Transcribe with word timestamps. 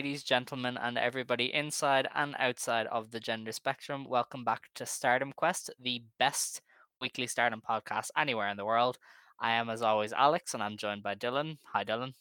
Ladies, 0.00 0.22
gentlemen, 0.22 0.78
and 0.78 0.96
everybody 0.96 1.52
inside 1.52 2.08
and 2.14 2.34
outside 2.38 2.86
of 2.86 3.10
the 3.10 3.20
gender 3.20 3.52
spectrum. 3.52 4.06
Welcome 4.08 4.44
back 4.44 4.70
to 4.76 4.86
Stardom 4.86 5.30
Quest, 5.30 5.68
the 5.78 6.02
best 6.18 6.62
weekly 7.02 7.26
Stardom 7.26 7.60
podcast 7.60 8.08
anywhere 8.16 8.48
in 8.48 8.56
the 8.56 8.64
world. 8.64 8.96
I 9.38 9.50
am, 9.50 9.68
as 9.68 9.82
always, 9.82 10.14
Alex, 10.14 10.54
and 10.54 10.62
I'm 10.62 10.78
joined 10.78 11.02
by 11.02 11.16
Dylan. 11.16 11.58
Hi, 11.74 11.84
Dylan. 11.84 12.14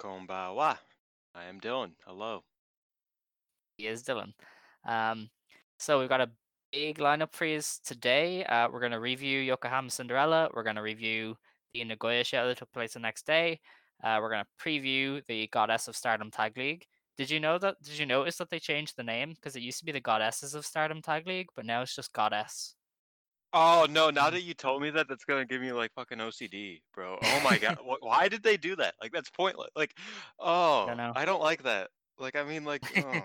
Konbawa. 0.00 0.78
I 1.32 1.44
am 1.44 1.60
Dylan. 1.60 1.92
Hello. 2.04 2.42
He 3.76 3.86
is 3.86 4.02
Dylan. 4.02 4.32
Um, 4.84 5.30
so 5.78 6.00
we've 6.00 6.08
got 6.08 6.22
a 6.22 6.30
big 6.72 6.98
lineup 6.98 7.34
for 7.34 7.44
you 7.44 7.60
today. 7.84 8.44
Uh, 8.46 8.68
we're 8.68 8.80
going 8.80 8.90
to 8.90 8.98
review 8.98 9.38
Yokohama 9.38 9.90
Cinderella. 9.90 10.50
We're 10.52 10.64
going 10.64 10.74
to 10.74 10.82
review 10.82 11.36
the 11.72 11.84
Nagoya 11.84 12.24
show 12.24 12.48
that 12.48 12.58
took 12.58 12.72
place 12.72 12.94
the 12.94 12.98
next 12.98 13.28
day. 13.28 13.60
Uh, 14.02 14.18
we're 14.20 14.30
going 14.30 14.44
to 14.44 14.64
preview 14.64 15.24
the 15.26 15.48
Goddess 15.52 15.88
of 15.88 15.96
Stardom 15.96 16.30
Tag 16.30 16.56
League. 16.56 16.86
Did 17.16 17.30
you 17.30 17.40
know 17.40 17.58
that? 17.58 17.76
Did 17.82 17.98
you 17.98 18.06
notice 18.06 18.36
that 18.36 18.50
they 18.50 18.58
changed 18.58 18.96
the 18.96 19.02
name 19.02 19.34
because 19.34 19.54
it 19.54 19.62
used 19.62 19.78
to 19.78 19.84
be 19.84 19.92
the 19.92 20.00
Goddesses 20.00 20.54
of 20.54 20.64
Stardom 20.64 21.02
Tag 21.02 21.26
League, 21.26 21.48
but 21.54 21.66
now 21.66 21.82
it's 21.82 21.94
just 21.94 22.12
Goddess. 22.12 22.74
Oh 23.52 23.86
no! 23.90 24.08
Now 24.08 24.30
that 24.30 24.42
you 24.42 24.54
told 24.54 24.80
me 24.80 24.88
that, 24.90 25.08
that's 25.08 25.26
gonna 25.26 25.44
give 25.44 25.60
me 25.60 25.72
like 25.72 25.92
fucking 25.94 26.18
OCD, 26.18 26.80
bro. 26.94 27.18
Oh 27.22 27.40
my 27.44 27.58
god! 27.58 27.76
Why 28.00 28.28
did 28.28 28.42
they 28.42 28.56
do 28.56 28.74
that? 28.76 28.94
Like 29.00 29.12
that's 29.12 29.28
pointless. 29.28 29.68
Like, 29.76 29.94
oh, 30.38 30.86
Dunno. 30.86 31.12
I 31.14 31.26
don't 31.26 31.42
like 31.42 31.62
that. 31.64 31.90
Like, 32.18 32.34
I 32.34 32.44
mean, 32.44 32.64
like, 32.64 32.82
oh. 32.96 33.22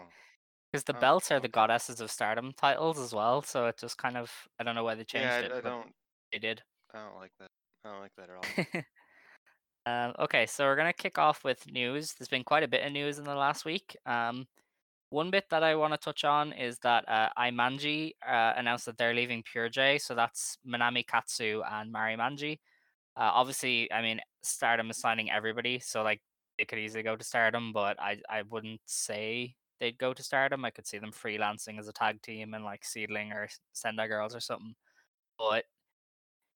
Because 0.71 0.83
the 0.83 0.97
Oh, 0.97 0.99
belts 0.99 1.31
are 1.31 1.39
the. 1.39 1.47
Goddesses 1.47 2.01
of 2.01 2.11
Stardom 2.11 2.51
titles 2.57 2.99
as 2.99 3.13
well, 3.13 3.41
so 3.41 3.67
it 3.67 3.77
just 3.79 3.97
kind 3.97 4.17
of 4.17 4.29
I 4.59 4.63
don't 4.65 4.75
know 4.75 4.83
why 4.83 4.95
they 4.95 5.05
changed 5.05 5.27
yeah, 5.27 5.39
it. 5.39 5.51
I, 5.53 5.57
I 5.59 5.61
don't, 5.61 5.87
They 6.33 6.39
did. 6.39 6.61
I 6.93 6.99
don't 6.99 7.15
like 7.15 7.31
that. 7.39 7.49
I 7.85 7.91
don't 7.91 8.01
like 8.01 8.11
that 8.17 8.29
at 8.29 8.75
all. 8.75 8.81
um, 9.87 10.13
okay, 10.19 10.45
so 10.45 10.65
we're 10.65 10.75
gonna 10.75 10.91
kick 10.91 11.17
off 11.17 11.45
with 11.45 11.65
news. 11.71 12.13
There's 12.13 12.27
been 12.27 12.43
quite 12.43 12.63
a 12.63 12.67
bit 12.67 12.85
of 12.85 12.91
news 12.91 13.19
in 13.19 13.23
the 13.23 13.35
last 13.35 13.63
week. 13.63 13.95
Um, 14.05 14.45
one 15.11 15.31
bit 15.31 15.45
that 15.49 15.63
I 15.63 15.75
want 15.75 15.93
to 15.93 15.97
touch 15.97 16.25
on 16.25 16.51
is 16.51 16.77
that 16.79 17.07
uh, 17.07 17.29
Imanji 17.39 18.11
uh, 18.27 18.53
announced 18.57 18.85
that 18.87 18.97
they're 18.97 19.13
leaving 19.13 19.43
Pure 19.43 19.69
J, 19.69 19.97
so 19.97 20.13
that's 20.13 20.57
Manami 20.67 21.07
Katsu 21.07 21.61
and 21.71 21.89
Mari 21.89 22.17
Manji. 22.17 22.59
Uh, 23.15 23.31
obviously, 23.33 23.89
I 23.93 24.01
mean 24.01 24.19
Stardom 24.43 24.89
is 24.89 24.97
signing 24.97 25.31
everybody, 25.31 25.79
so 25.79 26.03
like 26.03 26.21
they 26.57 26.65
could 26.65 26.79
easily 26.79 27.03
go 27.03 27.15
to 27.15 27.23
Stardom, 27.23 27.71
but 27.71 27.97
I 27.97 28.17
I 28.29 28.41
wouldn't 28.41 28.81
say 28.87 29.55
they'd 29.79 29.97
go 29.97 30.13
to 30.13 30.23
Stardom. 30.23 30.65
I 30.65 30.71
could 30.71 30.87
see 30.87 30.97
them 30.97 31.13
freelancing 31.13 31.79
as 31.79 31.87
a 31.87 31.93
tag 31.93 32.21
team 32.21 32.53
and 32.53 32.65
like 32.65 32.83
Seadlinnng 32.83 33.33
or 33.33 33.47
Sendai 33.73 34.07
Girls 34.07 34.35
or 34.35 34.41
something. 34.41 34.75
But 35.39 35.63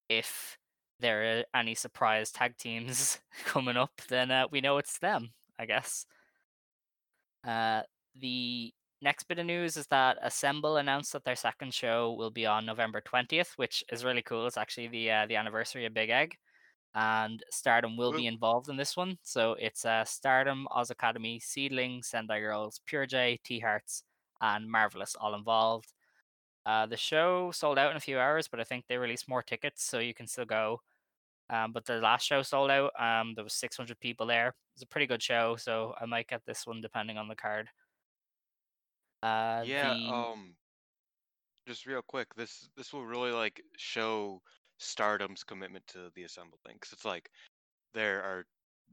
if 0.09 0.57
there 1.01 1.39
are 1.39 1.59
any 1.59 1.75
surprise 1.75 2.31
tag 2.31 2.57
teams 2.57 3.19
coming 3.45 3.77
up, 3.77 4.01
then 4.09 4.31
uh, 4.31 4.47
we 4.51 4.61
know 4.61 4.77
it's 4.77 4.99
them, 4.99 5.31
I 5.59 5.65
guess. 5.65 6.05
Uh, 7.45 7.81
the 8.19 8.73
next 9.01 9.23
bit 9.23 9.39
of 9.39 9.45
news 9.45 9.77
is 9.77 9.87
that 9.87 10.17
Assemble 10.21 10.77
announced 10.77 11.13
that 11.13 11.23
their 11.23 11.35
second 11.35 11.73
show 11.73 12.13
will 12.13 12.29
be 12.29 12.45
on 12.45 12.65
November 12.65 13.01
20th, 13.01 13.53
which 13.57 13.83
is 13.91 14.05
really 14.05 14.21
cool. 14.21 14.45
It's 14.47 14.57
actually 14.57 14.87
the 14.87 15.11
uh, 15.11 15.25
the 15.27 15.35
anniversary 15.35 15.85
of 15.85 15.93
Big 15.93 16.09
Egg, 16.09 16.37
and 16.93 17.43
Stardom 17.51 17.97
will 17.97 18.11
be 18.11 18.27
involved 18.27 18.69
in 18.69 18.77
this 18.77 18.95
one. 18.95 19.17
So 19.23 19.55
it's 19.59 19.85
uh, 19.85 20.05
Stardom, 20.05 20.67
Oz 20.71 20.91
Academy, 20.91 21.39
Seadlinnng, 21.39 22.05
Sendai 22.05 22.39
Girls, 22.39 22.81
Pure 22.85 23.07
J, 23.07 23.39
T 23.43 23.59
Hearts, 23.59 24.03
and 24.39 24.69
Marvelous 24.69 25.15
all 25.19 25.35
involved. 25.35 25.91
Uh, 26.65 26.85
the 26.85 26.97
show 26.97 27.49
sold 27.51 27.79
out 27.79 27.91
in 27.91 27.97
a 27.97 28.01
few 28.01 28.19
hours, 28.19 28.47
but 28.47 28.59
I 28.59 28.63
think 28.63 28.85
they 28.87 28.97
released 28.97 29.27
more 29.27 29.41
tickets, 29.41 29.83
so 29.83 29.99
you 29.99 30.13
can 30.13 30.27
still 30.27 30.45
go. 30.45 30.81
Um, 31.51 31.73
but 31.73 31.85
the 31.85 31.99
last 31.99 32.25
show 32.25 32.41
sold 32.43 32.71
out. 32.71 32.91
Um, 32.99 33.33
there 33.35 33.43
was 33.43 33.53
600 33.53 33.99
people 33.99 34.25
there. 34.25 34.55
It's 34.75 34.83
a 34.83 34.87
pretty 34.87 35.05
good 35.07 35.21
show, 35.21 35.57
so 35.57 35.93
I 35.99 36.05
might 36.05 36.27
get 36.27 36.45
this 36.45 36.65
one 36.65 36.81
depending 36.81 37.17
on 37.17 37.27
the 37.27 37.35
card. 37.35 37.69
Uh, 39.23 39.63
yeah. 39.65 39.93
the- 39.93 39.99
Um. 40.13 40.55
Just 41.67 41.85
real 41.85 42.01
quick, 42.01 42.33
this 42.35 42.69
this 42.75 42.91
will 42.91 43.05
really 43.05 43.31
like 43.31 43.61
show 43.77 44.41
Stardom's 44.79 45.43
commitment 45.43 45.85
to 45.87 46.09
the 46.15 46.23
Assemble 46.23 46.57
thing, 46.65 46.79
'cause 46.79 46.91
it's 46.91 47.05
like 47.05 47.29
there 47.93 48.23
are 48.23 48.47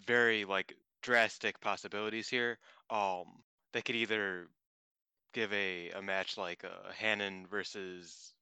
very 0.07 0.45
like 0.45 0.75
drastic 1.03 1.59
possibilities 1.61 2.29
here. 2.29 2.59
Um, 2.91 3.43
they 3.73 3.81
could 3.83 3.97
either 3.97 4.51
give 5.33 5.53
a 5.55 5.91
a 5.93 6.03
match 6.03 6.37
like 6.37 6.65
uh, 6.65 6.93
Hanan 6.93 7.47
versus 7.47 8.35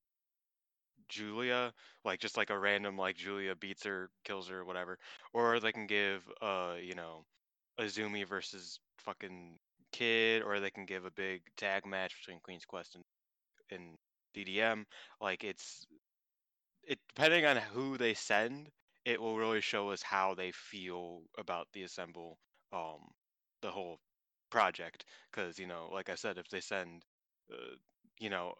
Julia, 1.08 1.72
like 2.04 2.20
just 2.20 2.36
like 2.36 2.50
a 2.50 2.58
random 2.58 2.96
like 2.98 3.16
Julia 3.16 3.54
beats 3.56 3.84
her, 3.84 4.10
kills 4.24 4.48
her, 4.48 4.64
whatever, 4.64 4.98
or 5.32 5.60
they 5.60 5.72
can 5.72 5.86
give 5.86 6.22
uh 6.42 6.74
you 6.82 6.94
know 6.94 7.24
Azumi 7.80 8.26
versus 8.26 8.80
fucking 8.98 9.58
Kid, 9.92 10.42
or 10.42 10.60
they 10.60 10.70
can 10.70 10.86
give 10.86 11.04
a 11.06 11.10
big 11.12 11.42
tag 11.56 11.86
match 11.86 12.16
between 12.20 12.40
Queen's 12.42 12.64
Quest 12.64 12.94
and 12.96 13.04
and 13.70 13.96
DDM. 14.34 14.86
Like 15.20 15.44
it's 15.44 15.86
it 16.84 16.98
depending 17.08 17.44
on 17.44 17.56
who 17.56 17.98
they 17.98 18.14
send, 18.14 18.70
it 19.04 19.20
will 19.20 19.36
really 19.36 19.60
show 19.60 19.90
us 19.90 20.02
how 20.02 20.34
they 20.34 20.52
feel 20.52 21.22
about 21.38 21.68
the 21.72 21.82
assemble 21.82 22.38
um 22.72 23.00
the 23.62 23.70
whole 23.70 23.98
project 24.50 25.04
because 25.30 25.58
you 25.58 25.66
know 25.66 25.88
like 25.92 26.08
i 26.10 26.14
said 26.14 26.38
if 26.38 26.48
they 26.48 26.60
send 26.60 27.02
uh, 27.52 27.74
you 28.18 28.28
know 28.30 28.54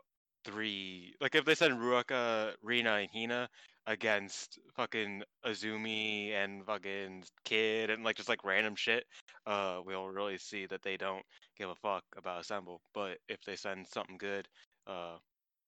three 0.47 1.13
like 1.21 1.35
if 1.35 1.45
they 1.45 1.55
send 1.55 1.79
ruaka 1.79 2.53
rina 2.63 2.95
and 2.95 3.09
hina 3.13 3.49
against 3.89 4.59
fucking 4.77 5.23
azumi 5.45 6.33
and 6.33 6.65
fucking 6.65 7.25
kid 7.45 7.91
and 7.91 8.05
like 8.05 8.17
just 8.17 8.29
like 8.29 8.45
random 8.45 8.75
shit 8.77 9.05
uh 9.47 9.81
we'll 9.85 10.09
really 10.09 10.39
see 10.39 10.67
that 10.67 10.83
they 10.83 10.97
don't 10.97 11.25
give 11.59 11.69
a 11.69 11.75
fuck 11.75 12.05
about 12.17 12.41
assemble 12.41 12.81
but 12.95 13.19
if 13.29 13.39
they 13.45 13.57
send 13.57 13.87
something 13.93 14.17
good 14.19 14.47
uh 14.87 15.17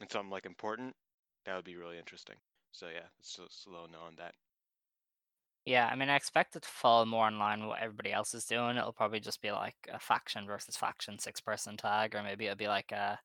and 0.01 0.11
something 0.11 0.31
like 0.31 0.47
important 0.47 0.95
that 1.45 1.57
would 1.57 1.65
be 1.65 1.77
really 1.77 1.99
interesting 1.99 2.37
so 2.73 2.87
yeah 2.87 3.07
it's 3.19 3.37
just 3.37 3.67
a 3.67 3.71
little 3.71 3.89
know 3.89 4.07
on 4.07 4.15
that 4.17 4.35
yeah, 5.69 5.87
I 5.93 5.97
mean, 5.97 6.09
I 6.09 6.17
expect 6.17 6.57
it 6.57 6.63
to 6.63 6.69
fall 6.69 7.05
more 7.05 7.29
in 7.29 7.39
line 7.39 7.61
with 7.61 7.69
what 7.69 7.83
everybody 7.83 8.11
else 8.11 8.33
is 8.33 8.47
doing. 8.47 8.79
It'll 8.79 8.93
probably 8.93 9.21
just 9.21 9.43
be 9.43 9.51
like 9.53 9.77
a 9.93 9.99
faction 9.99 10.47
versus 10.47 10.79
faction 10.79 11.19
six 11.19 11.43
person 11.43 11.77
tag, 11.77 12.15
or 12.15 12.23
maybe 12.23 12.47
it'll 12.47 12.57
be 12.57 12.69
like 12.69 12.91
a. 12.91 13.19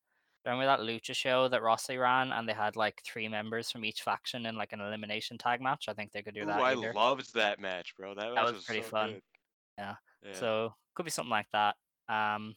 Remember 0.46 0.66
that 0.66 0.80
Lucha 0.82 1.16
show 1.16 1.48
that 1.48 1.62
Rossy 1.62 1.98
ran, 1.98 2.34
and 2.34 2.48
they 2.48 2.54
had 2.54 2.76
like 2.76 3.02
three 3.06 3.30
members 3.30 3.72
from 3.72 3.86
each 3.86 4.02
faction 4.02 4.46
in 4.46 4.58
like 4.58 4.74
an 4.74 4.82
elimination 4.82 5.38
tag 5.38 5.62
match. 5.62 5.86
I 5.88 5.94
think 5.94 6.12
they 6.12 6.22
could 6.22 6.34
do 6.34 6.42
Ooh, 6.42 6.48
that. 6.48 6.60
I 6.60 6.74
either. 6.74 6.94
loved 6.94 7.34
that 7.36 7.60
match, 7.60 7.96
bro. 7.98 8.14
That, 8.14 8.36
That 8.36 8.46
match 8.46 8.54
was 8.54 8.66
pretty 8.66 8.82
so 8.82 8.90
fun. 8.90 9.22
Yeah. 9.78 9.96
Yeah. 10.22 10.34
So 10.34 10.74
could 10.96 11.06
be 11.06 11.12
something 11.12 11.32
like 11.32 11.48
that. 11.54 11.76
Um, 12.10 12.56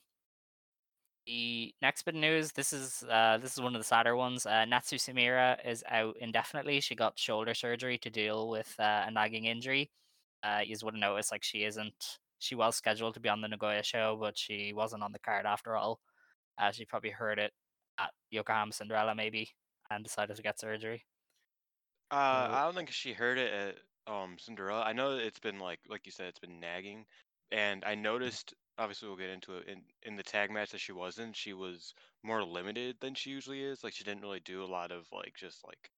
the 1.27 1.75
next 1.83 2.03
bit 2.03 2.15
of 2.15 2.21
news. 2.21 2.53
This 2.53 2.73
is 2.73 3.05
uh, 3.09 3.39
this 3.39 3.53
is 3.53 3.61
one 3.61 3.75
of 3.75 3.81
the 3.81 3.87
sadder 3.87 4.17
ones. 4.17 4.47
Uh, 4.47 4.65
Natsu 4.65 4.97
Sumire 4.97 5.57
is 5.65 5.85
out 5.89 6.17
indefinitely. 6.21 6.81
She 6.81 6.95
got 6.95 7.19
shoulder 7.19 7.55
surgery 7.55 7.99
to 7.99 8.11
deal 8.11 8.49
with 8.49 8.75
uh, 8.79 9.05
a 9.07 9.11
nagging 9.11 9.45
injury. 9.45 9.91
Uh, 10.43 10.61
you 10.63 10.75
just 10.75 10.85
would 10.85 10.95
have 10.95 11.01
noticed 11.01 11.33
like 11.33 11.43
she 11.43 11.65
isn't. 11.65 12.19
She 12.39 12.55
was 12.55 12.77
scheduled 12.77 13.15
to 13.15 13.21
be 13.21 13.29
on 13.29 13.41
the 13.41 13.49
Nagoya 13.49 13.83
show, 13.83 14.17
but 14.21 14.37
she 14.37 14.73
wasn't 14.73 15.03
on 15.03 15.13
the 15.13 15.19
card 15.19 15.47
after 15.47 15.77
all. 15.77 16.01
Uh, 16.59 16.71
she 16.71 16.85
probably 16.85 17.11
heard 17.11 17.39
it 17.39 17.53
at 17.99 18.13
Yokohama 18.31 18.73
Cinderella 18.73 19.15
maybe 19.15 19.51
and 19.91 20.05
decided 20.05 20.37
to 20.37 20.43
get 20.43 20.59
surgery. 20.61 21.07
Uh, 22.11 22.15
So- 22.33 22.51
I 22.51 22.65
don't 22.65 22.75
think 22.75 22.91
she 22.91 23.13
heard 23.13 23.39
it 23.39 23.53
at 23.53 24.13
um 24.13 24.39
Cinderella. 24.39 24.83
I 24.83 24.93
know 24.93 25.17
it's 25.17 25.41
been 25.41 25.59
like 25.59 25.81
like 25.89 26.07
you 26.07 26.13
said, 26.13 26.29
it's 26.29 26.39
been 26.39 26.61
nagging, 26.61 27.07
and 27.51 27.85
I 27.85 27.95
noticed. 27.95 28.55
Obviously, 28.79 29.09
we'll 29.09 29.17
get 29.17 29.31
into 29.31 29.57
it 29.57 29.69
in 29.69 29.83
in 30.03 30.17
the 30.17 30.23
tag 30.23 30.51
match 30.51 30.71
that 30.71 30.79
she 30.81 30.93
was 30.93 31.19
in. 31.19 31.33
She 31.33 31.55
was 31.55 31.95
more 32.23 32.45
limited 32.45 32.99
than 33.01 33.15
she 33.15 33.31
usually 33.31 33.63
is. 33.63 33.83
Like 33.83 33.95
she 33.95 34.05
didn't 34.05 34.21
really 34.23 34.41
do 34.41 34.63
a 34.63 34.67
lot 34.67 34.93
of 34.93 35.11
like 35.13 35.35
just 35.35 35.65
like 35.67 35.91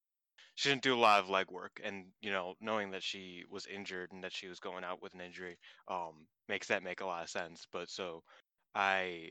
she 0.56 0.68
didn't 0.70 0.82
do 0.82 0.94
a 0.94 0.98
lot 0.98 1.20
of 1.20 1.28
leg 1.30 1.50
work, 1.50 1.80
and 1.84 2.06
you 2.20 2.30
know, 2.32 2.54
knowing 2.60 2.90
that 2.92 3.02
she 3.04 3.44
was 3.50 3.66
injured 3.66 4.12
and 4.12 4.24
that 4.24 4.32
she 4.34 4.48
was 4.48 4.60
going 4.60 4.84
out 4.84 5.02
with 5.02 5.14
an 5.14 5.20
injury, 5.20 5.58
um, 5.88 6.28
makes 6.48 6.68
that 6.68 6.82
make 6.84 7.00
a 7.00 7.06
lot 7.06 7.22
of 7.24 7.30
sense. 7.30 7.66
But 7.72 7.90
so, 7.90 8.24
I 8.74 9.30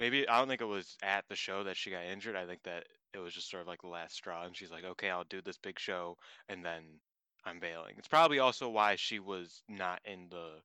maybe 0.00 0.28
I 0.28 0.38
don't 0.40 0.48
think 0.48 0.62
it 0.62 0.66
was 0.66 0.98
at 1.02 1.28
the 1.28 1.36
show 1.36 1.64
that 1.64 1.78
she 1.78 1.90
got 1.92 2.04
injured. 2.06 2.36
I 2.36 2.46
think 2.46 2.64
that 2.64 2.88
it 3.14 3.18
was 3.18 3.34
just 3.34 3.50
sort 3.50 3.62
of 3.62 3.68
like 3.68 3.82
the 3.82 3.88
last 3.88 4.16
straw, 4.16 4.44
and 4.44 4.56
she's 4.56 4.72
like, 4.72 4.84
okay, 4.84 5.10
I'll 5.10 5.24
do 5.24 5.42
this 5.42 5.58
big 5.58 5.78
show, 5.80 6.18
and 6.48 6.64
then 6.64 7.00
I'm 7.44 7.60
bailing. 7.60 7.96
It's 7.98 8.08
probably 8.08 8.40
also 8.40 8.70
why 8.70 8.96
she 8.96 9.20
was 9.20 9.64
not 9.68 10.00
in 10.06 10.30
the 10.30 10.62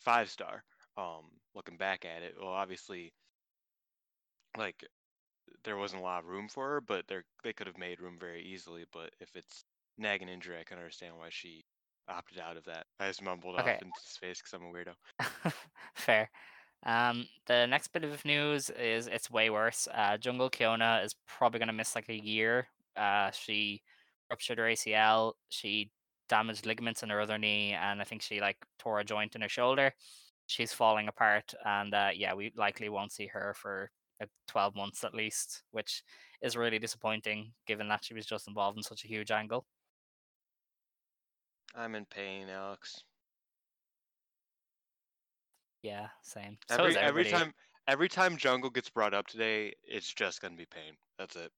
five 0.00 0.30
star. 0.30 0.64
Um, 0.98 1.40
looking 1.54 1.78
back 1.78 2.06
at 2.06 2.22
it, 2.24 2.36
well, 2.40 2.48
obviously, 2.50 3.14
like 4.56 4.84
there 5.64 5.76
wasn't 5.78 6.00
a 6.00 6.04
lot 6.04 6.20
of 6.20 6.26
room 6.30 6.48
for 6.48 6.68
her, 6.70 6.82
but 6.82 7.06
they 7.08 7.22
they 7.44 7.52
could 7.54 7.66
have 7.68 7.78
made 7.78 8.00
room 8.00 8.18
very 8.18 8.42
easily. 8.44 8.86
But 8.92 9.14
if 9.20 9.36
it's 9.36 9.64
nagging 9.98 10.28
injury, 10.30 10.58
I 10.60 10.64
can 10.64 10.78
understand 10.78 11.18
why 11.18 11.30
she 11.30 11.66
opted 12.08 12.38
out 12.40 12.58
of 12.58 12.64
that. 12.66 12.86
I 13.00 13.08
just 13.08 13.22
mumbled 13.22 13.56
Okay. 13.58 13.80
off 13.80 13.82
into 13.82 14.00
space 14.00 14.40
because 14.40 14.54
I'm 14.54 14.64
a 14.64 14.72
weirdo. 14.72 14.96
Fair. 15.94 16.30
Um, 16.84 17.26
the 17.46 17.66
next 17.66 17.88
bit 17.88 18.04
of 18.04 18.24
news 18.24 18.70
is 18.70 19.06
it's 19.06 19.30
way 19.30 19.50
worse. 19.50 19.88
Uh, 19.92 20.16
Jungle 20.16 20.50
Kyona 20.50 21.04
is 21.04 21.14
probably 21.26 21.58
going 21.58 21.68
to 21.68 21.72
miss 21.72 21.94
like 21.94 22.08
a 22.08 22.14
year. 22.14 22.68
Uh, 22.96 23.30
she 23.30 23.82
ruptured 24.30 24.58
her 24.58 24.64
ACL. 24.64 25.32
She 25.48 25.90
damaged 26.28 26.66
ligaments 26.66 27.02
in 27.02 27.10
her 27.10 27.20
other 27.20 27.38
knee, 27.38 27.72
and 27.72 28.00
I 28.00 28.04
think 28.04 28.22
she 28.22 28.40
like 28.40 28.58
tore 28.78 29.00
a 29.00 29.04
joint 29.04 29.34
in 29.34 29.42
her 29.42 29.48
shoulder. 29.48 29.92
She's 30.46 30.72
falling 30.72 31.08
apart, 31.08 31.54
and 31.64 31.92
uh, 31.92 32.10
yeah, 32.14 32.34
we 32.34 32.52
likely 32.56 32.88
won't 32.88 33.12
see 33.12 33.26
her 33.26 33.54
for 33.56 33.90
like 34.20 34.30
12 34.48 34.76
months 34.76 35.04
at 35.04 35.14
least, 35.14 35.62
which 35.72 36.02
is 36.42 36.56
really 36.56 36.78
disappointing 36.78 37.52
given 37.66 37.88
that 37.88 38.04
she 38.04 38.14
was 38.14 38.26
just 38.26 38.48
involved 38.48 38.76
in 38.76 38.82
such 38.82 39.04
a 39.04 39.08
huge 39.08 39.30
angle. 39.30 39.66
I'm 41.74 41.94
in 41.94 42.06
pain, 42.06 42.48
Alex. 42.48 43.02
Yeah, 45.86 46.08
same. 46.22 46.58
So 46.68 46.76
Every 46.78 46.96
every 46.96 47.24
time 47.24 47.54
every 47.86 48.08
time 48.08 48.36
Jungle 48.36 48.70
gets 48.70 48.90
brought 48.90 49.14
up 49.14 49.26
today, 49.28 49.74
it's 49.84 50.12
just 50.12 50.40
gonna 50.40 50.56
be 50.56 50.66
pain. 50.66 50.96
That's 51.18 51.36
it. 51.36 51.52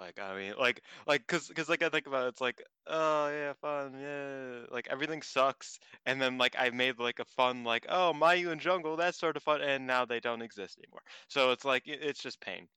Like 0.00 0.18
I 0.18 0.36
mean, 0.36 0.54
like 0.58 0.82
like 1.06 1.26
cause 1.28 1.48
cause 1.54 1.68
like 1.68 1.82
I 1.82 1.88
think 1.88 2.06
about 2.08 2.26
it, 2.26 2.28
it's 2.30 2.40
like 2.40 2.62
oh 2.88 3.28
yeah 3.28 3.52
fun 3.60 4.00
yeah 4.00 4.64
like 4.70 4.88
everything 4.90 5.22
sucks 5.22 5.78
and 6.06 6.20
then 6.20 6.38
like 6.38 6.56
I 6.58 6.70
made 6.70 6.98
like 6.98 7.20
a 7.20 7.24
fun 7.24 7.64
like 7.64 7.86
oh 7.88 8.12
Mayu 8.14 8.50
and 8.50 8.60
Jungle 8.60 8.96
that's 8.96 9.18
sort 9.18 9.36
of 9.36 9.44
fun 9.44 9.62
and 9.62 9.86
now 9.86 10.04
they 10.04 10.20
don't 10.20 10.42
exist 10.42 10.78
anymore. 10.78 11.02
So 11.28 11.52
it's 11.52 11.64
like 11.64 11.86
it- 11.86 12.02
it's 12.02 12.22
just 12.22 12.40
pain. 12.40 12.68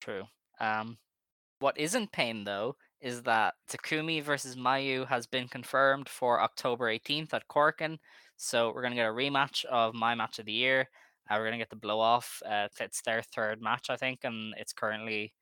True. 0.00 0.24
Um, 0.60 0.98
what 1.58 1.78
isn't 1.78 2.12
pain 2.12 2.44
though 2.44 2.76
is 3.00 3.22
that 3.24 3.54
Takumi 3.68 4.22
versus 4.22 4.56
Mayu 4.56 5.06
has 5.08 5.26
been 5.26 5.48
confirmed 5.48 6.08
for 6.08 6.40
October 6.40 6.88
18th 6.88 7.34
at 7.34 7.48
Korakuen. 7.48 7.98
So 8.42 8.72
we're 8.74 8.82
gonna 8.82 8.96
get 8.96 9.08
a 9.08 9.12
rematch 9.12 9.64
of 9.66 9.94
my 9.94 10.16
match 10.16 10.40
of 10.40 10.46
the 10.46 10.52
year. 10.52 10.90
Uh, 11.30 11.36
we're 11.38 11.44
gonna 11.46 11.58
get 11.58 11.70
the 11.70 11.76
blow 11.76 12.00
off. 12.00 12.42
Uh, 12.44 12.68
it's 12.80 13.00
their 13.02 13.22
third 13.22 13.62
match, 13.62 13.88
I 13.88 13.96
think, 13.96 14.24
and 14.24 14.52
it's 14.58 14.72
currently 14.72 15.32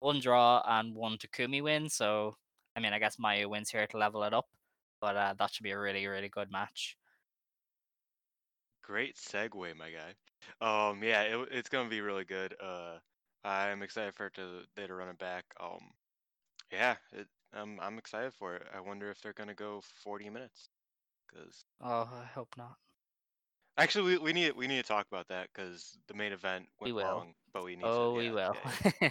one 0.00 0.18
draw 0.20 0.60
and 0.66 0.92
one 0.94 1.18
Takumi 1.18 1.62
win. 1.62 1.88
So 1.88 2.36
I 2.74 2.80
mean, 2.80 2.92
I 2.92 2.98
guess 2.98 3.16
Mayu 3.16 3.48
wins 3.48 3.70
here 3.70 3.86
to 3.86 3.96
level 3.96 4.24
it 4.24 4.34
up, 4.34 4.48
but 5.00 5.16
uh, 5.16 5.34
that 5.38 5.52
should 5.52 5.62
be 5.62 5.70
a 5.70 5.78
really, 5.78 6.04
really 6.08 6.28
good 6.28 6.50
match. 6.50 6.96
Great 8.82 9.14
segue, 9.16 9.76
my 9.76 9.90
guy. 9.92 10.14
Um 10.60 11.02
yeah, 11.04 11.22
it, 11.22 11.48
it's 11.52 11.68
gonna 11.68 11.88
be 11.88 12.00
really 12.00 12.24
good. 12.24 12.56
Uh, 12.60 12.98
I'm 13.44 13.82
excited 13.82 14.14
for 14.16 14.26
it 14.26 14.34
to 14.34 14.64
they 14.74 14.86
to 14.88 14.94
run 14.94 15.08
it 15.08 15.18
back. 15.18 15.44
Um, 15.60 15.92
yeah, 16.72 16.96
it, 17.12 17.28
I'm 17.52 17.78
I'm 17.80 17.98
excited 17.98 18.34
for 18.34 18.56
it. 18.56 18.66
I 18.74 18.80
wonder 18.80 19.10
if 19.10 19.20
they're 19.22 19.32
gonna 19.32 19.54
go 19.54 19.80
40 20.02 20.30
minutes. 20.30 20.67
Cause 21.28 21.64
Oh, 21.80 22.04
I 22.12 22.24
hope 22.24 22.56
not. 22.56 22.78
actually, 23.76 24.12
we, 24.14 24.18
we 24.18 24.32
need 24.32 24.56
we 24.56 24.66
need 24.66 24.76
to 24.82 24.88
talk 24.88 25.06
about 25.06 25.28
that 25.28 25.48
because 25.52 25.98
the 26.08 26.14
main 26.14 26.32
event 26.32 26.68
We 26.80 26.90
went 26.90 26.92
will. 26.92 27.00
long, 27.00 27.34
but 27.52 27.64
we 27.64 27.76
need 27.76 27.92
Oh, 27.92 28.12
to. 28.12 28.16
we 28.16 28.30
yeah, 28.30 28.32
will. 28.32 28.56
yeah, 28.56 28.64
yeah. 29.02 29.10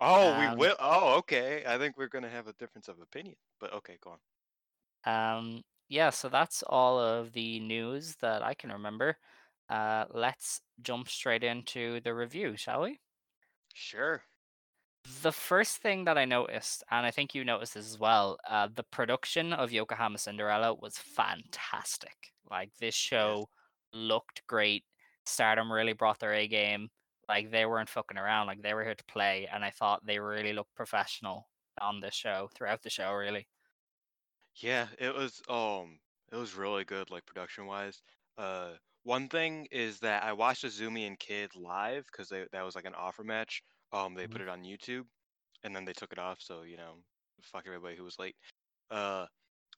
Oh, 0.00 0.34
Um, 0.34 0.36
we 0.36 0.48
will. 0.48 0.76
Oh, 0.80 1.18
okay. 1.18 1.64
I 1.66 1.78
think 1.78 1.96
we're 1.96 2.08
gonna 2.08 2.28
have 2.30 2.48
a 2.48 2.52
difference 2.54 2.88
of 2.88 3.00
opinion, 3.00 3.36
but 3.60 3.72
okay, 3.74 3.98
go 4.02 4.12
on. 4.12 4.20
Um, 5.04 5.62
yeah, 5.88 6.10
so 6.10 6.28
that's 6.28 6.62
all 6.62 6.98
of 6.98 7.32
the 7.32 7.60
news 7.60 8.16
that 8.16 8.42
I 8.42 8.54
can 8.54 8.70
remember. 8.72 9.18
Uh, 9.68 10.06
let's 10.10 10.62
jump 10.80 11.08
straight 11.08 11.44
into 11.44 12.00
the 12.00 12.14
review, 12.14 12.56
shall 12.56 12.82
we? 12.82 13.00
Sure. 13.74 14.24
The 15.04 15.32
first 15.32 15.78
thing 15.78 16.04
that 16.04 16.16
I 16.18 16.24
noticed, 16.24 16.84
and 16.90 17.04
I 17.04 17.10
think 17.10 17.34
you 17.34 17.44
noticed 17.44 17.74
this 17.74 17.86
as 17.88 17.98
well, 17.98 18.38
uh, 18.46 18.68
the 18.68 18.84
production 18.84 19.52
of 19.52 19.72
Yokohama 19.72 20.18
Cinderella 20.18 20.74
was 20.74 20.98
fantastic. 20.98 22.32
Like 22.48 22.76
this 22.76 22.94
show 22.94 23.50
looked 23.92 24.46
great. 24.46 24.84
Stardom 25.26 25.72
really 25.72 25.92
brought 25.92 26.20
their 26.20 26.32
A 26.32 26.46
game. 26.48 26.90
Like 27.28 27.50
they 27.50 27.66
weren't 27.66 27.88
fucking 27.88 28.18
around. 28.18 28.46
Like 28.46 28.62
they 28.62 28.74
were 28.74 28.84
here 28.84 28.94
to 28.94 29.04
play, 29.04 29.46
and 29.48 29.64
I 29.64 29.70
thought 29.70 30.04
they 30.06 30.18
really 30.20 30.52
looked 30.52 30.74
professional 30.74 31.48
on 31.80 32.00
this 32.00 32.14
show 32.14 32.48
throughout 32.54 32.82
the 32.82 32.90
show. 32.90 33.12
Really. 33.12 33.48
Yeah, 34.56 34.88
it 34.98 35.14
was 35.14 35.42
um 35.48 36.00
it 36.30 36.36
was 36.36 36.54
really 36.54 36.84
good 36.84 37.10
like 37.10 37.26
production 37.26 37.66
wise. 37.66 38.02
Uh 38.36 38.76
one 39.02 39.28
thing 39.28 39.66
is 39.70 40.00
that 40.00 40.22
I 40.22 40.32
watched 40.32 40.64
Azumi 40.64 41.06
and 41.06 41.18
Kid 41.18 41.54
live 41.56 42.10
cuz 42.12 42.28
that 42.28 42.52
was 42.62 42.74
like 42.74 42.84
an 42.84 42.94
offer 42.94 43.24
match. 43.24 43.62
Um 43.92 44.14
they 44.14 44.26
put 44.26 44.40
Mhm. 44.40 44.42
it 44.42 44.48
on 44.48 44.64
YouTube 44.64 45.06
and 45.64 45.74
then 45.76 45.84
they 45.84 45.92
took 45.94 46.12
it 46.12 46.18
off 46.18 46.40
so, 46.42 46.62
you 46.62 46.76
know, 46.76 47.04
fuck 47.42 47.64
everybody 47.66 47.96
who 47.96 48.04
was 48.04 48.18
late. 48.18 48.36
Uh 48.90 49.26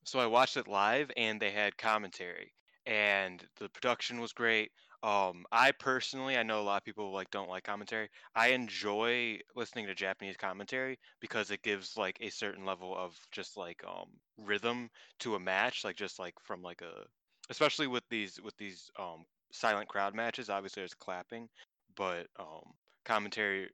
so 0.05 0.19
I 0.19 0.27
watched 0.27 0.57
it 0.57 0.69
live 0.69 1.11
and 1.17 1.41
they 1.41 1.51
had 1.51 1.77
commentary 1.79 2.55
and 2.87 3.47
the 3.57 3.69
production 3.71 4.21
was 4.21 4.33
great. 4.33 4.73
Um 5.03 5.47
I 5.53 5.73
personally, 5.73 6.37
I 6.37 6.43
know 6.43 6.61
a 6.61 6.65
lot 6.65 6.79
of 6.79 6.85
people 6.85 7.13
like 7.13 7.31
don't 7.31 7.49
like 7.49 7.65
commentary. 7.65 8.09
I 8.35 8.49
enjoy 8.49 9.41
listening 9.55 9.87
to 9.87 9.95
Japanese 9.95 10.37
commentary 10.37 10.99
because 11.21 11.51
it 11.51 11.63
gives 11.63 11.97
like 11.97 12.19
a 12.21 12.31
certain 12.31 12.65
level 12.65 12.97
of 12.97 13.19
just 13.33 13.57
like 13.57 13.83
um 13.85 14.19
rhythm 14.39 14.91
to 15.21 15.35
a 15.37 15.41
match 15.41 15.85
like 15.85 15.97
just 15.97 16.19
like 16.19 16.35
from 16.41 16.63
like 16.63 16.83
a 16.83 17.07
especially 17.51 17.87
with 17.87 18.05
these 18.11 18.41
with 18.41 18.57
these 18.57 18.91
um 18.99 19.25
silent 19.53 19.89
crowd 19.89 20.15
matches 20.15 20.51
obviously 20.51 20.81
there's 20.81 20.95
clapping 20.95 21.49
but 21.97 22.27
um 22.39 22.73
commentary 23.05 23.71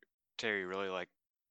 Really 0.49 0.89
like 0.89 1.09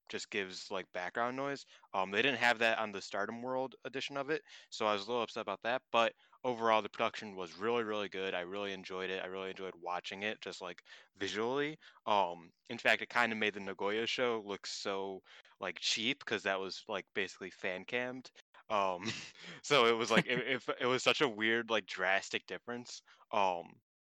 just 0.09 0.31
gives 0.31 0.71
like 0.71 0.85
background 0.91 1.37
noise 1.37 1.65
um 1.93 2.09
they 2.11 2.21
didn't 2.21 2.39
have 2.39 2.57
that 2.59 2.79
on 2.79 2.91
the 2.91 3.01
stardom 3.01 3.41
world 3.43 3.75
edition 3.85 4.17
of 4.17 4.29
it 4.29 4.41
so 4.71 4.85
i 4.87 4.93
was 4.93 5.03
a 5.05 5.07
little 5.07 5.21
upset 5.21 5.41
about 5.41 5.61
that 5.63 5.81
but 5.91 6.13
overall 6.43 6.81
the 6.81 6.89
production 6.89 7.35
was 7.35 7.57
really 7.59 7.83
really 7.83 8.09
good 8.09 8.33
i 8.33 8.39
really 8.41 8.73
enjoyed 8.73 9.11
it 9.11 9.21
i 9.23 9.27
really 9.27 9.51
enjoyed 9.51 9.73
watching 9.83 10.23
it 10.23 10.41
just 10.41 10.61
like 10.61 10.81
visually 11.19 11.77
um 12.07 12.49
in 12.69 12.77
fact 12.77 13.01
it 13.03 13.09
kind 13.09 13.31
of 13.31 13.37
made 13.37 13.53
the 13.53 13.59
nagoya 13.59 14.07
show 14.07 14.41
look 14.45 14.65
so 14.65 15.21
like 15.59 15.77
cheap 15.79 16.19
because 16.19 16.43
that 16.43 16.59
was 16.59 16.83
like 16.87 17.05
basically 17.13 17.51
fan 17.51 17.83
cammed 17.85 18.31
um 18.69 19.03
so 19.61 19.85
it 19.85 19.95
was 19.97 20.09
like 20.09 20.25
it, 20.25 20.39
it, 20.39 20.63
it 20.81 20.85
was 20.87 21.03
such 21.03 21.21
a 21.21 21.29
weird 21.29 21.69
like 21.69 21.85
drastic 21.85 22.45
difference 22.47 23.01
um 23.31 23.65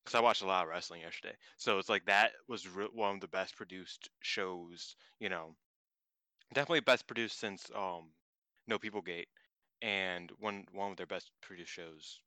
because 0.05 0.17
i 0.17 0.21
watched 0.21 0.43
a 0.43 0.47
lot 0.47 0.65
of 0.65 0.71
wrestling 0.71 1.01
yesterday. 1.03 1.35
So 1.57 1.79
it's 1.79 1.89
like 1.89 2.07
that 2.07 2.33
was 2.49 2.69
re- 2.69 2.89
one 2.93 3.17
of 3.17 3.21
the 3.21 3.29
best 3.29 3.57
produced 3.57 4.11
shows 4.21 4.97
you 5.21 5.29
know 5.29 5.55
definitely 6.53 6.81
best 6.81 7.07
produced 7.07 7.39
since 7.39 7.71
um 7.75 8.11
no 8.67 8.79
people 8.79 9.03
gate 9.03 9.29
and 9.83 10.31
one 10.39 10.65
one 10.73 10.91
of 10.91 10.97
their 10.97 11.07
best 11.07 11.31
produced 11.43 11.73
shows 11.73 12.21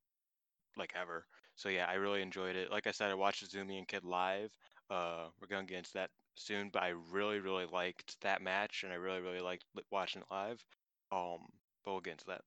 like 0.78 0.94
ever. 1.00 1.26
So 1.56 1.70
yeah 1.70 1.88
i 1.90 1.96
really 1.96 2.22
enjoyed 2.22 2.56
it. 2.56 2.72
Like 2.72 2.88
i 2.88 2.92
said 2.92 3.12
i 3.12 3.16
watched 3.16 3.46
Azumi 3.46 3.78
and 3.78 3.88
kid 3.88 4.04
live 4.04 4.52
uh 4.90 5.28
we're 5.42 5.48
gonna 5.48 5.66
get 5.66 5.80
into 5.80 5.94
that 5.94 6.10
soon 6.36 6.70
but 6.72 6.84
i 6.84 6.90
really 7.12 7.40
really 7.40 7.66
liked 7.66 8.16
that 8.22 8.42
match 8.42 8.84
and 8.84 8.94
i 8.94 8.96
really 8.96 9.22
really 9.22 9.42
liked 9.42 9.66
watching 9.92 10.22
it 10.22 10.28
live. 10.32 10.64
Um 11.12 11.40
but 11.84 11.92
we'll 11.92 12.02
get 12.02 12.12
into 12.14 12.26
that 12.28 12.42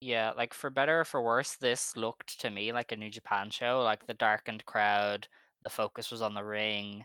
Yeah, 0.00 0.32
like 0.36 0.52
for 0.52 0.68
better 0.70 1.00
or 1.00 1.04
for 1.04 1.22
worse, 1.22 1.56
this 1.56 1.96
looked 1.96 2.38
to 2.40 2.50
me 2.50 2.72
like 2.72 2.92
a 2.92 2.96
New 2.96 3.10
Japan 3.10 3.50
show. 3.50 3.80
Like 3.82 4.06
the 4.06 4.14
darkened 4.14 4.64
crowd, 4.66 5.26
the 5.64 5.70
focus 5.70 6.10
was 6.10 6.20
on 6.22 6.34
the 6.34 6.44
ring, 6.44 7.04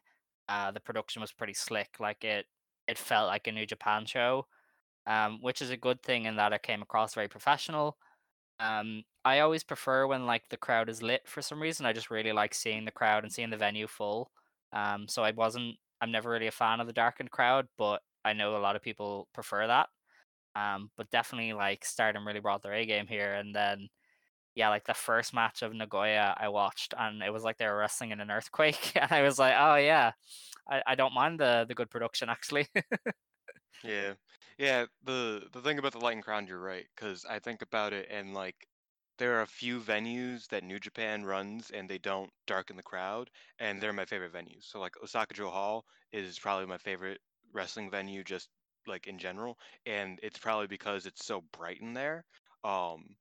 uh, 0.50 0.72
the 0.72 0.80
production 0.82 1.22
was 1.22 1.32
pretty 1.32 1.54
slick. 1.54 1.98
Like 2.00 2.24
it, 2.24 2.46
it 2.88 2.98
felt 2.98 3.28
like 3.28 3.48
a 3.48 3.52
New 3.52 3.66
Japan 3.66 4.06
show, 4.06 4.48
um, 5.08 5.40
which 5.42 5.62
is 5.62 5.72
a 5.72 5.78
good 5.78 6.04
thing 6.04 6.26
in 6.26 6.38
that 6.38 6.54
it 6.54 6.64
came 6.64 6.82
across 6.84 7.16
very 7.16 7.30
professional. 7.30 7.98
Um, 8.60 9.04
I 9.26 9.40
always 9.42 9.64
prefer 9.64 10.08
when 10.08 10.26
like 10.28 10.50
the 10.50 10.58
crowd 10.58 10.90
is 10.90 11.04
lit 11.04 11.28
for 11.28 11.42
some 11.42 11.62
reason. 11.62 11.86
I 11.86 11.94
just 11.94 12.12
really 12.12 12.34
like 12.34 12.54
seeing 12.56 12.86
the 12.86 12.92
crowd 12.92 13.24
and 13.24 13.34
seeing 13.34 13.52
the 13.52 13.58
venue 13.58 13.88
full. 13.88 14.32
Um, 14.74 15.08
so 15.10 15.24
I 15.24 15.32
wasn't, 15.32 15.78
I'm 16.02 16.12
never 16.12 16.32
really 16.32 16.48
a 16.48 16.52
fan 16.52 16.80
of 16.82 16.88
the 16.88 16.94
darkened 16.94 17.32
crowd, 17.32 17.68
but 17.78 18.02
I 18.26 18.34
know 18.34 18.58
a 18.58 18.60
lot 18.60 18.76
of 18.78 18.82
people 18.84 19.30
prefer 19.34 19.68
that. 19.68 19.90
Um, 20.56 20.92
but 20.98 21.10
definitely 21.12 21.54
like 21.54 21.86
Stardom 21.86 22.28
really 22.28 22.40
brought 22.42 22.62
their 22.62 22.74
A 22.74 22.86
game 22.86 23.08
here, 23.08 23.34
and 23.34 23.56
then 23.56 23.90
yeah, 24.56 24.70
like 24.70 24.86
the 24.86 24.94
first 24.94 25.34
match 25.34 25.62
of 25.62 25.74
Nagoya 25.74 26.36
I 26.38 26.50
watched, 26.50 26.94
and 26.98 27.24
it 27.24 27.32
was 27.32 27.44
like 27.44 27.58
they 27.58 27.68
were 27.68 27.78
wrestling 27.78 28.12
in 28.12 28.20
an 28.20 28.32
earthquake, 28.32 28.94
and 29.02 29.12
I 29.12 29.22
was 29.24 29.40
like, 29.40 29.56
oh 29.58 29.76
yeah, 29.76 30.12
I, 30.70 30.82
I 30.88 30.96
don't 30.96 31.14
mind 31.14 31.40
the 31.40 31.66
the 31.68 31.76
good 31.76 31.90
production 31.90 32.30
actually. 32.30 32.68
Yeah, 33.84 34.14
yeah. 34.58 34.86
The 35.04 35.48
the 35.52 35.62
thing 35.62 35.80
about 35.80 35.94
the 35.94 36.00
Lightning 36.00 36.24
Crown, 36.24 36.48
you're 36.48 36.60
right, 36.60 36.88
because 36.96 37.26
I 37.26 37.40
think 37.40 37.62
about 37.62 37.94
it 37.94 38.08
and 38.10 38.34
like 38.34 38.68
there 39.18 39.38
are 39.38 39.42
a 39.42 39.48
few 39.48 39.80
venues 39.80 40.48
that 40.48 40.64
New 40.64 40.80
Japan 40.80 41.24
runs 41.26 41.70
and 41.72 41.88
they 41.90 42.00
don't 42.00 42.32
darken 42.48 42.76
the 42.78 42.84
crowd, 42.84 43.30
and 43.60 43.82
they're 43.82 43.94
my 43.94 44.06
favorite 44.06 44.34
venues. 44.34 44.64
So 44.64 44.80
like 44.80 44.96
Osaka-jo 45.04 45.50
Hall 45.50 45.86
is 46.12 46.40
probably 46.40 46.66
my 46.66 46.78
favorite 46.80 47.22
wrestling 47.54 47.92
venue, 47.92 48.24
just 48.24 48.50
like 48.88 49.08
in 49.08 49.18
general, 49.18 49.58
and 49.86 50.20
it's 50.24 50.40
probably 50.40 50.68
because 50.68 51.06
it's 51.06 51.26
so 51.26 51.44
bright 51.52 51.82
in 51.82 51.94
there. 51.94 52.24
Um, 52.64 53.16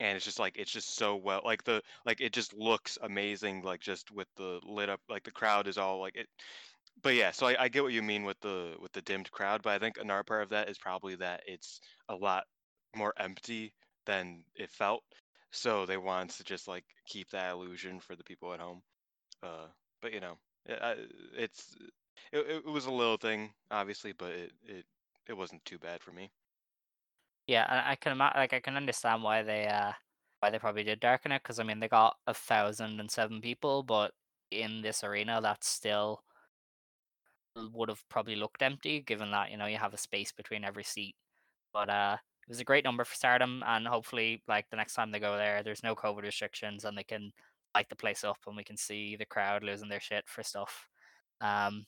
and 0.00 0.16
it's 0.16 0.24
just 0.24 0.38
like 0.38 0.56
it's 0.56 0.70
just 0.70 0.96
so 0.96 1.16
well 1.16 1.40
like 1.44 1.62
the 1.64 1.80
like 2.04 2.20
it 2.20 2.32
just 2.32 2.52
looks 2.54 2.98
amazing 3.02 3.62
like 3.62 3.80
just 3.80 4.10
with 4.10 4.28
the 4.36 4.60
lit 4.64 4.88
up 4.88 5.00
like 5.08 5.22
the 5.24 5.30
crowd 5.30 5.68
is 5.68 5.78
all 5.78 6.00
like 6.00 6.16
it 6.16 6.26
but 7.02 7.14
yeah 7.14 7.30
so 7.30 7.46
I, 7.46 7.64
I 7.64 7.68
get 7.68 7.82
what 7.82 7.92
you 7.92 8.02
mean 8.02 8.24
with 8.24 8.38
the 8.40 8.74
with 8.80 8.92
the 8.92 9.02
dimmed 9.02 9.30
crowd 9.30 9.62
but 9.62 9.70
i 9.70 9.78
think 9.78 9.96
another 9.98 10.24
part 10.24 10.42
of 10.42 10.50
that 10.50 10.68
is 10.68 10.78
probably 10.78 11.14
that 11.16 11.42
it's 11.46 11.80
a 12.08 12.14
lot 12.14 12.44
more 12.96 13.12
empty 13.18 13.72
than 14.06 14.44
it 14.54 14.70
felt 14.70 15.02
so 15.52 15.86
they 15.86 15.96
wanted 15.96 16.36
to 16.36 16.44
just 16.44 16.66
like 16.66 16.84
keep 17.06 17.30
that 17.30 17.52
illusion 17.52 18.00
for 18.00 18.16
the 18.16 18.24
people 18.24 18.52
at 18.52 18.60
home 18.60 18.82
uh 19.42 19.66
but 20.02 20.12
you 20.12 20.20
know 20.20 20.36
it, 20.66 20.98
it's 21.36 21.76
it, 22.32 22.38
it 22.38 22.66
was 22.66 22.86
a 22.86 22.92
little 22.92 23.16
thing 23.16 23.50
obviously 23.70 24.12
but 24.12 24.30
it 24.32 24.52
it 24.66 24.84
it 25.28 25.34
wasn't 25.34 25.64
too 25.64 25.78
bad 25.78 26.02
for 26.02 26.12
me 26.12 26.30
Yeah, 27.46 27.66
and 27.68 27.80
I 27.86 27.96
can 27.96 28.12
ima- 28.12 28.32
like 28.34 28.52
I 28.52 28.60
can 28.60 28.76
understand 28.76 29.22
why 29.22 29.42
they 29.42 29.66
uh 29.66 29.92
why 30.40 30.50
they 30.50 30.58
probably 30.58 30.84
did 30.84 31.00
darken 31.00 31.32
it 31.32 31.42
because 31.42 31.58
I 31.58 31.64
mean 31.64 31.80
they 31.80 31.88
got 31.88 32.16
a 32.26 32.34
thousand 32.34 33.00
and 33.00 33.10
seven 33.10 33.40
people, 33.40 33.82
but 33.82 34.12
in 34.50 34.82
this 34.82 35.04
arena 35.04 35.40
that's 35.42 35.68
still 35.68 36.22
would 37.56 37.88
have 37.88 38.02
probably 38.08 38.36
looked 38.36 38.62
empty 38.62 39.00
given 39.00 39.30
that 39.30 39.50
you 39.50 39.56
know 39.56 39.66
you 39.66 39.76
have 39.78 39.94
a 39.94 39.98
space 39.98 40.32
between 40.32 40.64
every 40.64 40.84
seat. 40.84 41.14
But 41.72 41.90
uh, 41.90 42.16
it 42.46 42.48
was 42.48 42.60
a 42.60 42.64
great 42.64 42.84
number 42.84 43.04
for 43.04 43.14
Stardom, 43.14 43.62
and 43.66 43.86
hopefully 43.86 44.42
like 44.48 44.66
the 44.70 44.76
next 44.76 44.94
time 44.94 45.10
they 45.10 45.20
go 45.20 45.36
there, 45.36 45.62
there's 45.62 45.82
no 45.82 45.94
COVID 45.94 46.22
restrictions 46.22 46.84
and 46.84 46.96
they 46.96 47.04
can 47.04 47.32
light 47.74 47.88
the 47.90 47.96
place 47.96 48.24
up 48.24 48.38
and 48.46 48.56
we 48.56 48.64
can 48.64 48.76
see 48.76 49.16
the 49.16 49.26
crowd 49.26 49.64
losing 49.64 49.88
their 49.88 50.00
shit 50.00 50.24
for 50.28 50.42
stuff. 50.42 50.88
Um, 51.40 51.86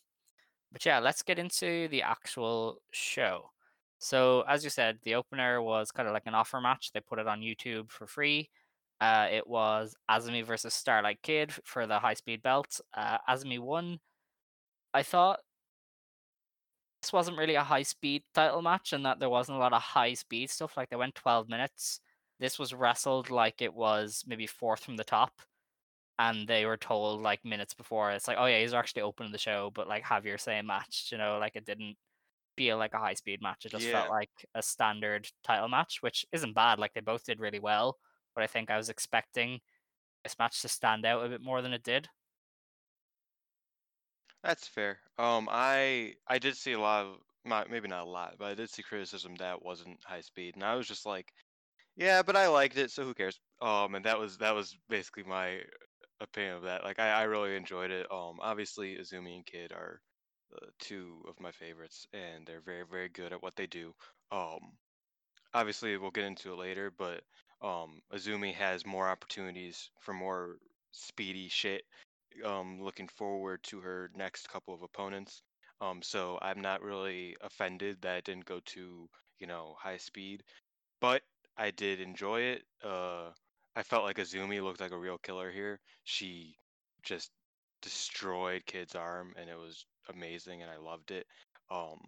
but 0.76 0.84
yeah, 0.84 0.98
let's 0.98 1.22
get 1.22 1.38
into 1.38 1.88
the 1.88 2.02
actual 2.02 2.82
show. 2.90 3.50
So, 3.98 4.42
as 4.42 4.62
you 4.62 4.68
said, 4.68 4.98
the 5.04 5.14
opener 5.14 5.62
was 5.62 5.90
kind 5.90 6.06
of 6.06 6.12
like 6.12 6.26
an 6.26 6.34
offer 6.34 6.60
match. 6.60 6.90
They 6.92 7.00
put 7.00 7.18
it 7.18 7.26
on 7.26 7.40
YouTube 7.40 7.90
for 7.90 8.06
free. 8.06 8.50
Uh, 9.00 9.26
it 9.32 9.46
was 9.46 9.96
Azumi 10.10 10.44
versus 10.44 10.74
Starlight 10.74 11.22
Kid 11.22 11.50
for 11.64 11.86
the 11.86 11.98
high 11.98 12.12
speed 12.12 12.42
belt. 12.42 12.78
Uh, 12.92 13.16
Azumi 13.26 13.58
won. 13.58 14.00
I 14.92 15.02
thought 15.02 15.40
this 17.00 17.10
wasn't 17.10 17.38
really 17.38 17.54
a 17.54 17.64
high 17.64 17.82
speed 17.82 18.24
title 18.34 18.60
match 18.60 18.92
and 18.92 19.06
that 19.06 19.18
there 19.18 19.30
wasn't 19.30 19.56
a 19.56 19.60
lot 19.60 19.72
of 19.72 19.80
high 19.80 20.12
speed 20.12 20.50
stuff. 20.50 20.76
Like 20.76 20.90
they 20.90 20.96
went 20.96 21.14
12 21.14 21.48
minutes. 21.48 22.00
This 22.38 22.58
was 22.58 22.74
wrestled 22.74 23.30
like 23.30 23.62
it 23.62 23.72
was 23.72 24.24
maybe 24.26 24.46
fourth 24.46 24.84
from 24.84 24.98
the 24.98 25.04
top. 25.04 25.32
And 26.18 26.48
they 26.48 26.66
were 26.66 26.76
told 26.78 27.20
like 27.22 27.44
minutes 27.44 27.74
before, 27.74 28.10
it's 28.12 28.28
like, 28.28 28.38
oh 28.40 28.46
yeah, 28.46 28.60
he's 28.60 28.74
actually 28.74 29.02
opening 29.02 29.32
the 29.32 29.38
show, 29.38 29.70
but 29.70 29.88
like 29.88 30.04
have 30.04 30.24
your 30.26 30.38
same 30.38 30.66
match, 30.66 31.10
you 31.12 31.18
know, 31.18 31.38
like 31.38 31.56
it 31.56 31.66
didn't 31.66 31.96
feel 32.56 32.78
like 32.78 32.94
a 32.94 32.98
high 32.98 33.14
speed 33.14 33.42
match. 33.42 33.66
It 33.66 33.70
just 33.70 33.88
Yeah. 33.88 33.90
felt 33.90 34.10
like 34.10 34.30
a 34.54 34.62
standard 34.62 35.30
title 35.44 35.68
match, 35.68 36.02
which 36.02 36.26
isn't 36.32 36.54
bad. 36.54 36.78
Like 36.78 36.94
they 36.94 37.00
both 37.02 37.24
did 37.24 37.40
really 37.40 37.60
well, 37.60 37.98
but 38.34 38.44
I 38.44 38.48
think 38.48 38.70
I 38.70 38.76
was 38.78 38.90
expecting 38.90 39.60
this 40.24 40.38
match 40.38 40.62
to 40.62 40.68
stand 40.68 41.06
out 41.06 41.24
a 41.26 41.28
bit 41.30 41.42
more 41.42 41.62
than 41.62 41.72
it 41.74 41.84
did. 41.84 42.08
That's 44.42 44.66
fair. 44.68 45.00
Um, 45.18 45.48
I 45.50 46.14
I 46.26 46.38
did 46.38 46.56
see 46.56 46.72
a 46.72 46.80
lot 46.80 47.04
of 47.06 47.20
not 47.44 47.70
maybe 47.70 47.88
not 47.88 48.06
a 48.06 48.10
lot, 48.10 48.36
but 48.38 48.46
I 48.50 48.54
did 48.54 48.70
see 48.70 48.82
criticism 48.82 49.34
that 49.36 49.62
wasn't 49.62 50.02
high 50.04 50.20
speed, 50.20 50.54
and 50.54 50.64
I 50.64 50.74
was 50.74 50.86
just 50.88 51.04
like, 51.06 51.32
yeah, 51.96 52.22
but 52.22 52.36
I 52.36 52.48
liked 52.48 52.76
it, 52.78 52.90
so 52.92 53.04
who 53.04 53.14
cares? 53.14 53.40
Um, 53.62 53.94
and 53.96 54.04
that 54.06 54.18
was 54.18 54.38
that 54.38 54.54
was 54.54 54.76
basically 54.88 55.24
my 55.24 55.64
opinion 56.20 56.56
of 56.56 56.62
that. 56.64 56.84
Like, 56.84 56.98
I 56.98 57.10
I 57.10 57.22
really 57.24 57.56
enjoyed 57.56 57.90
it. 57.90 58.06
Um, 58.10 58.38
obviously, 58.40 58.96
Azumi 58.96 59.36
and 59.36 59.46
Kid 59.46 59.72
are 59.72 60.00
uh, 60.54 60.66
two 60.78 61.24
of 61.28 61.40
my 61.40 61.50
favorites, 61.50 62.06
and 62.12 62.46
they're 62.46 62.60
very 62.60 62.84
very 62.90 63.08
good 63.08 63.32
at 63.32 63.42
what 63.42 63.56
they 63.56 63.66
do. 63.66 63.94
Um, 64.30 64.72
obviously 65.56 65.96
we'll 65.96 66.10
get 66.10 66.24
into 66.24 66.52
it 66.52 66.58
later, 66.58 66.92
but 66.96 67.22
um, 67.62 68.00
Azumi 68.12 68.54
has 68.54 68.84
more 68.84 69.08
opportunities 69.08 69.90
for 70.00 70.12
more 70.12 70.56
speedy 70.92 71.48
shit. 71.48 71.82
Um, 72.44 72.82
looking 72.82 73.08
forward 73.08 73.62
to 73.64 73.80
her 73.80 74.10
next 74.14 74.50
couple 74.50 74.74
of 74.74 74.82
opponents. 74.82 75.42
Um, 75.80 76.02
so 76.02 76.38
I'm 76.42 76.60
not 76.60 76.82
really 76.82 77.36
offended 77.40 77.98
that 78.02 78.18
it 78.18 78.24
didn't 78.24 78.44
go 78.44 78.60
to 78.66 79.08
you 79.38 79.46
know 79.46 79.74
high 79.78 79.96
speed, 79.96 80.42
but 81.00 81.22
I 81.56 81.70
did 81.70 82.00
enjoy 82.00 82.40
it. 82.40 82.62
Uh, 82.84 83.30
I 83.76 83.82
felt 83.82 84.04
like 84.04 84.16
Azumi 84.16 84.62
looked 84.62 84.80
like 84.80 84.92
a 84.92 84.98
real 84.98 85.18
killer 85.18 85.50
here. 85.50 85.78
She 86.04 86.56
just 87.02 87.30
destroyed 87.82 88.64
Kid's 88.64 88.94
arm, 88.94 89.34
and 89.38 89.50
it 89.50 89.58
was 89.58 89.84
amazing, 90.08 90.62
and 90.62 90.70
I 90.70 90.78
loved 90.78 91.10
it. 91.10 91.26
Um, 91.70 91.98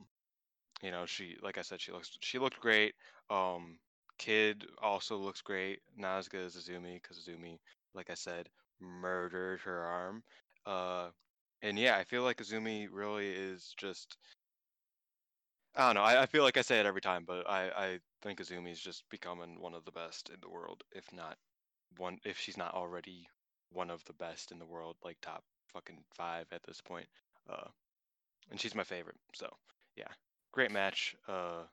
you 0.83 0.91
know, 0.91 1.05
she 1.05 1.37
like 1.43 1.59
I 1.59 1.63
said, 1.63 1.81
she 1.81 1.93
looks 1.93 2.17
she 2.21 2.39
looked 2.39 2.59
great. 2.59 2.95
Um, 3.29 3.79
Kid 4.19 4.65
also 4.83 5.19
looks 5.19 5.43
great. 5.43 5.81
Not 5.95 6.19
as 6.19 6.29
good 6.29 6.47
as 6.47 6.57
Azumi 6.57 6.95
because 7.03 7.19
Azumi, 7.19 7.59
like 7.95 8.09
I 8.09 8.15
said, 8.15 8.49
murdered 8.81 9.61
her 9.61 9.83
arm. 9.83 10.23
Uh, 10.65 11.11
and 11.63 11.79
yeah, 11.79 11.99
I 11.99 12.05
feel 12.05 12.23
like 12.23 12.39
Azumi 12.39 12.89
really 12.91 13.29
is 13.29 13.75
just. 13.77 14.17
I 15.77 15.87
don't 15.87 15.97
know. 15.97 16.03
I, 16.03 16.23
I 16.23 16.27
feel 16.27 16.45
like 16.45 16.57
I 16.57 16.63
say 16.63 16.81
it 16.81 16.87
every 16.87 17.03
time, 17.03 17.25
but 17.27 17.49
I 17.49 17.69
I 17.77 17.99
think 18.23 18.41
Azumi 18.41 18.73
is 18.73 18.81
just 18.81 19.05
becoming 19.11 19.61
one 19.61 19.75
of 19.75 19.85
the 19.85 19.93
best 19.93 20.31
in 20.31 20.41
the 20.41 20.49
world, 20.49 20.83
if 20.93 21.05
not 21.13 21.37
one, 21.97 22.19
if 22.25 22.39
she's 22.39 22.57
not 22.57 22.75
already 22.75 23.27
one 23.73 23.91
of 23.91 24.05
the 24.05 24.13
best 24.15 24.53
in 24.53 24.59
the 24.59 24.67
world, 24.67 24.97
like 25.05 25.17
top 25.21 25.43
fucking 25.73 25.99
five 26.15 26.47
at 26.53 26.63
this 26.65 26.81
point. 26.81 27.07
Uh, 27.49 27.69
and 28.51 28.61
she's 28.61 28.75
my 28.75 28.85
favorite. 28.85 29.17
So 29.35 29.49
yeah, 29.97 30.09
great 30.53 30.71
match. 30.71 31.15
Uh, 31.29 31.65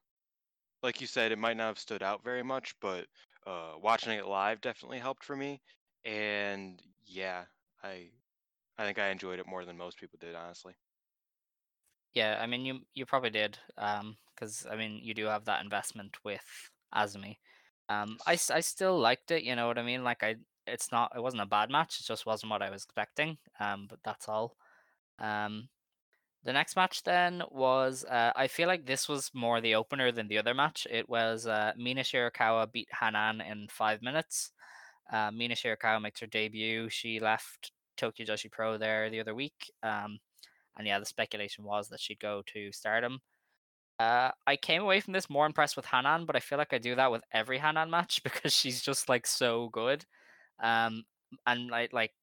like 0.83 1.01
you 1.01 1.07
said, 1.07 1.31
it 1.31 1.39
might 1.39 1.57
not 1.57 1.67
have 1.67 1.79
stood 1.79 2.03
out 2.03 2.23
very 2.23 2.43
much, 2.43 2.75
but 2.81 3.05
uh, 3.47 3.73
watching 3.81 4.13
it 4.13 4.27
live 4.27 4.61
definitely 4.61 4.99
helped 4.99 5.23
for 5.23 5.35
me. 5.35 5.61
And 6.05 6.81
yeah, 7.05 7.43
I 7.83 8.09
I 8.77 8.85
think 8.85 8.99
I 8.99 9.09
enjoyed 9.09 9.39
it 9.39 9.47
more 9.47 9.65
than 9.65 9.77
most 9.77 9.99
people 9.99 10.17
did, 10.21 10.35
honestly. 10.35 10.75
Yeah, 12.13 12.39
I 12.41 12.47
mean 12.47 12.65
you 12.65 12.81
you 12.93 13.05
probably 13.05 13.29
did, 13.29 13.57
um, 13.77 14.17
because 14.33 14.65
I 14.69 14.75
mean 14.75 14.99
you 15.03 15.13
do 15.13 15.25
have 15.25 15.45
that 15.45 15.63
investment 15.63 16.17
with 16.23 16.43
Azumi. 16.93 17.37
Um, 17.89 18.17
I, 18.25 18.33
I 18.33 18.59
still 18.61 18.99
liked 18.99 19.31
it, 19.31 19.43
you 19.43 19.55
know 19.55 19.67
what 19.67 19.77
I 19.77 19.83
mean? 19.83 20.03
Like 20.03 20.23
I, 20.23 20.35
it's 20.67 20.91
not 20.91 21.13
it 21.15 21.21
wasn't 21.21 21.43
a 21.43 21.47
bad 21.47 21.69
match. 21.69 21.99
It 21.99 22.05
just 22.05 22.25
wasn't 22.25 22.51
what 22.51 22.61
I 22.61 22.69
was 22.69 22.83
expecting. 22.83 23.37
Um, 23.59 23.85
but 23.89 23.99
that's 24.03 24.27
all. 24.27 24.55
Um, 25.19 25.69
the 26.43 26.53
next 26.53 26.75
match 26.75 27.03
then 27.03 27.43
was 27.51 28.05
uh, 28.05 28.31
I 28.35 28.47
feel 28.47 28.67
like 28.67 28.85
this 28.85 29.09
was 29.09 29.31
more 29.33 29.61
the 29.61 29.75
opener 29.75 30.11
than 30.11 30.27
the 30.27 30.37
other 30.37 30.53
match. 30.53 30.87
It 30.89 31.09
was 31.09 31.47
uh, 31.47 31.73
Mina 31.77 32.01
Shirakawa 32.01 32.71
beat 32.71 32.87
Hanan 32.99 33.41
in 33.41 33.67
five 33.69 34.01
minutes. 34.01 34.51
Uh, 35.11 35.31
Mina 35.31 35.55
Shirakawa 35.55 36.01
makes 36.01 36.19
her 36.19 36.27
debut. 36.27 36.89
She 36.89 37.19
left 37.19 37.71
Tokyo 37.97 38.25
Joshi 38.25 38.51
Pro 38.51 38.77
there 38.77 39.09
the 39.09 39.19
other 39.19 39.33
week. 39.35 39.71
Um, 39.81 40.19
and 40.77 40.85
yeah, 40.85 40.99
the 40.99 41.05
speculation 41.05 41.63
was 41.63 41.89
that 41.89 41.99
she'd 41.99 42.19
go 42.19 42.43
to 42.53 42.71
Stardom. 42.71 43.21
Uh, 43.99 44.31
I 44.45 44.57
came 44.57 44.81
away 44.81 44.99
from 44.99 45.13
this 45.13 45.29
more 45.29 45.45
impressed 45.45 45.77
with 45.77 45.85
Hanan, 45.85 46.25
but 46.25 46.35
I 46.35 46.39
feel 46.41 46.57
like 46.57 46.73
I 46.73 46.77
do 46.79 46.95
that 46.95 47.11
with 47.11 47.23
every 47.31 47.59
Hanan 47.59 47.89
match 47.89 48.21
because 48.23 48.53
she's 48.53 48.81
just 48.81 49.09
like 49.09 49.25
so 49.27 49.69
good. 49.69 50.05
Um, 50.61 51.03
and 51.47 51.73
I 51.73 51.87
like 51.91 52.13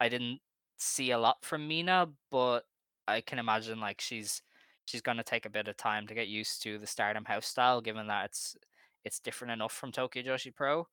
I 0.00 0.08
didn't 0.08 0.40
see 0.78 1.10
a 1.10 1.18
lot 1.18 1.44
from 1.44 1.68
Mina, 1.68 2.08
but 2.30 2.60
I 3.08 3.20
can 3.20 3.38
imagine 3.38 3.80
like 3.80 4.00
she's 4.00 4.42
she's 4.86 5.02
gonna 5.02 5.24
take 5.24 5.46
a 5.46 5.50
bit 5.50 5.68
of 5.68 5.76
time 5.76 6.06
to 6.06 6.14
get 6.14 6.28
used 6.28 6.62
to 6.62 6.78
the 6.78 6.86
Stardom 6.86 7.24
house 7.26 7.46
style, 7.46 7.80
given 7.80 8.06
that 8.08 8.26
it's 8.26 8.56
it's 9.04 9.20
different 9.20 9.52
enough 9.52 9.72
from 9.72 9.92
Tokyo 9.92 10.22
Joshi 10.22 10.54
Pro. 10.54 10.86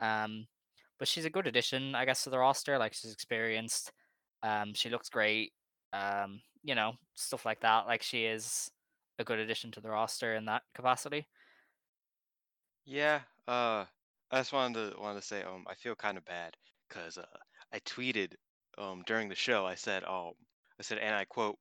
Um, 0.00 0.46
but 0.98 1.08
she's 1.08 1.24
a 1.24 1.30
good 1.30 1.46
addition, 1.46 1.94
I 1.94 2.04
guess, 2.04 2.24
to 2.24 2.30
the 2.30 2.38
roster. 2.38 2.78
Like 2.78 2.94
she's 2.94 3.12
experienced. 3.12 3.92
Um, 4.42 4.74
she 4.74 4.90
looks 4.90 5.08
great. 5.08 5.52
Um, 5.92 6.40
you 6.62 6.74
know, 6.74 6.94
stuff 7.14 7.44
like 7.46 7.60
that. 7.60 7.86
Like 7.86 8.02
she 8.02 8.24
is 8.24 8.70
a 9.18 9.24
good 9.24 9.38
addition 9.38 9.70
to 9.72 9.80
the 9.80 9.90
roster 9.90 10.34
in 10.34 10.44
that 10.46 10.62
capacity. 10.74 11.28
Yeah. 12.86 13.22
Uh, 13.46 13.84
I 14.30 14.40
just 14.40 14.52
wanted 14.52 14.92
to 14.94 15.00
wanted 15.00 15.20
to 15.20 15.26
say 15.26 15.42
um 15.42 15.64
I 15.68 15.74
feel 15.74 15.94
kind 15.94 16.16
of 16.18 16.24
bad 16.24 16.56
because 16.88 17.18
uh 17.18 17.26
I 17.72 17.80
tweeted 17.80 18.34
um 18.78 19.02
during 19.06 19.28
the 19.28 19.34
show 19.34 19.66
I 19.66 19.74
said 19.74 20.04
um 20.04 20.32
I 20.78 20.82
said 20.82 20.98
and 20.98 21.14
I 21.14 21.24
quote 21.24 21.58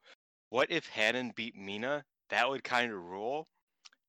What 0.50 0.72
if 0.72 0.88
Hanan 0.88 1.32
beat 1.36 1.56
Mina? 1.56 2.06
That 2.30 2.50
would 2.50 2.64
kind 2.64 2.92
of 2.92 3.00
rule. 3.00 3.48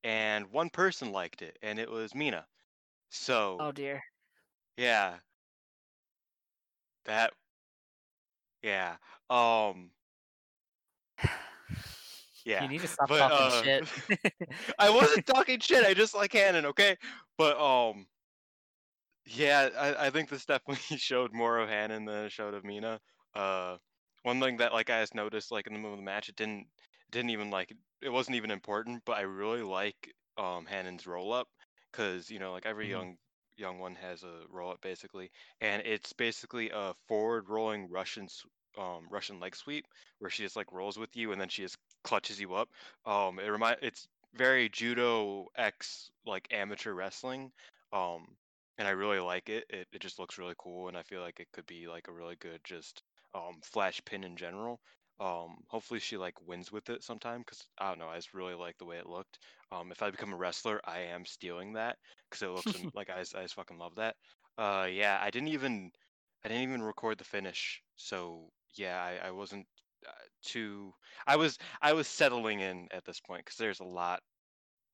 And 0.03 0.51
one 0.51 0.69
person 0.69 1.11
liked 1.11 1.41
it, 1.41 1.57
and 1.63 1.79
it 1.79 1.89
was 1.89 2.15
Mina. 2.15 2.47
So 3.11 3.57
Oh 3.59 3.71
dear. 3.71 4.03
yeah, 4.77 5.19
that 7.05 7.33
yeah. 8.61 8.97
Um 9.29 9.91
Yeah. 12.45 12.63
You 12.63 12.69
need 12.69 12.81
to 12.81 12.87
stop 12.87 13.09
but, 13.09 13.19
talking 13.19 13.47
uh, 13.47 13.63
shit. 13.63 13.87
I 14.79 14.89
wasn't 14.89 15.25
talking 15.25 15.59
shit. 15.59 15.85
I 15.85 15.93
just 15.93 16.15
like 16.15 16.31
Hanan, 16.31 16.65
okay? 16.67 16.95
But 17.37 17.59
um, 17.59 18.07
yeah, 19.25 19.69
I, 19.77 20.07
I 20.07 20.09
think 20.11 20.29
this 20.29 20.45
definitely 20.45 20.97
showed 20.97 21.33
more 21.33 21.57
of 21.59 21.69
Hanan 21.69 22.05
than 22.05 22.25
it 22.25 22.31
showed 22.31 22.53
of 22.53 22.63
Mina. 22.63 22.99
Uh, 23.33 23.77
one 24.23 24.39
thing 24.39 24.57
that 24.57 24.73
like 24.73 24.89
I 24.89 25.01
just 25.01 25.15
noticed 25.15 25.51
like 25.51 25.67
in 25.67 25.73
the 25.73 25.79
middle 25.79 25.93
of 25.93 25.99
the 25.99 26.05
match, 26.05 26.29
it 26.29 26.35
didn't 26.35 26.67
didn't 27.11 27.31
even 27.31 27.49
like 27.49 27.75
it 28.01 28.09
wasn't 28.09 28.35
even 28.37 28.51
important, 28.51 29.01
but 29.05 29.17
I 29.17 29.21
really 29.21 29.63
like 29.63 30.13
um 30.37 30.65
Hanan's 30.65 31.07
roll 31.07 31.33
up 31.33 31.47
because 31.91 32.29
you 32.29 32.39
know 32.39 32.51
like 32.51 32.65
every 32.65 32.87
Mhm. 32.87 32.89
young 32.89 33.17
young 33.57 33.79
one 33.79 33.95
has 33.95 34.23
a 34.23 34.43
roll 34.49 34.71
up 34.71 34.81
basically, 34.81 35.31
and 35.61 35.81
it's 35.85 36.13
basically 36.13 36.69
a 36.71 36.93
forward 37.07 37.49
rolling 37.49 37.89
Russian 37.89 38.27
um 38.77 39.07
Russian 39.09 39.39
leg 39.39 39.55
sweep 39.55 39.85
where 40.19 40.29
she 40.29 40.43
just 40.43 40.55
like 40.55 40.71
rolls 40.71 40.97
with 40.97 41.15
you 41.15 41.31
and 41.31 41.39
then 41.41 41.49
she 41.49 41.61
just 41.63 41.77
clutches 42.05 42.39
you 42.39 42.53
up. 42.55 42.69
Um, 43.05 43.39
it 43.39 43.47
remind 43.49 43.77
it's 43.81 44.07
very 44.35 44.69
judo 44.69 45.47
x 45.57 46.11
like 46.25 46.47
amateur 46.51 46.93
wrestling. 46.93 47.51
Um, 47.93 48.27
and 48.77 48.87
I 48.87 48.91
really 48.91 49.19
like 49.19 49.49
it. 49.49 49.65
It 49.69 49.87
it 49.93 50.01
just 50.01 50.19
looks 50.19 50.37
really 50.37 50.55
cool, 50.57 50.87
and 50.87 50.97
I 50.97 51.03
feel 51.03 51.21
like 51.21 51.39
it 51.39 51.47
could 51.53 51.65
be 51.67 51.87
like 51.87 52.07
a 52.07 52.13
really 52.13 52.35
good 52.37 52.61
just 52.63 53.03
um 53.33 53.59
flash 53.63 54.01
pin 54.05 54.23
in 54.23 54.37
general. 54.37 54.79
Um, 55.19 55.57
hopefully 55.69 56.01
she 56.01 56.17
like 56.17 56.35
wins 56.45 56.71
with 56.73 56.89
it 56.89 57.03
sometime 57.03 57.39
because 57.39 57.63
I 57.79 57.89
don't 57.89 57.99
know. 57.99 58.09
I 58.09 58.17
just 58.17 58.33
really 58.33 58.53
like 58.55 58.77
the 58.77 58.85
way 58.85 58.97
it 58.97 59.07
looked. 59.07 59.39
Um, 59.71 59.91
if 59.91 60.01
I 60.03 60.11
become 60.11 60.33
a 60.33 60.37
wrestler, 60.37 60.81
I 60.85 60.99
am 61.01 61.25
stealing 61.25 61.73
that 61.73 61.97
because 62.29 62.43
it 62.43 62.51
looks 62.51 62.73
like 62.93 63.09
I 63.09 63.19
just, 63.19 63.35
I 63.35 63.43
just 63.43 63.55
fucking 63.55 63.77
love 63.79 63.95
that. 63.95 64.15
Uh, 64.57 64.87
yeah, 64.91 65.17
I 65.21 65.29
didn't 65.31 65.49
even 65.49 65.91
I 66.43 66.49
didn't 66.49 66.63
even 66.63 66.83
record 66.83 67.17
the 67.17 67.23
finish, 67.23 67.81
so 67.95 68.49
yeah, 68.75 69.01
I 69.01 69.27
I 69.27 69.31
wasn't 69.31 69.67
too. 70.45 70.93
I 71.27 71.35
was 71.37 71.57
I 71.81 71.93
was 71.93 72.07
settling 72.07 72.59
in 72.61 72.87
at 72.91 73.05
this 73.05 73.19
point 73.19 73.45
because 73.45 73.57
there's 73.57 73.79
a 73.81 73.85
lot 73.85 74.21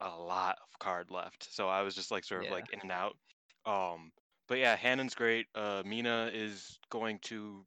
a 0.01 0.09
lot 0.09 0.57
of 0.61 0.79
card 0.79 1.11
left. 1.11 1.43
So 1.53 1.69
I 1.69 1.81
was 1.83 1.95
just 1.95 2.11
like 2.11 2.23
sort 2.25 2.43
of 2.43 2.49
Yeah. 2.49 2.51
like 2.51 2.69
in 2.73 2.81
and 2.81 2.91
out. 2.91 3.17
Um, 3.65 4.11
but 4.47 4.59
yeah, 4.59 4.75
Hanan's 4.75 5.15
great. 5.15 5.47
Uh, 5.55 5.83
Mina 5.85 6.31
is 6.33 6.79
going 6.91 7.19
to 7.25 7.65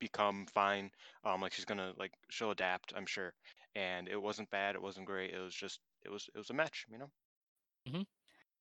become 0.00 0.46
fine. 0.46 0.90
Um, 1.24 1.40
like 1.40 1.52
she's 1.52 1.64
gonna 1.66 1.94
like 1.98 2.12
she'll 2.30 2.50
adapt, 2.52 2.92
I'm 2.96 3.06
sure. 3.06 3.34
And 3.74 4.08
it 4.08 4.20
wasn't 4.20 4.50
bad. 4.50 4.74
It 4.74 4.82
wasn't 4.82 5.06
great. 5.06 5.32
It 5.34 5.40
was 5.40 5.54
just 5.54 5.80
it 6.04 6.10
was 6.10 6.28
it 6.34 6.38
was 6.38 6.50
a 6.50 6.54
match, 6.54 6.86
you 6.90 6.98
know. 6.98 7.10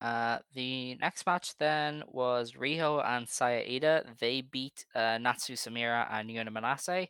Uh, 0.01 0.39
the 0.53 0.95
next 0.95 1.25
match 1.25 1.57
then 1.57 2.03
was 2.07 2.53
Riho 2.53 3.03
and 3.05 3.27
Saya 3.27 3.61
Ida. 3.67 4.15
They 4.19 4.41
beat 4.41 4.85
uh, 4.95 5.17
Natsu 5.17 5.53
Sumire 5.55 6.07
and 6.09 6.29
Yuna 6.29 6.49
Manase. 6.49 7.09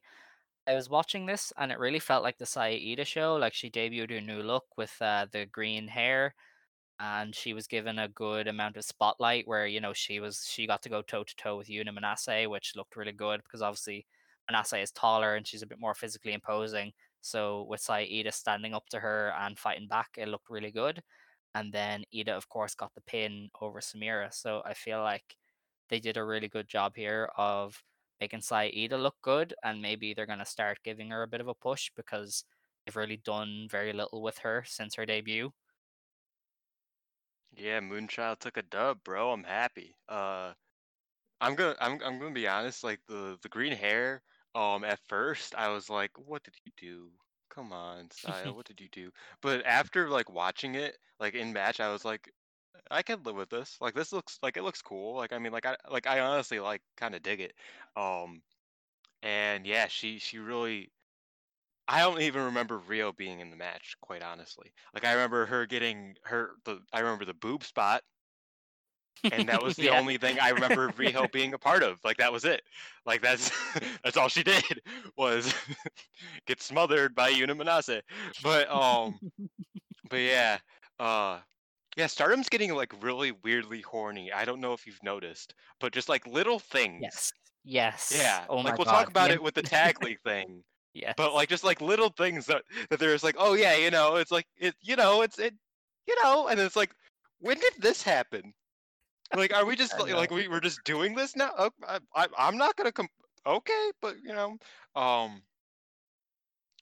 I 0.69 0.75
was 0.75 0.89
watching 0.89 1.25
this 1.25 1.51
and 1.57 1.71
it 1.71 1.79
really 1.79 1.99
felt 1.99 2.23
like 2.23 2.37
the 2.37 2.45
Saya 2.45 2.75
Ida 2.75 3.03
show. 3.03 3.35
Like 3.35 3.53
she 3.55 3.71
debuted 3.71 4.11
her 4.11 4.21
new 4.21 4.43
look 4.43 4.65
with 4.77 4.95
uh, 5.01 5.25
the 5.31 5.47
green 5.47 5.87
hair 5.87 6.35
and 6.99 7.35
she 7.35 7.53
was 7.53 7.65
given 7.67 7.97
a 7.99 8.07
good 8.09 8.47
amount 8.47 8.77
of 8.77 8.85
spotlight 8.85 9.47
where, 9.47 9.65
you 9.65 9.81
know, 9.81 9.93
she 9.93 10.19
was 10.19 10.45
she 10.47 10.67
got 10.67 10.83
to 10.83 10.89
go 10.89 11.01
toe 11.01 11.23
to 11.23 11.35
toe 11.37 11.57
with 11.57 11.69
Yuna 11.69 11.89
Manase, 11.97 12.47
which 12.49 12.75
looked 12.75 12.95
really 12.95 13.13
good 13.13 13.41
because 13.43 13.63
obviously 13.63 14.05
Manase 14.51 14.83
is 14.83 14.91
taller 14.91 15.35
and 15.35 15.47
she's 15.47 15.63
a 15.63 15.67
bit 15.67 15.79
more 15.79 15.95
physically 15.95 16.33
imposing. 16.33 16.93
So 17.21 17.63
with 17.69 17.81
Saya 17.81 18.05
Ida 18.05 18.31
standing 18.31 18.75
up 18.75 18.87
to 18.89 18.99
her 18.99 19.33
and 19.39 19.57
fighting 19.57 19.87
back, 19.87 20.09
it 20.17 20.27
looked 20.27 20.51
really 20.51 20.71
good. 20.71 21.01
And 21.55 21.73
then 21.73 22.03
Ida, 22.15 22.35
of 22.35 22.47
course, 22.47 22.75
got 22.75 22.93
the 22.93 23.01
pin 23.01 23.49
over 23.59 23.79
Sumire. 23.79 24.31
So 24.33 24.61
I 24.65 24.75
feel 24.75 25.01
like 25.01 25.35
they 25.89 25.99
did 25.99 26.17
a 26.17 26.23
really 26.23 26.47
good 26.47 26.67
job 26.67 26.95
here 26.95 27.29
of 27.37 27.81
making 28.21 28.41
Saya 28.41 28.69
Ida 28.75 28.97
look 28.97 29.15
good, 29.21 29.53
and 29.63 29.81
maybe 29.81 30.13
they're 30.13 30.25
gonna 30.25 30.45
start 30.45 30.83
giving 30.83 31.09
her 31.11 31.23
a 31.23 31.27
bit 31.27 31.41
of 31.41 31.47
a 31.47 31.53
push 31.55 31.91
because 31.95 32.43
they've 32.85 32.95
really 32.95 33.17
done 33.17 33.67
very 33.69 33.93
little 33.93 34.21
with 34.21 34.39
her 34.39 34.63
since 34.65 34.95
her 34.95 35.05
debut. 35.05 35.53
Yeah, 37.51 37.79
Moonchild 37.81 38.39
took 38.39 38.57
a 38.57 38.61
dub, 38.63 39.03
bro. 39.03 39.31
I'm 39.31 39.43
happy. 39.43 39.95
Uh, 40.07 40.53
I'm 41.41 41.55
gonna 41.55 41.75
I'm 41.81 42.01
I'm 42.03 42.19
gonna 42.19 42.31
be 42.33 42.47
honest. 42.47 42.83
Like 42.83 43.01
the 43.07 43.37
the 43.41 43.49
green 43.49 43.73
hair. 43.73 44.21
Um, 44.55 44.83
at 44.83 44.99
first 45.07 45.55
I 45.55 45.69
was 45.69 45.89
like, 45.89 46.11
what 46.17 46.43
did 46.43 46.55
you 46.65 46.71
do? 46.77 47.11
Come 47.49 47.71
on, 47.73 48.09
Saya, 48.11 48.51
what 48.53 48.65
did 48.65 48.81
you 48.81 48.89
do? 48.91 49.11
But 49.41 49.65
after 49.65 50.09
like 50.09 50.29
watching 50.29 50.75
it, 50.75 50.97
like 51.19 51.35
in 51.35 51.53
match, 51.53 51.79
I 51.79 51.91
was 51.91 52.05
like, 52.05 52.31
I 52.91 53.01
can 53.03 53.23
live 53.23 53.35
with 53.35 53.49
this. 53.49 53.77
Like 53.81 53.93
this 53.93 54.11
looks 54.11 54.39
like 54.41 54.57
it 54.57 54.63
looks 54.63 54.81
cool. 54.81 55.15
Like 55.15 55.33
I 55.33 55.39
mean, 55.39 55.51
like 55.51 55.65
I 55.65 55.75
like 55.89 56.07
I 56.07 56.19
honestly 56.19 56.59
like 56.59 56.81
kind 56.97 57.15
of 57.15 57.21
dig 57.23 57.39
it. 57.41 57.53
Um, 57.95 58.41
and 59.21 59.65
yeah, 59.65 59.87
she 59.87 60.19
she 60.19 60.39
really. 60.39 60.91
I 61.87 62.01
don't 62.01 62.21
even 62.21 62.43
remember 62.45 62.79
Riho 62.79 63.15
being 63.15 63.39
in 63.39 63.49
the 63.49 63.57
match, 63.57 63.95
quite 64.01 64.21
honestly. 64.23 64.73
Like 64.93 65.05
I 65.05 65.13
remember 65.13 65.45
her 65.47 65.65
getting 65.65 66.15
her 66.23 66.51
the 66.65 66.81
I 66.93 66.99
remember 66.99 67.25
the 67.25 67.33
boob 67.33 67.63
spot, 67.63 68.03
and 69.31 69.49
that 69.49 69.61
was 69.61 69.75
the 69.77 69.89
Yeah. 69.89 69.91
only 69.91 70.17
thing 70.17 70.39
I 70.39 70.49
remember 70.49 70.89
Riho 70.91 71.29
being 71.31 71.53
a 71.53 71.57
part 71.59 71.83
of. 71.83 71.99
Like 72.03 72.17
that 72.17 72.31
was 72.31 72.45
it. 72.45 72.61
Like 73.05 73.21
that's 73.21 73.51
that's 74.03 74.17
all 74.17 74.29
she 74.29 74.43
did 74.43 74.81
was 75.17 75.53
get 76.45 76.61
smothered 76.61 77.15
by 77.15 77.31
Yuna 77.31 77.55
Manase. 77.59 78.01
But 78.39 78.69
um, 78.69 79.21
but 80.09 80.17
yeah, 80.17 80.59
uh, 80.99 81.39
yeah, 81.99 82.07
Stardom's 82.07 82.49
getting 82.49 82.73
like 82.73 82.93
really 83.03 83.31
weirdly 83.31 83.81
horny. 83.81 84.31
I 84.31 84.45
don't 84.45 84.61
know 84.61 84.73
if 84.73 84.87
you've 84.87 85.03
noticed, 85.03 85.53
but 85.79 85.93
just 85.93 86.09
like 86.09 86.25
little 86.27 86.59
things. 86.59 87.01
Yes. 87.01 87.33
Yes. 87.63 88.13
Yeah, 88.15 88.45
Oh 88.49 88.63
my 88.63 88.71
like 88.71 88.77
we'll 88.77 88.85
God. 88.85 88.91
talk 88.91 89.09
about 89.09 89.29
the 89.29 89.35
it 89.35 89.43
with 89.43 89.53
the 89.55 89.61
tag 89.63 90.01
league 90.03 90.21
thing, 90.21 90.63
Yeah. 90.93 91.13
but 91.17 91.33
like 91.33 91.49
just 91.49 91.63
like 91.63 91.81
little 91.81 92.09
things 92.09 92.45
that 92.47 92.63
that 92.89 92.99
there's 92.99 93.23
like, 93.23 93.35
oh 93.37 93.53
yeah, 93.53 93.75
you 93.75 93.91
know, 93.91 94.15
it's 94.15 94.31
like 94.31 94.47
it, 94.57 94.75
you 94.81 94.95
know, 94.95 95.21
it's 95.21 95.39
it, 95.39 95.55
you 96.07 96.15
know, 96.23 96.47
and 96.47 96.59
it's 96.59 96.75
like, 96.75 96.95
when 97.39 97.59
did 97.59 97.73
this 97.79 98.01
happen? 98.03 98.53
Like, 99.35 99.53
are 99.53 99.65
we 99.65 99.75
just 99.75 99.99
like, 99.99 100.11
like 100.13 100.31
we 100.31 100.47
we're 100.47 100.59
just 100.59 100.83
doing 100.83 101.15
this 101.15 101.35
now? 101.35 101.51
Oh, 101.57 101.71
I, 101.87 101.99
I 102.15 102.27
I'm 102.37 102.57
not 102.57 102.75
gonna 102.77 102.91
come. 102.91 103.09
Okay, 103.45 103.91
but 104.01 104.17
you 104.23 104.33
know, 104.33 104.57
um, 104.95 105.43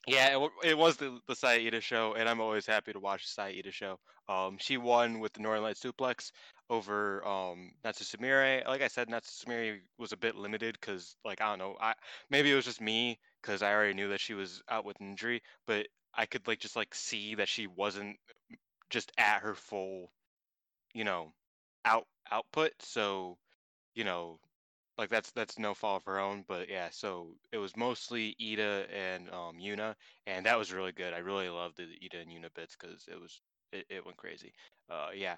yeah, 0.07 0.37
it, 0.37 0.51
it 0.63 0.77
was 0.77 0.97
the 0.97 1.19
the 1.27 1.35
Saida 1.35 1.81
show, 1.81 2.13
and 2.15 2.29
I'm 2.29 2.39
always 2.41 2.65
happy 2.65 2.93
to 2.93 2.99
watch 2.99 3.23
the 3.25 3.29
Saida 3.29 3.71
show. 3.71 3.99
Um, 4.29 4.57
she 4.59 4.77
won 4.77 5.19
with 5.19 5.33
the 5.33 5.41
Northern 5.41 5.63
Light 5.63 5.75
suplex 5.77 6.31
over 6.69 7.25
um 7.27 7.73
Natsu 7.83 8.05
Sumire. 8.05 8.65
Like 8.67 8.81
I 8.81 8.87
said, 8.87 9.09
Natsu 9.09 9.45
Sumire 9.45 9.81
was 9.97 10.13
a 10.13 10.17
bit 10.17 10.35
limited 10.35 10.77
because, 10.79 11.17
like, 11.25 11.41
I 11.41 11.49
don't 11.49 11.59
know, 11.59 11.77
I 11.81 11.93
maybe 12.29 12.51
it 12.51 12.55
was 12.55 12.65
just 12.65 12.81
me 12.81 13.19
because 13.41 13.61
I 13.61 13.73
already 13.73 13.93
knew 13.95 14.09
that 14.09 14.21
she 14.21 14.33
was 14.33 14.63
out 14.69 14.85
with 14.85 15.01
injury, 15.01 15.41
but 15.67 15.87
I 16.13 16.25
could 16.25 16.47
like 16.47 16.59
just 16.59 16.75
like 16.77 16.95
see 16.95 17.35
that 17.35 17.49
she 17.49 17.67
wasn't 17.67 18.17
just 18.89 19.11
at 19.17 19.41
her 19.41 19.55
full, 19.55 20.11
you 20.93 21.03
know, 21.03 21.33
out 21.85 22.07
output. 22.31 22.73
So, 22.81 23.37
you 23.95 24.03
know, 24.05 24.39
like 24.97 25.09
that's 25.09 25.31
that's 25.31 25.59
no 25.59 25.73
fault 25.73 26.01
of 26.01 26.05
her 26.05 26.19
own, 26.19 26.43
but 26.47 26.69
yeah. 26.69 26.89
So 26.91 27.35
it 27.51 27.57
was 27.57 27.77
mostly 27.77 28.35
Ida 28.41 28.87
and 28.93 29.29
um 29.29 29.57
Yuna, 29.59 29.95
and 30.25 30.45
that 30.45 30.57
was 30.57 30.73
really 30.73 30.91
good. 30.91 31.13
I 31.13 31.19
really 31.19 31.49
loved 31.49 31.77
the 31.77 31.87
Ida 32.03 32.19
and 32.19 32.31
Yuna 32.31 32.53
bits 32.55 32.75
because 32.79 33.05
it 33.07 33.19
was 33.19 33.41
it, 33.71 33.85
it 33.89 34.05
went 34.05 34.17
crazy. 34.17 34.53
Uh, 34.89 35.09
yeah. 35.15 35.35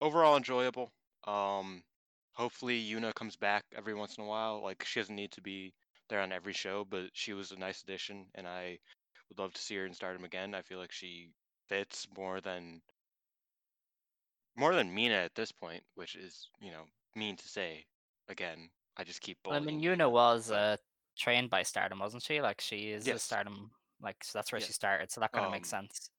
Overall 0.00 0.36
enjoyable. 0.36 0.92
Um, 1.26 1.82
hopefully 2.34 2.80
Yuna 2.82 3.14
comes 3.14 3.36
back 3.36 3.64
every 3.76 3.94
once 3.94 4.16
in 4.16 4.24
a 4.24 4.26
while. 4.26 4.62
Like 4.62 4.84
she 4.84 5.00
doesn't 5.00 5.14
need 5.14 5.32
to 5.32 5.40
be 5.40 5.72
there 6.08 6.20
on 6.20 6.32
every 6.32 6.52
show, 6.52 6.84
but 6.88 7.10
she 7.12 7.32
was 7.32 7.52
a 7.52 7.58
nice 7.58 7.82
addition, 7.82 8.26
and 8.34 8.46
I 8.46 8.78
would 9.28 9.38
love 9.38 9.52
to 9.54 9.60
see 9.60 9.76
her 9.76 9.86
in 9.86 9.94
Stardom 9.94 10.24
again. 10.24 10.54
I 10.54 10.62
feel 10.62 10.78
like 10.78 10.92
she 10.92 11.30
fits 11.68 12.06
more 12.16 12.40
than 12.40 12.80
more 14.56 14.74
than 14.74 14.94
Mina 14.94 15.14
at 15.14 15.34
this 15.34 15.52
point, 15.52 15.82
which 15.94 16.14
is 16.16 16.48
you 16.60 16.70
know 16.70 16.84
mean 17.14 17.36
to 17.36 17.48
say. 17.48 17.86
Again, 18.30 18.68
I 18.98 19.04
just 19.04 19.20
keep 19.20 19.38
I 19.50 19.60
mean, 19.60 19.80
Yuna 19.80 20.10
was 20.10 20.50
uh, 20.50 20.76
trained 21.16 21.50
by 21.50 21.62
Stardom, 21.62 22.00
wasn't 22.00 22.22
she? 22.22 22.40
Like 22.40 22.60
she 22.60 22.90
is 22.90 23.04
a 23.06 23.06
Yes. 23.06 23.22
Stardom. 23.22 23.70
Like 24.00 24.22
so 24.24 24.38
that's 24.38 24.52
where 24.52 24.60
she 24.60 24.72
Yes. 24.72 24.74
started. 24.74 25.10
So 25.10 25.20
that 25.20 25.32
kind 25.32 25.44
of 25.44 25.50
makes 25.50 25.68
Um, 25.68 25.70
sense. 25.70 26.10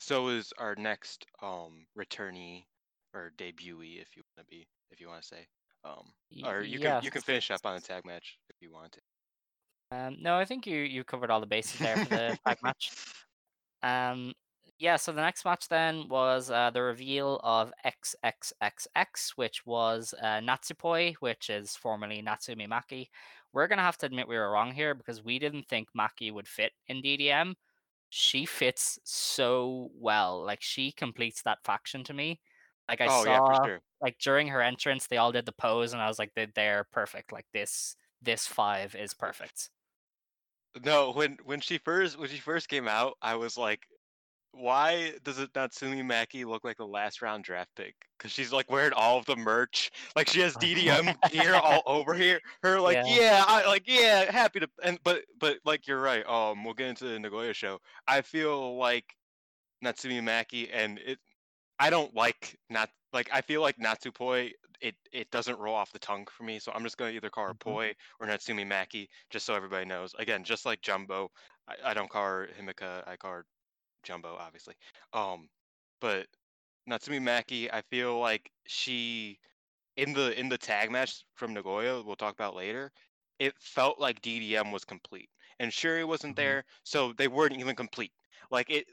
So 0.00 0.28
is 0.28 0.52
our 0.58 0.74
next 0.76 1.26
um 1.42 1.86
returnee 1.98 2.66
or 3.14 3.32
debutee, 3.36 4.00
if 4.00 4.16
you 4.16 4.22
want 4.36 4.48
to 4.48 4.50
be, 4.50 4.68
if 4.90 5.00
you 5.00 5.08
want 5.08 5.22
to 5.22 5.28
say. 5.28 5.46
Um, 5.84 6.12
Y- 6.30 6.42
or 6.48 6.62
you 6.62 6.78
yeah. 6.78 7.00
can 7.00 7.02
you 7.04 7.10
can 7.10 7.22
finish 7.22 7.50
up 7.50 7.66
on 7.66 7.74
the 7.74 7.80
tag 7.80 8.04
match 8.04 8.38
if 8.48 8.56
you 8.60 8.72
want 8.72 8.92
to. 8.92 9.00
Um, 9.90 10.16
no, 10.20 10.36
I 10.36 10.44
think 10.44 10.66
you 10.66 10.78
you 10.80 11.04
covered 11.04 11.30
all 11.30 11.40
the 11.40 11.46
bases 11.46 11.80
there 11.80 11.96
for 11.96 12.08
the 12.10 12.38
tag 12.46 12.58
match. 12.62 12.92
Um, 13.82 14.34
yeah, 14.78 14.96
so 14.96 15.12
the 15.12 15.20
next 15.20 15.44
match 15.44 15.68
then 15.68 16.08
was 16.08 16.50
uh, 16.50 16.70
the 16.70 16.82
reveal 16.82 17.40
of 17.42 17.72
XXXX, 17.84 19.30
which 19.36 19.66
was 19.66 20.14
uh, 20.22 20.40
Natsupoi, 20.40 21.14
which 21.20 21.50
is 21.50 21.74
formerly 21.74 22.22
Natsumi 22.22 22.68
Maki. 22.68 23.08
We're 23.52 23.66
going 23.66 23.78
to 23.78 23.84
have 23.84 23.98
to 23.98 24.06
admit 24.06 24.28
we 24.28 24.36
were 24.36 24.50
wrong 24.50 24.72
here 24.72 24.94
because 24.94 25.24
we 25.24 25.38
didn't 25.38 25.66
think 25.66 25.88
Maki 25.98 26.32
would 26.32 26.46
fit 26.46 26.72
in 26.86 27.02
DDM. 27.02 27.54
She 28.10 28.46
fits 28.46 28.98
so 29.04 29.90
well. 29.98 30.44
Like, 30.44 30.62
she 30.62 30.92
completes 30.92 31.42
that 31.42 31.58
faction 31.64 32.04
to 32.04 32.14
me. 32.14 32.40
Like, 32.88 33.00
I 33.00 33.06
oh 33.06 33.24
saw, 33.24 33.30
yeah, 33.30 33.38
for 33.38 33.64
sure. 33.66 33.80
like, 34.00 34.18
during 34.18 34.48
her 34.48 34.62
entrance, 34.62 35.06
they 35.06 35.16
all 35.16 35.32
did 35.32 35.44
the 35.44 35.52
pose, 35.52 35.92
and 35.92 36.00
I 36.00 36.08
was 36.08 36.18
like, 36.18 36.32
they, 36.36 36.46
they're 36.54 36.86
perfect. 36.92 37.32
Like, 37.32 37.46
this 37.52 37.96
this 38.22 38.46
five 38.46 38.94
is 38.94 39.14
perfect. 39.14 39.70
No, 40.84 41.12
when 41.12 41.38
when 41.44 41.60
she 41.60 41.78
first 41.78 42.18
when 42.18 42.28
she 42.28 42.38
first 42.38 42.68
came 42.68 42.88
out, 42.88 43.14
I 43.22 43.36
was 43.36 43.56
like 43.56 43.80
why 44.52 45.12
does 45.24 45.38
it 45.38 45.52
Natsumi 45.52 46.02
Maki 46.02 46.44
look 46.44 46.64
like 46.64 46.76
the 46.76 46.86
last 46.86 47.22
round 47.22 47.44
draft 47.44 47.70
pick? 47.76 47.94
Because 48.16 48.32
she's 48.32 48.52
like 48.52 48.70
wearing 48.70 48.92
all 48.92 49.18
of 49.18 49.26
the 49.26 49.36
merch. 49.36 49.90
Like 50.16 50.28
she 50.28 50.40
has 50.40 50.56
DDM 50.56 51.14
gear 51.30 51.54
all 51.54 51.82
over 51.86 52.14
here. 52.14 52.40
Her 52.62 52.80
like, 52.80 52.96
Yeah. 52.96 53.04
yeah, 53.06 53.44
I 53.46 53.66
like, 53.66 53.84
yeah, 53.86 54.30
happy 54.32 54.60
to. 54.60 54.68
And 54.82 54.98
but 55.04 55.24
but 55.38 55.58
like 55.64 55.86
you're 55.86 56.00
right. 56.00 56.26
Um, 56.26 56.64
we'll 56.64 56.74
get 56.74 56.88
into 56.88 57.04
the 57.04 57.18
Nagoya 57.18 57.52
show. 57.54 57.78
I 58.06 58.22
feel 58.22 58.76
like 58.76 59.14
Natsumi 59.84 60.20
Maki, 60.22 60.68
and 60.72 60.98
it. 60.98 61.18
I 61.80 61.90
don't 61.90 62.12
like 62.14 62.58
not 62.70 62.90
like 63.12 63.30
I 63.32 63.40
feel 63.40 63.60
like 63.60 63.76
Natsupoi. 63.78 64.52
It 64.80 64.94
it 65.12 65.30
doesn't 65.30 65.58
roll 65.58 65.74
off 65.74 65.92
the 65.92 65.98
tongue 65.98 66.26
for 66.30 66.44
me, 66.44 66.58
so 66.58 66.72
I'm 66.72 66.82
just 66.84 66.96
gonna 66.96 67.10
either 67.12 67.30
call 67.30 67.46
her 67.46 67.54
Mhm. 67.54 67.60
Poi 67.60 67.94
or 68.20 68.26
Natsumi 68.26 68.66
Maki, 68.66 69.08
just 69.30 69.46
so 69.46 69.54
everybody 69.54 69.84
knows. 69.84 70.14
Again, 70.18 70.42
just 70.44 70.66
like 70.66 70.80
Jumbo, 70.82 71.30
I, 71.68 71.90
I 71.90 71.94
don't 71.94 72.10
call 72.10 72.24
her 72.24 72.48
Himeka. 72.60 73.06
I 73.06 73.16
call 73.16 73.30
her 73.32 73.46
Jumbo, 74.02 74.36
obviously. 74.36 74.74
Um, 75.12 75.48
but 76.00 76.26
Natsumi 76.88 77.20
Maki, 77.20 77.72
I 77.72 77.82
feel 77.82 78.18
like 78.18 78.50
she 78.66 79.38
in 79.96 80.12
the 80.14 80.38
in 80.38 80.48
the 80.48 80.58
tag 80.58 80.90
match 80.90 81.24
from 81.34 81.54
Nagoya, 81.54 82.02
we'll 82.02 82.16
talk 82.16 82.34
about 82.34 82.54
later. 82.56 82.92
It 83.38 83.54
felt 83.60 84.00
like 84.00 84.20
DDM 84.22 84.72
was 84.72 84.84
complete, 84.84 85.30
and 85.60 85.72
Shuri 85.72 86.04
wasn't 86.04 86.36
Mhm. 86.36 86.36
there, 86.36 86.64
so 86.84 87.12
they 87.12 87.28
weren't 87.28 87.58
even 87.58 87.76
complete. 87.76 88.12
Like 88.50 88.70
it, 88.70 88.88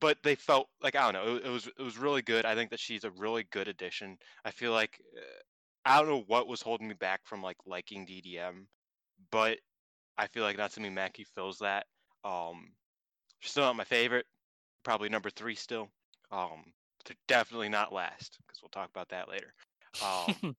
but 0.00 0.22
they 0.22 0.34
felt 0.34 0.68
like 0.80 0.96
I 0.96 1.10
don't 1.12 1.14
know. 1.26 1.36
It, 1.36 1.46
it 1.46 1.50
was 1.50 1.66
it 1.66 1.82
was 1.82 1.98
really 1.98 2.22
good. 2.22 2.44
I 2.46 2.54
think 2.54 2.70
that 2.70 2.80
she's 2.80 3.04
a 3.04 3.10
really 3.12 3.44
good 3.44 3.68
addition. 3.68 4.18
I 4.44 4.50
feel 4.50 4.72
like 4.72 5.00
uh, 5.16 5.20
I 5.84 5.98
don't 6.00 6.08
know 6.08 6.22
what 6.26 6.48
was 6.48 6.62
holding 6.62 6.88
me 6.88 6.94
back 6.94 7.20
from 7.26 7.42
like 7.42 7.56
liking 7.66 8.06
DDM, 8.06 8.68
but 9.30 9.58
I 10.18 10.26
feel 10.28 10.44
like 10.44 10.56
Natsumi 10.56 10.92
Maki 10.92 11.26
fills 11.34 11.58
that. 11.58 11.86
Um, 12.24 12.74
she's 13.40 13.52
still 13.52 13.64
not 13.64 13.76
my 13.76 13.84
favorite. 13.84 14.26
Probably 14.84 15.08
number 15.08 15.30
three 15.30 15.54
still. 15.54 15.88
Um, 16.30 16.72
they're 17.06 17.16
definitely 17.28 17.68
not 17.68 17.92
last 17.92 18.38
because 18.46 18.62
we'll 18.62 18.68
talk 18.70 18.90
about 18.90 19.08
that 19.08 19.28
later. 19.28 19.52
Um, 20.02 20.56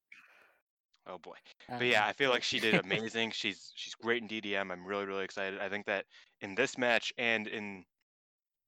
oh 1.07 1.17
boy. 1.19 1.35
But 1.69 1.85
yeah, 1.85 2.03
Um, 2.03 2.09
I 2.09 2.13
feel 2.13 2.29
like 2.31 2.43
she 2.43 2.59
did 2.59 2.75
amazing. 2.75 3.31
she's 3.31 3.71
she's 3.75 3.95
great 3.95 4.21
in 4.21 4.27
DDM. 4.27 4.71
I'm 4.71 4.85
really 4.85 5.05
really 5.05 5.23
excited. 5.23 5.59
I 5.59 5.69
think 5.69 5.85
that 5.85 6.05
in 6.41 6.55
this 6.55 6.77
match 6.77 7.13
and 7.17 7.47
in 7.47 7.85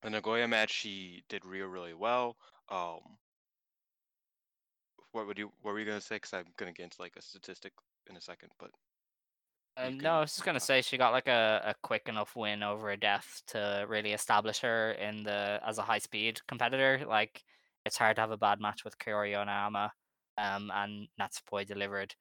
the 0.03 0.09
Nagoya 0.09 0.47
match, 0.47 0.71
she 0.71 1.23
did 1.29 1.43
real 1.45 1.67
really 1.67 1.93
well. 1.93 2.37
Um, 2.69 2.99
what 5.11 5.27
would 5.27 5.37
you 5.37 5.51
what 5.61 5.71
were 5.73 5.79
you 5.79 5.85
gonna 5.85 6.01
say? 6.01 6.15
Because 6.15 6.33
I'm 6.33 6.45
gonna 6.57 6.73
get 6.73 6.83
into 6.83 7.01
like 7.01 7.15
a 7.17 7.21
statistic 7.21 7.73
in 8.09 8.15
a 8.17 8.21
second. 8.21 8.49
But 8.59 8.71
Um, 9.77 9.99
no, 9.99 10.13
I 10.13 10.19
was 10.21 10.31
just 10.33 10.43
gonna 10.43 10.59
say 10.59 10.81
she 10.81 10.97
got 10.97 11.13
like 11.13 11.27
a, 11.27 11.61
a 11.65 11.75
quick 11.83 12.09
enough 12.09 12.35
win 12.35 12.63
over 12.63 12.89
a 12.89 12.97
death 12.97 13.43
to 13.47 13.85
really 13.87 14.11
establish 14.11 14.59
her 14.61 14.93
in 14.93 15.23
the 15.23 15.59
as 15.65 15.77
a 15.77 15.83
high 15.83 15.99
speed 15.99 16.39
competitor. 16.47 17.05
Like 17.07 17.43
it's 17.85 17.97
hard 17.97 18.15
to 18.15 18.21
have 18.21 18.31
a 18.31 18.37
bad 18.37 18.59
match 18.59 18.83
with 18.83 18.97
Kaori 18.97 19.33
Yoneyama, 19.33 19.91
um, 20.39 20.71
and 20.73 21.07
Natsupoi 21.21 21.65
delivered. 21.67 22.15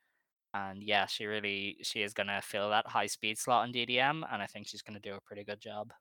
And 0.53 0.83
yeah, 0.83 1.07
she 1.07 1.25
really 1.25 1.79
she 1.83 2.03
is 2.03 2.13
gonna 2.13 2.43
fill 2.43 2.69
that 2.71 2.87
high 2.87 3.07
speed 3.07 3.39
slot 3.39 3.67
in 3.67 3.73
DDM, 3.73 4.23
and 4.31 4.43
I 4.43 4.47
think 4.47 4.67
she's 4.69 4.83
gonna 4.83 5.01
do 5.01 5.15
a 5.15 5.21
pretty 5.23 5.45
good 5.45 5.61
job. 5.61 5.93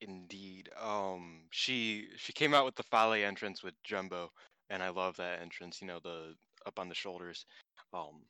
Indeed. 0.00 0.70
Um, 0.80 1.42
she 1.50 2.08
she 2.16 2.32
came 2.32 2.54
out 2.54 2.64
with 2.64 2.76
the 2.76 2.84
Fale 2.84 3.12
entrance 3.14 3.64
with 3.64 3.74
Jumbo, 3.82 4.30
and 4.70 4.80
I 4.80 4.90
love 4.90 5.16
that 5.16 5.40
entrance. 5.40 5.80
You 5.80 5.88
know, 5.88 5.98
the 6.02 6.34
up 6.66 6.78
on 6.78 6.88
the 6.88 6.94
shoulders. 6.94 7.46
Um, 7.92 8.22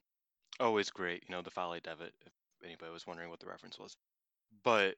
always 0.62 0.90
great. 0.90 1.24
You 1.28 1.34
know, 1.34 1.42
the 1.42 1.50
Fale 1.50 1.78
Devitt. 1.82 2.14
If 2.24 2.32
anybody 2.64 2.92
was 2.92 3.06
wondering 3.06 3.28
what 3.30 3.40
the 3.40 3.46
reference 3.46 3.78
was, 3.78 3.96
but 4.64 4.94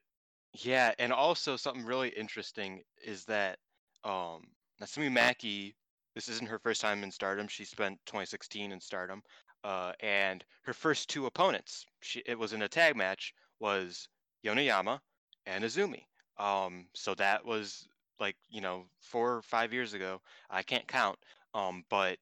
yeah, 0.53 0.93
and 0.99 1.11
also 1.11 1.55
something 1.55 1.85
really 1.85 2.09
interesting 2.09 2.81
is 3.03 3.25
that 3.25 3.59
um, 4.03 4.43
Natsumi 4.81 5.11
Maki. 5.11 5.73
This 6.13 6.29
isn't 6.29 6.47
her 6.47 6.59
first 6.59 6.79
time 6.79 7.03
in 7.03 7.11
Stardom. 7.11 7.45
She 7.49 7.65
spent 7.65 7.99
2016 8.05 8.71
in 8.71 8.79
Stardom, 8.79 9.21
uh, 9.65 9.91
and 9.99 10.45
her 10.61 10.73
first 10.73 11.09
two 11.09 11.25
opponents, 11.25 11.85
she 12.01 12.21
it 12.25 12.37
was 12.37 12.53
in 12.53 12.61
a 12.61 12.69
tag 12.69 12.95
match, 12.95 13.33
was 13.59 14.07
Yoneyama 14.45 14.99
and 15.45 15.63
Azumi. 15.63 16.03
Um, 16.37 16.85
so 16.93 17.15
that 17.15 17.43
was 17.43 17.87
like, 18.19 18.35
you 18.49 18.61
know, 18.61 18.85
four 19.01 19.35
or 19.35 19.41
five 19.41 19.73
years 19.73 19.93
ago. 19.93 20.21
I 20.49 20.61
can't 20.61 20.87
count. 20.87 21.17
Um, 21.53 21.83
but 21.89 22.17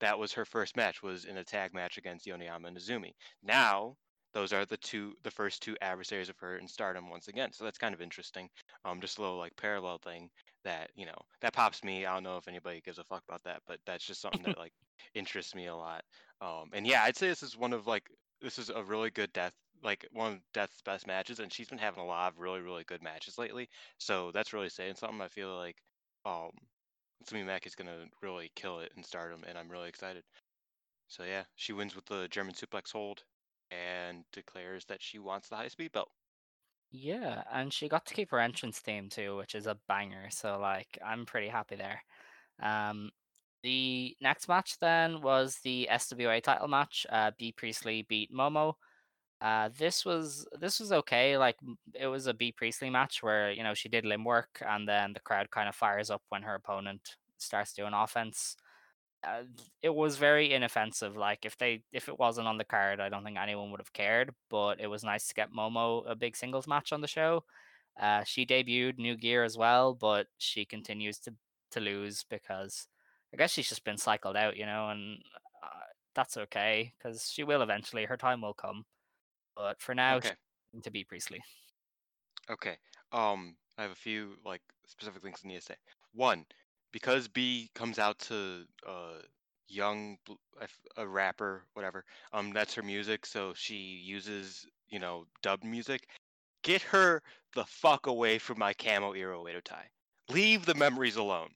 that 0.00 0.18
was 0.18 0.32
her 0.32 0.44
first 0.44 0.76
match 0.76 1.02
was 1.02 1.24
in 1.24 1.36
a 1.38 1.44
tag 1.44 1.74
match 1.74 1.98
against 1.98 2.26
Yoneyama 2.26 2.68
and 2.68 2.76
Azumi. 2.76 3.12
Now 3.42 3.96
those 4.34 4.52
are 4.52 4.66
the 4.66 4.76
two 4.76 5.14
the 5.22 5.30
first 5.30 5.62
two 5.62 5.76
adversaries 5.80 6.28
of 6.28 6.38
her 6.38 6.58
in 6.58 6.68
stardom 6.68 7.08
once 7.10 7.28
again. 7.28 7.52
So 7.52 7.64
that's 7.64 7.78
kind 7.78 7.94
of 7.94 8.02
interesting. 8.02 8.48
Um 8.84 9.00
just 9.00 9.18
a 9.18 9.22
little 9.22 9.38
like 9.38 9.56
parallel 9.56 9.98
thing 9.98 10.30
that, 10.64 10.90
you 10.94 11.06
know, 11.06 11.18
that 11.40 11.54
pops 11.54 11.82
me. 11.82 12.06
I 12.06 12.14
don't 12.14 12.24
know 12.24 12.36
if 12.36 12.48
anybody 12.48 12.80
gives 12.80 12.98
a 12.98 13.04
fuck 13.04 13.22
about 13.28 13.42
that, 13.44 13.62
but 13.66 13.80
that's 13.86 14.04
just 14.04 14.20
something 14.20 14.42
that 14.42 14.58
like 14.58 14.72
interests 15.14 15.54
me 15.54 15.66
a 15.66 15.76
lot. 15.76 16.02
Um 16.40 16.70
and 16.72 16.86
yeah, 16.86 17.02
I'd 17.04 17.16
say 17.16 17.28
this 17.28 17.42
is 17.42 17.56
one 17.56 17.72
of 17.72 17.86
like 17.86 18.08
this 18.40 18.58
is 18.58 18.70
a 18.70 18.82
really 18.82 19.10
good 19.10 19.32
death 19.32 19.52
like 19.82 20.06
one 20.12 20.32
of 20.34 20.40
Death's 20.52 20.82
best 20.82 21.06
matches, 21.06 21.38
and 21.40 21.52
she's 21.52 21.68
been 21.68 21.78
having 21.78 22.02
a 22.02 22.06
lot 22.06 22.32
of 22.32 22.38
really, 22.40 22.60
really 22.60 22.84
good 22.84 23.02
matches 23.02 23.38
lately. 23.38 23.68
So 23.98 24.32
that's 24.32 24.52
really 24.52 24.68
saying 24.68 24.96
something. 24.96 25.20
I 25.20 25.28
feel 25.28 25.56
like 25.56 25.76
um 26.24 26.50
Natsumi 27.22 27.44
Maki 27.44 27.66
is 27.66 27.74
gonna 27.76 28.08
really 28.22 28.50
kill 28.56 28.80
it 28.80 28.92
in 28.96 29.04
Stardom, 29.04 29.44
and 29.44 29.56
I'm 29.58 29.70
really 29.70 29.88
excited. 29.88 30.24
So 31.08 31.24
yeah, 31.24 31.46
she 31.56 31.72
wins 31.72 31.96
with 31.96 32.06
the 32.06 32.28
German 32.28 32.54
suplex 32.54 32.92
hold 32.92 33.24
and 33.70 34.24
declares 34.32 34.86
that 34.86 35.02
she 35.02 35.18
wants 35.18 35.48
the 35.48 35.56
high 35.56 35.68
speed 35.68 35.92
belt. 35.92 36.12
Yeah, 36.90 37.44
and 37.50 37.72
she 37.72 37.88
got 37.88 38.06
to 38.06 38.14
keep 38.14 38.30
her 38.30 38.40
entrance 38.40 38.80
theme 38.80 39.08
too, 39.10 39.36
which 39.36 39.54
is 39.54 39.66
a 39.66 39.78
banger. 39.88 40.30
So 40.30 40.58
like 40.58 40.98
I'm 41.04 41.26
pretty 41.26 41.48
happy 41.48 41.76
there. 41.76 42.02
Um 42.60 43.10
the 43.62 44.16
next 44.20 44.48
match 44.48 44.78
then 44.80 45.22
was 45.22 45.60
the 45.60 45.88
SWA 45.90 46.40
title 46.40 46.68
match. 46.68 47.06
Uh 47.10 47.32
Bea 47.38 47.52
Priestley 47.52 48.02
beat 48.02 48.32
Momo. 48.32 48.74
Uh 49.40 49.68
this 49.78 50.04
was 50.04 50.46
this 50.60 50.80
was 50.80 50.90
okay. 50.92 51.38
Like 51.38 51.56
it 51.94 52.06
was 52.08 52.26
a 52.26 52.34
Bea 52.34 52.52
Priestley 52.52 52.90
match 52.90 53.22
where, 53.22 53.52
you 53.52 53.62
know, 53.62 53.74
she 53.74 53.88
did 53.88 54.04
limb 54.04 54.24
work 54.24 54.60
and 54.66 54.88
then 54.88 55.12
the 55.12 55.20
crowd 55.20 55.50
kind 55.50 55.68
of 55.68 55.74
fires 55.76 56.10
up 56.10 56.22
when 56.28 56.42
her 56.42 56.54
opponent 56.56 57.16
starts 57.38 57.72
doing 57.72 57.92
offense. 57.94 58.56
Uh, 59.24 59.42
it 59.82 59.94
was 59.94 60.16
very 60.16 60.52
inoffensive. 60.52 61.16
Like 61.16 61.44
if 61.44 61.56
they 61.58 61.82
if 61.92 62.08
it 62.08 62.18
wasn't 62.18 62.48
on 62.48 62.58
the 62.58 62.64
card, 62.64 63.00
I 63.00 63.08
don't 63.08 63.24
think 63.24 63.38
anyone 63.38 63.70
would 63.70 63.80
have 63.80 63.92
cared. 63.92 64.34
But 64.50 64.80
it 64.80 64.88
was 64.88 65.04
nice 65.04 65.28
to 65.28 65.34
get 65.34 65.52
Momo 65.52 66.04
a 66.10 66.16
big 66.16 66.36
singles 66.36 66.66
match 66.68 66.92
on 66.92 67.00
the 67.00 67.08
show. 67.08 67.44
Uh, 68.00 68.22
she 68.24 68.46
debuted 68.46 68.98
new 68.98 69.16
gear 69.16 69.44
as 69.44 69.56
well, 69.58 69.94
but 69.94 70.26
she 70.38 70.64
continues 70.64 71.18
to 71.20 71.34
to 71.72 71.80
lose 71.80 72.24
because 72.28 72.88
I 73.32 73.36
guess 73.36 73.52
she's 73.52 73.68
just 73.68 73.84
been 73.84 73.98
cycled 73.98 74.36
out, 74.36 74.56
you 74.56 74.66
know, 74.66 74.88
and 74.90 75.18
uh, 75.62 75.86
that's 76.14 76.36
okay 76.36 76.94
because 76.98 77.30
she 77.30 77.44
will 77.44 77.62
eventually. 77.62 78.04
Her 78.06 78.16
time 78.16 78.40
will 78.40 78.54
come. 78.54 78.84
But 79.58 79.82
for 79.82 79.94
now, 79.94 80.16
Okay. 80.18 80.36
to 80.82 80.90
be 80.90 81.02
Priestley. 81.02 81.42
Okay. 82.48 82.78
Um, 83.12 83.56
I 83.76 83.82
have 83.82 83.90
a 83.90 83.96
few 83.96 84.36
like 84.44 84.62
specific 84.86 85.20
things 85.20 85.40
I 85.44 85.48
need 85.48 85.56
to 85.56 85.60
say. 85.60 85.76
One, 86.12 86.46
because 86.92 87.26
Bea 87.28 87.68
comes 87.74 87.98
out 87.98 88.18
to 88.20 88.64
uh 88.86 89.20
young 89.68 90.16
a 90.96 91.06
rapper, 91.06 91.64
whatever. 91.74 92.04
Um, 92.32 92.52
that's 92.52 92.74
her 92.74 92.82
music, 92.82 93.26
so 93.26 93.52
she 93.54 93.74
uses 93.76 94.66
you 94.88 95.00
know 95.00 95.26
dubbed 95.42 95.64
music. 95.64 96.08
Get 96.62 96.82
her 96.82 97.22
the 97.54 97.64
fuck 97.64 98.06
away 98.06 98.38
from 98.38 98.58
my 98.58 98.72
camo 98.74 99.12
era 99.12 99.60
tie. 99.60 99.90
Leave 100.28 100.66
the 100.66 100.74
memories 100.74 101.16
alone. 101.16 101.50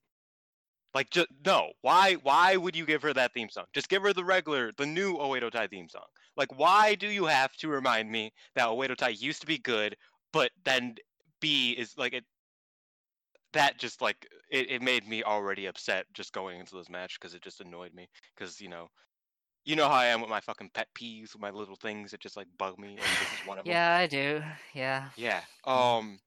Like 0.94 1.10
just 1.10 1.28
no. 1.44 1.72
Why 1.80 2.14
why 2.14 2.56
would 2.56 2.76
you 2.76 2.84
give 2.84 3.02
her 3.02 3.12
that 3.14 3.32
theme 3.32 3.48
song? 3.48 3.64
Just 3.72 3.88
give 3.88 4.02
her 4.02 4.12
the 4.12 4.24
regular, 4.24 4.72
the 4.76 4.86
new 4.86 5.16
Oedo 5.16 5.50
Tai 5.50 5.66
theme 5.68 5.88
song. 5.88 6.06
Like 6.36 6.58
why 6.58 6.94
do 6.94 7.08
you 7.08 7.26
have 7.26 7.54
to 7.56 7.68
remind 7.68 8.10
me 8.10 8.32
that 8.54 8.68
Oedo 8.68 8.96
Tai 8.96 9.08
used 9.08 9.40
to 9.40 9.46
be 9.46 9.58
good, 9.58 9.96
but 10.32 10.50
then 10.64 10.96
Bea 11.40 11.72
is 11.72 11.94
like 11.96 12.12
it 12.12 12.24
that 13.52 13.78
just 13.78 14.00
like 14.00 14.26
it, 14.50 14.70
it 14.70 14.82
made 14.82 15.06
me 15.06 15.22
already 15.22 15.66
upset 15.66 16.06
just 16.14 16.32
going 16.32 16.60
into 16.60 16.74
this 16.76 16.90
match 16.90 17.18
because 17.18 17.34
it 17.34 17.42
just 17.42 17.60
annoyed 17.60 17.94
me 17.94 18.08
because 18.34 18.60
you 18.60 18.68
know 18.68 18.88
you 19.64 19.76
know 19.76 19.88
how 19.88 19.94
I 19.94 20.06
am 20.06 20.20
with 20.20 20.30
my 20.30 20.40
fucking 20.40 20.70
pet 20.74 20.88
peeves 20.98 21.32
with 21.32 21.40
my 21.40 21.50
little 21.50 21.76
things 21.76 22.10
that 22.10 22.20
just 22.20 22.36
like 22.36 22.48
bug 22.58 22.78
me 22.78 22.90
and 22.90 22.98
this 22.98 23.40
is 23.40 23.46
one 23.46 23.58
of 23.58 23.64
them. 23.64 23.72
Yeah, 23.72 23.96
I 23.96 24.06
do. 24.06 24.42
Yeah. 24.74 25.08
Yeah. 25.16 25.40
Um, 25.64 26.18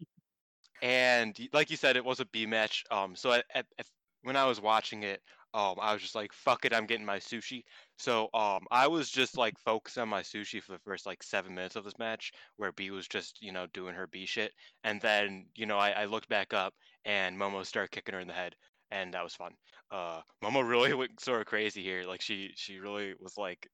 and 0.82 1.38
like 1.52 1.70
you 1.70 1.78
said, 1.78 1.98
it 1.98 2.06
was 2.06 2.20
a 2.20 2.26
Bea 2.26 2.46
match. 2.46 2.84
Um, 2.92 3.16
so 3.16 3.32
at, 3.34 3.46
at, 3.54 3.66
at 3.78 3.86
when 4.26 4.36
I 4.36 4.46
was 4.46 4.60
watching 4.60 5.04
it, 5.04 5.22
um, 5.54 5.76
I 5.80 5.94
was 5.94 6.02
just 6.02 6.16
like, 6.16 6.34
"Fuck 6.34 6.66
it, 6.66 6.74
I'm 6.74 6.86
getting 6.86 7.06
my 7.06 7.20
sushi." 7.20 7.64
So 7.98 8.30
um, 8.34 8.66
I 8.72 8.88
was 8.88 9.10
just 9.10 9.38
like 9.38 9.58
focused 9.60 9.98
on 9.98 10.10
my 10.10 10.22
sushi 10.22 10.62
for 10.62 10.74
the 10.74 10.80
first 10.80 11.06
like 11.06 11.24
seven 11.24 11.56
minutes 11.56 11.76
of 11.76 11.86
this 11.86 11.98
match, 11.98 12.32
where 12.58 12.74
Bea 12.74 12.92
was 12.92 13.08
just 13.08 13.42
you 13.42 13.54
know 13.54 13.68
doing 13.74 13.96
her 13.96 14.08
Bea 14.08 14.26
shit, 14.26 14.52
and 14.84 15.00
then 15.00 15.46
you 15.56 15.66
know 15.66 15.78
I, 15.78 15.92
I 15.92 16.06
looked 16.06 16.28
back 16.28 16.54
up 16.54 16.74
and 17.06 17.38
Momo 17.40 17.66
started 17.66 17.92
kicking 17.92 18.16
her 18.16 18.20
in 18.20 18.28
the 18.28 18.34
head, 18.34 18.56
and 18.92 19.14
that 19.14 19.24
was 19.24 19.36
fun. 19.36 19.54
Uh, 19.92 20.22
Momo 20.44 20.68
really 20.68 20.94
went 20.96 21.20
sort 21.22 21.42
of 21.42 21.48
crazy 21.48 21.84
here. 21.84 22.04
Like 22.06 22.22
she 22.22 22.52
she 22.56 22.80
really 22.80 23.14
was 23.20 23.38
like 23.38 23.70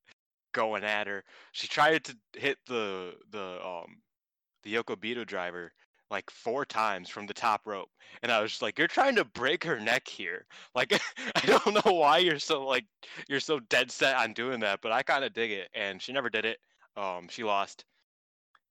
going 0.53 0.83
at 0.83 1.07
her. 1.07 1.23
She 1.53 1.67
tried 1.67 2.03
to 2.03 2.17
hit 2.35 2.57
the 2.67 3.13
the 3.31 3.65
um 3.65 4.01
the 4.63 4.75
Yokobito 4.75 5.25
driver 5.25 5.71
like 6.11 6.29
four 6.29 6.65
times 6.65 7.09
from 7.09 7.25
the 7.25 7.33
top 7.33 7.65
rope. 7.65 7.89
And 8.21 8.31
I 8.31 8.41
was 8.41 8.51
just 8.51 8.61
like, 8.61 8.77
You're 8.77 8.87
trying 8.87 9.15
to 9.15 9.25
break 9.25 9.63
her 9.63 9.79
neck 9.79 10.07
here. 10.07 10.45
Like 10.75 10.93
I 11.35 11.45
don't 11.45 11.85
know 11.85 11.93
why 11.93 12.19
you're 12.19 12.39
so 12.39 12.65
like 12.65 12.85
you're 13.27 13.39
so 13.39 13.59
dead 13.59 13.91
set 13.91 14.15
on 14.15 14.33
doing 14.33 14.59
that, 14.59 14.79
but 14.81 14.91
I 14.91 15.03
kinda 15.03 15.29
dig 15.29 15.51
it. 15.51 15.69
And 15.73 16.01
she 16.01 16.13
never 16.13 16.29
did 16.29 16.45
it. 16.45 16.59
Um 16.95 17.27
she 17.29 17.43
lost 17.43 17.85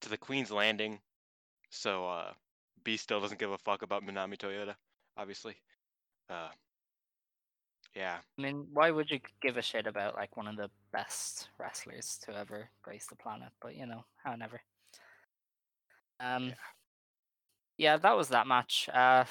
to 0.02 0.08
the 0.08 0.16
Queen's 0.16 0.50
Landing. 0.50 1.00
So 1.70 2.06
uh 2.06 2.32
Bea 2.84 2.96
still 2.96 3.20
doesn't 3.20 3.40
give 3.40 3.50
a 3.50 3.58
fuck 3.58 3.82
about 3.82 4.04
Minami 4.04 4.36
Toyota, 4.36 4.74
obviously. 5.16 5.56
Uh 6.28 6.48
yeah. 7.94 8.18
I 8.38 8.42
mean, 8.42 8.66
why 8.72 8.90
would 8.90 9.10
you 9.10 9.18
give 9.42 9.56
a 9.56 9.62
shit 9.62 9.86
about 9.86 10.14
like 10.14 10.36
one 10.36 10.46
of 10.46 10.56
the 10.56 10.70
best 10.92 11.48
wrestlers 11.58 12.18
to 12.24 12.36
ever 12.36 12.70
grace 12.82 13.06
the 13.08 13.16
planet? 13.16 13.50
But 13.60 13.76
you 13.76 13.86
know, 13.86 14.04
however. 14.22 14.60
Um, 16.20 16.48
yeah, 16.48 16.54
that 17.80 18.16
was 18.16 18.28
that 18.28 18.46
match. 18.46 18.88
Uh, 18.92 19.24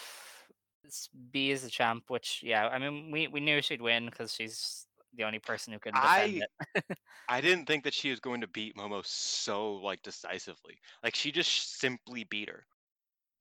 Bea 1.31 1.51
is 1.51 1.63
the 1.63 1.69
champ, 1.69 2.05
which 2.07 2.41
yeah, 2.43 2.67
I 2.67 2.79
mean, 2.79 3.11
we 3.11 3.27
we 3.27 3.39
knew 3.39 3.61
she'd 3.61 3.81
win 3.81 4.05
because 4.05 4.33
she's 4.33 4.85
the 5.15 5.23
only 5.23 5.39
person 5.39 5.73
who 5.73 5.79
could 5.79 5.93
defend 5.93 6.43
I- 6.43 6.43
it. 6.75 6.97
I 7.29 7.41
didn't 7.41 7.65
think 7.67 7.83
that 7.83 7.93
she 7.93 8.09
was 8.09 8.19
going 8.19 8.41
to 8.41 8.47
beat 8.47 8.75
Momo 8.75 9.05
so 9.05 9.73
like 9.75 10.01
decisively. 10.01 10.79
Like 11.03 11.15
she 11.15 11.31
just 11.31 11.79
simply 11.79 12.25
beat 12.29 12.49
her. 12.49 12.65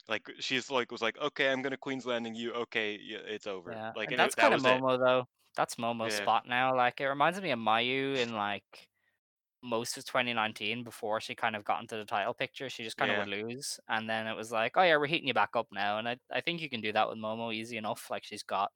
Like 0.09 0.27
she's 0.41 0.71
like 0.71 0.91
was 0.93 1.03
like, 1.03 1.17
okay, 1.21 1.51
I'm 1.51 1.63
gonna 1.63 1.77
Queen's 1.77 2.07
Landing 2.07 2.35
you. 2.35 2.53
Okay, 2.53 2.99
yeah, 3.03 3.19
it's 3.27 3.47
over. 3.47 3.73
Yeah, 3.73 3.93
Like 3.97 4.11
and 4.11 4.13
and 4.13 4.13
it- 4.13 4.17
that's 4.19 4.35
that 4.35 4.43
kind 4.43 4.55
of 4.55 4.63
was 4.63 4.73
it. 4.73 4.81
Momo 4.83 4.99
though. 4.99 5.25
That's 5.57 5.75
Momo's 5.77 6.13
Yeah. 6.15 6.23
spot 6.23 6.47
now. 6.49 6.77
Like 6.77 7.01
it 7.01 7.07
reminds 7.07 7.41
me 7.41 7.51
of 7.51 7.59
Mayu 7.59 8.17
in 8.17 8.35
like 8.35 8.65
most 9.63 9.97
of 9.99 10.05
2019 10.07 10.85
before 10.85 11.21
she 11.21 11.35
kind 11.35 11.57
of 11.57 11.65
got 11.65 11.81
into 11.83 11.97
the 11.97 12.05
title 12.05 12.35
picture. 12.35 12.71
She 12.71 12.85
just 12.85 12.97
kind 12.97 13.11
Yeah. 13.11 13.13
of 13.13 13.19
would 13.19 13.29
lose, 13.29 13.81
and 13.89 14.09
then 14.09 14.27
it 14.27 14.35
was 14.37 14.53
like, 14.53 14.77
oh 14.77 14.83
yeah, 14.83 14.97
we're 14.97 15.07
heating 15.07 15.29
you 15.29 15.35
back 15.35 15.57
up 15.57 15.69
now. 15.73 15.99
And 15.99 16.09
I 16.09 16.19
I 16.31 16.41
think 16.43 16.61
you 16.63 16.71
can 16.71 16.81
do 16.81 16.93
that 16.93 17.09
with 17.09 17.19
Momo 17.19 17.55
easy 17.55 17.77
enough. 17.79 18.11
Like 18.11 18.25
she's 18.25 18.43
got, 18.45 18.73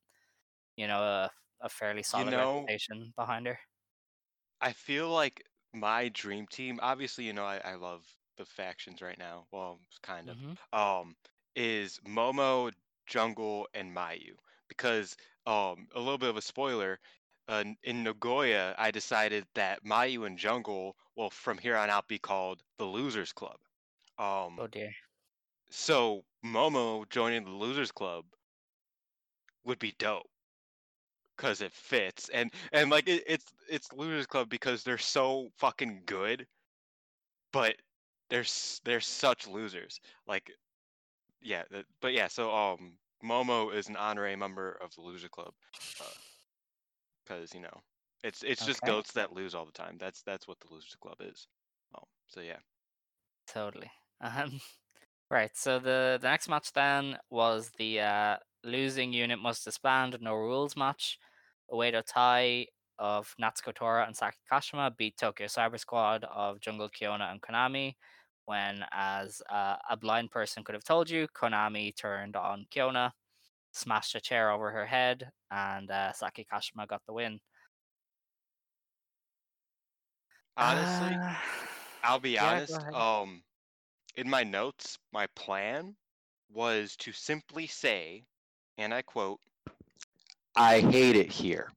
you 0.77 0.87
know, 0.89 1.03
a 1.03 1.31
a 1.61 1.69
fairly 1.71 2.03
solid 2.05 2.35
know- 2.35 2.37
reputation 2.37 3.13
behind 3.17 3.47
her. 3.47 3.59
I 4.61 4.73
feel 4.73 5.11
like 5.11 5.45
my 5.75 6.09
dream 6.09 6.47
team. 6.47 6.79
Obviously, 6.83 7.25
you 7.27 7.33
know, 7.33 7.45
I, 7.45 7.59
I 7.59 7.75
love 7.75 8.07
the 8.37 8.45
factions 8.47 9.03
right 9.03 9.19
now. 9.19 9.47
Well, 9.53 9.81
kind 10.03 10.31
of. 10.31 10.39
Mhm. 10.39 10.57
um, 10.73 11.17
is 11.55 11.99
Momo, 12.07 12.73
Jungle, 13.07 13.69
and 13.75 13.95
Mayu. 13.95 14.37
Because 14.69 15.17
um, 15.45 15.89
a 15.95 15.99
little 16.01 16.19
bit 16.19 16.31
of 16.31 16.37
a 16.37 16.43
spoiler, 16.43 16.99
uh, 17.49 17.65
in 17.83 18.03
Nagoya, 18.05 18.75
I 18.79 18.91
decided 18.91 19.47
that 19.55 19.85
Mayu 19.85 20.27
and 20.27 20.39
Jungle 20.39 20.97
will 21.17 21.31
from 21.31 21.59
here 21.59 21.77
on 21.77 21.91
out 21.91 22.09
be 22.09 22.19
called 22.19 22.63
the 22.79 22.85
Losers 22.85 23.33
Club. 23.33 23.57
Um, 24.19 24.59
Oh 24.59 24.67
dear. 24.67 24.93
so 25.71 26.25
Momo 26.45 27.09
joining 27.11 27.45
the 27.45 27.51
Losers 27.51 27.93
Club 27.93 28.25
would 29.65 29.79
be 29.79 29.95
dope 29.99 30.29
because 31.37 31.61
it 31.61 31.73
fits 31.73 32.29
and 32.29 32.53
and 32.73 32.91
like 32.91 33.09
it, 33.09 33.25
it's 33.27 33.47
it's 33.69 33.93
Losers 33.93 34.27
Club 34.27 34.49
because 34.49 34.83
they're 34.85 34.99
so 34.99 35.51
fucking 35.57 36.03
good, 36.07 36.47
but 37.53 37.75
they're 38.31 38.45
they're 38.85 39.01
such 39.01 39.47
losers. 39.47 40.01
Like, 40.27 40.51
yeah, 41.41 41.63
but 42.01 42.13
yeah. 42.13 42.29
So 42.29 42.55
um, 42.55 42.93
Momo 43.25 43.75
is 43.75 43.89
an 43.89 43.97
honorary 43.97 44.37
member 44.37 44.79
of 44.83 44.95
the 44.95 45.03
Loser 45.03 45.29
Club 45.29 45.53
because 47.33 47.55
you 47.55 47.61
know 47.61 47.83
it's 48.25 48.43
it's 48.43 48.65
just 48.65 48.83
Okay. 48.83 48.87
goats 48.87 49.13
that 49.13 49.33
lose 49.33 49.55
all 49.55 49.67
the 49.67 49.73
time. 49.73 49.97
That's 49.99 50.23
that's 50.23 50.47
what 50.47 50.59
the 50.61 50.73
Losers 50.73 50.97
Club 51.01 51.17
is. 51.21 51.49
Um, 51.95 52.05
so 52.29 52.41
yeah. 52.41 52.59
Totally. 53.47 53.91
Um, 54.21 54.61
right. 55.31 55.51
So 55.55 55.79
the 55.79 56.19
the 56.21 56.29
next 56.29 56.49
match 56.49 56.73
then 56.73 57.19
was 57.31 57.71
the 57.79 58.01
uh, 58.01 58.37
losing 58.65 59.13
unit 59.13 59.39
must 59.39 59.65
disband 59.65 60.17
no 60.21 60.35
rules 60.35 60.77
match. 60.77 61.19
Oedo 61.71 62.03
Tai 62.07 62.67
of 62.99 63.35
Natsuko 63.41 63.75
Tora 63.75 64.07
and 64.07 64.17
Saki 64.17 64.39
Kashima 64.51 64.97
beat 64.97 65.17
Tokyo 65.17 65.47
Cyber 65.47 65.79
Squad 65.81 66.25
of 66.25 66.61
Jungle 66.61 66.89
Kyona 66.91 67.31
and 67.33 67.41
Konami. 67.43 67.97
When, 68.45 68.85
as 68.93 69.41
uh, 69.51 69.77
a 69.89 69.97
blind 69.97 70.31
person 70.33 70.65
could 70.65 70.75
have 70.75 70.85
told 70.85 71.09
you, 71.09 71.29
Konami 71.29 71.97
turned 71.97 72.37
on 72.37 72.67
Kyona, 72.75 73.13
smashed 73.73 74.15
a 74.15 74.21
chair 74.21 74.51
over 74.51 74.71
her 74.71 74.87
head, 74.87 75.31
and 75.51 75.91
uh, 75.91 76.13
Saki 76.13 76.47
Kashima 76.51 76.87
got 76.87 77.03
the 77.07 77.13
win. 77.13 77.41
Honestly, 80.57 81.17
Uh, 81.17 81.35
I'll 82.03 82.21
be 82.21 82.33
yeah, 82.33 82.53
honest. 82.53 82.79
Um, 82.95 83.43
in 84.17 84.29
my 84.29 84.45
notes, 84.45 84.99
my 85.13 85.27
plan 85.35 85.97
was 86.51 86.97
to 86.97 87.13
simply 87.13 87.67
say, 87.67 88.25
and 88.79 88.93
I 88.95 89.03
quote, 89.03 89.41
"I 90.57 90.81
hate 90.81 91.17
it 91.17 91.33
here." 91.33 91.73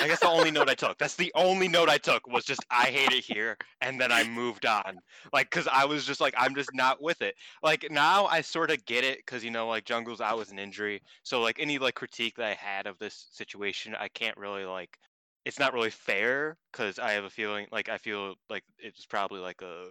I 0.00 0.06
guess 0.08 0.20
the 0.20 0.28
only 0.28 0.50
note 0.50 0.70
I 0.70 0.74
took. 0.74 0.98
That's 0.98 1.14
the 1.16 1.32
only 1.34 1.68
note 1.68 1.88
I 1.88 1.98
took 1.98 2.26
was 2.26 2.44
just 2.44 2.64
I 2.70 2.86
hate 2.86 3.12
it 3.12 3.24
here, 3.24 3.56
and 3.82 4.00
then 4.00 4.10
I 4.10 4.24
moved 4.24 4.64
on. 4.66 4.98
Like, 5.32 5.50
cause 5.50 5.68
I 5.70 5.84
was 5.84 6.06
just 6.06 6.20
like, 6.20 6.34
I'm 6.38 6.54
just 6.54 6.70
not 6.74 7.02
with 7.02 7.20
it. 7.22 7.34
Like 7.62 7.86
now 7.90 8.26
I 8.26 8.40
sort 8.40 8.70
of 8.70 8.84
get 8.86 9.04
it, 9.04 9.24
cause 9.26 9.44
you 9.44 9.50
know, 9.50 9.68
like 9.68 9.84
Jungle's 9.84 10.20
out 10.20 10.38
with 10.38 10.50
an 10.52 10.58
injury, 10.58 11.02
so 11.22 11.40
like 11.40 11.58
any 11.60 11.78
like 11.78 11.94
critique 11.94 12.36
that 12.36 12.46
I 12.46 12.54
had 12.54 12.86
of 12.86 12.98
this 12.98 13.28
situation, 13.32 13.94
I 13.98 14.08
can't 14.08 14.36
really 14.36 14.64
like. 14.64 14.98
It's 15.44 15.58
not 15.58 15.72
really 15.74 15.90
fair, 15.90 16.56
cause 16.72 16.98
I 16.98 17.12
have 17.12 17.24
a 17.24 17.30
feeling 17.30 17.66
like 17.72 17.88
I 17.88 17.98
feel 17.98 18.34
like 18.48 18.64
it's 18.78 19.06
probably 19.06 19.40
like 19.40 19.62
a 19.62 19.86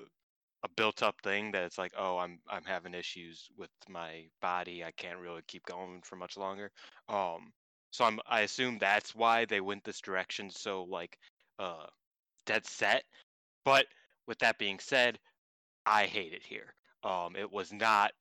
a 0.64 0.70
built 0.76 1.04
up 1.04 1.16
thing 1.24 1.52
that 1.52 1.64
it's 1.64 1.78
like, 1.78 1.94
oh, 1.98 2.18
I'm 2.18 2.40
I'm 2.50 2.64
having 2.66 2.94
issues 2.94 3.50
with 3.58 3.70
my 3.88 4.26
body. 4.42 4.84
I 4.84 4.92
can't 4.92 5.20
really 5.20 5.42
keep 5.48 5.66
going 5.66 6.02
for 6.04 6.16
much 6.16 6.38
longer. 6.38 6.72
Um, 7.08 7.54
so 7.92 8.06
I'm 8.06 8.20
I 8.28 8.42
assume 8.42 8.78
that's 8.78 9.16
why 9.16 9.46
they 9.46 9.62
went 9.62 9.84
this 9.84 10.02
direction 10.02 10.50
so 10.50 10.84
like 10.84 11.18
uh 11.58 11.88
dead 12.46 12.66
set. 12.66 13.04
But 13.66 13.86
with 14.28 14.40
that 14.40 14.58
being 14.58 14.80
said, 14.80 15.20
I 15.86 16.06
hate 16.06 16.34
it 16.34 16.44
here. 16.44 16.74
Um 17.04 17.36
it 17.36 17.52
was 17.52 17.72
not 17.72 18.12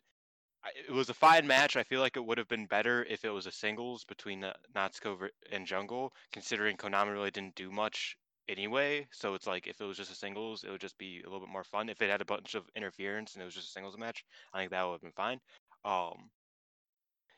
it 0.88 0.92
was 0.92 1.09
a 1.09 1.14
fine 1.14 1.46
match. 1.46 1.76
I 1.76 1.83
feel 1.83 2.00
like 2.00 2.16
it 2.16 2.24
would 2.24 2.38
have 2.38 2.48
been 2.48 2.66
better 2.66 3.04
if 3.09 3.24
it 3.24 3.31
was 3.31 3.46
a 3.46 3.52
singles 3.52 4.04
between 4.04 4.44
uh, 4.44 4.54
Natsuko 4.74 5.28
and 5.52 5.66
Jungle, 5.66 6.12
considering 6.33 6.76
Konami 6.76 7.12
really 7.12 7.31
didn't 7.31 7.54
do 7.54 7.70
much 7.70 8.16
anyway. 8.48 9.07
So 9.12 9.35
it's 9.35 9.46
like 9.46 9.66
if 9.66 9.81
it 9.81 9.85
was 9.85 9.96
just 9.96 10.11
a 10.11 10.14
singles, 10.14 10.64
it 10.64 10.70
would 10.70 10.81
just 10.81 10.98
be 10.98 11.20
a 11.20 11.28
little 11.28 11.40
bit 11.40 11.52
more 11.52 11.64
fun. 11.64 11.88
If 11.88 12.02
it 12.02 12.11
had 12.11 12.20
a 12.20 12.26
bunch 12.26 12.54
of 12.54 12.68
interference 12.74 13.35
and 13.35 13.42
it 13.42 13.44
was 13.44 13.54
just 13.54 13.68
a 13.68 13.72
singles 13.72 13.96
match, 13.96 14.24
I 14.52 14.59
think 14.59 14.70
that 14.70 14.83
would 14.85 14.92
have 14.92 15.00
been 15.00 15.12
fine. 15.12 15.40
Um, 15.85 16.31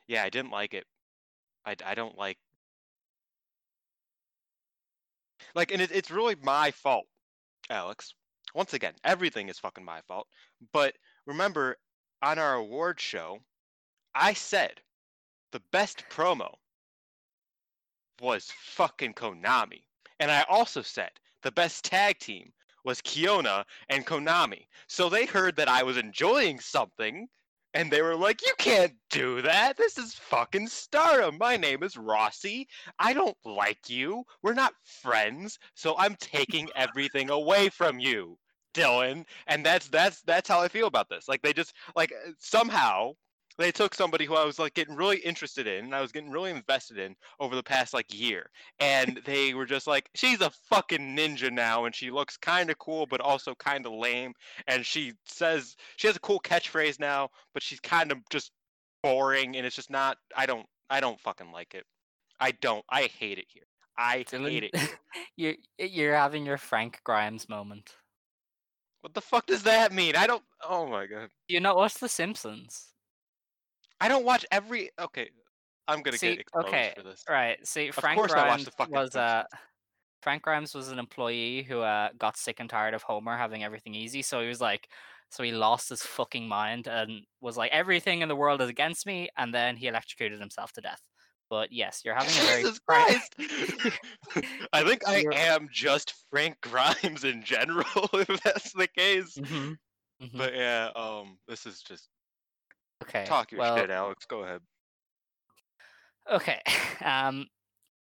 yeah, 0.09 0.25
I 0.25 0.31
didn't 0.31 0.51
like 0.51 0.75
it. 0.75 0.87
I, 1.64 1.77
I 1.85 1.94
don't 1.94 2.16
like 2.16 2.38
like, 5.55 5.73
and 5.73 5.83
it, 5.83 5.90
it's 5.92 6.11
really 6.11 6.37
my 6.42 6.70
fault, 6.70 7.07
Alex. 7.68 8.14
Once 8.55 8.75
again, 8.75 8.94
everything 9.05 9.49
is 9.49 9.59
fucking 9.59 9.85
my 9.85 10.01
fault. 10.03 10.27
But 10.73 10.94
remember, 11.27 11.77
on 12.23 12.38
our 12.38 12.55
award 12.55 13.01
show, 13.01 13.38
I 14.14 14.33
said 14.33 14.81
the 15.53 15.62
best 15.73 16.05
promo 16.11 16.53
was 18.20 18.53
fucking 18.64 19.14
Konami. 19.14 19.85
And 20.18 20.31
I 20.31 20.44
also 20.49 20.83
said 20.83 21.11
the 21.42 21.53
best 21.53 21.85
tag 21.85 22.18
team 22.18 22.53
was 22.85 23.01
Kyona 23.01 23.64
and 23.88 24.07
Konami. 24.07 24.66
So 24.88 25.09
they 25.09 25.27
heard 25.27 25.57
that 25.57 25.68
I 25.68 25.83
was 25.83 25.96
enjoying 25.96 26.61
something 26.61 27.29
and 27.74 27.90
they 27.90 28.02
were 28.02 28.16
like, 28.16 28.42
You 28.42 28.52
can't 28.59 28.94
do 29.11 29.42
that. 29.42 29.76
This 29.76 29.98
is 29.98 30.14
fucking 30.14 30.68
stardom. 30.68 31.38
My 31.38 31.56
name 31.56 31.83
is 31.83 31.96
Rossy. 31.96 32.66
I 32.98 33.12
don't 33.12 33.37
like 33.44 33.88
you. 33.88 34.24
We're 34.42 34.54
not 34.54 34.74
friends. 34.85 35.59
So 35.74 35.96
I'm 35.98 36.16
taking 36.16 36.68
everything 36.76 37.30
away 37.30 37.68
from 37.68 37.98
you, 37.98 38.38
Dylan. 38.74 39.24
And 39.46 39.64
that's 39.64 39.88
that's 39.88 40.22
that's 40.22 40.48
how 40.48 40.61
I 40.61 40.68
feel 40.68 40.87
about 40.87 41.09
this. 41.09 41.28
Like 41.28 41.42
they 41.42 41.52
just 41.52 41.74
like 41.94 42.12
somehow 42.38 43.12
they 43.61 43.70
took 43.70 43.94
somebody 43.94 44.25
who 44.25 44.35
I 44.35 44.44
was 44.44 44.59
like 44.59 44.75
getting 44.75 44.96
really 44.96 45.18
interested 45.18 45.66
in 45.66 45.85
and 45.85 45.94
I 45.94 46.01
was 46.01 46.12
getting 46.12 46.31
really 46.31 46.51
invested 46.51 46.99
in 46.99 47.14
over 47.38 47.55
the 47.55 47.62
past 47.62 47.92
like 47.92 48.07
year. 48.12 48.51
And 48.79 49.20
they 49.27 49.55
were 49.55 49.66
just 49.66 49.87
like, 49.87 50.09
she's 50.14 50.40
a 50.40 50.51
fucking 50.70 51.16
ninja 51.16 51.53
now 51.53 51.85
and 51.85 51.94
she 51.94 52.11
looks 52.11 52.37
kind 52.37 52.70
of 52.70 52.79
cool 52.79 53.07
but 53.07 53.20
also 53.20 53.55
kind 53.55 53.85
of 53.85 53.92
lame. 53.92 54.33
And 54.66 54.85
she 54.85 55.12
says 55.27 55.77
she 55.96 56.07
has 56.07 56.16
a 56.16 56.20
cool 56.20 56.40
catchphrase 56.40 56.99
now, 56.99 57.29
but 57.53 57.62
she's 57.62 57.81
kind 57.81 58.11
of 58.11 58.18
just 58.31 58.51
boring 59.03 59.57
and 59.57 59.66
it's 59.66 59.77
just 59.77 59.90
not 59.90 60.16
I 60.35 60.46
don't 60.46 60.66
I 60.88 61.01
don't 61.01 61.20
fucking 61.20 61.53
like 61.53 61.75
it. 61.75 61.85
I 62.40 62.53
don't. 62.53 62.85
I 62.88 63.11
hate 63.18 63.38
it 63.38 63.46
here. 63.49 63.64
I 63.99 64.25
hate 64.31 64.70
it. 64.73 64.96
you're 65.37 65.55
you're 65.79 66.14
having 66.14 66.46
your 66.46 66.57
Frank 66.57 67.01
Grimes 67.05 67.49
moment. 67.49 67.94
What 69.03 69.12
the 69.12 69.20
fuck 69.20 69.46
does 69.46 69.62
that 69.64 69.92
mean? 69.92 70.16
I 70.16 70.27
don't 70.27 70.42
Oh 70.66 70.87
my 70.87 71.07
god. 71.07 71.29
You 71.49 71.61
know 71.61 71.75
what's 71.75 71.99
The 71.99 72.09
Simpsons? 72.09 72.89
I 74.01 74.09
don't 74.09 74.25
watch 74.25 74.45
every 74.51 74.91
Okay. 74.99 75.31
I'm 75.89 76.03
going 76.03 76.13
to 76.13 76.19
See, 76.19 76.31
get 76.31 76.41
exposed 76.41 76.69
okay, 76.69 76.93
for 76.97 77.03
this. 77.03 77.25
Right. 77.29 77.67
See, 77.67 77.91
Frank 77.91 78.19
course 78.19 78.33
I 78.33 78.47
watched 78.47 78.47
Grimes 78.47 78.65
the 78.67 78.71
fucking 78.73 78.95
was 78.95 79.17
uh 79.17 79.45
Frank 80.23 80.43
Grimes 80.43 80.75
was 80.75 80.89
an 80.89 80.99
employee 80.99 81.63
who 81.63 81.81
uh, 81.81 82.11
got 82.19 82.37
sick 82.37 82.61
and 82.61 82.69
tired 82.69 82.95
of 82.95 83.03
Homer 83.03 83.37
having 83.37 83.65
everything 83.65 83.95
easy, 83.95 84.23
so 84.23 84.41
he 84.41 84.49
was 84.49 84.61
like, 84.61 84.89
so 85.31 85.43
he 85.43 85.53
lost 85.53 85.89
his 85.89 86.03
fucking 86.03 86.47
mind 86.47 86.89
and 86.89 87.23
was 87.41 87.57
like, 87.57 87.73
everything 87.73 88.21
in 88.21 88.29
the 88.29 88.37
world 88.37 88.61
is 88.61 88.69
against 88.69 89.07
me, 89.07 89.31
and 89.37 89.55
then 89.55 89.77
he 89.77 89.87
electrocuted 89.87 90.41
himself 90.41 90.73
to 90.73 90.81
death. 90.81 91.01
But 91.49 91.73
yes, 91.73 92.03
you're 92.05 92.15
having 92.15 92.31
a 92.31 92.47
very 92.47 92.63
Jesus 92.63 92.79
Christ! 92.81 93.35
I 94.73 94.85
think 94.85 95.09
I 95.09 95.25
am 95.33 95.69
just 95.73 96.15
Frank 96.31 96.61
Grimes 96.61 97.25
in 97.25 97.43
general, 97.43 97.85
if 98.13 98.43
that's 98.43 98.73
the 98.73 98.89
case. 98.89 99.37
Mhm, 99.39 99.77
mhm. 100.23 100.37
But 100.37 100.55
yeah, 100.55 100.91
um, 100.95 101.39
this 101.49 101.67
is 101.67 101.81
just 101.81 102.09
okay. 103.03 103.25
talk 103.27 103.53
your 103.53 103.61
well, 103.61 103.77
shit, 103.77 103.91
Alex. 103.91 104.25
Go 104.27 104.45
ahead. 104.45 104.61
Okay. 106.31 106.61
Um, 107.03 107.47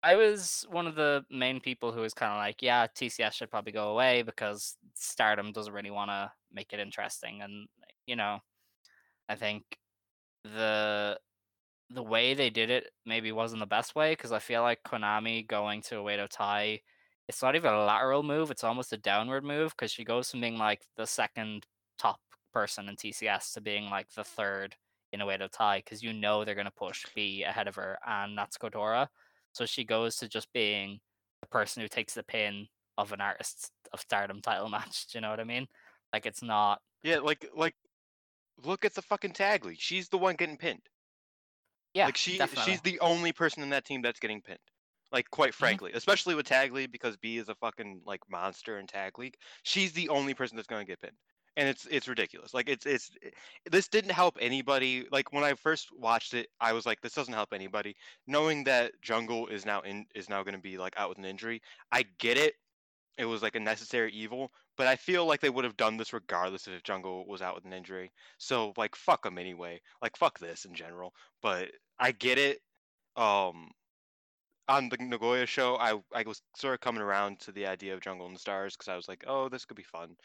I 0.01 0.15
was 0.15 0.65
one 0.71 0.87
of 0.87 0.95
the 0.95 1.23
main 1.29 1.59
people 1.59 1.91
who 1.91 2.01
was 2.01 2.15
kind 2.15 2.31
of 2.31 2.39
like, 2.39 2.63
yeah, 2.63 2.87
TCS 2.87 3.33
should 3.33 3.51
probably 3.51 3.71
go 3.71 3.89
away 3.89 4.23
because 4.23 4.75
Stardom 4.95 5.51
doesn't 5.51 5.73
really 5.73 5.91
want 5.91 6.09
to 6.09 6.31
make 6.51 6.73
it 6.73 6.79
interesting, 6.79 7.41
and 7.43 7.67
you 8.07 8.15
know, 8.15 8.39
I 9.29 9.35
think 9.35 9.63
the 10.43 11.19
the 11.91 12.01
way 12.01 12.33
they 12.33 12.49
did 12.49 12.69
it 12.69 12.91
maybe 13.05 13.31
wasn't 13.31 13.59
the 13.59 13.67
best 13.67 13.95
way 13.95 14.13
because 14.13 14.31
I 14.31 14.39
feel 14.39 14.61
like 14.61 14.79
Konami 14.83 15.47
going 15.47 15.81
to 15.83 15.95
Oedo 15.95 16.27
Tai, 16.29 16.81
it's 17.27 17.41
not 17.43 17.55
even 17.55 17.73
a 17.73 17.85
lateral 17.85 18.23
move; 18.23 18.49
it's 18.49 18.63
almost 18.63 18.93
a 18.93 18.97
downward 18.97 19.43
move 19.43 19.75
because 19.77 19.91
she 19.91 20.03
goes 20.03 20.31
from 20.31 20.41
being 20.41 20.57
like 20.57 20.81
the 20.95 21.05
second 21.05 21.67
top 21.99 22.19
person 22.53 22.89
in 22.89 22.95
TCS 22.95 23.53
to 23.53 23.61
being 23.61 23.89
like 23.89 24.11
the 24.15 24.23
third 24.23 24.75
in 25.13 25.19
Oedo 25.19 25.49
Tai 25.51 25.79
because 25.79 26.03
you 26.03 26.13
know 26.13 26.43
they're 26.43 26.55
gonna 26.55 26.71
push 26.71 27.05
Bea 27.15 27.43
ahead 27.43 27.67
of 27.67 27.75
her 27.75 27.97
and 28.05 28.37
that's 28.37 28.57
Kodora. 28.57 29.07
So 29.53 29.65
she 29.65 29.83
goes 29.83 30.17
to 30.17 30.27
just 30.27 30.51
being 30.53 30.99
the 31.41 31.47
person 31.47 31.81
who 31.81 31.87
takes 31.87 32.13
the 32.13 32.23
pin 32.23 32.67
of 32.97 33.13
an 33.13 33.21
artist 33.21 33.71
of 33.93 33.99
stardom 33.99 34.41
title 34.41 34.69
match. 34.69 35.07
Do 35.07 35.17
you 35.17 35.21
know 35.21 35.29
what 35.29 35.39
I 35.39 35.45
mean? 35.45 35.67
Like 36.13 36.25
it's 36.25 36.43
not 36.43 36.81
Yeah, 37.03 37.19
like 37.19 37.47
like 37.55 37.75
look 38.63 38.85
at 38.85 38.93
the 38.93 39.01
fucking 39.01 39.33
tag 39.33 39.65
league. 39.65 39.79
She's 39.79 40.09
the 40.09 40.17
one 40.17 40.35
getting 40.35 40.57
pinned. 40.57 40.81
yeah, 41.93 42.05
like 42.05 42.17
she 42.17 42.37
definitely. 42.37 42.71
she's 42.71 42.81
the 42.81 42.99
only 42.99 43.31
person 43.31 43.63
in 43.63 43.69
that 43.69 43.85
team 43.85 44.01
that's 44.01 44.19
getting 44.19 44.41
pinned. 44.41 44.59
Like 45.11 45.29
quite 45.29 45.51
mm-hmm. 45.51 45.59
frankly, 45.59 45.91
especially 45.93 46.35
with 46.35 46.45
tag 46.45 46.73
league 46.73 46.91
because 46.91 47.15
Bea 47.17 47.37
is 47.37 47.49
a 47.49 47.55
fucking 47.55 48.01
like 48.05 48.21
monster 48.29 48.79
in 48.79 48.87
tag 48.87 49.17
league. 49.17 49.35
She's 49.63 49.93
the 49.93 50.09
only 50.09 50.33
person 50.33 50.57
that's 50.57 50.67
going 50.67 50.85
to 50.85 50.91
get 50.91 51.01
pinned. 51.01 51.13
And 51.57 51.67
it's 51.67 51.87
it's 51.91 52.07
ridiculous. 52.07 52.53
Like 52.53 52.69
it's 52.69 52.85
it's 52.85 53.11
this 53.69 53.89
didn't 53.89 54.11
help 54.11 54.37
anybody. 54.39 55.07
Like 55.11 55.33
when 55.33 55.43
I 55.43 55.55
first 55.55 55.89
watched 55.97 56.35
it, 56.35 56.47
I 56.61 56.73
was 56.73 56.85
like 56.85 57.01
this 57.01 57.13
doesn't 57.15 57.33
help 57.33 57.53
anybody. 57.53 57.95
Knowing 58.27 58.63
that 58.65 58.93
Jungle 59.01 59.47
is 59.47 59.65
now 59.65 59.81
in 59.81 60.05
is 60.15 60.29
now 60.29 60.43
going 60.43 60.55
to 60.55 60.61
be 60.61 60.77
like 60.77 60.93
out 60.97 61.09
with 61.09 61.17
an 61.17 61.25
injury. 61.25 61.61
I 61.91 62.05
get 62.19 62.37
it. 62.37 62.55
It 63.17 63.25
was 63.25 63.41
like 63.43 63.55
a 63.55 63.59
necessary 63.59 64.13
evil, 64.13 64.51
but 64.77 64.87
I 64.87 64.95
feel 64.95 65.25
like 65.25 65.41
they 65.41 65.49
would 65.49 65.65
have 65.65 65.77
done 65.77 65.97
this 65.97 66.13
regardless 66.13 66.67
if 66.67 66.83
Jungle 66.83 67.25
was 67.27 67.41
out 67.41 67.55
with 67.55 67.65
an 67.65 67.73
injury. 67.73 68.11
So 68.37 68.73
like 68.77 68.95
fuck 68.95 69.23
them 69.23 69.39
anyway. 69.39 69.81
Like 70.01 70.17
fuck 70.17 70.39
this 70.39 70.65
in 70.65 70.75
general. 70.75 71.13
But 71.41 71.71
I 71.99 72.11
get 72.11 72.37
it. 72.37 72.59
Um, 73.17 73.71
on 74.69 74.89
the 74.89 74.97
Nagoya 74.99 75.45
show, 75.45 75.77
I 75.77 75.99
I 76.13 76.23
was 76.25 76.41
sort 76.55 76.73
of 76.75 76.81
coming 76.81 77.01
around 77.01 77.39
to 77.41 77.51
the 77.51 77.65
idea 77.67 77.93
of 77.93 78.01
Jungle 78.01 78.27
and 78.27 78.35
the 78.35 78.39
Stars 78.39 78.75
because 78.75 78.89
I 78.89 78.95
was 78.95 79.07
like, 79.07 79.23
oh, 79.27 79.49
this 79.49 79.65
could 79.65 79.77
be 79.77 79.83
fun. 79.83 80.15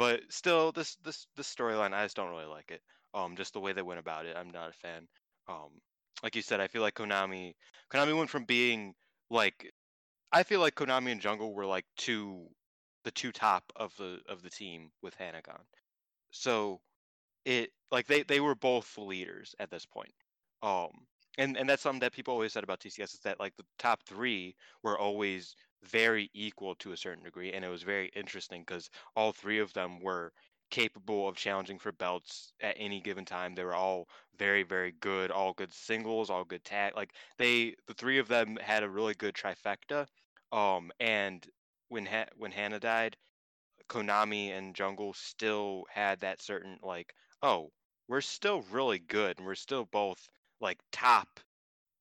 But 0.00 0.22
still, 0.32 0.72
this 0.72 0.96
this 1.04 1.26
this 1.36 1.54
storyline, 1.54 1.92
I 1.92 2.06
just 2.06 2.16
don't 2.16 2.30
really 2.30 2.46
like 2.46 2.70
it. 2.70 2.80
Um, 3.12 3.36
just 3.36 3.52
the 3.52 3.60
way 3.60 3.74
they 3.74 3.82
went 3.82 4.00
about 4.00 4.24
it, 4.24 4.34
I'm 4.34 4.50
not 4.50 4.70
a 4.70 4.72
fan. 4.72 5.06
Um, 5.46 5.82
like 6.22 6.34
you 6.34 6.40
said, 6.40 6.58
I 6.58 6.68
feel 6.68 6.80
like 6.80 6.94
Konami 6.94 7.52
Konami 7.92 8.16
went 8.16 8.30
from 8.30 8.44
being 8.46 8.94
like 9.28 9.70
I 10.32 10.42
feel 10.42 10.60
like 10.60 10.74
Konami 10.74 11.12
and 11.12 11.20
Jungle 11.20 11.52
were 11.52 11.66
like 11.66 11.84
two 11.98 12.46
the 13.04 13.10
two 13.10 13.30
top 13.30 13.64
of 13.76 13.94
the 13.98 14.20
of 14.26 14.40
the 14.42 14.48
team 14.48 14.90
with 15.02 15.18
Hanagon. 15.18 15.60
So 16.30 16.80
it 17.44 17.70
like 17.90 18.06
they 18.06 18.22
they 18.22 18.40
were 18.40 18.54
both 18.54 18.96
leaders 18.96 19.54
at 19.60 19.70
this 19.70 19.84
point. 19.84 20.14
Um 20.62 20.92
and 21.38 21.56
and 21.56 21.68
that's 21.68 21.82
something 21.82 22.00
that 22.00 22.12
people 22.12 22.32
always 22.34 22.52
said 22.52 22.64
about 22.64 22.80
TCS 22.80 23.14
is 23.14 23.20
that 23.20 23.40
like 23.40 23.56
the 23.56 23.66
top 23.78 24.02
3 24.04 24.56
were 24.82 24.98
always 24.98 25.54
very 25.82 26.30
equal 26.34 26.74
to 26.76 26.92
a 26.92 26.96
certain 26.96 27.24
degree 27.24 27.52
and 27.52 27.64
it 27.64 27.68
was 27.68 27.82
very 27.82 28.08
interesting 28.14 28.64
cuz 28.64 28.90
all 29.16 29.32
three 29.32 29.58
of 29.58 29.72
them 29.72 30.00
were 30.00 30.32
capable 30.70 31.26
of 31.28 31.36
challenging 31.36 31.78
for 31.78 31.90
belts 31.92 32.52
at 32.60 32.76
any 32.78 33.00
given 33.00 33.24
time. 33.24 33.54
They 33.54 33.64
were 33.64 33.74
all 33.74 34.08
very 34.34 34.62
very 34.62 34.92
good, 34.92 35.30
all 35.30 35.52
good 35.54 35.72
singles, 35.72 36.30
all 36.30 36.44
good 36.44 36.64
tag 36.64 36.94
like 36.96 37.14
they 37.38 37.74
the 37.86 37.94
three 37.94 38.18
of 38.18 38.28
them 38.28 38.56
had 38.56 38.82
a 38.82 38.90
really 38.90 39.14
good 39.14 39.34
trifecta. 39.34 40.06
Um 40.52 40.92
and 41.00 41.48
when 41.88 42.06
ha- 42.06 42.28
when 42.36 42.52
Hana 42.52 42.78
died, 42.80 43.16
Konami 43.88 44.48
and 44.56 44.74
Jungle 44.74 45.12
still 45.12 45.84
had 45.90 46.20
that 46.20 46.40
certain 46.40 46.78
like, 46.82 47.14
oh, 47.42 47.72
we're 48.08 48.22
still 48.22 48.62
really 48.62 48.98
good 48.98 49.36
and 49.38 49.46
we're 49.46 49.54
still 49.54 49.84
both 49.84 50.30
like 50.60 50.78
top 50.92 51.40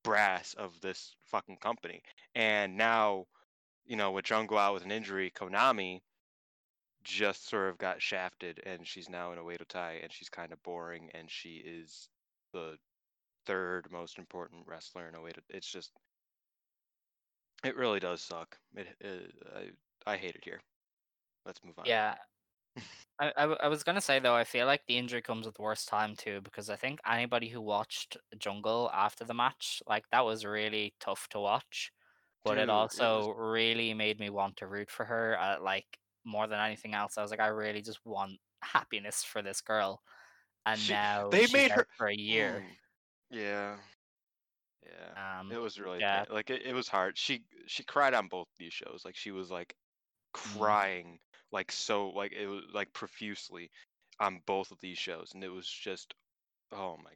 brass 0.03 0.53
of 0.55 0.79
this 0.81 1.15
fucking 1.25 1.57
company. 1.57 2.01
And 2.35 2.77
now, 2.77 3.25
you 3.85 3.95
know, 3.95 4.11
with 4.11 4.25
Jungle 4.25 4.57
out 4.57 4.73
with 4.73 4.85
an 4.85 4.91
injury, 4.91 5.31
Konami 5.35 6.01
just 7.03 7.49
sort 7.49 7.69
of 7.69 7.77
got 7.77 8.01
shafted 8.01 8.61
and 8.65 8.85
she's 8.85 9.09
now 9.09 9.31
in 9.31 9.37
a 9.37 9.41
Oedo 9.41 9.67
Tai 9.67 9.99
and 10.03 10.11
she's 10.11 10.29
kind 10.29 10.51
of 10.51 10.61
boring 10.63 11.09
and 11.13 11.31
she 11.31 11.63
is 11.65 12.09
the 12.53 12.77
third 13.45 13.87
most 13.91 14.17
important 14.17 14.63
wrestler 14.67 15.07
in 15.07 15.15
a 15.15 15.21
way 15.21 15.31
to 15.31 15.41
it's 15.49 15.71
just 15.71 15.91
it 17.63 17.75
really 17.75 17.99
does 17.99 18.21
suck. 18.21 18.57
It, 18.75 18.87
it 19.01 19.31
I 20.05 20.11
I 20.13 20.17
hate 20.17 20.35
it 20.35 20.43
here. 20.43 20.59
Let's 21.45 21.59
move 21.63 21.77
on. 21.77 21.85
Yeah. 21.85 22.15
I, 23.19 23.31
I, 23.35 23.43
I 23.45 23.67
was 23.67 23.83
gonna 23.83 24.01
say 24.01 24.19
though, 24.19 24.35
I 24.35 24.43
feel 24.45 24.65
like 24.65 24.85
the 24.87 24.97
injury 24.97 25.21
comes 25.21 25.45
at 25.47 25.55
the 25.55 25.61
worst 25.61 25.87
time 25.89 26.15
too, 26.15 26.39
because 26.41 26.69
I 26.69 26.75
think 26.77 26.99
anybody 27.05 27.49
who 27.49 27.61
watched 27.61 28.15
Jungle 28.37 28.89
after 28.93 29.25
the 29.25 29.33
match, 29.33 29.81
like 29.87 30.05
that 30.11 30.23
was 30.25 30.45
really 30.45 30.93
tough 30.99 31.27
to 31.29 31.39
watch. 31.39 31.91
But 32.43 32.51
Dude, 32.51 32.59
it 32.59 32.63
it 32.63 32.67
was- 32.67 32.99
also 32.99 33.31
really 33.33 33.93
made 33.93 34.19
me 34.19 34.29
want 34.29 34.55
to 34.57 34.67
root 34.67 34.89
for 34.89 35.05
her. 35.05 35.37
Uh, 35.39 35.59
like 35.61 35.99
more 36.23 36.47
than 36.47 36.59
anything 36.59 36.93
else, 36.93 37.17
I 37.17 37.21
was 37.21 37.31
like, 37.31 37.41
I 37.41 37.47
really 37.47 37.81
just 37.81 37.99
want 38.05 38.39
happiness 38.61 39.23
for 39.23 39.41
this 39.41 39.61
girl. 39.61 40.01
And 40.65 40.79
She- 40.79 40.93
now 40.93 41.29
they 41.29 41.41
she's 41.41 41.53
made 41.53 41.71
her- 41.71 41.87
for 41.97 42.07
a 42.07 42.15
year. 42.15 42.65
Yeah. 43.29 43.77
Yeah. 44.85 45.39
Um, 45.39 45.51
It 45.51 45.57
was 45.61 45.79
really 45.79 45.99
yeah. 45.99 46.23
like 46.29 46.49
it, 46.49 46.61
it 46.65 46.73
was 46.73 46.87
hard. 46.87 47.17
She 47.17 47.43
she 47.67 47.83
cried 47.83 48.13
on 48.13 48.27
both 48.27 48.47
these 48.57 48.73
shows. 48.73 49.03
Like 49.05 49.15
she 49.17 49.31
was 49.31 49.51
like 49.51 49.75
Mm. 50.35 50.57
crying 50.59 51.19
like 51.51 51.71
so 51.71 52.09
like 52.09 52.33
it 52.33 52.47
was 52.47 52.63
like 52.73 52.91
profusely 52.93 53.69
on 54.19 54.41
both 54.45 54.71
of 54.71 54.79
these 54.81 54.97
shows 54.97 55.31
and 55.33 55.43
it 55.43 55.49
was 55.49 55.67
just 55.67 56.13
oh 56.71 56.97
my 57.03 57.11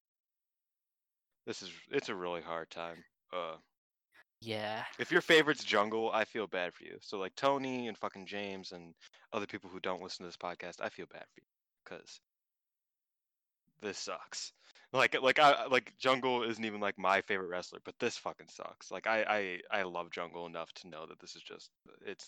this 1.45 1.61
is 1.61 1.69
it's 1.91 2.09
a 2.09 2.15
really 2.15 2.41
hard 2.41 2.69
time. 2.69 3.03
Uh 3.33 3.55
yeah. 4.41 4.83
if 4.99 5.11
your 5.11 5.21
favorite's 5.21 5.63
jungle, 5.63 6.11
I 6.11 6.25
feel 6.25 6.47
bad 6.47 6.73
for 6.73 6.83
you. 6.83 6.97
So 7.01 7.17
like 7.17 7.35
Tony 7.35 7.87
and 7.87 7.97
fucking 7.97 8.25
James 8.25 8.71
and 8.73 8.93
other 9.31 9.45
people 9.45 9.69
who 9.69 9.79
don't 9.79 10.01
listen 10.01 10.23
to 10.23 10.27
this 10.27 10.37
podcast, 10.37 10.81
I 10.81 10.89
feel 10.89 11.05
bad 11.11 11.23
for 11.33 11.41
you 11.41 11.47
because 11.83 12.19
this 13.81 13.97
sucks. 13.97 14.51
Like 14.95 15.19
like 15.19 15.39
I 15.39 15.65
like 15.65 15.91
Jungle 15.97 16.43
isn't 16.43 16.63
even 16.63 16.79
like 16.79 16.99
my 16.99 17.21
favorite 17.21 17.47
wrestler, 17.47 17.79
but 17.83 17.95
this 17.99 18.15
fucking 18.15 18.45
sucks. 18.47 18.91
Like 18.91 19.07
I 19.07 19.59
I 19.71 19.79
I 19.79 19.81
love 19.81 20.11
Jungle 20.11 20.45
enough 20.45 20.71
to 20.73 20.87
know 20.87 21.07
that 21.07 21.19
this 21.19 21.35
is 21.35 21.41
just 21.41 21.71
it's 22.05 22.27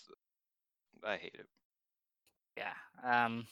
I 1.03 1.17
hate 1.17 1.35
it. 1.37 1.45
Yeah. 2.57 2.73
Um 3.03 3.47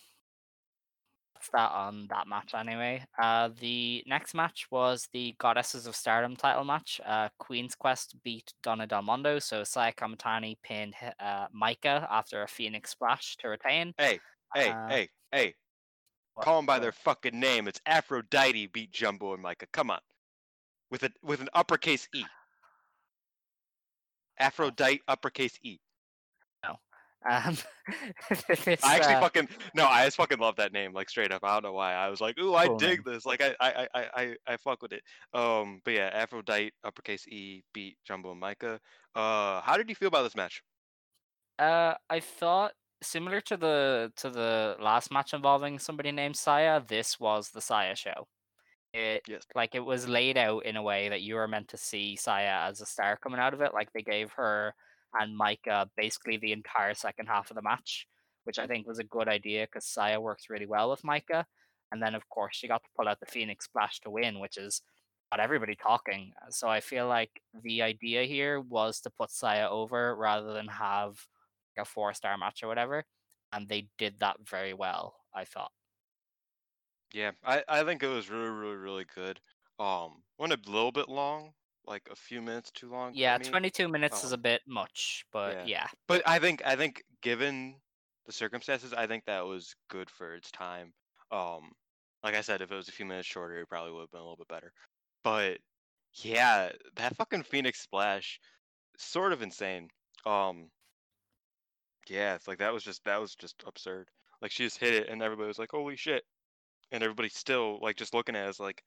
that's 1.35 1.49
that 1.49 1.71
on 1.71 2.07
that 2.09 2.27
match 2.27 2.53
anyway. 2.53 3.05
Uh 3.21 3.49
the 3.59 4.03
next 4.07 4.33
match 4.33 4.67
was 4.71 5.07
the 5.11 5.35
Goddesses 5.39 5.87
of 5.87 5.95
Stardom 5.95 6.35
title 6.35 6.63
match. 6.63 7.01
Uh 7.05 7.29
Queen's 7.37 7.75
Quest 7.75 8.15
beat 8.23 8.53
Donna 8.63 8.87
Del 8.87 9.01
Mondo, 9.01 9.39
so 9.39 9.63
Saya 9.63 9.91
Kamitani 9.93 10.57
pinned 10.63 10.95
uh 11.19 11.47
Maika 11.49 12.07
after 12.09 12.43
a 12.43 12.47
Phoenix 12.47 12.91
splash 12.91 13.35
to 13.37 13.49
retain. 13.49 13.93
Hey, 13.97 14.19
hey, 14.55 14.69
Uh, 14.69 14.87
hey, 14.87 15.09
hey. 15.31 15.55
What- 16.35 16.45
Call 16.45 16.57
them 16.57 16.65
by 16.65 16.79
their 16.79 16.91
fucking 16.91 17.39
name. 17.39 17.67
It's 17.67 17.81
Aphrodite 17.85 18.67
beat 18.67 18.91
Jumbo 18.91 19.33
and 19.33 19.43
Maika. 19.43 19.65
Come 19.71 19.91
on. 19.91 19.99
With 20.89 21.03
a 21.03 21.11
with 21.21 21.41
an 21.41 21.49
uppercase 21.53 22.07
E. 22.15 22.23
Aphrodite 24.39 25.01
uppercase 25.07 25.59
E. 25.63 25.77
Um 27.29 27.57
this, 28.65 28.83
I 28.83 28.95
actually 28.95 29.15
uh, 29.15 29.21
fucking 29.21 29.49
no, 29.75 29.85
I 29.87 30.05
just 30.05 30.17
fucking 30.17 30.39
love 30.39 30.55
that 30.57 30.73
name, 30.73 30.93
like 30.93 31.09
straight 31.09 31.31
up. 31.31 31.43
I 31.43 31.53
don't 31.53 31.63
know 31.63 31.73
why. 31.73 31.93
I 31.93 32.09
was 32.09 32.21
like, 32.21 32.37
ooh, 32.39 32.55
I 32.55 32.67
Cool 32.67 32.77
dig 32.77 33.03
this. 33.05 33.25
Like 33.25 33.41
I 33.41 33.55
I, 33.59 33.87
I 33.93 34.09
I 34.23 34.37
I 34.47 34.57
fuck 34.57 34.81
with 34.81 34.93
it. 34.93 35.03
Um 35.33 35.81
but 35.85 35.93
yeah, 35.93 36.09
Aphrodite, 36.13 36.73
uppercase 36.83 37.27
E, 37.27 37.63
beat 37.73 37.97
Jumbo 38.05 38.31
and 38.33 38.41
Maika. 38.41 38.79
Uh 39.15 39.61
how 39.61 39.77
did 39.77 39.89
you 39.89 39.95
feel 39.95 40.09
about 40.09 40.23
this 40.23 40.35
match? 40.35 40.63
Uh, 41.59 41.95
I 42.09 42.19
thought 42.19 42.73
similar 43.01 43.41
to 43.41 43.57
the 43.57 44.11
to 44.17 44.29
the 44.29 44.75
last 44.79 45.11
match 45.11 45.33
involving 45.33 45.79
somebody 45.79 46.11
named 46.11 46.35
Saya. 46.37 46.81
This 46.81 47.19
was 47.19 47.51
the 47.51 47.61
Saya 47.61 47.95
show. 47.95 48.27
It 48.93 49.23
Yes. 49.27 49.45
like 49.55 49.75
it 49.75 49.81
was 49.81 50.07
laid 50.07 50.37
out 50.37 50.65
in 50.65 50.75
a 50.77 50.83
way 50.83 51.09
that 51.09 51.21
you 51.21 51.35
were 51.35 51.47
meant 51.47 51.69
to 51.69 51.77
see 51.77 52.15
Saya 52.15 52.67
as 52.69 52.81
a 52.81 52.85
star 52.85 53.17
coming 53.17 53.39
out 53.39 53.53
of 53.53 53.61
it. 53.61 53.73
Like 53.73 53.91
they 53.93 54.01
gave 54.03 54.31
her 54.33 54.75
and 55.19 55.39
Maika 55.39 55.87
basically 55.95 56.37
the 56.37 56.51
entire 56.51 56.93
second 56.93 57.27
half 57.27 57.49
of 57.49 57.55
the 57.55 57.61
match, 57.61 58.07
which 58.43 58.59
I 58.59 58.67
think 58.67 58.87
was 58.87 58.99
a 58.99 59.03
good 59.03 59.27
idea 59.27 59.65
because 59.65 59.85
Saya 59.85 60.19
works 60.19 60.49
really 60.49 60.65
well 60.65 60.89
with 60.89 61.03
Maika. 61.03 61.45
And 61.91 62.01
then, 62.01 62.15
of 62.15 62.27
course, 62.29 62.55
she 62.55 62.67
got 62.67 62.83
to 62.83 62.89
pull 62.97 63.07
out 63.07 63.19
the 63.19 63.27
Phoenix 63.27 63.65
Splash 63.65 63.99
to 64.01 64.09
win, 64.09 64.39
which 64.39 64.57
is 64.57 64.81
got 65.31 65.39
everybody 65.39 65.75
talking. 65.75 66.31
So 66.49 66.67
I 66.67 66.79
feel 66.79 67.07
like 67.07 67.29
the 67.63 67.81
idea 67.81 68.23
here 68.23 68.59
was 68.59 68.99
to 69.01 69.11
put 69.11 69.31
Saya 69.31 69.69
over 69.69 70.15
rather 70.15 70.53
than 70.53 70.67
have 70.67 71.15
a 71.77 71.85
four 71.85 72.13
star 72.13 72.37
match 72.37 72.63
or 72.63 72.67
whatever. 72.67 73.03
And 73.51 73.67
they 73.67 73.87
did 73.97 74.15
that 74.19 74.37
very 74.47 74.73
well, 74.73 75.15
I 75.35 75.45
thought. 75.45 75.71
Yeah, 77.13 77.31
I, 77.45 77.63
I 77.67 77.83
think 77.83 78.01
it 78.01 78.07
was 78.07 78.29
really, 78.29 78.49
really, 78.49 78.75
really 78.75 79.05
good. 79.13 79.39
Um, 79.79 80.23
went 80.39 80.53
a 80.53 80.59
little 80.65 80.91
bit 80.91 81.09
long, 81.09 81.53
like 81.85 82.07
a 82.11 82.15
few 82.15 82.41
minutes 82.41 82.71
too 82.71 82.89
long. 82.89 83.11
Yeah, 83.13 83.37
22 83.37 83.87
minutes 83.87 84.23
is 84.23 84.31
a 84.31 84.37
bit 84.37 84.61
much, 84.67 85.25
but 85.31 85.55
yeah. 85.55 85.63
yeah. 85.65 85.87
But 86.07 86.23
I 86.25 86.39
think 86.39 86.61
I 86.65 86.75
think 86.75 87.03
given 87.21 87.75
the 88.25 88.31
circumstances, 88.31 88.93
I 88.93 89.07
think 89.07 89.25
that 89.25 89.45
was 89.45 89.75
good 89.89 90.09
for 90.09 90.35
its 90.35 90.51
time. 90.51 90.93
Um, 91.31 91.71
like 92.23 92.35
I 92.35 92.41
said, 92.41 92.61
if 92.61 92.71
it 92.71 92.75
was 92.75 92.87
a 92.87 92.93
few 92.93 93.05
minutes 93.05 93.27
shorter, 93.27 93.57
it 93.59 93.69
probably 93.69 93.91
would 93.91 94.01
have 94.01 94.11
been 94.11 94.21
a 94.21 94.23
little 94.23 94.37
bit 94.37 94.47
better. 94.47 94.71
But 95.23 95.57
yeah, 96.13 96.69
that 96.95 97.15
fucking 97.17 97.43
Phoenix 97.43 97.81
splash, 97.81 98.39
sort 98.97 99.33
of 99.33 99.41
insane. 99.41 99.89
Um, 100.25 100.69
yeah, 102.09 102.35
it's 102.35 102.47
like 102.47 102.59
that 102.59 102.73
was 102.73 102.83
just 102.83 103.03
that 103.05 103.19
was 103.19 103.35
just 103.35 103.63
absurd. 103.65 104.07
Like 104.41 104.51
she 104.51 104.63
just 104.63 104.77
hit 104.77 104.93
it, 104.93 105.09
and 105.09 105.21
everybody 105.21 105.47
was 105.47 105.59
like, 105.59 105.71
"Holy 105.71 105.95
shit!" 105.95 106.23
And 106.91 107.03
everybody 107.03 107.29
still 107.29 107.79
like 107.81 107.95
just 107.95 108.13
looking 108.13 108.35
at 108.35 108.45
it 108.45 108.49
as 108.49 108.59
like, 108.59 108.83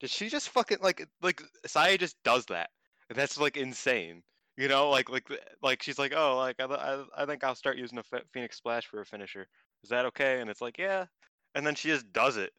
did 0.00 0.10
she 0.10 0.28
just 0.28 0.48
fucking 0.48 0.78
like 0.82 1.06
like 1.22 1.42
Saya 1.66 1.98
just 1.98 2.16
does 2.24 2.46
that? 2.46 2.70
That's 3.14 3.38
like 3.38 3.56
insane. 3.56 4.22
You 4.56 4.68
know, 4.68 4.90
like 4.90 5.08
like 5.10 5.28
like 5.62 5.82
she's 5.82 5.98
like, 5.98 6.12
oh, 6.14 6.36
like 6.36 6.56
I 6.60 6.64
I, 6.64 7.04
I 7.22 7.26
think 7.26 7.44
I'll 7.44 7.54
start 7.54 7.78
using 7.78 7.98
a 7.98 8.02
Ph- 8.02 8.24
Phoenix 8.32 8.56
Splash 8.56 8.86
for 8.86 9.00
a 9.00 9.06
finisher. 9.06 9.46
Is 9.82 9.90
that 9.90 10.06
okay? 10.06 10.40
And 10.40 10.50
it's 10.50 10.60
like, 10.60 10.78
yeah. 10.78 11.06
And 11.54 11.66
then 11.66 11.74
she 11.74 11.88
just 11.88 12.12
does 12.12 12.36
it. 12.36 12.52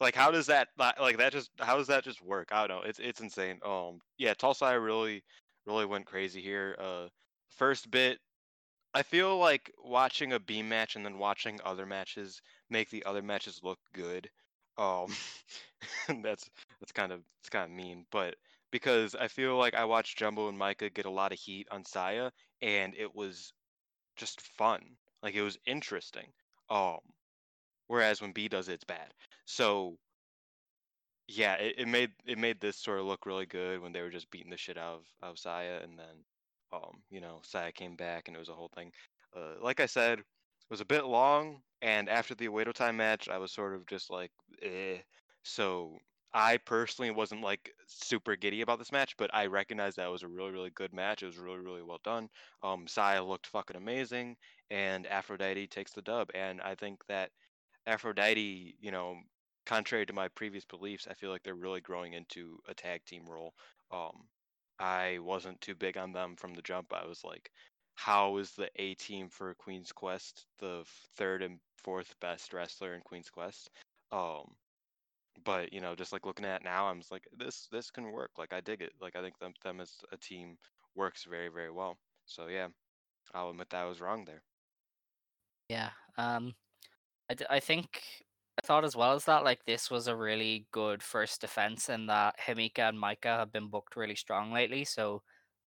Like, 0.00 0.14
how 0.14 0.30
does 0.30 0.46
that 0.46 0.68
like 0.78 1.18
that 1.18 1.32
just 1.32 1.50
how 1.58 1.76
does 1.76 1.88
that 1.88 2.04
just 2.04 2.22
work? 2.22 2.48
I 2.52 2.66
don't 2.66 2.78
know. 2.78 2.88
It's 2.88 2.98
it's 2.98 3.20
insane. 3.20 3.58
Um, 3.64 4.00
yeah, 4.18 4.34
Tulsa 4.34 4.78
really 4.80 5.22
really 5.66 5.86
went 5.86 6.06
crazy 6.06 6.40
here. 6.40 6.76
Uh, 6.78 7.08
first 7.50 7.90
bit, 7.90 8.18
I 8.94 9.02
feel 9.02 9.38
like 9.38 9.72
watching 9.84 10.32
a 10.32 10.40
Bea 10.40 10.62
match 10.62 10.96
and 10.96 11.04
then 11.04 11.18
watching 11.18 11.60
other 11.64 11.86
matches 11.86 12.40
make 12.70 12.90
the 12.90 13.04
other 13.04 13.22
matches 13.22 13.60
look 13.62 13.78
good. 13.92 14.28
Um, 14.80 15.14
that's 16.22 16.48
that's 16.80 16.92
kind 16.92 17.12
of 17.12 17.20
it's 17.40 17.50
kind 17.50 17.70
of 17.70 17.70
mean, 17.70 18.06
but 18.10 18.36
because 18.70 19.14
I 19.14 19.28
feel 19.28 19.56
like 19.56 19.74
I 19.74 19.84
watched 19.84 20.18
Jumbo 20.18 20.48
and 20.48 20.58
Maika 20.58 20.92
get 20.92 21.04
a 21.04 21.10
lot 21.10 21.32
of 21.32 21.38
heat 21.38 21.68
on 21.70 21.84
Saya, 21.84 22.30
and 22.62 22.94
it 22.96 23.14
was 23.14 23.52
just 24.16 24.40
fun. 24.40 24.80
Like 25.22 25.34
it 25.34 25.42
was 25.42 25.58
interesting. 25.66 26.28
Um, 26.70 26.98
whereas 27.88 28.22
when 28.22 28.32
Bea 28.32 28.48
does 28.48 28.68
it, 28.68 28.74
it's 28.74 28.84
bad. 28.84 29.12
So 29.44 29.98
yeah, 31.28 31.54
it, 31.54 31.74
it 31.78 31.88
made 31.88 32.10
it 32.26 32.38
made 32.38 32.60
this 32.60 32.76
sort 32.76 33.00
of 33.00 33.06
look 33.06 33.26
really 33.26 33.46
good 33.46 33.82
when 33.82 33.92
they 33.92 34.00
were 34.00 34.10
just 34.10 34.30
beating 34.30 34.50
the 34.50 34.56
shit 34.56 34.78
out 34.78 35.02
of, 35.22 35.30
of 35.30 35.38
Saya, 35.38 35.80
and 35.82 35.98
then 35.98 36.24
um, 36.72 37.02
you 37.10 37.20
know, 37.20 37.40
Saya 37.42 37.72
came 37.72 37.96
back 37.96 38.28
and 38.28 38.36
it 38.36 38.40
was 38.40 38.48
a 38.48 38.54
whole 38.54 38.70
thing. 38.74 38.92
Uh, 39.36 39.62
like 39.62 39.80
I 39.80 39.86
said, 39.86 40.20
was 40.70 40.80
a 40.80 40.84
bit 40.84 41.04
long, 41.04 41.62
and 41.82 42.08
after 42.08 42.34
the 42.34 42.46
Awaito 42.48 42.72
time 42.72 42.96
match, 42.96 43.28
I 43.28 43.38
was 43.38 43.52
sort 43.52 43.74
of 43.74 43.86
just 43.86 44.10
like, 44.10 44.30
eh. 44.62 44.98
So 45.42 45.98
I 46.32 46.58
personally 46.58 47.10
wasn't 47.10 47.42
like 47.42 47.72
super 47.86 48.36
giddy 48.36 48.60
about 48.60 48.78
this 48.78 48.92
match, 48.92 49.16
but 49.16 49.34
I 49.34 49.46
recognized 49.46 49.96
that 49.96 50.10
was 50.10 50.22
a 50.22 50.28
really, 50.28 50.52
really 50.52 50.70
good 50.70 50.92
match. 50.92 51.22
It 51.22 51.26
was 51.26 51.38
really, 51.38 51.58
really 51.58 51.82
well 51.82 52.00
done. 52.04 52.28
Um, 52.62 52.86
Saya 52.86 53.22
looked 53.24 53.46
fucking 53.48 53.76
amazing, 53.76 54.36
and 54.70 55.06
Aphrodite 55.06 55.66
takes 55.66 55.92
the 55.92 56.02
dub. 56.02 56.30
And 56.34 56.60
I 56.60 56.74
think 56.76 57.04
that 57.08 57.30
Aphrodite, 57.86 58.76
you 58.80 58.90
know, 58.92 59.16
contrary 59.66 60.06
to 60.06 60.12
my 60.12 60.28
previous 60.28 60.64
beliefs, 60.64 61.06
I 61.10 61.14
feel 61.14 61.30
like 61.30 61.42
they're 61.42 61.54
really 61.54 61.80
growing 61.80 62.12
into 62.14 62.58
a 62.68 62.74
tag 62.74 63.04
team 63.04 63.24
role. 63.28 63.54
Um, 63.90 64.28
I 64.78 65.18
wasn't 65.20 65.60
too 65.60 65.74
big 65.74 65.96
on 65.96 66.12
them 66.12 66.36
from 66.36 66.54
the 66.54 66.62
jump. 66.62 66.92
I 66.92 67.06
was 67.06 67.24
like, 67.24 67.50
how 68.00 68.38
is 68.38 68.52
the 68.52 68.70
A 68.76 68.94
team 68.94 69.28
for 69.28 69.54
Queen's 69.54 69.92
Quest 69.92 70.46
the 70.58 70.84
third 71.16 71.42
and 71.42 71.60
fourth 71.76 72.14
best 72.20 72.54
wrestler 72.54 72.94
in 72.94 73.02
Queen's 73.02 73.28
Quest? 73.28 73.70
Um, 74.10 74.56
but 75.44 75.72
you 75.72 75.80
know, 75.80 75.94
just 75.94 76.12
like 76.12 76.26
looking 76.26 76.46
at 76.46 76.64
now, 76.64 76.86
I'm 76.86 77.00
just 77.00 77.10
like, 77.12 77.28
this 77.32 77.68
this 77.70 77.90
can 77.90 78.10
work. 78.12 78.30
Like 78.38 78.52
I 78.54 78.60
dig 78.60 78.80
it. 78.82 78.92
Like 79.00 79.16
I 79.16 79.22
think 79.22 79.38
them 79.38 79.52
them 79.62 79.80
as 79.80 79.92
a 80.12 80.16
team 80.16 80.56
works 80.94 81.24
very 81.24 81.48
very 81.48 81.70
well. 81.70 81.98
So 82.24 82.48
yeah, 82.48 82.68
I'll 83.34 83.50
admit 83.50 83.70
that 83.70 83.82
I 83.82 83.86
was 83.86 84.00
wrong 84.00 84.24
there. 84.24 84.42
Yeah. 85.68 85.90
Um, 86.18 86.54
I, 87.30 87.34
d- 87.34 87.46
I 87.50 87.60
think 87.60 88.02
I 88.62 88.66
thought 88.66 88.84
as 88.84 88.96
well 88.96 89.12
as 89.14 89.24
that, 89.26 89.44
like 89.44 89.64
this 89.66 89.90
was 89.90 90.08
a 90.08 90.16
really 90.16 90.66
good 90.72 91.02
first 91.02 91.40
defense, 91.40 91.88
and 91.88 92.08
that 92.08 92.38
Himeka 92.38 92.88
and 92.90 92.98
Maika 92.98 93.38
have 93.38 93.52
been 93.52 93.68
booked 93.68 93.96
really 93.96 94.16
strong 94.16 94.52
lately. 94.52 94.84
So 94.84 95.22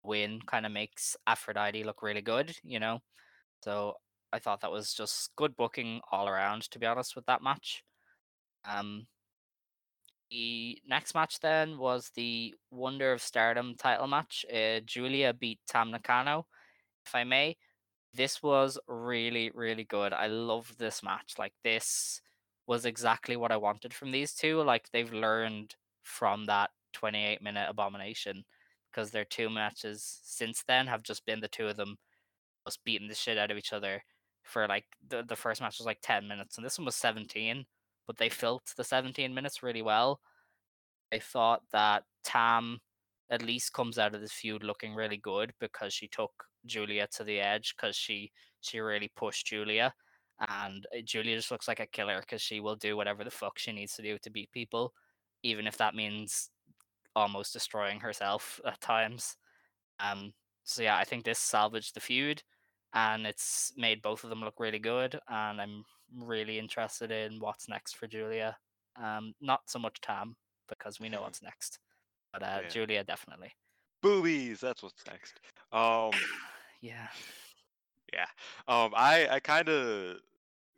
win 0.05 0.41
kind 0.47 0.67
of 0.67 0.73
makes 0.73 1.17
Aphrodite 1.27 1.85
look 1.85 2.03
really 2.03 2.23
good, 2.23 2.55
you 2.63 2.79
know. 2.79 3.01
So 3.63 3.95
I 4.33 4.39
thought 4.39 4.61
that 4.61 4.73
was 4.73 4.93
just 4.95 5.31
good 5.37 5.57
booking 5.57 6.01
all 6.11 6.29
around, 6.29 6.63
to 6.71 6.79
be 6.79 6.87
honest, 6.87 7.17
with 7.17 7.27
that 7.27 7.43
match. 7.43 7.85
Um, 8.69 9.07
the 10.31 10.79
next 10.89 11.15
match 11.15 11.41
then 11.41 11.79
was 11.79 12.11
the 12.15 12.55
Wonder 12.71 13.13
of 13.13 13.23
Stardom 13.23 13.75
title 13.77 14.07
match. 14.07 14.45
Uh, 14.53 14.81
Julia 14.85 15.33
beat 15.33 15.61
Tam 15.69 15.91
Nakano. 15.91 16.47
If 17.07 17.15
I 17.15 17.25
may, 17.25 17.57
this 18.15 18.43
was 18.43 18.79
really, 18.89 19.51
really 19.55 19.85
good. 19.85 20.13
I 20.13 20.27
loved 20.27 20.79
this 20.79 21.03
match. 21.03 21.35
Like 21.39 21.53
this 21.63 22.21
was 22.67 22.87
exactly 22.87 23.37
what 23.37 23.53
I 23.53 23.57
wanted 23.57 23.93
from 23.93 24.11
these 24.11 24.35
two. 24.35 24.63
Like 24.63 24.91
they've 24.91 25.13
learned 25.13 25.75
from 26.03 26.47
that 26.47 26.71
28 26.95 27.43
minute 27.43 27.67
abomination 27.69 28.45
because 28.95 29.11
their 29.11 29.25
two 29.25 29.51
matches 29.51 30.21
since 30.23 30.63
then 30.67 30.87
have 30.87 31.03
just 31.03 31.27
been 31.27 31.41
the 31.41 31.49
two 31.49 31.67
of 31.67 31.77
them 31.77 31.97
just 32.67 32.85
beating 32.85 33.09
the 33.09 33.15
shit 33.15 33.39
out 33.39 33.51
of 33.51 33.57
each 33.57 33.73
other 33.73 34.03
for 34.43 34.67
like 34.69 34.85
the, 35.09 35.23
the 35.27 35.37
first 35.37 35.61
match 35.61 35.79
was 35.79 35.87
like 35.87 35.99
10 36.03 36.29
minutes 36.29 36.57
and 36.57 36.65
this 36.65 36.79
one 36.79 36.85
was 36.85 36.97
17 36.97 37.65
but 38.07 38.19
they 38.19 38.29
filled 38.29 38.63
the 38.77 38.85
17 38.85 39.33
minutes 39.35 39.63
really 39.63 39.81
well. 39.81 40.21
I 41.13 41.19
thought 41.19 41.63
that 41.73 42.05
tam 42.23 42.81
at 43.31 43.43
least 43.43 43.73
comes 43.73 43.99
out 43.99 44.15
of 44.15 44.21
this 44.21 44.33
feud 44.33 44.63
looking 44.63 44.95
really 44.95 45.17
good 45.17 45.53
because 45.59 45.95
she 45.95 46.07
took 46.09 46.33
julia 46.67 47.07
to 47.17 47.25
the 47.25 47.41
edge 47.41 47.75
because 47.77 47.97
she 47.97 48.31
she 48.61 48.81
really 48.81 49.11
pushed 49.17 49.47
julia 49.47 49.95
and 50.49 50.87
uh, 50.95 51.01
julia 51.05 51.37
just 51.37 51.51
looks 51.51 51.69
like 51.69 51.81
a 51.81 51.87
killer 51.87 52.21
because 52.21 52.43
she 52.43 52.61
will 52.61 52.77
do 52.77 52.97
whatever 52.97 53.25
the 53.25 53.31
fuck 53.31 53.59
she 53.59 53.73
needs 53.73 53.95
to 53.95 54.03
do 54.03 54.19
to 54.19 54.31
beat 54.31 54.51
people 54.53 54.93
even 55.43 55.67
if 55.67 55.77
that 55.77 55.95
means 55.95 56.51
almost 57.17 57.53
destroying 57.53 58.01
herself 58.01 58.61
at 58.67 58.81
times 58.81 59.37
um 60.01 60.33
so 60.65 60.83
yeah 60.83 60.97
i 60.97 61.05
think 61.05 61.25
this 61.25 61.39
salvaged 61.39 61.95
the 61.95 62.01
feud 62.01 62.43
and 62.95 63.27
it's 63.27 63.73
made 63.77 64.03
both 64.03 64.25
of 64.25 64.31
them 64.31 64.41
look 64.41 64.59
really 64.59 64.79
good 64.79 65.19
and 65.29 65.61
i'm 65.61 65.85
really 66.23 66.59
interested 66.59 67.11
in 67.11 67.39
what's 67.41 67.69
next 67.69 67.97
for 67.97 68.07
julia 68.07 68.57
um 69.03 69.33
not 69.41 69.61
so 69.67 69.79
much 69.79 70.01
tam 70.01 70.37
because 70.69 71.01
we 71.01 71.09
know 71.09 71.21
what's 71.23 71.43
next 71.43 71.79
but 72.33 72.43
uh 72.43 72.61
Yeah. 72.63 72.69
julia 72.69 73.05
definitely 73.05 73.53
Boobies. 74.03 74.61
That's 74.61 74.83
what's 74.83 75.03
next. 75.07 75.41
Um, 75.73 76.11
yeah 76.83 77.09
yeah. 78.15 78.27
Um, 78.69 78.93
I 78.97 79.29
I 79.31 79.41
kind 79.41 79.69
of 79.69 80.19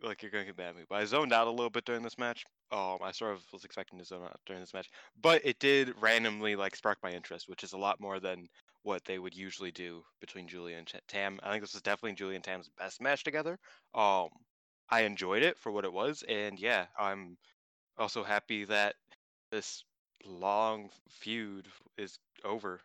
like 0.02 0.22
you're 0.22 0.30
gonna 0.30 0.44
get 0.44 0.58
mad 0.58 0.68
at 0.70 0.76
me, 0.76 0.84
but 0.88 0.96
I 0.96 1.04
zoned 1.04 1.32
out 1.32 1.46
a 1.46 1.50
little 1.50 1.70
bit 1.70 1.84
during 1.84 2.02
this 2.02 2.18
match. 2.18 2.44
Um, 2.72 2.98
I 3.00 3.12
sort 3.12 3.34
of 3.34 3.42
was 3.52 3.64
expecting 3.64 3.98
to 3.98 4.04
zone 4.04 4.24
out 4.24 4.40
during 4.44 4.60
this 4.60 4.74
match, 4.74 4.88
but 5.20 5.40
it 5.44 5.58
did 5.60 5.94
randomly 6.00 6.56
like 6.56 6.74
spark 6.74 6.98
my 7.02 7.10
interest, 7.12 7.48
which 7.48 7.62
is 7.62 7.72
a 7.74 7.78
lot 7.78 8.00
more 8.00 8.18
than 8.18 8.48
what 8.82 9.04
they 9.04 9.18
would 9.18 9.34
usually 9.36 9.70
do 9.70 10.02
between 10.20 10.48
Julia 10.48 10.76
and 10.76 10.90
Tam. 11.08 11.38
I 11.42 11.50
think 11.50 11.62
this 11.62 11.74
was 11.74 11.82
definitely 11.82 12.14
Julia 12.14 12.36
and 12.36 12.44
Tam's 12.44 12.70
best 12.78 13.00
match 13.00 13.24
together. 13.24 13.58
Um, 13.94 14.28
I 14.90 15.02
enjoyed 15.02 15.42
it 15.42 15.58
for 15.58 15.70
what 15.72 15.84
it 15.84 15.92
was, 15.92 16.24
and 16.28 16.58
yeah, 16.58 16.86
I'm 16.98 17.36
also 17.98 18.24
happy 18.24 18.64
that 18.64 18.94
this 19.50 19.84
long 20.24 20.90
feud 21.08 21.68
is 21.98 22.18
over. 22.44 22.80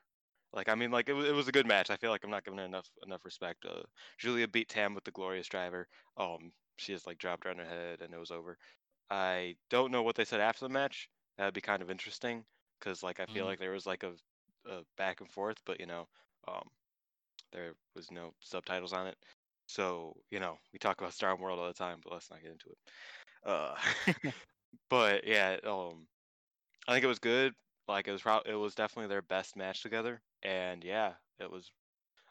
Like 0.54 0.70
I 0.70 0.76
mean, 0.76 0.92
like 0.92 1.10
it 1.10 1.14
was, 1.14 1.28
it 1.28 1.34
was 1.34 1.48
a 1.48 1.52
good 1.54 1.68
match. 1.68 1.90
I 1.90 1.98
feel 1.98 2.12
like 2.12 2.24
I'm 2.24 2.32
not 2.32 2.44
giving 2.44 2.60
enough 2.60 2.90
enough 3.06 3.26
respect. 3.26 3.66
Uh, 3.66 3.84
Julia 4.20 4.48
beat 4.48 4.70
Tam 4.70 4.94
with 4.94 5.04
the 5.06 5.12
glorious 5.12 5.48
driver. 5.48 5.88
Um, 6.18 6.52
she 6.78 6.94
just 6.94 7.08
like 7.08 7.20
dropped 7.20 7.44
her 7.46 7.52
on 7.52 7.58
her 7.58 7.66
head 7.66 8.02
and 8.02 8.14
it 8.14 8.20
was 8.20 8.32
over. 8.32 8.58
I 9.12 9.58
don't 9.70 9.92
know 9.92 10.04
what 10.04 10.16
they 10.18 10.26
said 10.26 10.42
after 10.42 10.66
the 10.66 10.70
match. 10.74 11.10
That'd 11.38 11.56
be 11.56 11.62
kind 11.62 11.84
of 11.84 11.92
interesting 11.92 12.46
because 12.80 13.04
like 13.04 13.22
I 13.22 13.28
feel 13.28 13.46
Mm. 13.46 13.48
like 13.48 13.60
there 13.60 13.72
was 13.74 13.88
like 13.88 14.04
a, 14.04 14.16
a 14.68 14.84
back 14.98 15.22
and 15.22 15.32
forth, 15.32 15.60
but 15.66 15.80
you 15.82 15.88
know, 15.88 16.10
um, 16.48 16.70
there 17.52 17.76
was 17.96 18.12
no 18.12 18.34
subtitles 18.42 18.94
on 18.94 19.08
it. 19.08 19.18
So 19.68 20.16
you 20.32 20.40
know, 20.40 20.58
we 20.74 20.80
talk 20.80 21.02
about 21.02 21.14
Star 21.14 21.38
World 21.38 21.60
all 21.60 21.68
the 21.68 21.74
time, 21.74 22.02
but 22.04 22.14
let's 22.14 22.32
not 22.32 22.42
get 22.44 22.52
into 22.52 22.72
it. 22.72 22.80
Uh, 23.46 23.76
but 24.90 25.28
yeah, 25.28 25.58
um, 25.66 26.08
I 26.88 26.94
think 26.94 27.06
it 27.06 27.08
was 27.10 27.20
good. 27.20 27.54
Like 27.88 28.08
it 28.08 28.12
was 28.14 28.22
probably 28.24 28.52
it 28.54 28.56
was 28.56 28.76
definitely 28.76 29.10
their 29.10 29.22
best 29.24 29.56
match 29.58 29.82
together, 29.84 30.22
and 30.44 30.84
yeah, 30.84 31.16
it 31.40 31.52
was. 31.52 31.72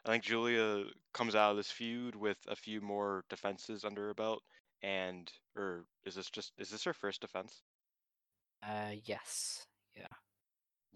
I 0.05 0.11
think 0.11 0.23
Julia 0.25 0.85
comes 1.13 1.35
out 1.35 1.51
of 1.51 1.57
this 1.57 1.71
feud 1.71 2.15
with 2.15 2.39
a 2.47 2.55
few 2.55 2.81
more 2.81 3.25
defenses 3.29 3.85
under 3.85 4.07
her 4.07 4.15
belt, 4.15 4.43
and 4.83 5.31
or 5.55 5.85
is 6.05 6.15
this 6.15 6.29
just 6.29 6.53
is 6.57 6.69
this 6.69 6.83
her 6.83 6.93
first 6.93 7.21
defense? 7.21 7.61
Uh, 8.63 8.95
yes. 9.05 9.65
Yeah. 9.95 10.07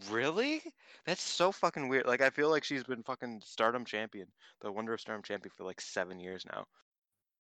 Really? 0.10 0.62
That's 1.06 1.22
so 1.22 1.52
fucking 1.52 1.88
weird. 1.88 2.06
Like 2.06 2.22
I 2.22 2.30
feel 2.30 2.50
like 2.50 2.64
she's 2.64 2.84
been 2.84 3.04
fucking 3.04 3.42
Stardom 3.46 3.86
champion, 3.86 4.28
the 4.62 4.72
Wonder 4.72 4.94
of 4.94 5.02
Stardom 5.02 5.24
champion 5.24 5.52
for 5.56 5.64
like 5.64 5.82
seven 5.82 6.20
years 6.20 6.46
now. 6.52 6.66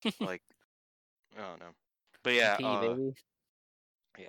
like, 0.19 0.41
I 1.37 1.41
don't 1.41 1.59
know. 1.59 1.73
But 2.23 2.33
yeah, 2.33 2.57
uh, 2.63 2.95
yeah. 4.17 4.27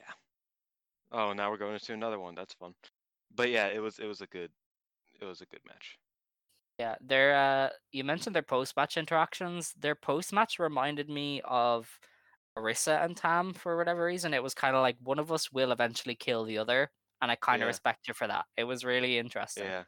Oh, 1.13 1.33
now 1.33 1.51
we're 1.51 1.57
going 1.57 1.79
to 1.79 1.93
another 1.93 2.19
one. 2.19 2.35
That's 2.35 2.55
fun. 2.55 2.75
But 3.35 3.51
yeah, 3.51 3.69
it 3.69 3.81
was 3.81 3.99
it 3.99 4.07
was 4.07 4.21
a 4.21 4.27
good 4.27 4.51
it 5.21 5.25
was 5.25 5.41
a 5.41 5.47
good 5.47 5.61
match. 5.67 5.99
Yeah, 6.79 6.97
their 7.01 7.35
uh, 7.35 7.71
you 7.93 8.05
mentioned 8.05 8.35
their 8.37 8.43
post 8.43 8.77
match 8.77 8.97
interactions. 8.97 9.73
Their 9.75 9.95
post 9.95 10.33
match 10.33 10.59
reminded 10.59 11.09
me 11.09 11.41
of 11.45 11.99
Arisa 12.59 13.03
and 13.05 13.17
Tam 13.17 13.55
for 13.55 13.77
whatever 13.79 14.05
reason. 14.05 14.35
It 14.35 14.43
was 14.43 14.55
kind 14.55 14.77
of 14.77 14.83
like 14.83 14.97
one 15.01 15.19
of 15.19 15.33
us 15.33 15.51
will 15.51 15.73
eventually 15.73 16.15
kill 16.15 16.45
the 16.45 16.59
other, 16.59 16.91
and 17.23 17.31
I 17.31 17.37
kind 17.37 17.63
of 17.63 17.67
Yeah. 17.67 17.69
respect 17.69 18.09
you 18.09 18.15
for 18.15 18.27
that. 18.27 18.45
It 18.57 18.65
was 18.65 18.85
really 18.85 19.17
interesting. 19.19 19.65
Yeah. 19.65 19.85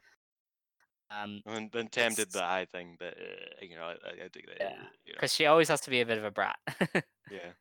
Um, 1.11 1.41
And 1.45 1.71
then 1.71 1.87
Tam 1.87 2.13
did 2.13 2.31
the 2.31 2.43
eye 2.43 2.67
thing 2.71 2.95
but 2.99 3.17
uh, 3.17 3.55
you 3.61 3.75
know 3.75 3.83
I, 4.05 4.23
I- 4.25 4.27
dig 4.31 4.45
that. 4.47 4.57
Yeah, 4.59 4.67
uh, 4.67 4.89
You 5.05 5.13
know. 5.13 5.17
because 5.17 5.33
she 5.33 5.47
always 5.47 5.67
has 5.69 5.81
to 5.81 5.89
be 5.89 6.01
a 6.01 6.05
bit 6.05 6.17
of 6.19 6.23
a 6.23 6.31
brat. 6.31 6.59
Yeah. 7.31 7.51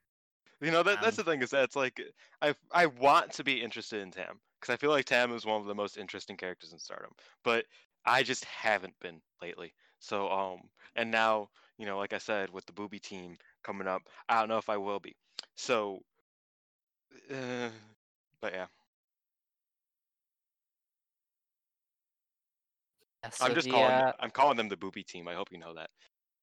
You 0.61 0.71
know 0.71 0.83
that 0.83 1.01
that's 1.01 1.19
Um, 1.19 1.25
the 1.25 1.31
thing 1.31 1.43
is 1.43 1.51
that 1.51 1.65
it's 1.65 1.77
like 1.77 2.01
I 2.43 2.55
I 2.73 2.87
want 2.87 3.33
to 3.35 3.45
be 3.45 3.63
interested 3.63 4.01
in 4.03 4.11
Tam 4.11 4.41
because 4.61 4.73
I 4.73 4.77
feel 4.77 4.91
like 4.91 5.05
Tam 5.07 5.33
is 5.33 5.47
one 5.47 5.61
of 5.61 5.67
the 5.67 5.75
most 5.75 5.97
interesting 5.97 6.37
characters 6.37 6.73
in 6.73 6.79
Stardom, 6.79 7.13
but 7.45 7.65
I 8.09 8.23
just 8.25 8.45
haven't 8.45 8.99
been 9.01 9.21
lately. 9.43 9.75
So 10.01 10.31
um 10.31 10.71
and 10.97 11.11
now 11.11 11.51
you 11.79 11.87
know 11.87 11.99
like 11.99 12.13
I 12.15 12.19
said 12.19 12.51
with 12.51 12.67
the 12.67 12.73
booby 12.73 12.99
team 13.01 13.37
coming 13.63 13.89
up, 13.89 14.03
I 14.29 14.41
don't 14.41 14.49
know 14.49 14.59
if 14.59 14.71
I 14.71 14.79
will 14.79 15.01
be. 15.01 15.17
So, 15.57 16.05
uh, 17.31 17.71
but 18.41 18.53
yeah, 18.55 18.67
Yeah, 23.25 23.31
so 23.31 23.45
I'm 23.47 23.55
just 23.55 23.69
the, 23.69 23.71
calling 23.71 24.05
uh, 24.05 24.13
I'm 24.21 24.31
calling 24.31 24.57
them 24.57 24.69
the 24.69 24.77
booby 24.77 25.05
team. 25.05 25.29
I 25.29 25.35
hope 25.35 25.49
you 25.53 25.59
know 25.59 25.75
that. 25.75 25.91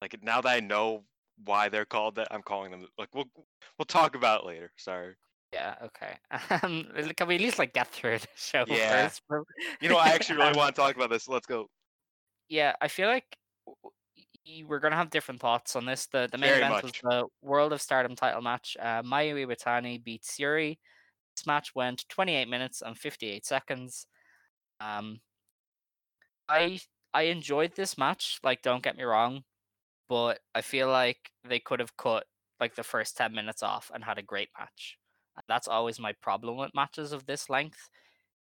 Like 0.02 0.22
now 0.24 0.42
that 0.42 0.50
I 0.50 0.60
know 0.60 1.06
why 1.46 1.70
they're 1.70 1.86
called 1.86 2.16
that, 2.16 2.28
I'm 2.32 2.44
calling 2.44 2.72
them 2.72 2.88
like 2.98 3.14
we'll 3.16 3.30
we'll 3.78 3.86
talk 3.86 4.16
about 4.16 4.42
it 4.44 4.48
later. 4.48 4.72
Sorry. 4.78 5.16
Yeah, 5.56 5.76
okay. 5.88 6.18
Um, 6.64 6.86
can 7.16 7.28
we 7.28 7.36
at 7.36 7.42
least 7.42 7.60
like 7.60 7.74
get 7.74 7.88
through 7.88 8.20
the 8.26 8.28
show 8.36 8.66
Yeah. 8.68 9.08
first? 9.08 9.22
You 9.82 9.90
know 9.90 9.98
I 9.98 10.10
actually 10.10 10.38
really 10.38 10.52
Um, 10.52 10.58
want 10.58 10.76
to 10.76 10.82
talk 10.82 10.96
about 10.96 11.10
this. 11.10 11.28
Let's 11.28 11.48
go. 11.48 11.70
Yeah, 12.50 12.76
I 12.82 12.88
feel 12.88 13.08
like 13.10 13.38
w- 13.66 13.78
w- 13.84 14.62
y- 14.64 14.68
we're 14.68 14.80
gonna 14.80 14.96
have 14.96 15.10
different 15.10 15.42
thoughts 15.42 15.76
on 15.76 15.86
this. 15.86 16.08
The 16.08 16.28
the 16.32 16.38
main 16.38 16.50
Very 16.50 16.58
event 16.60 16.74
much. 16.74 16.84
was 16.84 16.92
the 17.02 17.28
World 17.42 17.74
of 17.74 17.82
Stardom 17.82 18.16
title 18.16 18.42
match. 18.42 18.78
Uh, 18.80 19.02
Mayu 19.04 19.36
Iwatani 19.46 20.04
beat 20.04 20.28
Yuri. 20.38 20.80
This 21.36 21.46
match 21.48 21.74
went 21.76 22.08
28 22.10 22.48
minutes 22.48 22.82
and 22.82 22.98
58 22.98 23.46
seconds. 23.46 24.08
Um, 24.80 25.22
I 26.48 26.80
I 27.14 27.24
enjoyed 27.24 27.76
this 27.76 27.98
match. 27.98 28.40
Like, 28.44 28.62
don't 28.62 28.84
get 28.84 28.98
me 28.98 29.04
wrong, 29.04 29.44
but 30.10 30.42
I 30.54 30.62
feel 30.62 30.90
like 30.90 31.32
they 31.44 31.60
could 31.60 31.80
have 31.80 31.98
cut 31.98 32.28
like 32.60 32.76
the 32.76 32.84
first 32.84 33.18
10 33.18 33.34
minutes 33.34 33.64
off 33.64 33.92
and 33.94 34.04
had 34.04 34.18
a 34.18 34.22
great 34.24 34.50
match. 34.58 34.98
That's 35.48 35.68
always 35.68 36.00
my 36.00 36.14
problem 36.22 36.58
with 36.58 36.76
matches 36.76 37.12
of 37.12 37.26
this 37.26 37.50
length. 37.50 37.90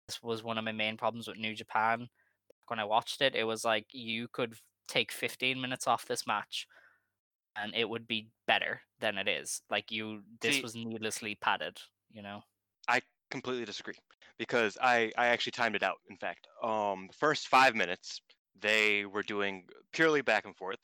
This 0.07 0.21
was 0.21 0.43
one 0.43 0.57
of 0.57 0.65
my 0.65 0.71
main 0.71 0.97
problems 0.97 1.27
with 1.27 1.37
New 1.37 1.55
Japan. 1.55 2.09
When 2.67 2.79
I 2.79 2.85
watched 2.85 3.21
it, 3.21 3.35
it 3.35 3.43
was 3.45 3.65
like 3.65 3.87
you 3.91 4.27
could 4.31 4.55
take 4.87 5.11
15 5.11 5.59
minutes 5.59 5.87
off 5.87 6.05
this 6.05 6.27
match 6.27 6.67
and 7.55 7.73
it 7.75 7.87
would 7.87 8.07
be 8.07 8.27
better 8.47 8.81
than 8.99 9.17
it 9.17 9.27
is. 9.27 9.61
Like 9.69 9.91
you 9.91 10.21
this 10.41 10.55
See- 10.55 10.61
was 10.61 10.75
needlessly 10.75 11.35
padded, 11.35 11.77
you 12.11 12.21
know. 12.21 12.41
I 12.87 13.01
completely 13.31 13.65
disagree 13.65 13.95
because 14.37 14.77
I 14.81 15.11
I 15.17 15.27
actually 15.27 15.51
timed 15.53 15.75
it 15.75 15.83
out. 15.83 15.97
In 16.09 16.17
fact, 16.17 16.47
um, 16.61 17.07
the 17.07 17.17
first 17.17 17.47
five 17.47 17.75
minutes 17.75 18.21
they 18.61 19.05
were 19.05 19.23
doing 19.23 19.65
purely 19.93 20.21
back 20.21 20.45
and 20.45 20.55
forth. 20.55 20.79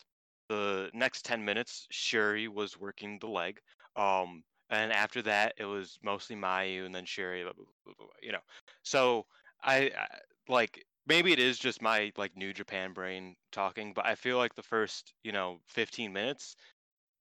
The 0.50 0.90
next 0.94 1.26
ten 1.26 1.44
minutes, 1.44 1.88
Shuri 1.92 2.48
was 2.48 2.80
working 2.80 3.20
the 3.20 3.28
leg. 3.28 3.60
Um, 3.96 4.44
and 4.70 4.92
after 4.94 5.22
that, 5.24 5.54
it 5.58 5.66
was 5.66 6.00
mostly 6.04 6.36
Mayu 6.36 6.86
and 6.86 6.94
then 6.94 7.06
Shuri, 7.06 7.44
blah, 7.44 7.54
blah, 7.54 7.66
blah, 7.98 8.08
You 8.22 8.34
know, 8.34 8.42
so 8.84 9.26
I, 9.64 9.92
I 9.98 10.08
like 10.48 10.86
maybe 11.08 11.32
it 11.32 11.40
is 11.40 11.58
just 11.60 11.82
my 11.82 12.12
like 12.18 12.36
New 12.38 12.54
Japan 12.54 12.94
brain 12.94 13.36
talking, 13.52 13.94
but 13.94 14.06
I 14.06 14.16
feel 14.16 14.38
like 14.38 14.56
the 14.56 14.64
first 14.64 15.14
you 15.24 15.32
know 15.32 15.60
15 15.68 16.14
minutes 16.14 16.56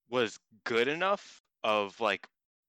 was 0.08 0.38
good 0.64 0.88
enough 0.88 1.42
of 1.64 2.00
like 2.00 2.28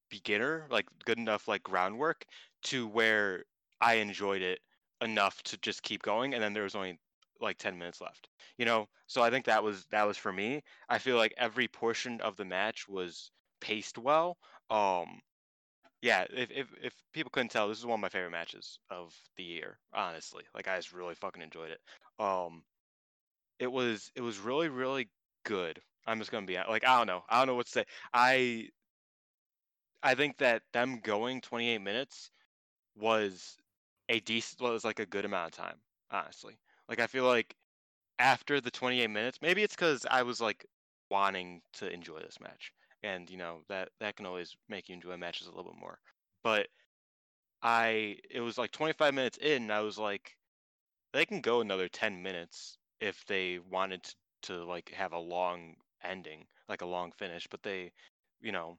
beginner, 0.10 0.68
like 0.70 0.88
good 1.06 1.18
enough 1.18 1.48
like 1.48 1.64
groundwork 1.64 2.26
to 2.64 2.88
where 2.88 3.46
I 3.82 3.96
enjoyed 3.96 4.42
it 4.42 4.60
enough 5.02 5.42
to 5.44 5.58
just 5.58 5.84
keep 5.84 6.02
going 6.02 6.34
and 6.34 6.44
then 6.44 6.54
there 6.54 6.64
was 6.64 6.76
only 6.76 7.00
like 7.40 7.58
10 7.58 7.78
minutes 7.78 8.02
left. 8.02 8.30
You 8.58 8.66
know, 8.66 8.88
so 9.08 9.22
I 9.22 9.30
think 9.30 9.46
that 9.46 9.64
was 9.64 9.86
that 9.92 10.06
was 10.08 10.18
for 10.18 10.34
me. 10.34 10.62
I 10.90 10.98
feel 10.98 11.16
like 11.18 11.34
every 11.38 11.68
portion 11.68 12.20
of 12.22 12.36
the 12.36 12.46
match 12.46 12.88
was 12.90 13.32
paced 13.62 13.98
well. 13.98 14.38
Um 14.70 15.22
yeah, 16.02 16.26
if, 16.32 16.52
if 16.52 16.68
if 16.82 16.94
people 17.14 17.32
couldn't 17.32 17.50
tell, 17.52 17.70
this 17.70 17.80
is 17.80 17.86
one 17.86 17.96
of 18.00 18.02
my 18.02 18.10
favorite 18.10 18.32
matches 18.32 18.80
of 18.90 19.16
the 19.38 19.44
year, 19.44 19.80
honestly. 19.94 20.46
Like 20.56 20.68
I 20.68 20.78
just 20.78 20.94
really 20.94 21.16
fucking 21.16 21.42
enjoyed 21.44 21.72
it. 21.72 21.82
Um 22.20 22.64
it 23.60 23.68
was 23.72 24.12
it 24.16 24.22
was 24.22 24.40
really 24.40 24.70
really 24.70 25.10
good. 25.46 25.82
I'm 26.08 26.20
just 26.20 26.32
gonna 26.32 26.46
be 26.48 26.58
like 26.58 26.86
I 26.86 26.98
don't 26.98 27.08
know. 27.08 27.24
I 27.30 27.40
don't 27.40 27.48
know 27.48 27.56
what 27.56 27.68
to 27.68 27.72
say. 27.72 27.86
I 28.14 28.70
I 30.04 30.14
think 30.16 30.38
that 30.38 30.64
them 30.74 31.00
going 31.00 31.40
28 31.42 31.78
minutes 31.80 32.32
was 32.96 33.58
a 34.10 34.20
decent 34.22 34.62
was 34.62 34.86
like 34.86 35.00
a 35.00 35.06
good 35.08 35.26
amount 35.26 35.54
of 35.54 35.58
time, 35.66 35.82
honestly. 36.12 36.60
Like 36.90 37.00
I 37.00 37.08
feel 37.08 37.26
like 37.26 37.56
after 38.20 38.62
the 38.62 38.72
28 38.72 39.08
minutes, 39.10 39.42
maybe 39.42 39.64
it's 39.64 39.76
cuz 39.78 40.06
I 40.06 40.24
was 40.24 40.42
like 40.42 40.66
wanting 41.10 41.64
to 41.74 41.92
enjoy 41.92 42.20
this 42.22 42.40
match. 42.42 42.74
And 43.04 43.30
you 43.30 43.38
know, 43.38 43.60
that 43.70 43.90
that 44.00 44.16
can 44.18 44.26
always 44.26 44.56
make 44.68 44.90
you 44.90 44.96
enjoy 44.96 45.18
matches 45.18 45.48
a 45.48 45.52
little 45.52 45.72
bit 45.72 45.80
more. 45.80 46.00
But 46.44 46.68
I 47.62 48.18
it 48.30 48.42
was 48.42 48.58
like 48.58 48.72
25 48.72 49.14
minutes 49.14 49.38
in, 49.38 49.64
and 49.64 49.74
I 49.74 49.82
was 49.82 49.98
like 49.98 50.38
they 51.14 51.26
can 51.26 51.42
go 51.42 51.62
another 51.62 51.90
10 51.90 52.22
minutes 52.24 52.78
if 53.00 53.26
they 53.26 53.60
wanted 53.60 54.04
to, 54.04 54.16
to 54.44 54.64
like 54.66 54.90
have 54.92 55.14
a 55.14 55.20
long 55.20 55.76
ending, 56.04 56.48
like 56.70 56.82
a 56.82 56.86
long 56.86 57.12
finish, 57.14 57.48
but 57.50 57.64
they, 57.64 57.92
you 58.42 58.52
know, 58.52 58.78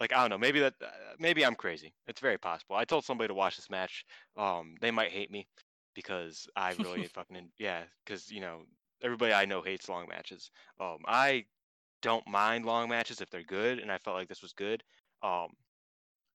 like 0.00 0.12
I 0.12 0.20
don't 0.20 0.30
know, 0.30 0.38
maybe 0.38 0.60
that 0.60 0.74
uh, 0.82 0.88
maybe 1.18 1.44
I'm 1.44 1.54
crazy. 1.54 1.94
It's 2.06 2.20
very 2.20 2.38
possible. 2.38 2.76
I 2.76 2.84
told 2.84 3.04
somebody 3.04 3.28
to 3.28 3.34
watch 3.34 3.56
this 3.56 3.70
match. 3.70 4.04
Um, 4.36 4.76
they 4.80 4.90
might 4.90 5.12
hate 5.12 5.30
me 5.30 5.46
because 5.94 6.48
I 6.56 6.72
really 6.72 7.06
fucking 7.14 7.50
yeah, 7.58 7.84
because 8.04 8.30
you 8.30 8.40
know 8.40 8.62
everybody 9.02 9.32
I 9.32 9.44
know 9.46 9.62
hates 9.62 9.88
long 9.88 10.08
matches. 10.08 10.50
Um, 10.80 10.98
I 11.06 11.46
don't 12.06 12.26
mind 12.28 12.64
long 12.66 12.88
matches 12.88 13.20
if 13.20 13.30
they're 13.30 13.42
good, 13.44 13.80
and 13.80 13.90
I 13.92 13.98
felt 13.98 14.16
like 14.16 14.28
this 14.28 14.42
was 14.42 14.52
good. 14.52 14.84
Um, 15.22 15.50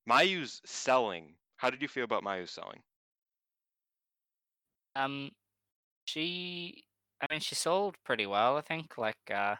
Mayu's 0.09 0.61
selling. 0.65 1.37
How 1.57 1.69
did 1.71 1.81
you 1.81 1.87
feel 1.87 2.05
about 2.05 2.23
Mayu's 2.23 2.51
selling? 2.51 2.83
Um, 4.95 5.31
she, 6.05 6.85
I 7.21 7.27
mean, 7.31 7.41
she 7.41 7.55
sold 7.55 7.97
pretty 8.03 8.27
well, 8.27 8.57
I 8.57 8.61
think. 8.61 8.97
Like, 8.97 9.17
uh, 9.31 9.57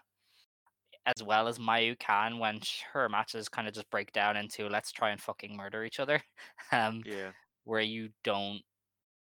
as 1.06 1.24
well 1.24 1.48
as 1.48 1.58
Mayu 1.60 1.98
can 1.98 2.38
when 2.40 2.62
sh- 2.62 2.84
her 2.94 3.10
matches 3.10 3.50
kind 3.50 3.68
of 3.68 3.74
just 3.74 3.90
break 3.90 4.12
down 4.12 4.38
into 4.38 4.68
let's 4.70 4.92
try 4.92 5.10
and 5.12 5.22
fucking 5.22 5.56
murder 5.56 5.84
each 5.84 6.00
other. 6.00 6.22
Um, 6.74 7.04
Yeah, 7.04 7.34
where 7.66 7.82
you 7.82 8.12
don't 8.24 8.62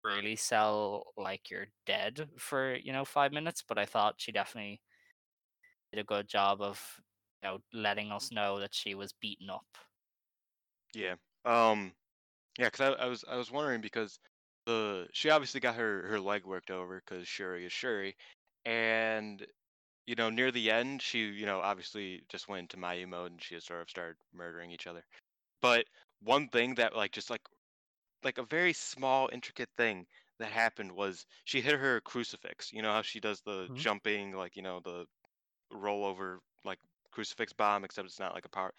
really 0.05 0.37
sell 0.37 1.13
like 1.17 1.51
you're 1.51 1.69
dead 1.87 2.31
for 2.39 2.77
you 2.77 2.93
know 2.93 3.05
five 3.05 3.33
minutes, 3.33 3.65
but 3.69 3.79
I 3.79 3.87
thought 3.87 4.17
she 4.19 4.33
definitely 4.33 4.83
did 5.93 6.01
a 6.01 6.05
good 6.05 6.29
job 6.29 6.61
of 6.63 7.01
you 7.43 7.49
know 7.51 7.59
letting 7.73 8.13
us 8.13 8.33
know 8.33 8.61
that 8.61 8.75
she 8.75 8.95
was 8.95 9.13
beaten 9.13 9.51
up. 9.51 9.67
yeah. 10.95 11.15
Um, 11.45 11.93
yeah, 12.59 12.67
because 12.69 12.81
I, 12.99 13.05
I 13.05 13.07
was 13.07 13.25
I 13.29 13.37
was 13.37 13.53
wondering 13.53 13.81
because 13.81 14.19
the 14.67 15.09
she 15.13 15.31
obviously 15.31 15.61
got 15.61 15.77
her 15.77 16.07
her 16.09 16.21
leg 16.21 16.47
worked 16.47 16.71
over 16.71 17.03
because 17.05 17.29
Shuri 17.29 17.67
is 17.67 17.73
Shuri, 17.73 18.17
and 18.67 19.47
you 20.07 20.17
know 20.17 20.31
near 20.31 20.53
the 20.53 20.71
end 20.71 21.03
she 21.03 21.21
you 21.27 21.47
know 21.47 21.61
obviously 21.61 22.25
just 22.31 22.49
went 22.49 22.63
into 22.73 22.79
Mayu 22.79 23.09
mode 23.09 23.33
and 23.33 23.43
she 23.43 23.59
sort 23.61 23.83
of 23.83 23.91
started 23.91 24.17
murdering 24.35 24.73
each 24.73 24.87
other. 24.89 25.05
But 25.63 25.87
one 26.23 26.49
thing 26.51 26.77
that 26.77 26.97
like 26.97 27.13
just 27.13 27.31
like 27.31 27.43
like 28.25 28.39
a 28.39 28.45
very 28.45 28.73
small 28.73 29.29
intricate 29.33 29.71
thing 29.77 30.07
that 30.39 30.53
happened 30.53 30.93
was 30.93 31.27
she 31.45 31.61
hit 31.61 31.79
her 31.79 32.01
crucifix. 32.03 32.73
You 32.73 32.83
know 32.83 32.93
how 32.93 33.03
she 33.03 33.21
does 33.21 33.43
the 33.43 33.69
Mhm. 33.69 33.77
jumping 33.77 34.33
like 34.33 34.57
you 34.57 34.63
know 34.63 34.81
the 34.81 35.07
rollover 35.75 36.39
like 36.65 36.79
crucifix 37.11 37.53
bomb 37.53 37.85
except 37.85 38.07
it's 38.07 38.21
not 38.21 38.35
like 38.35 38.45
a 38.45 38.51
power 38.51 38.73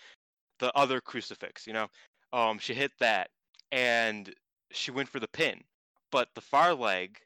the 0.59 0.71
other 0.77 1.01
crucifix, 1.01 1.67
you 1.67 1.73
know. 1.73 1.87
Um, 2.31 2.57
she 2.57 2.73
hit 2.73 2.91
that, 2.99 3.29
and 3.71 4.33
she 4.71 4.91
went 4.91 5.09
for 5.09 5.19
the 5.19 5.27
pin, 5.27 5.61
but 6.11 6.29
the 6.35 6.41
far 6.41 6.73
leg 6.73 7.19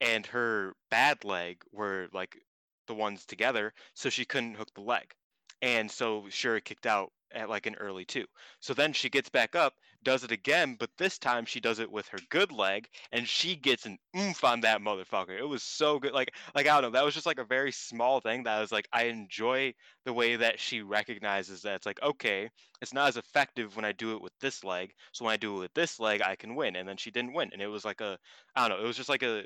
and 0.00 0.26
her 0.26 0.74
bad 0.90 1.24
leg 1.24 1.62
were 1.72 2.08
like 2.12 2.38
the 2.86 2.94
ones 2.94 3.26
together, 3.26 3.72
so 3.94 4.08
she 4.08 4.24
couldn't 4.24 4.54
hook 4.54 4.72
the 4.74 4.80
leg. 4.80 5.12
And 5.60 5.90
so 5.90 6.26
Shuri 6.30 6.60
kicked 6.60 6.86
out 6.86 7.12
at 7.32 7.48
like 7.48 7.66
an 7.66 7.74
early 7.76 8.04
two. 8.04 8.24
So 8.60 8.74
then 8.74 8.92
she 8.92 9.08
gets 9.08 9.28
back 9.28 9.54
up, 9.54 9.74
does 10.02 10.24
it 10.24 10.32
again, 10.32 10.76
but 10.78 10.90
this 10.98 11.18
time 11.18 11.44
she 11.44 11.60
does 11.60 11.78
it 11.78 11.90
with 11.90 12.06
her 12.08 12.18
good 12.30 12.52
leg, 12.52 12.88
and 13.12 13.26
she 13.26 13.56
gets 13.56 13.86
an 13.86 13.98
oomph 14.16 14.44
on 14.44 14.60
that 14.60 14.80
motherfucker. 14.80 15.38
It 15.38 15.48
was 15.48 15.62
so 15.62 15.98
good. 15.98 16.12
Like, 16.12 16.34
like 16.54 16.66
I 16.66 16.80
don't 16.80 16.82
know, 16.82 16.98
that 16.98 17.04
was 17.04 17.14
just 17.14 17.26
like 17.26 17.38
a 17.38 17.44
very 17.44 17.72
small 17.72 18.20
thing 18.20 18.44
that 18.44 18.58
I 18.58 18.60
was 18.60 18.72
like, 18.72 18.88
I 18.92 19.04
enjoy 19.04 19.74
the 20.04 20.12
way 20.12 20.36
that 20.36 20.60
she 20.60 20.82
recognizes 20.82 21.62
that 21.62 21.76
it's 21.76 21.86
like, 21.86 22.02
okay, 22.02 22.48
it's 22.80 22.94
not 22.94 23.08
as 23.08 23.16
effective 23.16 23.76
when 23.76 23.84
I 23.84 23.92
do 23.92 24.14
it 24.14 24.22
with 24.22 24.32
this 24.40 24.64
leg. 24.64 24.92
So 25.12 25.24
when 25.24 25.32
I 25.32 25.36
do 25.36 25.56
it 25.56 25.60
with 25.60 25.74
this 25.74 25.98
leg, 25.98 26.22
I 26.22 26.36
can 26.36 26.54
win. 26.54 26.76
And 26.76 26.88
then 26.88 26.96
she 26.96 27.10
didn't 27.10 27.34
win, 27.34 27.50
and 27.52 27.62
it 27.62 27.66
was 27.66 27.84
like 27.84 28.00
a, 28.00 28.18
I 28.54 28.68
don't 28.68 28.78
know, 28.78 28.84
it 28.84 28.86
was 28.86 28.96
just 28.96 29.08
like 29.08 29.22
a 29.22 29.44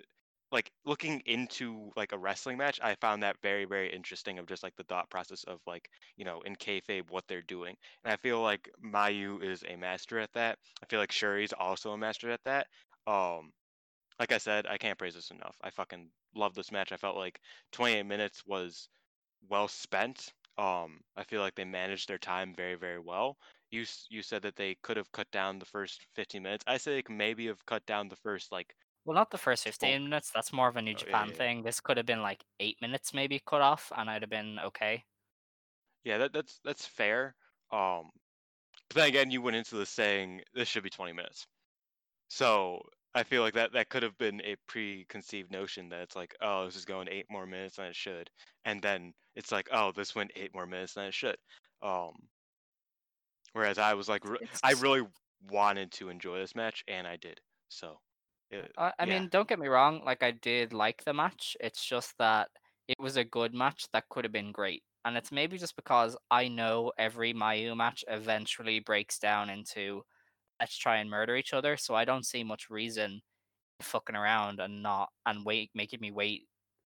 like 0.53 0.71
looking 0.85 1.21
into 1.27 1.91
like 1.97 2.13
a 2.13 2.19
wrestling 2.19 2.59
match, 2.59 2.79
I 2.83 2.95
found 2.97 3.23
that 3.23 3.37
very, 3.43 3.65
very 3.65 3.93
interesting 3.93 4.39
of 4.39 4.47
just 4.47 4.63
like 4.63 4.77
the 4.77 4.85
thought 4.85 5.11
process 5.11 5.45
of 5.45 5.61
like, 5.67 5.89
you 6.17 6.25
know, 6.25 6.43
in 6.43 6.55
kayfabe 6.57 7.11
what 7.11 7.25
they're 7.29 7.43
doing. 7.43 7.77
And 8.05 8.13
I 8.13 8.17
feel 8.17 8.43
like 8.43 8.71
Mayu 8.85 9.43
is 9.43 9.65
a 9.69 9.77
master 9.77 10.19
at 10.21 10.33
that. 10.35 10.59
I 10.83 10.87
feel 10.87 11.01
like 11.01 11.13
Shuri's 11.13 11.53
also 11.55 11.93
a 11.93 11.99
master 11.99 12.31
at 12.31 12.45
that. 12.45 12.69
Um 13.07 13.53
like 14.19 14.33
I 14.33 14.39
said, 14.39 14.67
I 14.67 14.79
can't 14.79 14.99
praise 14.99 15.15
this 15.15 15.31
enough. 15.31 15.57
I 15.63 15.71
fucking 15.71 16.11
love 16.35 16.55
this 16.55 16.73
match. 16.73 16.93
I 16.93 16.97
felt 16.97 17.17
like 17.17 17.41
28 17.73 18.05
minutes 18.05 18.43
was 18.47 18.89
well 19.49 19.69
spent. 19.69 20.33
Um, 20.59 21.01
I 21.17 21.25
feel 21.25 21.41
like 21.41 21.55
they 21.55 21.65
managed 21.65 22.09
their 22.09 22.19
time 22.19 22.55
very, 22.55 22.75
very 22.77 22.99
well. 23.01 23.37
You 23.71 23.85
you 24.11 24.23
said 24.23 24.43
that 24.43 24.57
they 24.57 24.77
could 24.83 24.97
have 24.97 25.11
cut 25.13 25.31
down 25.31 25.59
the 25.59 25.67
first 25.67 26.07
15 26.15 26.43
minutes. 26.43 26.65
I 26.67 26.77
say 26.79 27.03
they 27.03 27.15
maybe 27.15 27.47
have 27.47 27.65
cut 27.67 27.85
down 27.87 28.09
the 28.09 28.17
first 28.17 28.53
like 28.53 28.75
Well, 29.05 29.15
not 29.15 29.31
the 29.31 29.39
first 29.39 29.63
15 29.63 30.03
minutes. 30.05 30.33
That's 30.33 30.53
more 30.53 30.67
of 30.69 30.77
a 30.77 30.83
New 30.83 30.95
Oh, 30.95 30.97
Japan 30.97 31.31
yeah. 31.31 31.33
thing. 31.33 31.63
This 31.63 31.79
could 31.81 31.97
have 31.99 32.07
been 32.07 32.21
like 32.23 32.45
eight 32.59 32.81
minutes 32.81 33.15
maybe 33.15 33.39
cut 33.39 33.61
off, 33.61 33.93
and 33.97 34.11
I'd 34.11 34.23
have 34.23 34.31
been 34.31 34.59
okay. 34.59 35.05
Yeah, 36.05 36.19
that, 36.19 36.33
that's 36.33 36.61
that's 36.65 36.87
fair. 36.87 37.35
Um, 37.71 38.11
but 38.89 38.97
then 38.97 39.09
again, 39.09 39.31
you 39.31 39.43
went 39.43 39.57
into 39.57 39.77
this 39.77 39.91
saying 39.91 40.43
this 40.55 40.69
should 40.69 40.85
be 40.85 40.91
20 40.91 41.13
minutes. 41.13 41.47
So 42.31 42.83
I 43.15 43.25
feel 43.25 43.43
like 43.43 43.55
that 43.55 43.73
that 43.75 43.91
could 43.91 44.05
have 44.05 44.19
been 44.19 44.41
a 44.43 44.57
preconceived 44.69 45.51
notion 45.53 45.91
that 45.91 46.03
it's 46.03 46.17
like, 46.17 46.35
oh, 46.43 46.67
this 46.67 46.77
is 46.77 46.85
going 46.87 47.09
eight 47.11 47.27
more 47.31 47.47
minutes 47.47 47.77
than 47.77 47.87
it 47.89 47.97
should, 47.97 48.31
and 48.65 48.83
then 48.83 49.15
it's 49.37 49.53
like, 49.53 49.69
oh, 49.73 49.93
this 49.93 50.15
went 50.17 50.33
eight 50.37 50.55
more 50.55 50.67
minutes 50.67 50.95
than 50.95 51.07
it 51.07 51.15
should. 51.15 51.39
Um, 51.83 52.29
whereas 53.53 53.79
I 53.79 53.95
was 53.95 54.09
like, 54.09 54.25
re- 54.25 54.39
I 54.63 54.73
really 54.73 55.07
wanted 55.51 55.93
to 55.93 56.09
enjoy 56.09 56.39
this 56.39 56.55
match, 56.55 56.85
and 56.89 57.07
I 57.07 57.17
did. 57.17 57.41
So, 57.69 57.99
it, 58.53 58.73
I, 58.79 58.93
I 58.99 59.05
yeah. 59.05 59.19
mean, 59.19 59.29
don't 59.31 59.49
get 59.49 59.59
me 59.59 59.69
wrong. 59.69 60.03
Like, 60.05 60.23
I 60.23 60.33
did 60.33 60.73
like 60.73 61.05
the 61.05 61.15
match. 61.15 61.57
It's 61.61 61.85
just 61.85 62.15
that 62.19 62.49
it 62.89 62.97
was 63.01 63.17
a 63.17 63.25
good 63.25 63.55
match 63.55 63.87
that 63.93 64.09
could 64.09 64.25
have 64.25 64.33
been 64.33 64.53
great. 64.53 64.83
And 65.05 65.17
it's 65.17 65.33
maybe 65.33 65.59
just 65.59 65.75
because 65.77 66.17
I 66.31 66.49
know 66.49 66.93
every 66.99 67.35
Mayu 67.35 67.77
match 67.77 68.05
eventually 68.09 68.81
breaks 68.81 69.19
down 69.19 69.51
into 69.51 70.03
let's 70.61 70.77
try 70.79 70.99
and 70.99 71.11
murder 71.11 71.35
each 71.35 71.53
other. 71.53 71.77
So 71.77 71.95
I 71.95 72.05
don't 72.05 72.27
see 72.27 72.45
much 72.45 72.71
reason 72.71 73.21
fucking 73.81 74.15
around 74.15 74.61
and 74.61 74.81
not 74.83 75.09
and 75.27 75.45
wait 75.45 75.71
making 75.75 76.01
me 76.01 76.13
wait 76.13 76.47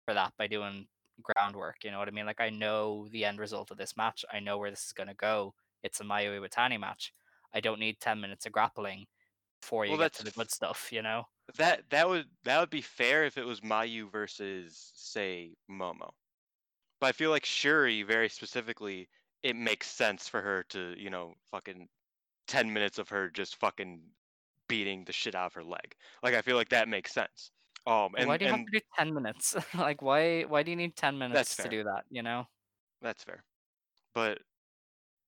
for 0.07 0.15
that 0.15 0.33
by 0.39 0.47
doing 0.47 0.87
groundwork. 1.23 1.85
You 1.85 1.91
know 1.91 1.99
what 1.99 2.09
I 2.09 2.13
mean? 2.13 2.25
Like 2.25 2.41
I 2.41 2.49
know 2.49 3.09
the 3.11 3.27
end 3.27 3.39
result 3.39 3.71
of 3.71 3.77
this 3.77 3.97
match. 3.97 4.25
I 4.33 4.41
know 4.41 4.57
where 4.57 4.71
this 4.71 4.87
is 4.87 4.93
gonna 4.93 5.15
go. 5.15 5.53
It's 5.83 6.01
a 6.01 6.05
Mayu 6.05 6.41
Iwatani 6.41 6.81
match. 6.81 7.13
I 7.55 7.61
don't 7.61 7.81
need 7.81 8.01
ten 8.01 8.21
minutes 8.21 8.47
of 8.47 8.53
grappling 8.53 9.05
before 9.61 9.87
you 9.87 9.93
Well, 9.93 9.99
get 9.99 10.13
to 10.15 10.25
the 10.25 10.31
that's 10.31 10.37
good 10.37 10.51
stuff. 10.51 10.93
You 10.93 11.03
know? 11.03 11.25
that 11.57 11.89
that 11.91 12.09
would 12.09 12.27
that 12.45 12.61
would 12.61 12.71
be 12.71 12.83
fair 12.83 13.25
if 13.25 13.39
it 13.39 13.45
was 13.45 13.61
Mayu 13.61 14.11
versus 14.11 14.93
say 14.95 15.57
Momo. 15.71 16.11
But 17.01 17.09
I 17.09 17.13
feel 17.13 17.31
like 17.31 17.45
Shuri 17.45 18.03
very 18.03 18.29
specifically, 18.29 19.09
it 19.43 19.57
makes 19.57 19.89
sense 19.91 20.29
for 20.29 20.43
her 20.43 20.65
to, 20.71 20.95
you 20.99 21.11
know, 21.11 21.35
fucking 21.51 21.89
ten 22.49 22.73
minutes 22.73 22.99
of 22.99 23.09
her 23.11 23.31
just 23.31 23.57
fucking 23.57 24.03
beating 24.69 25.05
the 25.05 25.13
shit 25.13 25.35
out 25.35 25.47
of 25.49 25.55
her 25.55 25.65
leg. 25.65 25.95
Like 26.23 26.35
I 26.35 26.43
feel 26.43 26.57
like 26.57 26.71
that 26.71 26.89
makes 26.89 27.13
sense. 27.13 27.53
Um 27.87 28.15
and, 28.17 28.29
why 28.29 28.37
do 28.37 28.45
you 28.45 28.51
have 28.51 28.65
to 28.65 28.71
do 28.73 28.81
ten 28.97 29.15
minutes? 29.15 29.57
like 29.75 30.03
why 30.03 30.43
why 30.45 30.63
do 30.63 30.71
you 30.71 30.77
need 30.77 30.97
ten 30.97 31.19
minutes 31.19 31.57
to 31.57 31.69
do 31.69 31.85
that? 31.85 32.05
You 32.11 32.23
know? 32.23 32.47
that's 33.01 33.25
fair. 33.25 33.45
But 34.15 34.39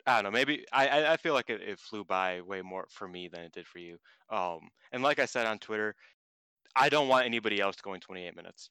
I 0.06 0.16
don't 0.16 0.24
know. 0.24 0.30
Maybe 0.30 0.64
I 0.72 0.88
I, 0.88 1.12
I 1.12 1.16
feel 1.16 1.34
like 1.34 1.50
it, 1.50 1.60
it 1.60 1.78
flew 1.78 2.04
by 2.04 2.40
way 2.40 2.62
more 2.62 2.86
for 2.90 3.08
me 3.08 3.28
than 3.28 3.42
it 3.42 3.52
did 3.52 3.66
for 3.66 3.78
you. 3.78 3.98
Um 4.30 4.60
and 4.92 5.02
like 5.02 5.18
I 5.18 5.26
said 5.26 5.46
on 5.46 5.58
Twitter, 5.58 5.94
I 6.76 6.88
don't 6.88 7.08
want 7.08 7.26
anybody 7.26 7.60
else 7.60 7.76
going 7.76 8.00
28 8.00 8.36
minutes. 8.36 8.70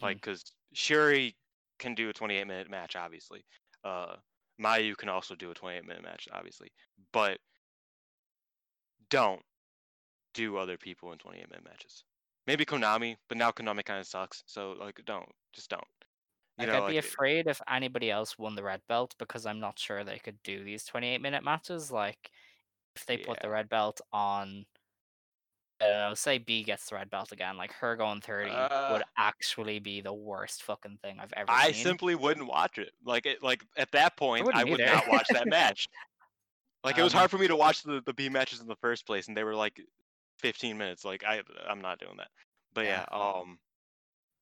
Hmm. 0.00 0.06
Like 0.06 0.16
because 0.16 0.44
Shuri 0.72 1.36
can 1.78 1.94
do 1.94 2.08
a 2.08 2.12
28 2.12 2.46
minute 2.46 2.70
match, 2.70 2.96
obviously. 2.96 3.44
Uh, 3.84 4.16
Mayu 4.60 4.96
can 4.96 5.08
also 5.08 5.34
do 5.34 5.50
a 5.50 5.54
28 5.54 5.86
minute 5.86 6.02
match, 6.02 6.28
obviously. 6.32 6.68
But 7.12 7.38
don't 9.10 9.42
do 10.32 10.56
other 10.56 10.76
people 10.76 11.12
in 11.12 11.18
28 11.18 11.50
minute 11.50 11.64
matches. 11.64 12.04
Maybe 12.46 12.64
Konami, 12.64 13.16
but 13.28 13.38
now 13.38 13.50
Konami 13.50 13.84
kind 13.84 14.00
of 14.00 14.06
sucks. 14.06 14.42
So 14.46 14.76
like, 14.78 15.00
don't 15.06 15.28
just 15.52 15.70
don't. 15.70 15.84
You 16.56 16.66
Like 16.66 16.68
know, 16.68 16.78
I'd 16.78 16.86
be 16.86 16.98
like, 16.98 16.98
afraid 16.98 17.46
if 17.48 17.60
anybody 17.68 18.10
else 18.10 18.38
won 18.38 18.54
the 18.54 18.62
red 18.62 18.86
belt 18.86 19.14
because 19.18 19.44
I'm 19.46 19.58
not 19.60 19.78
sure 19.78 20.04
they 20.04 20.18
could 20.18 20.42
do 20.42 20.62
these 20.64 20.84
28 20.84 21.20
minute 21.20 21.42
matches. 21.44 21.90
Like 21.92 22.30
if 22.96 23.06
they 23.06 23.18
put 23.18 23.40
the 23.40 23.50
red 23.50 23.68
belt 23.68 24.00
on 24.12 24.66
I 25.80 25.86
don't 25.86 25.98
know, 26.10 26.14
say 26.14 26.38
Bea 26.38 26.62
gets 26.64 26.88
the 26.88 26.94
red 26.96 27.10
belt 27.10 27.32
again, 27.32 27.56
like 27.56 27.72
her 27.74 27.96
going 27.96 28.20
30 28.20 28.70
Uh, 28.70 28.88
would 28.88 29.02
actually 29.16 29.78
be 29.80 30.00
the 30.00 30.12
worst 30.14 30.62
fucking 30.62 30.98
thing 30.98 31.18
I've 31.20 31.32
ever 31.34 31.56
I 31.56 31.58
seen. 31.58 31.82
simply 31.82 32.14
wouldn't 32.14 32.46
watch 32.46 32.78
it. 32.78 32.94
Like 33.04 33.26
it, 33.26 33.42
like 33.42 33.64
at 33.76 33.90
that 33.92 34.16
point, 34.16 34.46
wouldn't 34.46 34.52
I 34.52 34.64
would 34.64 34.82
not 34.82 35.06
watch 35.06 35.30
that 35.30 35.48
match. 35.48 35.88
Like 36.84 36.98
it 36.98 37.02
was 37.02 37.12
Um, 37.12 37.14
hard 37.14 37.30
for 37.30 37.38
me 37.38 37.48
to 37.48 37.56
watch 37.56 37.82
the, 37.82 38.02
the 38.06 38.14
Bea 38.14 38.28
matches 38.28 38.60
in 38.60 38.66
the 38.68 38.76
first 38.76 39.06
place, 39.06 39.28
and 39.28 39.36
they 39.36 39.44
were 39.44 39.56
like 39.56 39.80
15 40.40 40.78
minutes. 40.78 41.04
Like 41.04 41.24
I, 41.24 41.42
I'm 41.68 41.80
not 41.80 42.00
doing 42.00 42.16
that. 42.18 42.30
But 42.74 42.82
yeah, 42.86 43.04
Yeah. 43.12 43.42
um, 43.42 43.58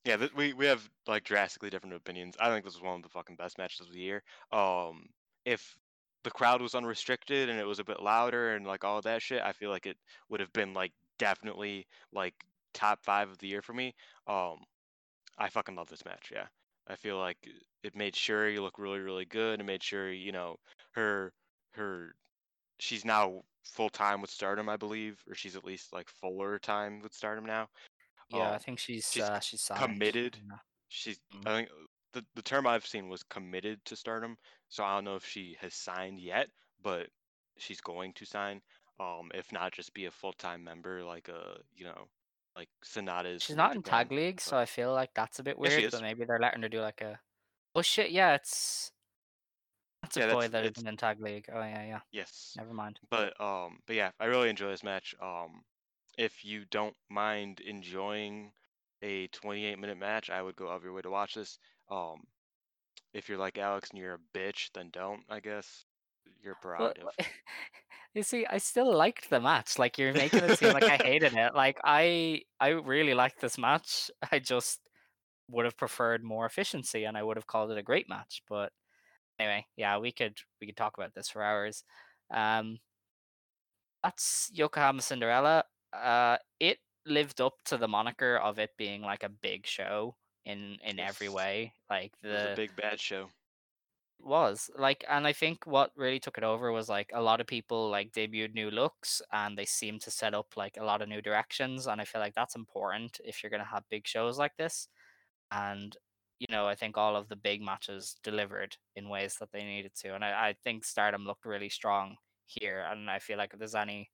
yeah, 0.04 0.16
th- 0.16 0.34
we 0.34 0.52
we 0.52 0.66
have 0.66 0.88
like 1.06 1.24
drastically 1.24 1.70
different 1.70 1.94
opinions. 1.94 2.36
I 2.40 2.48
think 2.48 2.64
this 2.64 2.74
was 2.74 2.82
one 2.82 2.96
of 2.96 3.02
the 3.02 3.08
fucking 3.08 3.36
best 3.36 3.58
matches 3.58 3.86
of 3.86 3.92
the 3.92 4.00
year. 4.00 4.22
Um, 4.52 5.06
if 5.44 5.76
the 6.24 6.30
crowd 6.30 6.62
was 6.62 6.74
unrestricted 6.74 7.48
and 7.48 7.58
it 7.58 7.66
was 7.66 7.78
a 7.78 7.84
bit 7.84 8.02
louder 8.02 8.54
and 8.54 8.66
like 8.66 8.84
all 8.84 9.00
that 9.02 9.22
shit, 9.22 9.42
I 9.42 9.52
feel 9.52 9.70
like 9.70 9.86
it 9.86 9.96
would 10.28 10.40
have 10.40 10.52
been 10.52 10.74
like 10.74 10.92
definitely 11.18 11.86
like 12.12 12.34
top 12.74 13.00
five 13.02 13.28
of 13.30 13.38
the 13.38 13.48
year 13.48 13.62
for 13.62 13.72
me. 13.72 13.94
Um, 14.26 14.58
I 15.38 15.48
fucking 15.48 15.76
love 15.76 15.88
this 15.88 16.04
match. 16.04 16.30
Yeah, 16.32 16.46
I 16.88 16.96
feel 16.96 17.18
like 17.18 17.38
it 17.82 17.96
made 17.96 18.16
Shuri 18.16 18.58
look 18.58 18.78
really, 18.78 19.00
really 19.00 19.24
good. 19.24 19.60
It 19.60 19.64
made 19.64 19.82
Shuri, 19.82 20.18
you 20.18 20.32
know, 20.32 20.56
her 20.92 21.32
her 21.74 22.14
she's 22.80 23.04
now 23.04 23.42
full 23.64 23.88
time 23.88 24.20
with 24.20 24.30
Stardom, 24.30 24.68
I 24.68 24.76
believe, 24.76 25.20
or 25.28 25.34
she's 25.34 25.56
at 25.56 25.64
least 25.64 25.92
like 25.92 26.08
fuller 26.08 26.58
time 26.58 27.00
with 27.02 27.14
Stardom 27.14 27.46
now. 27.46 27.68
Yeah, 28.30 28.50
I 28.50 28.54
um, 28.54 28.60
think 28.60 28.78
she's 28.78 29.10
she's 29.10 29.22
uh, 29.22 29.40
she's 29.40 29.70
committed. 29.74 30.38
Yeah. 30.48 30.56
She's 30.88 31.18
Mm. 31.34 31.46
I 31.46 31.56
think 31.56 31.68
the 32.12 32.24
the 32.34 32.42
term 32.42 32.66
I've 32.66 32.86
seen 32.86 33.08
was 33.08 33.22
committed 33.22 33.84
to 33.86 33.96
Stardom. 33.96 34.36
So 34.68 34.84
I 34.84 34.94
don't 34.94 35.04
know 35.04 35.16
if 35.16 35.24
she 35.26 35.56
has 35.60 35.74
signed 35.74 36.18
yet, 36.20 36.48
but 36.82 37.08
she's 37.58 37.80
going 37.80 38.12
to 38.14 38.24
sign. 38.24 38.60
Um, 39.00 39.30
if 39.34 39.50
not, 39.52 39.72
just 39.72 39.94
be 39.94 40.06
a 40.06 40.10
full 40.10 40.32
time 40.34 40.62
member, 40.64 41.02
like 41.02 41.28
a 41.28 41.58
you 41.74 41.84
know, 41.84 42.08
like 42.56 42.68
Sonata 42.82 43.30
is. 43.30 43.42
She's 43.42 43.56
not 43.56 43.74
in 43.74 43.82
Japan, 43.82 44.06
tag 44.06 44.12
league, 44.12 44.40
so 44.40 44.56
I 44.56 44.66
feel 44.66 44.92
like 44.92 45.10
that's 45.14 45.38
a 45.38 45.42
bit 45.42 45.58
weird. 45.58 45.84
is. 45.84 45.90
But 45.92 46.02
maybe 46.02 46.24
they're 46.24 46.38
letting 46.38 46.62
her 46.62 46.68
do 46.68 46.80
like 46.80 47.00
a. 47.00 47.18
Oh 47.74 47.82
shit! 47.82 48.10
Yeah, 48.10 48.34
it's. 48.34 48.92
That's 50.02 50.16
a 50.16 50.20
Yeah, 50.20 50.26
boy 50.26 50.40
that's- 50.48 50.50
that 50.52 50.64
isn't 50.78 50.88
in 50.88 50.96
tag 50.96 51.20
league. 51.20 51.46
Oh 51.52 51.60
yeah, 51.60 51.86
yeah. 51.86 52.00
yes. 52.10 52.54
Never 52.56 52.74
mind. 52.74 52.98
But 53.10 53.40
um, 53.40 53.78
but 53.86 53.96
yeah, 53.96 54.10
I 54.20 54.26
really 54.26 54.50
enjoy 54.50 54.70
this 54.70 54.82
match. 54.84 55.14
Um, 55.22 55.62
if 56.18 56.44
you 56.44 56.64
don't 56.70 56.96
mind 57.10 57.60
enjoying 57.60 58.52
a 59.02 59.26
28 59.28 59.78
minute 59.78 59.98
match, 59.98 60.30
I 60.30 60.42
would 60.42 60.56
go 60.56 60.68
out 60.70 60.76
of 60.76 60.84
your 60.84 60.92
way 60.92 61.02
to 61.02 61.10
watch 61.10 61.34
this. 61.34 61.58
Um, 61.90 62.22
if 63.12 63.28
you're 63.28 63.38
like 63.38 63.58
Alex 63.58 63.90
and 63.90 63.98
you're 63.98 64.14
a 64.14 64.38
bitch, 64.38 64.70
then 64.74 64.90
don't. 64.92 65.22
I 65.28 65.40
guess 65.40 65.84
your 66.42 66.54
Well, 66.78 66.92
prerogative. 66.94 67.08
you 68.14 68.22
see, 68.22 68.46
I 68.46 68.58
still 68.58 68.92
liked 68.94 69.30
the 69.30 69.40
match. 69.40 69.78
Like 69.78 69.98
you're 69.98 70.12
making 70.12 70.44
it 70.44 70.58
seem 70.58 70.72
like 70.72 70.84
I 70.84 70.96
hated 71.02 71.34
it. 71.34 71.54
Like 71.54 71.78
I, 71.84 72.42
I 72.60 72.68
really 72.68 73.14
liked 73.14 73.40
this 73.40 73.58
match. 73.58 74.10
I 74.32 74.38
just 74.38 74.80
would 75.48 75.64
have 75.64 75.76
preferred 75.76 76.24
more 76.24 76.46
efficiency, 76.46 77.04
and 77.04 77.16
I 77.16 77.22
would 77.22 77.36
have 77.36 77.46
called 77.46 77.70
it 77.70 77.78
a 77.78 77.82
great 77.82 78.08
match. 78.08 78.42
But 78.48 78.72
anyway, 79.38 79.66
yeah, 79.76 79.98
we 79.98 80.12
could 80.12 80.38
we 80.60 80.66
could 80.66 80.76
talk 80.76 80.96
about 80.96 81.14
this 81.14 81.28
for 81.28 81.42
hours. 81.42 81.84
Um, 82.32 82.78
that's 84.02 84.50
Yokohama 84.52 85.02
Cinderella. 85.02 85.64
Uh, 85.92 86.38
it 86.60 86.78
lived 87.06 87.40
up 87.40 87.54
to 87.66 87.76
the 87.76 87.88
moniker 87.88 88.36
of 88.36 88.58
it 88.58 88.70
being 88.78 89.02
like 89.02 89.22
a 89.22 89.28
big 89.28 89.66
show 89.66 90.16
in 90.44 90.78
in 90.84 90.98
every 90.98 91.28
way. 91.28 91.74
Like 91.90 92.12
the 92.22 92.54
big 92.56 92.74
bad 92.76 93.00
show. 93.00 93.28
was 94.20 94.70
like 94.78 95.04
and 95.08 95.26
i 95.26 95.32
think 95.32 95.66
what 95.66 95.90
really 95.96 96.20
took 96.20 96.38
it 96.38 96.44
over 96.44 96.70
was 96.70 96.88
like 96.88 97.10
a 97.12 97.20
lot 97.20 97.40
of 97.40 97.46
people 97.46 97.90
like 97.90 98.12
debuted 98.12 98.54
new 98.54 98.70
looks 98.70 99.20
and 99.32 99.58
they 99.58 99.64
seemed 99.64 100.00
to 100.00 100.12
set 100.12 100.32
up 100.32 100.46
like 100.56 100.76
a 100.78 100.84
lot 100.84 101.02
of 101.02 101.08
new 101.08 101.20
directions 101.20 101.88
and 101.88 102.00
i 102.00 102.04
feel 102.04 102.20
like 102.20 102.34
that's 102.34 102.54
important 102.54 103.20
if 103.24 103.42
you're 103.42 103.50
going 103.50 103.58
to 103.62 103.66
have 103.66 103.82
big 103.90 104.06
shows 104.06 104.38
like 104.38 104.56
this 104.56 104.86
and 105.50 105.96
you 106.42 106.48
know, 106.50 106.66
I 106.66 106.74
think 106.74 106.98
all 106.98 107.14
of 107.14 107.28
the 107.28 107.36
big 107.36 107.62
matches 107.62 108.16
delivered 108.24 108.76
in 108.96 109.08
ways 109.08 109.36
that 109.38 109.52
they 109.52 109.62
needed 109.62 109.92
to, 110.00 110.12
and 110.16 110.24
I, 110.24 110.48
I 110.48 110.54
think 110.64 110.84
Stardom 110.84 111.24
looked 111.24 111.46
really 111.46 111.68
strong 111.68 112.16
here. 112.46 112.84
And 112.90 113.08
I 113.08 113.20
feel 113.20 113.38
like 113.38 113.52
if 113.52 113.60
there's 113.60 113.76
any 113.76 114.10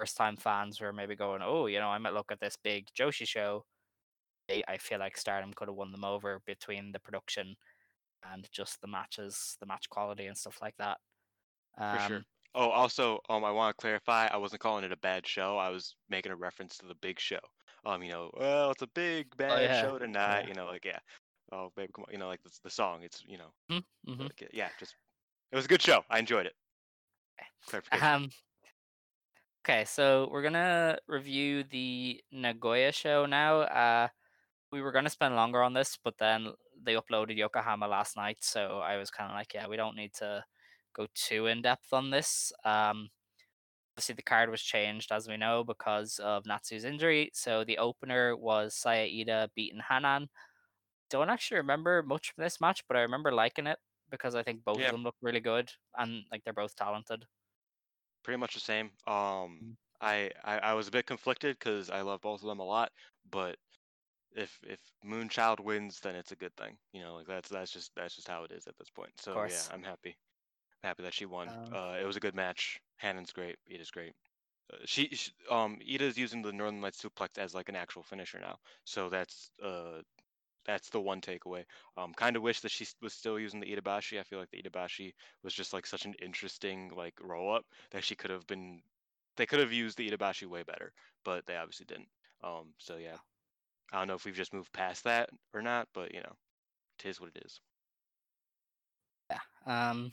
first 0.00 0.16
time 0.16 0.36
fans 0.36 0.80
were 0.80 0.92
maybe 0.92 1.14
going, 1.14 1.42
oh, 1.44 1.66
you 1.66 1.78
know, 1.78 1.88
I 1.88 1.98
might 1.98 2.14
look 2.14 2.32
at 2.32 2.40
this 2.40 2.56
big 2.64 2.86
Joshi 2.98 3.28
show, 3.28 3.64
I, 4.50 4.62
I 4.66 4.76
feel 4.78 4.98
like 4.98 5.16
Stardom 5.16 5.52
could 5.54 5.68
have 5.68 5.76
won 5.76 5.92
them 5.92 6.04
over 6.04 6.40
between 6.46 6.92
the 6.92 7.00
production 7.00 7.54
and 8.32 8.48
just 8.50 8.80
the 8.80 8.88
matches, 8.88 9.56
the 9.60 9.66
match 9.66 9.88
quality 9.90 10.26
and 10.26 10.36
stuff 10.36 10.58
like 10.62 10.74
that. 10.78 10.98
Um, 11.78 11.98
For 11.98 12.08
sure. 12.08 12.22
Oh, 12.54 12.70
also, 12.70 13.20
um, 13.28 13.44
I 13.44 13.52
want 13.52 13.76
to 13.76 13.80
clarify. 13.80 14.26
I 14.26 14.36
wasn't 14.38 14.62
calling 14.62 14.84
it 14.84 14.90
a 14.90 14.96
bad 14.96 15.26
show. 15.26 15.56
I 15.56 15.68
was 15.68 15.94
making 16.08 16.32
a 16.32 16.36
reference 16.36 16.78
to 16.78 16.86
the 16.86 16.96
big 16.96 17.20
show. 17.20 17.38
Um, 17.86 18.02
you 18.02 18.10
know, 18.10 18.30
well, 18.36 18.72
it's 18.72 18.82
a 18.82 18.88
big 18.88 19.36
bad 19.36 19.62
yeah, 19.62 19.80
show 19.80 19.98
tonight. 19.98 20.42
yeah. 20.42 20.48
You 20.48 20.54
know, 20.54 20.66
like 20.66 20.84
yeah. 20.84 20.98
Oh, 21.52 21.70
baby, 21.76 21.90
come 21.94 22.04
on. 22.08 22.12
You 22.12 22.18
know, 22.18 22.26
like 22.26 22.42
the, 22.42 22.50
the 22.64 22.70
song. 22.70 23.02
It's 23.02 23.22
you 23.26 23.38
know, 23.38 23.52
mhm. 23.70 24.20
like, 24.20 24.48
yeah, 24.52 24.68
just 24.80 24.96
it 25.52 25.56
was 25.56 25.64
a 25.64 25.68
good 25.68 25.80
show. 25.80 26.02
I 26.10 26.18
enjoyed 26.18 26.46
it. 26.46 26.54
Clarification. 27.68 28.06
Um. 28.06 28.30
Okay, 29.64 29.84
so 29.84 30.28
we're 30.30 30.42
gonna 30.42 30.98
review 31.06 31.64
the 31.64 32.22
Nagoya 32.32 32.92
show 32.92 33.26
now. 33.26 33.60
Uh, 33.60 34.08
we 34.72 34.82
were 34.82 34.92
gonna 34.92 35.10
spend 35.10 35.36
longer 35.36 35.62
on 35.62 35.74
this, 35.74 35.98
but 35.98 36.18
then 36.18 36.54
they 36.80 36.94
uploaded 36.94 37.36
Yokohama 37.36 37.88
last 37.88 38.16
night, 38.16 38.44
so 38.44 38.78
I 38.80 38.96
was 38.98 39.10
kind 39.10 39.30
of 39.30 39.36
like, 39.36 39.54
yeah, 39.54 39.68
we 39.68 39.76
don't 39.76 39.96
need 39.96 40.14
to 40.14 40.44
go 40.94 41.08
too 41.14 41.46
in 41.46 41.62
depth 41.62 41.92
on 41.92 42.10
this. 42.10 42.52
Um, 42.64 43.10
obviously 43.96 44.14
the 44.16 44.22
card 44.22 44.50
was 44.50 44.62
changed, 44.62 45.12
as 45.12 45.28
we 45.28 45.36
know, 45.38 45.64
because 45.64 46.18
of 46.20 46.46
Natsu's 46.46 46.84
injury. 46.84 47.30
So 47.34 47.64
the 47.64 47.78
opener 47.78 48.36
was 48.36 48.76
Saya 48.76 49.08
Iida 49.08 49.50
beating 49.54 49.80
Hanan. 49.88 50.30
Don't 51.10 51.30
actually 51.30 51.58
remember 51.58 52.02
much 52.02 52.32
from 52.32 52.44
this 52.44 52.60
match, 52.60 52.86
but 52.88 52.96
I 52.96 53.02
remember 53.02 53.32
liking 53.32 53.66
it 53.68 53.78
because 54.10 54.34
I 54.36 54.42
think 54.44 54.64
both 54.64 54.78
Yeah. 54.78 54.86
of 54.86 54.92
them 54.92 55.04
look 55.04 55.16
really 55.22 55.40
good 55.40 55.72
and 55.96 56.24
like 56.32 56.44
they're 56.44 56.54
both 56.54 56.76
talented. 56.76 57.26
Pretty 58.30 58.40
much 58.40 58.54
the 58.54 58.60
same. 58.60 58.92
Um, 59.08 59.64
Mm. 59.64 59.76
I, 60.00 60.30
I 60.44 60.58
I 60.58 60.74
was 60.74 60.88
a 60.88 60.92
bit 60.92 61.06
conflicted 61.06 61.58
because 61.58 61.90
I 61.90 62.02
love 62.02 62.20
both 62.20 62.42
of 62.42 62.48
them 62.48 62.60
a 62.60 62.64
lot, 62.64 62.92
but 63.30 63.58
if 64.36 64.60
if 64.64 64.80
Moonchild 65.04 65.60
wins, 65.60 66.00
then 66.00 66.14
it's 66.14 66.32
a 66.32 66.36
good 66.36 66.56
thing. 66.56 66.78
You 66.92 67.02
know, 67.02 67.14
like 67.16 67.26
that's 67.26 67.48
that's 67.48 67.72
just 67.72 67.94
that's 67.96 68.14
just 68.16 68.28
how 68.28 68.44
it 68.44 68.52
is 68.52 68.66
at 68.68 68.76
this 68.78 68.90
point. 68.90 69.12
So 69.20 69.42
yeah, 69.42 69.64
I'm 69.70 69.82
happy, 69.82 70.16
happy 70.82 71.02
that 71.04 71.14
she 71.14 71.26
won. 71.26 71.54
Um, 71.54 71.72
uh, 71.72 71.98
it 72.00 72.06
was 72.06 72.16
a 72.16 72.20
good 72.20 72.34
match. 72.34 72.80
Hanan's 72.98 73.32
great. 73.32 73.58
Iida's 73.70 73.90
great. 73.90 74.14
Uh, 74.72 74.78
she, 74.86 75.08
sh 75.14 75.32
um 75.50 75.78
Iida's 75.80 76.18
using 76.18 76.42
the 76.42 76.52
Northern 76.52 76.80
Lights 76.82 77.02
suplex 77.02 77.38
as 77.38 77.54
like 77.54 77.68
an 77.68 77.76
actual 77.76 78.02
finisher 78.02 78.38
now. 78.40 78.58
So 78.84 79.10
that's 79.10 79.52
uh 79.62 80.02
that's 80.72 80.90
the 80.90 81.00
one 81.00 81.20
takeaway. 81.20 81.64
Um, 81.96 82.12
kind 82.14 82.36
of 82.36 82.42
wish 82.42 82.60
that 82.60 82.70
she 82.70 82.86
was 83.02 83.12
still 83.12 83.38
using 83.38 83.60
the 83.60 83.66
Itabashi. 83.66 84.18
I 84.18 84.22
feel 84.22 84.38
like 84.38 84.50
the 84.50 84.62
Itabashi 84.62 85.12
was 85.42 85.54
just 85.54 85.72
like 85.72 85.86
such 85.86 86.04
an 86.04 86.14
interesting 86.22 86.90
like 86.96 87.14
roll 87.20 87.54
up 87.54 87.64
that 87.90 88.04
she 88.04 88.14
could 88.14 88.30
have 88.30 88.46
been. 88.46 88.80
They 89.36 89.46
could 89.46 89.60
have 89.60 89.72
used 89.72 89.96
the 89.96 90.10
Itabashi 90.10 90.46
way 90.46 90.62
better, 90.62 90.92
but 91.24 91.46
they 91.46 91.56
obviously 91.56 91.86
didn't. 91.86 92.08
Um, 92.42 92.72
so 92.78 92.96
yeah, 92.96 93.16
I 93.92 93.98
don't 93.98 94.08
know 94.08 94.14
if 94.14 94.24
we've 94.24 94.34
just 94.34 94.54
moved 94.54 94.72
past 94.72 95.04
that 95.04 95.30
or 95.54 95.62
not, 95.62 95.88
but 95.94 96.14
you 96.14 96.20
know, 96.20 96.32
it 96.98 97.08
is 97.08 97.20
what 97.20 97.30
it 97.34 97.42
is. 97.44 97.60
Yeah. 99.30 99.90
Um, 99.90 100.12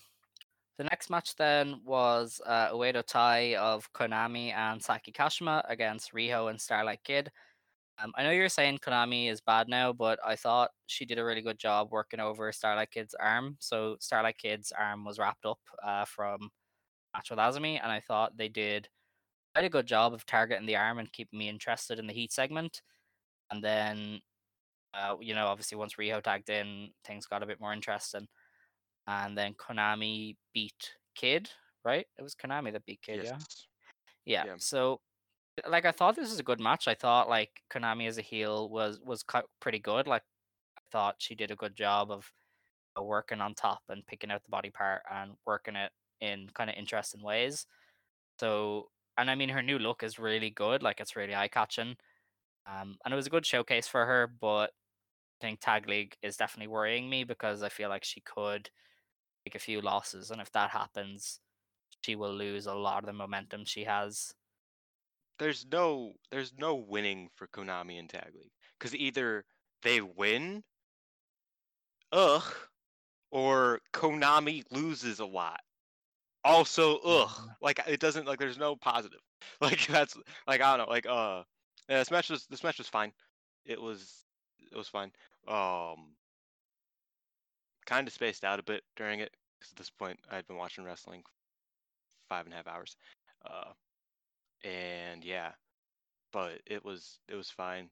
the 0.77 0.83
next 0.83 1.09
match 1.09 1.35
then 1.35 1.81
was 1.83 2.39
uh, 2.45 2.69
Oedo 2.69 3.03
Tai 3.05 3.55
of 3.55 3.91
Konami 3.93 4.53
and 4.53 4.81
Saki 4.81 5.11
Kashima 5.11 5.63
against 5.67 6.13
Riho 6.13 6.49
and 6.49 6.61
Starlight 6.61 7.03
Kid. 7.03 7.31
Um, 7.99 8.11
I 8.15 8.23
know 8.23 8.31
you're 8.31 8.49
saying 8.49 8.77
Konami 8.79 9.31
is 9.31 9.41
bad 9.41 9.67
now, 9.67 9.91
but 9.91 10.19
I 10.23 10.35
thought 10.35 10.71
she 10.85 11.03
did 11.05 11.17
a 11.17 11.25
really 11.25 11.41
good 11.41 11.57
job 11.57 11.91
working 11.91 12.19
over 12.19 12.51
Starlight 12.51 12.91
Kid's 12.91 13.15
arm. 13.15 13.57
So 13.59 13.97
Starlight 13.99 14.37
Kid's 14.37 14.71
arm 14.71 15.03
was 15.03 15.17
wrapped 15.17 15.45
up 15.45 15.59
uh, 15.83 16.05
from 16.05 16.51
match 17.15 17.31
with 17.31 17.39
Azumi, 17.39 17.79
and 17.81 17.91
I 17.91 17.99
thought 17.99 18.37
they 18.37 18.49
did 18.49 18.87
quite 19.55 19.65
a 19.65 19.69
good 19.69 19.87
job 19.87 20.13
of 20.13 20.25
targeting 20.27 20.67
the 20.67 20.75
arm 20.75 20.99
and 20.99 21.11
keeping 21.11 21.39
me 21.39 21.49
interested 21.49 21.97
in 21.97 22.05
the 22.05 22.13
heat 22.13 22.31
segment. 22.31 22.83
And 23.49 23.63
then, 23.63 24.21
uh, 24.93 25.15
you 25.19 25.33
know, 25.33 25.47
obviously 25.47 25.77
once 25.77 25.95
Riho 25.95 26.21
tagged 26.21 26.49
in, 26.49 26.89
things 27.03 27.25
got 27.25 27.41
a 27.41 27.47
bit 27.47 27.59
more 27.59 27.73
interesting. 27.73 28.27
And 29.07 29.35
then 29.35 29.55
Konami 29.55 30.35
beat 30.53 30.93
Kid, 31.15 31.49
right? 31.83 32.05
It 32.19 32.21
was 32.21 32.35
Konami 32.35 32.73
that 32.73 32.85
beat 32.85 33.01
Kid, 33.01 33.23
yeah. 33.23 33.37
Yeah. 34.25 34.43
Yeah. 34.45 34.55
So, 34.57 34.99
like, 35.67 35.85
I 35.85 35.91
thought 35.91 36.15
this 36.15 36.29
was 36.29 36.39
a 36.39 36.43
good 36.43 36.59
match. 36.59 36.87
I 36.87 36.95
thought 36.95 37.29
like 37.29 37.63
Konami 37.71 38.07
as 38.07 38.17
a 38.17 38.21
heel 38.21 38.69
was 38.69 38.99
was 39.03 39.23
pretty 39.59 39.79
good. 39.79 40.07
Like, 40.07 40.23
I 40.77 40.81
thought 40.91 41.15
she 41.19 41.35
did 41.35 41.51
a 41.51 41.55
good 41.55 41.75
job 41.75 42.11
of 42.11 42.31
uh, 42.99 43.03
working 43.03 43.41
on 43.41 43.55
top 43.55 43.83
and 43.89 44.05
picking 44.05 44.31
out 44.31 44.43
the 44.43 44.49
body 44.51 44.69
part 44.69 45.03
and 45.11 45.33
working 45.45 45.75
it 45.75 45.91
in 46.21 46.49
kind 46.53 46.69
of 46.69 46.75
interesting 46.77 47.21
ways. 47.23 47.65
So, 48.39 48.89
and 49.17 49.29
I 49.31 49.35
mean, 49.35 49.49
her 49.49 49.63
new 49.63 49.79
look 49.79 50.03
is 50.03 50.19
really 50.19 50.49
good. 50.49 50.83
Like, 50.83 50.99
it's 50.99 51.15
really 51.15 51.35
eye 51.35 51.47
catching. 51.49 51.97
Um, 52.67 52.97
and 53.05 53.13
it 53.13 53.17
was 53.17 53.27
a 53.27 53.31
good 53.31 53.45
showcase 53.45 53.87
for 53.87 54.05
her. 54.05 54.27
But 54.27 54.71
I 55.41 55.47
think 55.47 55.59
Tag 55.61 55.87
League 55.87 56.17
is 56.21 56.37
definitely 56.37 56.67
worrying 56.67 57.09
me 57.09 57.23
because 57.23 57.63
I 57.63 57.69
feel 57.69 57.89
like 57.89 58.03
she 58.03 58.21
could 58.21 58.69
take 59.45 59.55
a 59.55 59.59
few 59.59 59.81
losses, 59.81 60.31
and 60.31 60.41
if 60.41 60.51
that 60.51 60.71
happens, 60.71 61.39
she 62.03 62.15
will 62.15 62.33
lose 62.33 62.67
a 62.67 62.73
lot 62.73 62.99
of 62.99 63.05
the 63.05 63.13
momentum 63.13 63.65
she 63.65 63.85
has. 63.85 64.33
There's 65.39 65.65
no 65.71 66.13
there's 66.31 66.53
no 66.57 66.75
winning 66.75 67.29
for 67.35 67.47
Konami 67.47 67.99
in 67.99 68.07
Tag 68.07 68.31
League 68.33 68.51
because 68.77 68.95
either 68.95 69.45
they 69.83 70.01
win, 70.01 70.63
ugh, 72.11 72.43
or 73.31 73.79
Konami 73.93 74.63
loses 74.71 75.19
a 75.19 75.25
lot. 75.25 75.59
Also, 76.43 76.97
ugh, 76.99 77.49
like 77.61 77.79
it 77.87 77.99
doesn't 77.99 78.25
like 78.25 78.39
there's 78.39 78.57
no 78.57 78.75
positive. 78.75 79.19
Like 79.61 79.85
that's 79.87 80.17
like 80.47 80.61
I 80.61 80.75
don't 80.75 80.87
know, 80.87 80.91
like 80.91 81.05
uh, 81.05 81.43
yeah, 81.87 81.99
this 81.99 82.11
match 82.11 82.29
was 82.29 82.47
this 82.47 82.63
match 82.63 82.79
was 82.79 82.87
fine. 82.87 83.11
It 83.65 83.81
was 83.81 84.23
it 84.71 84.77
was 84.77 84.87
fine. 84.87 85.11
Um, 85.47 86.13
kind 87.85 88.07
of 88.07 88.13
spaced 88.13 88.43
out 88.43 88.59
a 88.59 88.63
bit 88.63 88.83
during 88.95 89.19
it 89.19 89.31
because 89.57 89.71
at 89.71 89.77
this 89.77 89.89
point 89.89 90.19
I'd 90.29 90.47
been 90.47 90.57
watching 90.57 90.83
wrestling 90.83 91.23
five 92.29 92.45
and 92.45 92.53
a 92.53 92.57
half 92.57 92.67
hours. 92.67 92.97
Uh, 93.45 93.71
and 94.63 95.23
yeah, 95.23 95.51
but 96.33 96.59
it 96.65 96.83
was 96.83 97.19
it 97.27 97.35
was 97.35 97.49
fine. 97.49 97.89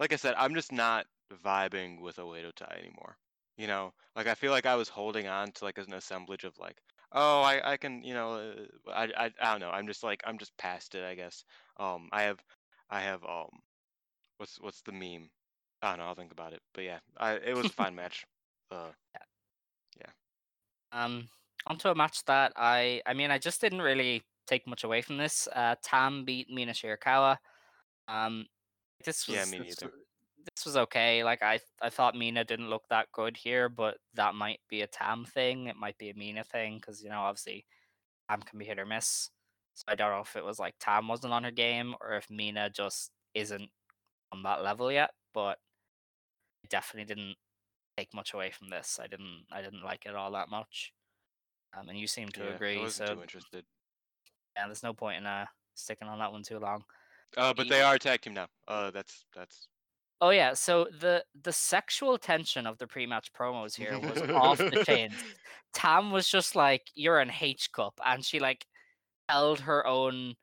Like 0.00 0.12
I 0.12 0.16
said, 0.16 0.34
I'm 0.36 0.54
just 0.54 0.72
not 0.72 1.06
vibing 1.44 2.00
with 2.00 2.16
Oedo 2.16 2.52
Tai 2.54 2.76
anymore. 2.78 3.16
You 3.56 3.66
know, 3.68 3.92
like 4.16 4.26
I 4.26 4.34
feel 4.34 4.50
like 4.50 4.66
I 4.66 4.74
was 4.76 4.88
holding 4.88 5.28
on 5.28 5.52
to 5.52 5.64
like 5.64 5.78
as 5.78 5.86
an 5.86 5.94
assemblage 5.94 6.44
of 6.44 6.58
like, 6.58 6.78
oh, 7.12 7.42
I 7.42 7.72
I 7.72 7.76
can, 7.76 8.02
you 8.02 8.14
know, 8.14 8.34
uh, 8.34 8.90
I 8.90 9.04
I 9.16 9.30
I 9.40 9.52
don't 9.52 9.60
know. 9.60 9.70
I'm 9.70 9.86
just 9.86 10.02
like 10.02 10.22
I'm 10.26 10.38
just 10.38 10.56
past 10.58 10.94
it, 10.94 11.04
I 11.04 11.14
guess. 11.14 11.44
Um, 11.78 12.08
I 12.12 12.22
have 12.22 12.40
I 12.90 13.00
have 13.00 13.24
um, 13.24 13.48
what's 14.38 14.60
what's 14.60 14.82
the 14.82 14.92
meme? 14.92 15.30
I 15.82 15.90
don't 15.90 15.98
know. 15.98 16.04
I'll 16.04 16.14
think 16.14 16.32
about 16.32 16.52
it. 16.52 16.60
But 16.74 16.84
yeah, 16.84 16.98
I 17.18 17.34
it 17.34 17.56
was 17.56 17.66
a 17.66 17.70
fine 17.70 17.94
match. 17.96 18.24
Uh, 18.70 18.90
yeah. 19.14 20.10
Um, 20.94 21.28
onto 21.66 21.88
a 21.88 21.94
match 21.94 22.24
that 22.26 22.52
I, 22.56 23.02
I 23.06 23.14
mean, 23.14 23.30
I 23.30 23.38
just 23.38 23.60
didn't 23.60 23.82
really 23.82 24.22
take 24.46 24.66
much 24.66 24.84
away 24.84 25.02
from 25.02 25.16
this. 25.16 25.48
Uh, 25.54 25.74
Tam 25.82 26.24
beat 26.24 26.48
Mina 26.50 26.72
Shirakawa. 26.72 27.38
Um, 28.08 28.46
this 29.04 29.26
was 29.28 29.36
Yeah, 29.36 29.44
me 29.44 29.58
this, 29.58 29.80
neither. 29.80 29.92
this 30.56 30.64
was 30.64 30.76
okay. 30.76 31.24
Like 31.24 31.42
I, 31.42 31.60
I 31.80 31.90
thought 31.90 32.16
Mina 32.16 32.44
didn't 32.44 32.70
look 32.70 32.84
that 32.90 33.12
good 33.12 33.36
here, 33.36 33.68
but 33.68 33.98
that 34.14 34.34
might 34.34 34.60
be 34.68 34.82
a 34.82 34.86
Tam 34.86 35.24
thing. 35.24 35.66
It 35.66 35.76
might 35.76 35.98
be 35.98 36.10
a 36.10 36.14
Mina 36.14 36.44
thing 36.44 36.76
because 36.76 37.02
you 37.02 37.10
know, 37.10 37.20
obviously, 37.20 37.66
Tam 38.30 38.42
can 38.42 38.58
be 38.58 38.64
hit 38.64 38.78
or 38.78 38.86
miss. 38.86 39.30
So 39.74 39.84
I 39.88 39.94
don't 39.94 40.10
know 40.10 40.20
if 40.20 40.36
it 40.36 40.44
was 40.44 40.58
like 40.58 40.74
Tam 40.78 41.08
wasn't 41.08 41.32
on 41.32 41.44
her 41.44 41.50
game 41.50 41.94
or 42.00 42.14
if 42.14 42.30
Mina 42.30 42.70
just 42.70 43.10
isn't 43.34 43.70
on 44.32 44.42
that 44.44 44.62
level 44.62 44.90
yet. 44.92 45.10
But 45.32 45.58
I 46.64 46.68
definitely 46.70 47.12
didn't 47.12 47.36
take 47.96 48.14
much 48.14 48.34
away 48.34 48.50
from 48.50 48.70
this. 48.70 49.00
I 49.02 49.08
didn't, 49.08 49.44
I 49.52 49.62
didn't 49.62 49.82
like 49.82 50.06
it 50.06 50.14
all 50.14 50.30
that 50.32 50.48
much. 50.48 50.92
Um, 51.76 51.88
and 51.88 51.98
you 51.98 52.06
seem 52.06 52.28
to 52.28 52.44
yeah, 52.44 52.50
I 52.50 52.54
agree. 52.54 52.78
wasn't 52.78 53.08
So 53.08 53.14
too 53.16 53.22
interested. 53.22 53.64
Yeah, 54.56 54.66
there's 54.66 54.82
no 54.82 54.94
point 54.94 55.18
in 55.18 55.26
uh 55.26 55.46
sticking 55.74 56.08
on 56.08 56.18
that 56.18 56.32
one 56.32 56.42
too 56.42 56.58
long. 56.58 56.84
Uh, 57.36 57.52
but 57.54 57.68
they 57.68 57.80
are 57.82 57.94
a 57.94 57.98
tag 57.98 58.20
team 58.22 58.34
now. 58.34 58.48
Uh, 58.66 58.90
that's 58.90 59.26
that's 59.34 59.68
Oh 60.20 60.30
yeah, 60.30 60.54
so 60.54 60.84
the 60.84 61.24
the 61.34 61.52
sexual 61.52 62.18
tension 62.18 62.66
of 62.66 62.78
the 62.78 62.86
pre-match 62.86 63.32
promos 63.32 63.76
here 63.76 63.98
was 64.00 64.22
off 64.32 64.64
the 64.70 64.78
chains. 64.78 65.24
Tam 65.72 66.10
was 66.12 66.28
just 66.28 66.54
like, 66.56 66.90
"You're 66.94 67.20
an 67.20 67.30
H 67.30 67.72
cup," 67.72 68.00
and 68.04 68.24
she 68.24 68.40
like 68.40 68.66
held 69.28 69.60
her 69.62 69.86
own, 69.86 70.36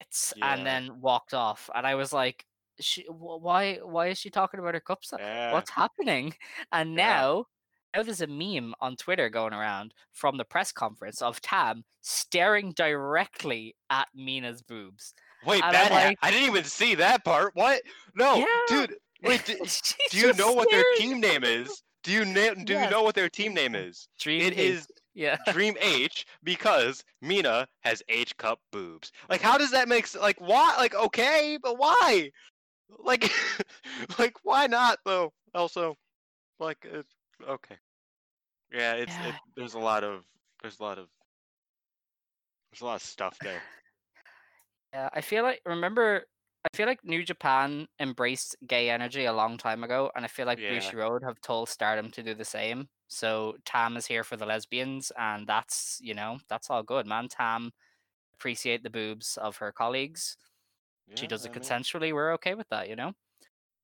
it's 0.00 0.32
and 0.42 0.64
then 0.66 1.00
walked 1.00 1.34
off. 1.34 1.70
And 1.74 1.86
I 1.86 1.94
was 1.94 2.12
like, 2.12 2.46
"She, 2.80 3.04
wh- 3.06 3.40
why, 3.42 3.76
why 3.78 4.08
is 4.08 4.18
she 4.18 4.30
talking 4.30 4.60
about 4.60 4.74
her 4.74 4.80
cups? 4.80 5.12
yeah. 5.16 5.48
What's 5.48 5.70
happening?" 5.70 6.34
And 6.72 6.94
Yeah. 6.96 6.96
now, 6.96 7.46
now 7.94 8.02
there's 8.02 8.20
a 8.20 8.26
meme 8.26 8.74
on 8.80 8.96
Twitter 8.96 9.28
going 9.28 9.52
around 9.52 9.94
from 10.12 10.36
the 10.36 10.44
press 10.44 10.72
conference 10.72 11.22
of 11.22 11.40
Tam 11.40 11.84
staring 12.00 12.72
directly 12.72 13.74
at 13.90 14.08
Mina's 14.14 14.62
boobs. 14.62 15.14
Wait, 15.46 15.62
and 15.62 15.74
that 15.74 15.88
ha- 15.90 15.94
like- 16.08 16.18
I 16.22 16.30
didn't 16.30 16.48
even 16.48 16.64
see 16.64 16.94
that 16.96 17.24
part. 17.24 17.52
What? 17.54 17.82
No, 18.14 18.36
Yeah. 18.36 18.46
dude. 18.68 18.96
Wait, 19.22 19.44
do, 19.46 19.56
do 20.10 20.18
you 20.18 20.32
know 20.34 20.52
what 20.52 20.70
their 20.70 20.84
team 20.96 21.20
name 21.20 21.44
is? 21.44 21.82
Do 22.04 22.12
you 22.12 22.26
na- 22.26 22.52
do 22.52 22.74
you 22.74 22.90
know 22.90 23.02
what 23.02 23.14
their 23.14 23.30
team 23.30 23.54
name 23.54 23.74
is? 23.74 24.08
Dream 24.20 24.42
It 24.42 24.52
H. 24.52 24.58
is 24.58 24.86
Yeah. 25.14 25.38
Dream 25.52 25.74
H 25.80 26.26
because 26.42 27.02
Mina 27.22 27.66
has 27.80 28.02
H 28.10 28.36
cup 28.36 28.58
boobs. 28.72 29.10
Like, 29.30 29.40
how 29.40 29.56
does 29.56 29.70
that 29.70 29.88
make 29.88 30.06
sense? 30.06 30.20
like 30.20 30.38
why? 30.38 30.74
Like, 30.76 30.94
okay, 30.94 31.58
but 31.62 31.78
why? 31.78 32.30
Like, 32.98 33.32
like 34.18 34.34
why 34.42 34.66
not 34.66 34.98
though? 35.06 35.32
Also, 35.54 35.96
like, 36.60 36.76
it, 36.84 37.06
okay, 37.48 37.76
yeah, 38.72 38.94
it's 38.94 39.14
Yeah. 39.20 39.28
it, 39.28 39.34
there's 39.56 39.74
a 39.74 39.78
lot 39.78 40.04
of 40.04 40.24
there's 40.62 40.78
a 40.80 40.82
lot 40.82 40.98
of 40.98 41.08
there's 42.70 42.82
a 42.82 42.86
lot 42.86 42.96
of 42.96 43.02
stuff 43.02 43.38
there. 43.40 43.60
Yeah, 44.92 45.08
I 45.12 45.22
feel 45.22 45.42
like 45.42 45.60
remember 45.66 46.24
I 46.64 46.76
feel 46.76 46.86
like 46.86 47.04
New 47.04 47.24
Japan 47.24 47.88
embraced 47.98 48.54
gay 48.66 48.90
energy 48.90 49.24
a 49.24 49.32
long 49.32 49.58
time 49.58 49.82
ago, 49.82 50.10
and 50.14 50.24
I 50.24 50.28
feel 50.28 50.46
like 50.46 50.60
Yeah. 50.60 50.70
Bushiroad 50.70 51.22
have 51.24 51.40
told 51.40 51.68
Stardom 51.68 52.10
to 52.12 52.22
do 52.22 52.32
the 52.32 52.44
same. 52.44 52.88
So 53.08 53.56
Tam 53.64 53.96
is 53.96 54.06
here 54.06 54.22
for 54.22 54.36
the 54.36 54.46
lesbians, 54.46 55.10
and 55.18 55.46
that's 55.48 55.98
you 56.00 56.14
know 56.14 56.38
that's 56.48 56.70
all 56.70 56.82
good, 56.84 57.06
man. 57.06 57.26
Tam 57.28 57.72
appreciate 58.34 58.82
the 58.84 58.90
boobs 58.90 59.36
of 59.36 59.56
her 59.56 59.72
colleagues. 59.72 60.36
she 61.16 61.26
does 61.26 61.44
it 61.44 61.50
I 61.50 61.58
mean- 61.58 61.62
consensually. 61.62 62.12
We're 62.14 62.32
okay 62.34 62.54
with 62.54 62.68
that, 62.68 62.88
you 62.88 62.94
know. 62.96 63.12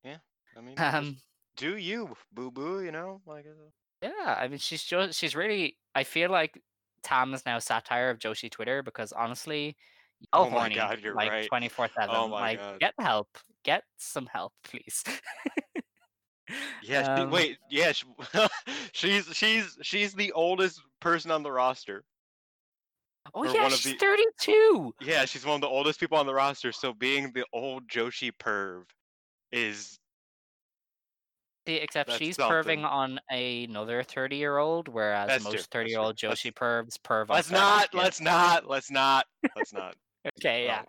Yeah, 0.03 0.17
I 0.57 0.61
mean, 0.61 0.75
Um, 0.79 1.17
do 1.61 1.77
you, 1.77 2.15
boo 2.33 2.51
boo? 2.51 2.81
You 2.83 2.91
know, 2.91 3.21
like. 3.25 3.45
uh, 3.45 3.69
yeah, 4.01 4.35
I 4.39 4.47
mean 4.47 4.57
she's 4.57 4.83
just 4.83 5.17
she's 5.17 5.35
really. 5.35 5.77
I 5.95 6.03
feel 6.03 6.29
like 6.31 6.59
Tam 7.03 7.33
is 7.33 7.45
now 7.45 7.59
satire 7.59 8.09
of 8.09 8.17
Joshi 8.19 8.49
Twitter 8.49 8.81
because 8.83 9.11
honestly, 9.11 9.75
Oh 10.33 10.49
my 10.49 10.69
God, 10.73 10.99
you're 11.01 11.13
like 11.15 11.31
right. 11.31 11.47
twenty 11.47 11.69
four 11.69 11.87
seven. 11.97 12.15
Oh 12.15 12.27
my 12.27 12.41
Like 12.41 12.59
God. 12.59 12.79
get 12.79 12.93
help, 12.99 13.27
get 13.63 13.83
some 13.97 14.25
help, 14.31 14.53
please. 14.63 15.03
Yeah, 16.83 17.15
she, 17.15 17.21
Um, 17.21 17.31
wait, 17.31 17.57
yeah, 17.69 17.93
sh 17.93 18.03
she's 18.91 19.25
she's 19.31 19.77
she's 19.83 20.13
the 20.13 20.33
oldest 20.33 20.81
person 20.99 21.31
on 21.31 21.43
the 21.43 21.51
roster. 21.51 22.03
Oh 23.33 23.45
or 23.45 23.47
yeah, 23.47 23.69
she's 23.69 23.93
the- 23.93 23.97
32. 23.99 24.93
Yeah, 24.99 25.23
she's 25.23 25.45
one 25.45 25.55
of 25.55 25.61
the 25.61 25.67
oldest 25.69 25.97
people 25.99 26.17
on 26.17 26.25
the 26.25 26.33
roster. 26.33 26.73
So 26.73 26.93
being 26.93 27.31
the 27.31 27.45
old 27.53 27.87
Joshi 27.87 28.31
perv 28.37 28.83
is 29.53 29.97
See, 31.67 31.75
except 31.75 32.09
That's 32.09 32.17
she's 32.19 32.35
something. 32.37 32.79
perving 32.81 32.85
on 32.85 33.19
another 33.29 34.01
30 34.01 34.35
year 34.35 34.57
old, 34.57 34.87
whereas 34.87 35.27
That's 35.27 35.43
true, 35.43 35.51
most 35.51 35.57
that's 35.59 35.67
30 35.67 35.89
year 35.91 35.99
old 35.99 36.17
true. 36.17 36.29
Let's- 36.29 36.41
Joshi 36.41 36.53
pervs 36.53 36.97
perv 37.05 37.29
on 37.29 37.35
let's 37.35 37.51
not, 37.51 37.93
let's 37.93 38.19
not, 38.19 38.67
let's 38.67 38.89
not, 38.89 39.25
let's 39.55 39.71
not. 39.73 39.95
Okay, 40.39 40.65
yeah. 40.65 40.83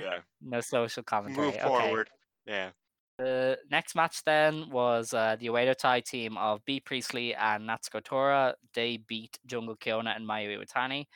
Yeah, 0.00 0.18
No 0.42 0.60
social 0.60 1.02
commentary. 1.02 1.46
move 1.46 1.54
okay. 1.56 1.64
forward. 1.64 2.10
Yeah, 2.46 2.70
The 3.18 3.58
next 3.70 3.94
match 3.94 4.22
then 4.24 4.70
was 4.70 5.12
uh, 5.14 5.36
the 5.40 5.46
Oedo 5.48 5.74
Tai 5.76 6.00
team 6.00 6.36
of 6.38 6.64
Bea 6.64 6.80
Priestley 6.80 7.34
and 7.34 7.68
Natsuko 7.68 8.02
Tora. 8.04 8.54
They 8.74 8.98
beat 8.98 9.38
Jungle 9.46 9.76
Kyona 9.76 10.14
and 10.16 10.26
Mayu 10.28 10.58
Iwatani. 10.58 11.06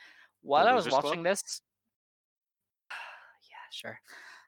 While 0.41 0.67
I 0.67 0.73
was 0.73 0.87
Club? 0.87 1.03
watching 1.03 1.23
this, 1.23 1.61
yeah, 3.49 3.55
sure. 3.71 3.99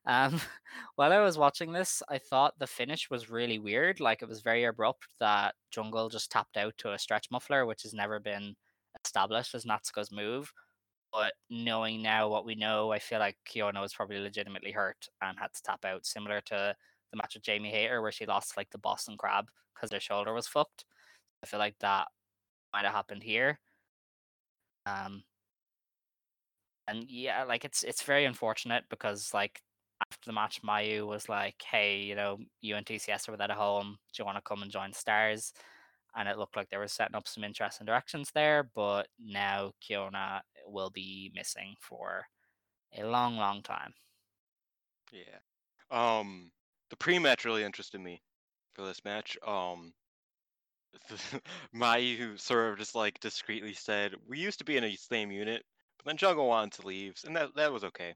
Um, 0.06 0.40
while 0.96 1.14
I 1.14 1.20
was 1.20 1.38
watching 1.38 1.72
this, 1.72 2.02
I 2.10 2.18
thought 2.18 2.60
the 2.60 2.68
finish 2.68 3.10
was 3.10 3.30
really 3.30 3.60
weird. 3.60 4.00
Like 4.00 4.22
it 4.22 4.30
was 4.30 4.42
very 4.42 4.66
abrupt 4.66 5.08
that 5.20 5.56
Jungle 5.72 6.10
just 6.10 6.32
tapped 6.32 6.58
out 6.58 6.74
to 6.80 6.94
a 6.94 7.00
stretch 7.00 7.28
muffler, 7.32 7.66
which 7.66 7.84
has 7.84 7.94
never 7.94 8.20
been 8.20 8.56
established 9.04 9.56
as 9.56 9.66
Natsuko's 9.66 10.12
move. 10.12 10.52
But 11.12 11.34
knowing 11.50 12.02
now 12.02 12.28
what 12.28 12.46
we 12.46 12.56
know, 12.56 12.92
I 12.92 13.00
feel 13.00 13.20
like 13.20 13.38
Kyona 13.48 13.82
was 13.82 13.94
probably 13.94 14.20
legitimately 14.20 14.72
hurt 14.72 15.08
and 15.22 15.38
had 15.40 15.54
to 15.54 15.62
tap 15.64 15.86
out, 15.86 16.06
similar 16.06 16.42
to 16.42 16.76
the 17.12 17.18
match 17.18 17.36
with 17.36 17.44
Jamie 17.44 17.72
Hayter 17.72 18.02
where 18.02 18.12
she 18.12 18.26
lost 18.26 18.58
like 18.58 18.72
the 18.72 18.80
Boston 18.80 19.18
Crab 19.18 19.46
because 19.76 19.92
her 19.92 20.00
shoulder 20.00 20.34
was 20.34 20.48
fucked. 20.48 20.86
I 21.44 21.48
feel 21.48 21.60
like 21.60 21.78
that 21.80 22.08
might 22.74 22.86
have 22.86 22.94
happened 22.94 23.24
here. 23.24 23.60
Um, 24.86 25.24
and 26.88 27.10
yeah, 27.10 27.44
like 27.44 27.66
it's 27.66 27.84
it's 27.84 28.04
very 28.04 28.26
unfortunate 28.26 28.86
because 28.90 29.34
like 29.34 29.62
after 30.12 30.30
the 30.30 30.34
match, 30.34 30.62
Mayu 30.64 31.08
was 31.08 31.30
like, 31.30 31.62
"Hey, 31.62 32.02
you 32.02 32.16
know, 32.16 32.38
you 32.62 32.76
and 32.76 32.86
TCS 32.86 33.28
are 33.30 33.32
without 33.32 33.52
a 33.52 33.56
home. 33.56 33.98
Do 34.14 34.22
you 34.22 34.26
want 34.26 34.38
to 34.38 34.42
come 34.42 34.62
and 34.64 34.72
join 34.72 34.94
Stars?" 34.94 35.54
And 36.16 36.30
it 36.30 36.38
looked 36.38 36.56
like 36.56 36.70
they 36.70 36.78
were 36.78 36.88
setting 36.88 37.16
up 37.16 37.28
some 37.28 37.44
interesting 37.44 37.86
directions 37.86 38.32
there. 38.34 38.64
But 38.76 39.08
now 39.20 39.74
Kyona 39.82 40.42
will 40.68 40.90
be 40.92 41.32
missing 41.36 41.76
for 41.80 42.28
a 42.98 43.04
long, 43.06 43.38
long 43.38 43.62
time. 43.64 43.94
yeah. 45.12 45.40
Um, 45.92 46.52
the 46.90 46.98
pre-match 46.98 47.46
really 47.46 47.64
interested 47.64 48.00
me 48.02 48.22
for 48.74 48.86
this 48.86 49.04
match. 49.06 49.38
Um, 49.46 49.94
Mayu 51.76 52.40
sort 52.40 52.74
of 52.74 52.80
just 52.80 52.96
like 52.96 53.20
discreetly 53.20 53.74
said, 53.74 54.16
"We 54.28 54.40
used 54.40 54.60
to 54.60 54.66
be 54.66 54.78
in 54.78 54.84
a 54.84 54.96
same 54.96 55.32
unit, 55.32 55.64
but 55.98 56.06
then 56.06 56.18
Jungle 56.18 56.48
wanted 56.48 56.74
to 56.82 56.88
leave, 56.88 57.16
and 57.26 57.36
that 57.36 57.56
that 57.56 57.72
was 57.72 57.84
okay." 57.84 58.16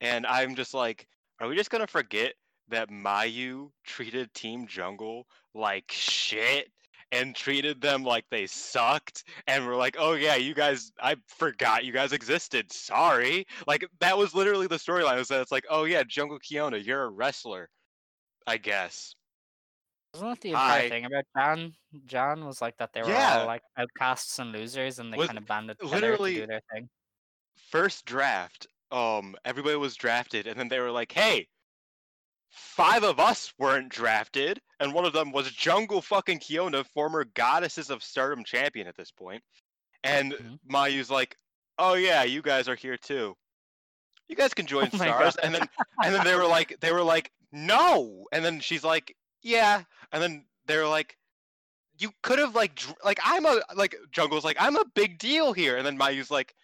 And 0.00 0.26
I'm 0.26 0.54
just 0.56 0.74
like, 0.74 1.08
are 1.40 1.48
we 1.48 1.56
just 1.56 1.70
gonna 1.70 1.86
forget 1.86 2.34
that 2.68 2.90
Mayu 2.90 3.70
treated 3.84 4.32
Team 4.34 4.66
Jungle 4.66 5.26
like 5.54 5.84
shit 5.90 6.68
and 7.12 7.34
treated 7.36 7.80
them 7.80 8.02
like 8.04 8.24
they 8.30 8.46
sucked? 8.46 9.24
And 9.46 9.66
we're 9.66 9.76
like, 9.76 9.96
oh 9.98 10.14
yeah, 10.14 10.34
you 10.36 10.54
guys, 10.54 10.90
I 11.00 11.16
forgot 11.28 11.84
you 11.84 11.92
guys 11.92 12.12
existed. 12.12 12.72
Sorry. 12.72 13.46
Like 13.66 13.86
that 14.00 14.16
was 14.18 14.34
literally 14.34 14.66
the 14.66 14.76
storyline. 14.76 15.16
Was 15.18 15.28
that 15.28 15.40
it's 15.40 15.52
like, 15.52 15.64
oh 15.70 15.84
yeah, 15.84 16.02
Jungle 16.02 16.38
Kyona, 16.40 16.84
you're 16.84 17.04
a 17.04 17.10
wrestler, 17.10 17.68
I 18.46 18.56
guess. 18.56 19.14
Wasn't 20.14 20.30
that 20.30 20.40
the 20.40 20.48
entire 20.50 20.80
Hi. 20.82 20.88
thing 20.88 21.04
about 21.04 21.24
John? 21.36 21.74
John 22.06 22.46
was 22.46 22.62
like 22.62 22.76
that 22.78 22.92
they 22.94 23.02
were 23.02 23.08
Yeah. 23.10 23.40
all 23.40 23.46
like 23.46 23.60
outcasts 23.76 24.38
and 24.38 24.50
losers, 24.50 24.98
and 24.98 25.12
they 25.12 25.18
Was- 25.18 25.26
kind 25.26 25.38
of 25.38 25.46
banded 25.46 25.78
together 25.78 25.96
literally- 26.00 26.34
to 26.36 26.40
do 26.40 26.46
their 26.46 26.60
thing. 26.72 26.88
First 27.70 28.06
draft, 28.06 28.66
um, 28.90 29.36
everybody 29.44 29.76
was 29.76 29.96
drafted, 29.96 30.46
and 30.46 30.58
then 30.58 30.68
they 30.68 30.80
were 30.80 30.90
like, 30.90 31.12
hey. 31.12 31.48
Five 32.50 33.02
of 33.02 33.20
us 33.20 33.52
weren't 33.58 33.90
drafted, 33.90 34.62
and 34.80 34.94
one 34.94 35.04
of 35.04 35.12
them 35.12 35.30
was 35.30 35.50
Jungle 35.50 36.00
fucking 36.00 36.38
Kyona, 36.38 36.86
former 36.94 37.24
Goddesses 37.24 37.90
of 37.90 38.02
Stardom 38.02 38.44
champion 38.44 38.86
at 38.86 38.96
this 38.96 39.10
point. 39.10 39.42
And 40.02 40.32
Mhm. 40.32 40.58
Mayu's 40.64 41.10
like, 41.10 41.36
"Oh 41.76 41.94
yeah, 41.94 42.22
you 42.22 42.40
guys 42.40 42.66
are 42.68 42.76
here 42.76 42.96
too. 42.96 43.36
You 44.28 44.36
guys 44.36 44.54
can 44.54 44.66
join 44.66 44.88
Oh 44.92 44.96
Stars." 44.96 45.36
God. 45.36 45.44
And 45.44 45.54
then 45.54 45.68
and 46.02 46.14
then 46.14 46.24
they 46.24 46.34
were 46.34 46.46
like, 46.46 46.78
they 46.80 46.92
were 46.92 47.02
like, 47.02 47.30
"No!" 47.52 48.26
And 48.32 48.42
then 48.42 48.60
she's 48.60 48.84
like, 48.84 49.14
"Yeah." 49.42 49.82
And 50.12 50.22
then 50.22 50.46
they're 50.64 50.86
like, 50.88 51.18
"You 51.98 52.10
could 52.22 52.38
have 52.38 52.54
like 52.54 52.74
dr- 52.76 52.96
like 53.04 53.18
I'm 53.22 53.44
a 53.44 53.60
like 53.74 53.96
Jungle's 54.12 54.44
like 54.44 54.56
I'm 54.58 54.76
a 54.76 54.84
big 54.94 55.18
deal 55.18 55.52
here." 55.52 55.76
And 55.76 55.84
then 55.86 55.98
Mayu's 55.98 56.30
like, 56.30 56.54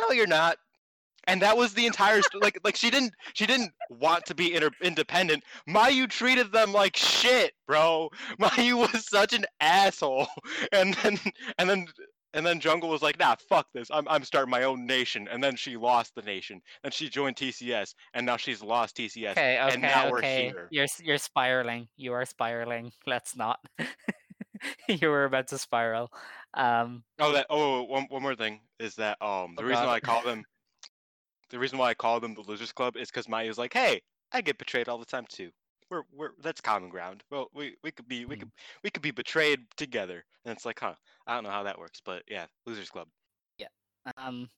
"No, 0.00 0.10
you're 0.10 0.26
not." 0.26 0.58
And 1.24 1.40
that 1.42 1.56
was 1.56 1.74
the 1.74 1.86
entire 1.86 2.20
st- 2.22 2.42
like 2.42 2.58
like 2.64 2.76
she 2.76 2.90
didn't 2.90 3.14
she 3.34 3.46
didn't 3.46 3.72
want 3.90 4.26
to 4.26 4.34
be 4.34 4.54
inter- 4.54 4.70
independent. 4.80 5.44
Mayu 5.68 6.08
treated 6.08 6.52
them 6.52 6.72
like 6.72 6.96
shit, 6.96 7.52
bro. 7.66 8.08
Mayu 8.40 8.78
was 8.78 9.06
such 9.08 9.32
an 9.32 9.44
asshole. 9.60 10.26
And 10.72 10.94
then 10.94 11.18
and 11.58 11.68
then 11.68 11.86
and 12.34 12.46
then 12.46 12.60
Jungle 12.60 12.88
was 12.88 13.02
like, 13.02 13.18
"Nah, 13.18 13.36
fuck 13.48 13.66
this. 13.74 13.88
I'm 13.90 14.08
I'm 14.08 14.24
starting 14.24 14.50
my 14.50 14.62
own 14.62 14.86
nation." 14.86 15.28
And 15.30 15.42
then 15.44 15.54
she 15.54 15.76
lost 15.76 16.14
the 16.14 16.22
nation. 16.22 16.60
And 16.82 16.92
she 16.92 17.08
joined 17.10 17.36
TCS, 17.36 17.94
and 18.14 18.24
now 18.24 18.36
she's 18.38 18.62
lost 18.62 18.96
TCS. 18.96 19.32
Okay, 19.32 19.60
okay, 19.60 19.74
and 19.74 19.82
now 19.82 20.10
we're 20.10 20.18
okay. 20.18 20.46
here. 20.46 20.68
You're 20.70 20.86
you're 21.00 21.18
spiraling. 21.18 21.88
You 21.96 22.12
are 22.14 22.24
spiraling. 22.24 22.92
Let's 23.06 23.36
not. 23.36 23.58
you 24.88 25.08
were 25.08 25.24
about 25.24 25.48
to 25.48 25.58
spiral. 25.58 26.10
Um, 26.54 27.04
Oh, 27.18 27.32
that. 27.32 27.46
Oh, 27.50 27.82
one 27.82 28.06
one 28.08 28.22
more 28.22 28.34
thing 28.36 28.60
is 28.78 28.94
that 28.96 29.20
um 29.22 29.54
the 29.56 29.62
Oh, 29.62 29.66
reason 29.66 29.84
God. 29.84 29.92
I 29.92 30.00
call 30.00 30.22
them 30.22 30.44
the 31.52 31.60
reason 31.60 31.78
why 31.78 31.90
I 31.90 31.94
call 31.94 32.20
them 32.20 32.34
the 32.34 32.42
Losers 32.42 32.72
Club 32.72 32.96
is 32.96 33.10
because 33.10 33.28
Mayu's 33.28 33.58
like, 33.58 33.72
"Hey, 33.74 34.02
I 34.32 34.40
get 34.40 34.58
betrayed 34.58 34.88
all 34.88 34.98
the 34.98 35.04
time 35.06 35.26
too. 35.28 35.52
We're 35.90 36.04
we're 36.12 36.32
that's 36.40 36.60
common 36.60 36.90
ground. 36.90 37.24
Well, 37.30 37.48
we 37.54 37.76
we 37.84 37.92
could 37.92 38.08
be 38.08 38.24
we 38.24 38.36
Hmm. 38.36 38.42
could 38.42 38.50
we 38.82 38.90
could 38.90 39.02
be 39.02 39.10
betrayed 39.12 39.60
together." 39.76 40.24
And 40.44 40.52
it's 40.56 40.66
like, 40.66 40.80
huh? 40.80 40.96
I 41.26 41.34
don't 41.34 41.44
know 41.44 41.50
how 41.50 41.62
that 41.64 41.78
works, 41.78 42.00
but 42.04 42.24
yeah, 42.28 42.46
Losers 42.66 42.90
Club. 42.90 43.08
Yeah. 43.58 43.68
Um, 44.16 44.50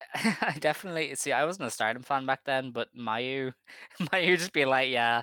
I 0.14 0.56
definitely 0.60 1.14
see. 1.16 1.32
I 1.32 1.44
wasn't 1.44 1.68
a 1.68 1.70
Stardom 1.70 2.02
fan 2.02 2.26
back 2.26 2.44
then, 2.44 2.72
but 2.72 2.88
Mayu, 2.94 3.52
Mayu 4.00 4.38
just 4.38 4.52
be 4.52 4.64
like, 4.64 4.90
yeah, 4.90 5.22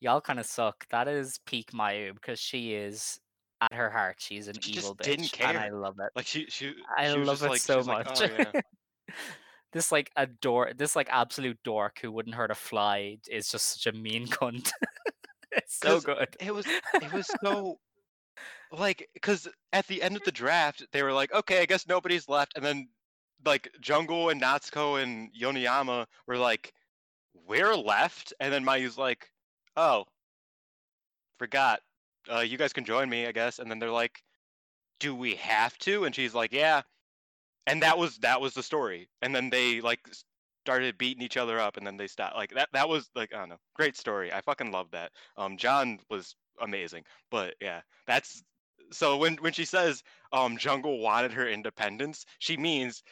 y'all 0.00 0.20
kind 0.20 0.40
of 0.40 0.46
suck. 0.46 0.86
That 0.90 1.08
is 1.08 1.38
peak 1.46 1.72
Mayu 1.72 2.14
because 2.14 2.40
she 2.40 2.74
is 2.74 3.20
at 3.60 3.72
her 3.74 3.90
heart. 3.90 4.16
She's 4.20 4.48
an 4.48 4.60
She 4.60 4.72
evil 4.72 4.96
bitch, 4.96 5.34
and 5.40 5.58
I 5.58 5.70
love 5.70 5.96
it. 6.00 6.12
Like 6.14 6.26
she 6.26 6.46
she 6.46 6.74
I 6.98 7.08
she 7.08 7.18
love 7.18 7.42
it 7.42 7.48
like, 7.48 7.60
so 7.60 7.78
like, 7.78 7.86
much. 7.86 8.06
"Oh, 8.06 8.24
yeah." 8.24 8.52
this 9.72 9.92
like 9.92 10.10
a 10.16 10.26
dork, 10.26 10.76
this 10.78 10.96
like 10.96 11.08
absolute 11.10 11.58
dork 11.64 11.98
who 12.00 12.12
wouldn't 12.12 12.34
hurt 12.34 12.50
a 12.50 12.54
fly 12.54 13.18
is 13.28 13.48
just 13.48 13.82
such 13.82 13.92
a 13.92 13.96
mean 13.96 14.26
cunt. 14.28 14.70
it's 15.52 15.78
so 15.78 16.00
good. 16.00 16.28
it 16.40 16.54
was 16.54 16.66
it 16.66 17.12
was 17.12 17.30
so 17.44 17.78
like 18.72 19.08
because 19.14 19.48
at 19.72 19.86
the 19.86 20.02
end 20.02 20.16
of 20.16 20.22
the 20.24 20.32
draft 20.32 20.84
they 20.92 21.02
were 21.02 21.12
like 21.12 21.32
okay 21.32 21.62
i 21.62 21.66
guess 21.66 21.86
nobody's 21.86 22.28
left 22.28 22.52
and 22.56 22.64
then 22.64 22.88
like 23.44 23.70
jungle 23.80 24.28
and 24.28 24.42
natsuko 24.42 25.00
and 25.00 25.30
yoneyama 25.40 26.04
were 26.26 26.36
like 26.36 26.72
we're 27.46 27.76
left 27.76 28.32
and 28.40 28.52
then 28.52 28.64
mayu's 28.64 28.98
like 28.98 29.30
oh 29.76 30.04
forgot. 31.38 31.80
Uh, 32.32 32.40
you 32.40 32.58
guys 32.58 32.72
can 32.72 32.84
join 32.84 33.08
me, 33.08 33.26
I 33.26 33.32
guess." 33.32 33.58
And 33.58 33.70
then 33.70 33.78
they're 33.78 33.90
like, 33.90 34.22
"Do 35.00 35.14
we 35.14 35.36
have 35.36 35.76
to?" 35.78 36.04
And 36.04 36.14
she's 36.14 36.34
like, 36.34 36.52
"Yeah." 36.52 36.82
And 37.66 37.82
that 37.82 37.98
was 37.98 38.18
that 38.18 38.40
was 38.40 38.54
the 38.54 38.62
story. 38.62 39.08
And 39.22 39.34
then 39.34 39.50
they 39.50 39.80
like 39.80 40.00
started 40.64 40.98
beating 40.98 41.22
each 41.22 41.36
other 41.36 41.58
up, 41.60 41.76
and 41.76 41.86
then 41.86 41.96
they 41.96 42.06
stopped. 42.06 42.36
Like 42.36 42.50
that 42.54 42.68
that 42.72 42.88
was 42.88 43.10
like 43.14 43.34
I 43.34 43.38
don't 43.38 43.50
know, 43.50 43.58
great 43.74 43.96
story. 43.96 44.32
I 44.32 44.40
fucking 44.40 44.72
love 44.72 44.90
that. 44.92 45.12
Um, 45.36 45.56
John 45.56 45.98
was 46.10 46.36
amazing, 46.60 47.04
but 47.30 47.54
yeah, 47.60 47.80
that's 48.06 48.42
so 48.92 49.16
when 49.16 49.36
when 49.36 49.52
she 49.52 49.64
says 49.64 50.02
um 50.32 50.56
Jungle 50.56 50.98
wanted 50.98 51.32
her 51.32 51.48
independence, 51.48 52.24
she 52.38 52.56
means 52.56 53.02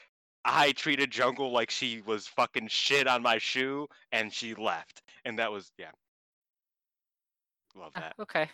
I 0.45 0.73
treated 0.73 1.11
Jungle 1.11 1.53
like 1.53 1.71
she 1.71 2.03
was 2.03 2.27
fucking 2.27 2.69
shit 2.69 3.07
on 3.07 3.23
my 3.23 3.39
shoe, 3.39 3.89
and 4.13 4.33
she 4.33 4.55
left, 4.55 5.03
and 5.25 5.39
that 5.39 5.51
was 5.53 5.73
yeah. 5.79 5.91
Love 7.77 7.93
Ah, 7.97 8.01
that. 8.01 8.15
Okay, 8.21 8.49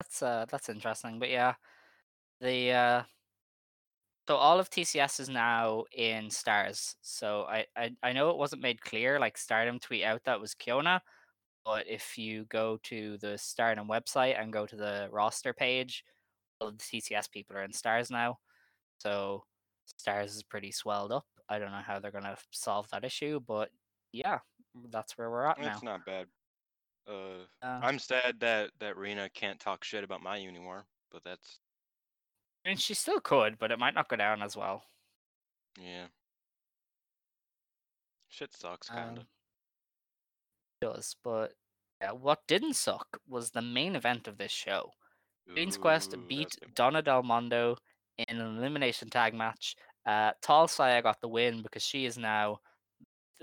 that's 0.00 0.22
uh 0.22 0.46
that's 0.48 0.68
interesting. 0.68 1.18
But 1.18 1.30
yeah, 1.30 1.54
the 2.40 2.72
uh 2.72 3.02
so 4.28 4.36
all 4.36 4.58
of 4.58 4.70
TCS 4.70 5.20
is 5.20 5.28
now 5.28 5.84
in 5.92 6.30
stars. 6.30 6.96
So 7.02 7.42
I 7.48 7.66
I, 7.76 7.92
I 8.02 8.12
know 8.12 8.30
it 8.30 8.36
wasn't 8.36 8.62
made 8.62 8.80
clear. 8.80 9.18
Like 9.20 9.38
Stardom 9.38 9.78
tweet 9.78 10.04
out 10.04 10.24
that 10.24 10.40
was 10.40 10.54
Kyona, 10.54 11.00
but 11.64 11.86
if 11.88 12.18
you 12.18 12.44
go 12.44 12.78
to 12.84 13.18
the 13.18 13.38
Stardom 13.38 13.88
website 13.88 14.40
and 14.40 14.52
go 14.52 14.66
to 14.66 14.76
the 14.76 15.08
roster 15.10 15.52
page, 15.52 16.04
all 16.60 16.70
the 16.70 16.78
TCS 16.78 17.30
people 17.30 17.56
are 17.56 17.64
in 17.64 17.72
stars 17.72 18.10
now. 18.10 18.38
So 18.98 19.44
stars 19.86 20.34
is 20.34 20.42
pretty 20.42 20.72
swelled 20.72 21.12
up. 21.12 21.26
I 21.48 21.58
don't 21.58 21.70
know 21.70 21.82
how 21.86 22.00
they're 22.00 22.10
gonna 22.10 22.36
solve 22.50 22.88
that 22.90 23.04
issue, 23.04 23.40
but 23.40 23.70
yeah, 24.12 24.40
that's 24.90 25.16
where 25.16 25.30
we're 25.30 25.46
at 25.46 25.60
now. 25.60 25.72
It's 25.72 25.82
not 25.82 26.04
bad. 26.04 26.26
Uh, 27.08 27.44
Uh, 27.62 27.80
I'm 27.82 28.00
sad 28.00 28.40
that 28.40 28.70
that 28.80 28.96
Rena 28.96 29.28
can't 29.30 29.60
talk 29.60 29.84
shit 29.84 30.02
about 30.02 30.22
my 30.22 30.38
anymore, 30.38 30.86
but 31.12 31.22
that's 31.22 31.60
I 32.66 32.70
mean, 32.70 32.78
she 32.78 32.94
still 32.94 33.20
could, 33.20 33.58
but 33.58 33.70
it 33.70 33.78
might 33.78 33.94
not 33.94 34.08
go 34.08 34.16
down 34.16 34.42
as 34.42 34.56
well. 34.56 34.82
yeah. 35.80 36.06
Shit 38.28 38.52
sucks, 38.52 38.88
kinda. 38.90 39.20
Um, 39.20 39.26
does, 40.82 41.14
but 41.24 41.52
yeah, 42.02 42.10
what 42.10 42.40
didn't 42.48 42.74
suck 42.74 43.06
was 43.28 43.50
the 43.50 43.62
main 43.62 43.96
event 43.96 44.28
of 44.28 44.36
this 44.36 44.50
show. 44.52 44.90
Queen's 45.50 45.78
Quest 45.78 46.14
beat. 46.28 46.54
Donna 46.74 47.00
Del 47.02 47.22
Mondo 47.22 47.76
in 48.18 48.38
an 48.40 48.58
elimination 48.58 49.08
tag 49.08 49.32
match. 49.32 49.76
Uh, 50.04 50.32
Tall 50.42 50.68
Saya 50.68 51.00
got 51.02 51.20
the 51.20 51.28
win 51.28 51.62
because 51.62 51.82
she 51.84 52.04
is 52.04 52.18
now 52.18 52.58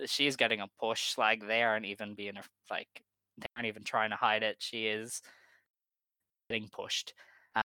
she 0.06 0.28
is 0.28 0.36
getting 0.36 0.60
a 0.60 0.68
push. 0.80 1.18
Like 1.18 1.48
they 1.48 1.64
aren't 1.64 1.86
even 1.86 2.14
being 2.14 2.38
a- 2.38 2.44
like 2.70 2.90
they 3.38 3.48
aren't 3.56 3.68
even 3.68 3.84
trying 3.84 4.10
to 4.12 4.16
hide 4.18 4.44
it. 4.44 4.58
She 4.60 4.86
is 4.88 5.22
getting 6.50 6.68
pushed. 6.68 7.14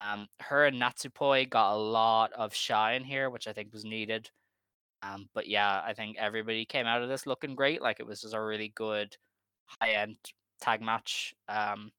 Um, 0.00 0.28
her 0.40 0.66
and 0.66 0.80
Natsupoi 0.80 1.48
got 1.48 1.74
a 1.74 1.76
lot 1.76 2.32
of 2.32 2.54
shine 2.54 3.04
here, 3.04 3.30
which 3.30 3.48
I 3.48 3.52
think 3.52 3.72
was 3.72 3.84
needed. 3.84 4.30
Um, 5.02 5.28
but 5.34 5.46
yeah, 5.46 5.80
I 5.84 5.94
think 5.94 6.16
everybody 6.18 6.64
came 6.64 6.86
out 6.86 7.02
of 7.02 7.08
this 7.08 7.26
looking 7.26 7.54
great. 7.54 7.80
Like 7.80 8.00
it 8.00 8.06
was 8.06 8.20
just 8.20 8.34
a 8.34 8.40
really 8.40 8.72
good 8.74 9.16
high 9.66 9.92
end 9.92 10.16
tag 10.60 10.82
match. 10.82 11.34
Um, 11.48 11.92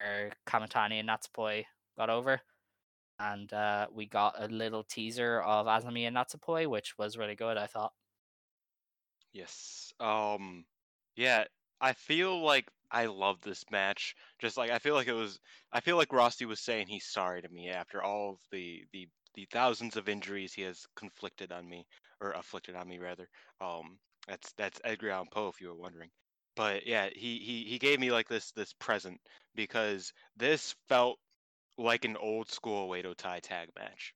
where 0.00 0.32
Kamitani 0.46 1.00
and 1.00 1.08
Natsupoi 1.08 1.64
got 1.96 2.10
over. 2.10 2.40
And 3.18 3.52
uh, 3.52 3.86
we 3.92 4.06
got 4.06 4.34
a 4.38 4.48
little 4.48 4.82
teaser 4.82 5.40
of 5.40 5.66
Azumi 5.66 6.06
and 6.06 6.16
Natsupoi, 6.16 6.66
which 6.66 6.96
was 6.96 7.18
really 7.18 7.34
good, 7.34 7.58
I 7.58 7.66
thought. 7.66 7.92
Yes. 9.32 9.92
Um 10.00 10.64
yeah, 11.16 11.44
I 11.80 11.92
feel 11.94 12.42
like 12.42 12.70
I 12.90 13.06
love 13.06 13.40
this 13.42 13.64
match. 13.70 14.14
Just 14.40 14.56
like 14.56 14.70
I 14.70 14.78
feel 14.78 14.94
like 14.94 15.08
it 15.08 15.12
was 15.12 15.38
I 15.72 15.80
feel 15.80 15.96
like 15.96 16.12
Rossy 16.12 16.46
was 16.46 16.60
saying 16.60 16.86
he's 16.88 17.06
sorry 17.06 17.42
to 17.42 17.48
me 17.48 17.70
after 17.70 18.02
all 18.02 18.30
of 18.30 18.38
the 18.50 18.84
the 18.92 19.08
the 19.34 19.46
thousands 19.52 19.96
of 19.96 20.08
injuries 20.08 20.52
he 20.52 20.62
has 20.62 20.86
conflicted 20.96 21.52
on 21.52 21.68
me 21.68 21.86
or 22.20 22.32
afflicted 22.32 22.74
on 22.74 22.88
me 22.88 22.98
rather. 22.98 23.28
Um 23.60 23.98
that's 24.28 24.52
that's 24.52 24.80
Edgar 24.84 25.10
Allan 25.10 25.28
Poe 25.32 25.48
if 25.48 25.60
you 25.60 25.68
were 25.68 25.74
wondering. 25.76 26.10
But 26.56 26.86
yeah, 26.86 27.08
he 27.14 27.38
he 27.38 27.64
he 27.64 27.78
gave 27.78 28.00
me 28.00 28.10
like 28.10 28.28
this 28.28 28.50
this 28.52 28.72
present 28.74 29.20
because 29.54 30.12
this 30.36 30.74
felt 30.88 31.18
like 31.78 32.04
an 32.04 32.16
old 32.16 32.50
school 32.50 32.88
Oedo 32.90 33.16
Tai 33.16 33.40
tag 33.40 33.68
match. 33.78 34.14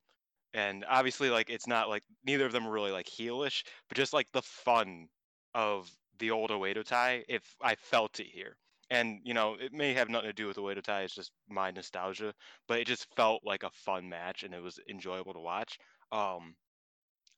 And 0.53 0.85
obviously 0.89 1.31
like 1.31 1.51
it's 1.51 1.67
not 1.69 1.89
like 1.89 2.03
neither 2.25 2.47
of 2.47 2.53
them 2.53 2.67
are 2.67 2.73
really 2.73 2.93
like 2.93 3.07
heelish, 3.07 3.65
but 3.89 3.97
just 3.97 4.12
like 4.12 4.29
the 4.33 4.43
fun 4.43 5.09
of 5.55 5.91
the 6.19 6.31
old 6.31 6.51
Oedo 6.51 6.85
Tai, 6.85 7.25
if 7.29 7.57
I 7.61 7.75
felt 7.77 8.21
it 8.21 8.27
here. 8.27 8.57
And 8.91 9.21
you 9.25 9.35
know, 9.35 9.55
it 9.55 9.73
may 9.73 9.95
have 9.95 10.09
nothing 10.11 10.29
to 10.29 10.35
do 10.35 10.47
with 10.47 10.57
Oedo 10.59 10.83
Tai, 10.83 11.03
it's 11.03 11.15
just 11.15 11.33
my 11.49 11.71
nostalgia, 11.71 12.35
but 12.69 12.81
it 12.81 12.87
just 12.87 13.07
felt 13.17 13.43
like 13.45 13.62
a 13.62 13.71
fun 13.71 14.09
match 14.09 14.43
and 14.45 14.55
it 14.55 14.62
was 14.62 14.79
enjoyable 14.89 15.33
to 15.35 15.41
watch. 15.41 15.79
Um 16.12 16.55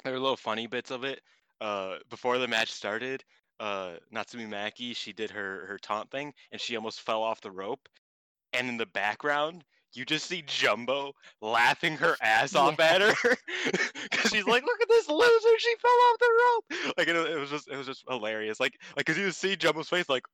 there 0.04 0.12
were 0.12 0.20
little 0.20 0.36
funny 0.36 0.66
bits 0.66 0.90
of 0.90 1.04
it. 1.04 1.20
Uh 1.60 1.98
before 2.10 2.38
the 2.38 2.48
match 2.48 2.70
started, 2.72 3.24
uh 3.60 3.96
Natsumi 4.14 4.48
Maki, 4.48 4.94
she 4.96 5.12
did 5.12 5.30
her 5.30 5.66
her 5.66 5.78
taunt 5.78 6.10
thing 6.10 6.34
and 6.52 6.60
she 6.60 6.76
almost 6.76 7.00
fell 7.02 7.22
off 7.22 7.40
the 7.40 7.50
rope. 7.50 7.88
And 8.52 8.68
in 8.68 8.76
the 8.76 8.86
background, 8.86 9.64
you 9.96 10.04
just 10.04 10.26
see 10.26 10.42
Jumbo 10.46 11.12
laughing 11.40 11.96
her 11.96 12.16
ass 12.20 12.54
off 12.54 12.78
at 12.80 13.00
her 13.00 13.14
because 14.10 14.30
she's 14.30 14.46
like, 14.46 14.64
"Look 14.64 14.80
at 14.80 14.88
this 14.88 15.08
loser! 15.08 15.58
She 15.58 15.74
fell 15.80 15.90
off 15.90 16.18
the 16.18 16.30
rope!" 16.44 16.94
Like 16.98 17.08
it, 17.08 17.16
it 17.16 17.38
was 17.38 17.50
just, 17.50 17.68
it 17.68 17.76
was 17.76 17.86
just 17.86 18.04
hilarious. 18.08 18.60
Like, 18.60 18.78
like 18.96 19.06
because 19.06 19.18
you 19.18 19.30
see 19.30 19.56
Jumbo's 19.56 19.88
face, 19.88 20.08
like 20.08 20.24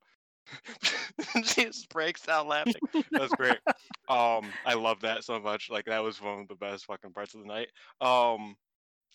she 1.43 1.65
just 1.65 1.89
breaks 1.89 2.27
out 2.27 2.47
laughing. 2.47 2.75
That's 3.11 3.33
great. 3.35 3.59
Um, 4.09 4.51
I 4.65 4.73
love 4.73 4.99
that 4.99 5.23
so 5.23 5.39
much. 5.39 5.69
Like 5.69 5.85
that 5.85 6.03
was 6.03 6.21
one 6.21 6.41
of 6.41 6.47
the 6.49 6.55
best 6.55 6.85
fucking 6.85 7.13
parts 7.13 7.33
of 7.33 7.39
the 7.39 7.47
night. 7.47 7.69
Um, 8.01 8.55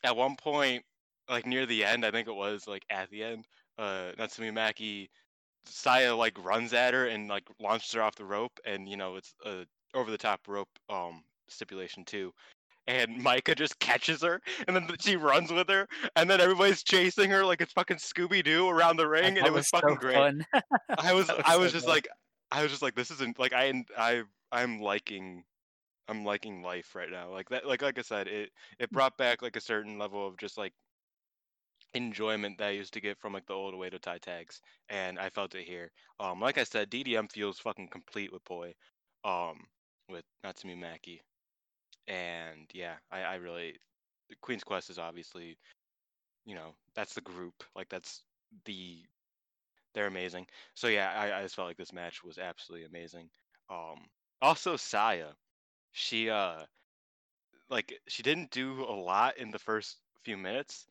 at 0.03 0.17
one 0.17 0.35
point, 0.35 0.83
like 1.29 1.45
near 1.45 1.67
the 1.67 1.85
end, 1.85 2.07
I 2.07 2.11
think 2.11 2.27
it 2.27 2.35
was 2.35 2.67
like 2.67 2.85
at 2.89 3.11
the 3.11 3.23
end, 3.23 3.45
uh, 3.77 4.13
Natsumi 4.19 4.51
Maki 4.51 5.09
Saya 5.67 6.17
like 6.17 6.43
runs 6.43 6.73
at 6.73 6.95
her 6.95 7.07
and 7.07 7.29
like 7.29 7.45
launches 7.61 7.93
her 7.93 8.03
off 8.03 8.15
the 8.15 8.25
rope, 8.25 8.59
and 8.65 8.89
you 8.89 8.97
know 8.97 9.17
it's 9.17 9.35
a 9.45 9.67
over 9.95 10.11
the 10.11 10.19
top 10.19 10.41
rope 10.49 10.69
um 10.91 11.23
stipulation 11.49 12.05
too. 12.05 12.33
And 12.87 13.21
Maika 13.25 13.55
just 13.57 13.79
catches 13.81 14.23
her, 14.23 14.41
and 14.67 14.75
then 14.75 14.89
she 14.99 15.17
runs 15.17 15.53
with 15.53 15.69
her, 15.69 15.87
and 16.17 16.29
then 16.29 16.41
everybody's 16.41 16.83
chasing 16.83 17.31
her 17.31 17.45
like 17.45 17.61
it's 17.61 17.73
fucking 17.73 17.99
Scooby 17.99 18.43
Doo 18.43 18.69
around 18.69 18.97
the 18.97 19.09
ring, 19.09 19.37
and 19.37 19.47
it 19.47 19.53
was, 19.53 19.69
so 19.69 19.81
fucking 19.81 19.97
great. 19.97 20.15
fun. 20.15 20.47
I 20.99 21.13
was, 21.13 21.29
was 21.29 21.43
I 21.45 21.55
so 21.55 21.61
was 21.61 21.73
just 21.73 21.87
good. 21.87 21.93
like, 21.93 22.09
I 22.51 22.63
was 22.63 22.71
just 22.71 22.83
like, 22.83 22.95
this 22.95 23.11
isn't 23.11 23.39
like 23.39 23.53
I, 23.53 23.85
I, 23.97 24.23
I'm 24.53 24.81
liking, 24.81 25.45
I'm 26.09 26.25
liking 26.25 26.63
life 26.63 26.95
right 26.95 27.11
now. 27.11 27.31
Like 27.31 27.51
that, 27.51 27.67
like 27.67 27.83
like 27.83 27.99
I 27.99 28.03
said, 28.03 28.27
it 28.27 28.51
it 28.79 28.91
brought 28.91 29.19
back 29.19 29.43
like 29.43 29.57
a 29.57 29.61
certain 29.61 29.99
level 29.99 30.27
of 30.27 30.39
just 30.39 30.57
like 30.57 30.73
enjoyment 31.95 32.59
that 32.59 32.69
I 32.69 32.71
used 32.71 32.93
to 32.95 33.01
get 33.01 33.19
from 33.19 33.33
like 33.33 33.47
the 33.47 33.55
old 33.55 33.75
Oedo 33.75 34.01
Tai 34.01 34.19
tags, 34.19 34.61
and 34.89 35.19
I 35.19 35.29
felt 35.29 35.55
it 35.55 35.67
here. 35.67 35.91
Um, 36.21 36.41
like 36.41 36.59
I 36.59 36.65
said, 36.65 36.91
DDM 36.91 37.31
feels 37.31 37.59
fucking 37.59 37.89
complete 37.89 38.33
with 38.33 38.45
Poi, 38.45 38.75
um, 39.25 39.67
with 40.09 40.25
Natsumi 40.45 40.77
Maki, 40.77 41.21
and 42.07 42.69
yeah, 42.73 42.95
I, 43.11 43.23
I 43.23 43.35
really, 43.37 43.77
Queen's 44.41 44.65
Quest 44.65 44.91
is 44.91 44.99
obviously, 44.99 45.59
you 46.45 46.55
know, 46.55 46.75
that's 46.95 47.15
the 47.15 47.21
group, 47.21 47.55
like 47.77 47.89
that's 47.89 48.23
the, 48.65 48.99
they're 49.95 50.07
amazing. 50.07 50.47
So 50.75 50.89
yeah, 50.89 51.13
I, 51.15 51.39
I 51.39 51.43
just 51.43 51.57
felt 51.57 51.69
like 51.69 51.77
this 51.77 51.93
match 51.93 52.25
was 52.25 52.39
absolutely 52.39 52.87
amazing. 52.87 53.29
Um, 53.71 53.99
also 54.41 54.77
Saya, 54.77 55.29
she 55.93 56.31
uh, 56.31 56.63
like 57.71 57.99
she 58.09 58.23
didn't 58.23 58.51
do 58.51 58.85
a 58.85 58.93
lot 58.93 59.37
in 59.39 59.51
the 59.51 59.59
first 59.59 59.99
few 60.25 60.37
minutes, 60.37 60.87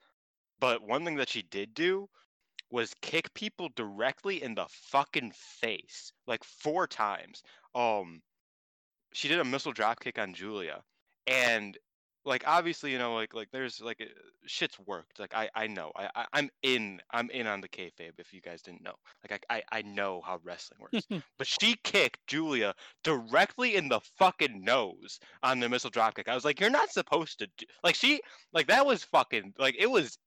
but 0.59 0.81
one 0.81 1.05
thing 1.05 1.15
that 1.15 1.29
she 1.29 1.41
did 1.43 1.73
do 1.73 2.07
was 2.69 2.93
kick 3.01 3.33
people 3.33 3.69
directly 3.75 4.43
in 4.43 4.53
the 4.53 4.65
fucking 4.69 5.31
face, 5.31 6.11
like 6.27 6.43
four 6.43 6.85
times. 6.85 7.41
Um, 7.73 8.21
she 9.17 9.27
did 9.27 9.39
a 9.39 9.45
missile 9.45 9.71
drop 9.71 9.99
kick 9.99 10.19
on 10.19 10.35
Giulia, 10.35 10.83
and 11.25 11.75
like 12.23 12.43
obviously 12.45 12.91
you 12.91 12.99
know 12.99 13.15
like 13.15 13.33
like 13.33 13.49
there's 13.51 13.81
like 13.81 13.99
uh, 13.99 14.05
shit's 14.45 14.77
worked. 14.85 15.19
Like 15.19 15.33
I 15.33 15.49
I 15.55 15.65
know 15.65 15.91
I, 15.95 16.09
I 16.15 16.25
I'm 16.33 16.49
in 16.61 17.01
I'm 17.09 17.31
in 17.31 17.47
on 17.47 17.61
the 17.61 17.67
kayfabe. 17.67 18.19
If 18.19 18.31
you 18.31 18.41
guys 18.41 18.61
didn't 18.61 18.83
know, 18.83 18.93
like 19.27 19.43
I 19.49 19.55
I, 19.55 19.79
I 19.79 19.81
know 19.81 20.21
how 20.23 20.39
wrestling 20.43 20.79
works. 20.79 21.07
but 21.39 21.47
she 21.47 21.75
kicked 21.83 22.27
Giulia 22.27 22.75
directly 23.03 23.75
in 23.75 23.89
the 23.89 24.01
fucking 24.19 24.63
nose 24.63 25.19
on 25.41 25.59
the 25.59 25.67
missile 25.67 25.89
drop 25.89 26.13
kick. 26.13 26.29
I 26.29 26.35
was 26.35 26.45
like, 26.45 26.59
you're 26.59 26.69
not 26.69 26.91
supposed 26.91 27.39
to 27.39 27.47
do 27.57 27.65
like 27.83 27.95
she 27.95 28.21
like 28.53 28.67
that 28.67 28.85
was 28.85 29.03
fucking 29.03 29.55
like 29.57 29.75
it 29.79 29.89
was 29.89 30.19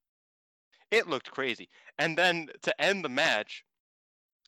it 0.90 1.06
looked 1.06 1.30
crazy. 1.30 1.68
And 1.96 2.18
then 2.18 2.48
to 2.62 2.82
end 2.82 3.04
the 3.04 3.08
match, 3.08 3.64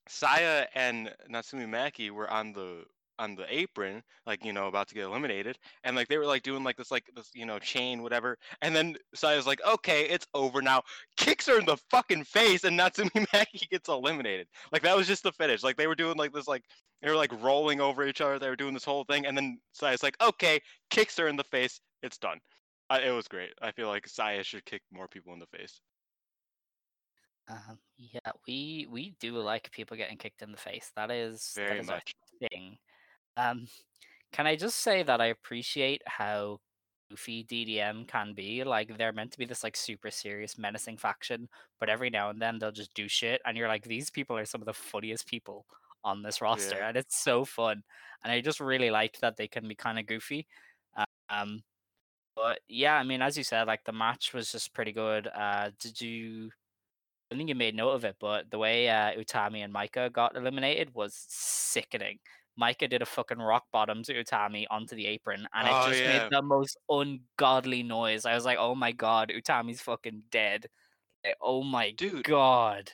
Saya 0.08 0.66
and 0.74 1.14
Natsumi 1.30 1.68
Maki 1.68 2.10
were 2.10 2.28
on 2.28 2.52
the 2.52 2.84
on 3.22 3.36
the 3.36 3.46
apron, 3.48 4.02
like 4.26 4.44
you 4.44 4.52
know, 4.52 4.66
about 4.66 4.88
to 4.88 4.94
get 4.94 5.04
eliminated, 5.04 5.58
and 5.84 5.94
like 5.96 6.08
they 6.08 6.18
were 6.18 6.26
like 6.26 6.42
doing 6.42 6.64
like 6.64 6.76
this 6.76 6.90
like 6.90 7.08
this 7.14 7.30
you 7.34 7.46
know 7.46 7.58
chain 7.58 8.02
whatever, 8.02 8.36
and 8.62 8.74
then 8.74 8.96
Saya's 9.14 9.46
like, 9.46 9.60
okay, 9.66 10.08
it's 10.08 10.26
over 10.34 10.60
now, 10.60 10.82
kicks 11.16 11.46
her 11.46 11.58
in 11.58 11.66
the 11.66 11.76
fucking 11.90 12.24
face, 12.24 12.64
and 12.64 12.78
Natsumi 12.78 13.10
Maki 13.32 13.68
gets 13.70 13.88
eliminated. 13.88 14.48
Like 14.72 14.82
that 14.82 14.96
was 14.96 15.06
just 15.06 15.22
the 15.22 15.32
finish. 15.32 15.62
Like 15.62 15.76
they 15.76 15.86
were 15.86 15.94
doing 15.94 16.16
like 16.16 16.32
this 16.32 16.48
like 16.48 16.64
they 17.00 17.08
were 17.08 17.16
like 17.16 17.32
rolling 17.42 17.80
over 17.80 18.04
each 18.06 18.20
other. 18.20 18.38
They 18.38 18.48
were 18.48 18.56
doing 18.56 18.74
this 18.74 18.84
whole 18.84 19.04
thing, 19.04 19.26
and 19.26 19.36
then 19.36 19.60
Saya's 19.72 20.02
like, 20.02 20.20
okay, 20.20 20.60
kicks 20.90 21.16
her 21.18 21.28
in 21.28 21.36
the 21.36 21.44
face. 21.44 21.80
It's 22.02 22.18
done. 22.18 22.40
I, 22.90 23.00
it 23.02 23.12
was 23.12 23.28
great. 23.28 23.52
I 23.62 23.70
feel 23.72 23.88
like 23.88 24.08
Saya 24.08 24.42
should 24.42 24.64
kick 24.64 24.82
more 24.92 25.08
people 25.08 25.32
in 25.32 25.38
the 25.38 25.46
face. 25.46 25.80
Um, 27.48 27.78
yeah, 27.96 28.32
we 28.46 28.86
we 28.90 29.16
do 29.20 29.36
like 29.38 29.70
people 29.72 29.96
getting 29.96 30.16
kicked 30.16 30.42
in 30.42 30.52
the 30.52 30.58
face. 30.58 30.90
That 30.96 31.10
is 31.10 31.52
Very 31.56 31.80
is 31.80 31.86
much. 31.86 32.14
thing. 32.40 32.78
Um, 33.36 33.66
can 34.32 34.46
I 34.46 34.56
just 34.56 34.78
say 34.80 35.02
that 35.02 35.20
I 35.20 35.26
appreciate 35.26 36.02
how 36.06 36.60
goofy 37.10 37.44
DDM 37.44 38.06
can 38.08 38.34
be? 38.34 38.64
Like 38.64 38.96
they're 38.96 39.12
meant 39.12 39.32
to 39.32 39.38
be 39.38 39.44
this 39.46 39.62
like 39.64 39.76
super 39.76 40.10
serious, 40.10 40.58
menacing 40.58 40.98
faction, 40.98 41.48
but 41.80 41.88
every 41.88 42.10
now 42.10 42.30
and 42.30 42.40
then 42.40 42.58
they'll 42.58 42.72
just 42.72 42.94
do 42.94 43.08
shit, 43.08 43.40
and 43.44 43.56
you're 43.56 43.68
like, 43.68 43.84
these 43.84 44.10
people 44.10 44.36
are 44.36 44.44
some 44.46 44.62
of 44.62 44.66
the 44.66 44.72
funniest 44.74 45.26
people 45.26 45.66
on 46.04 46.22
this 46.22 46.40
roster, 46.40 46.76
Yeah. 46.78 46.88
and 46.88 46.96
it's 46.96 47.16
so 47.22 47.44
fun. 47.44 47.82
And 48.24 48.32
I 48.32 48.40
just 48.40 48.60
really 48.60 48.90
like 48.90 49.18
that 49.20 49.36
they 49.36 49.48
can 49.48 49.68
be 49.68 49.74
kind 49.74 49.98
of 49.98 50.06
goofy. 50.06 50.46
Um, 51.28 51.62
but 52.36 52.60
yeah, 52.68 52.94
I 52.94 53.02
mean, 53.04 53.22
as 53.22 53.36
you 53.38 53.44
said, 53.44 53.66
like 53.66 53.84
the 53.84 53.92
match 53.92 54.32
was 54.34 54.50
just 54.52 54.72
pretty 54.74 54.92
good. 54.92 55.28
Uh, 55.28 55.70
did 55.78 56.00
you? 56.00 56.50
I 57.30 57.36
think 57.36 57.48
you 57.48 57.54
made 57.54 57.74
note 57.74 57.92
of 57.92 58.04
it, 58.04 58.16
but 58.20 58.50
the 58.50 58.58
way 58.58 58.88
uh, 58.90 59.12
Utami 59.12 59.64
and 59.64 59.72
Maika 59.72 60.12
got 60.12 60.36
eliminated 60.36 60.94
was 60.94 61.14
sickening. 61.28 62.18
Maika 62.60 62.88
did 62.88 63.02
a 63.02 63.06
fucking 63.06 63.38
rock 63.38 63.64
bottom 63.72 64.02
to 64.04 64.14
Utami 64.14 64.66
onto 64.70 64.94
the 64.94 65.06
apron, 65.06 65.46
and 65.54 65.68
it 65.68 65.72
Oh, 65.74 65.88
just 65.88 66.00
yeah. 66.02 66.18
made 66.24 66.30
the 66.30 66.42
most 66.42 66.76
ungodly 66.88 67.82
noise. 67.82 68.26
I 68.26 68.34
was 68.34 68.44
like, 68.44 68.58
"Oh 68.58 68.74
my 68.74 68.92
god, 68.92 69.30
Utami's 69.30 69.80
fucking 69.80 70.24
dead!" 70.30 70.66
Like, 71.24 71.36
oh 71.40 71.62
my 71.62 71.90
Dude. 71.92 72.24
god! 72.24 72.92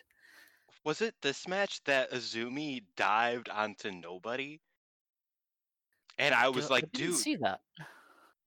Was 0.84 1.02
it 1.02 1.14
this 1.22 1.48
match 1.48 1.82
that 1.84 2.10
Azumi 2.12 2.84
dived 2.96 3.48
onto 3.48 3.90
nobody? 3.90 4.60
And 6.18 6.34
I 6.34 6.48
was 6.48 6.64
Don't- 6.68 6.70
like, 6.70 6.92
dude, 6.92 7.16
see 7.16 7.36
that. 7.36 7.60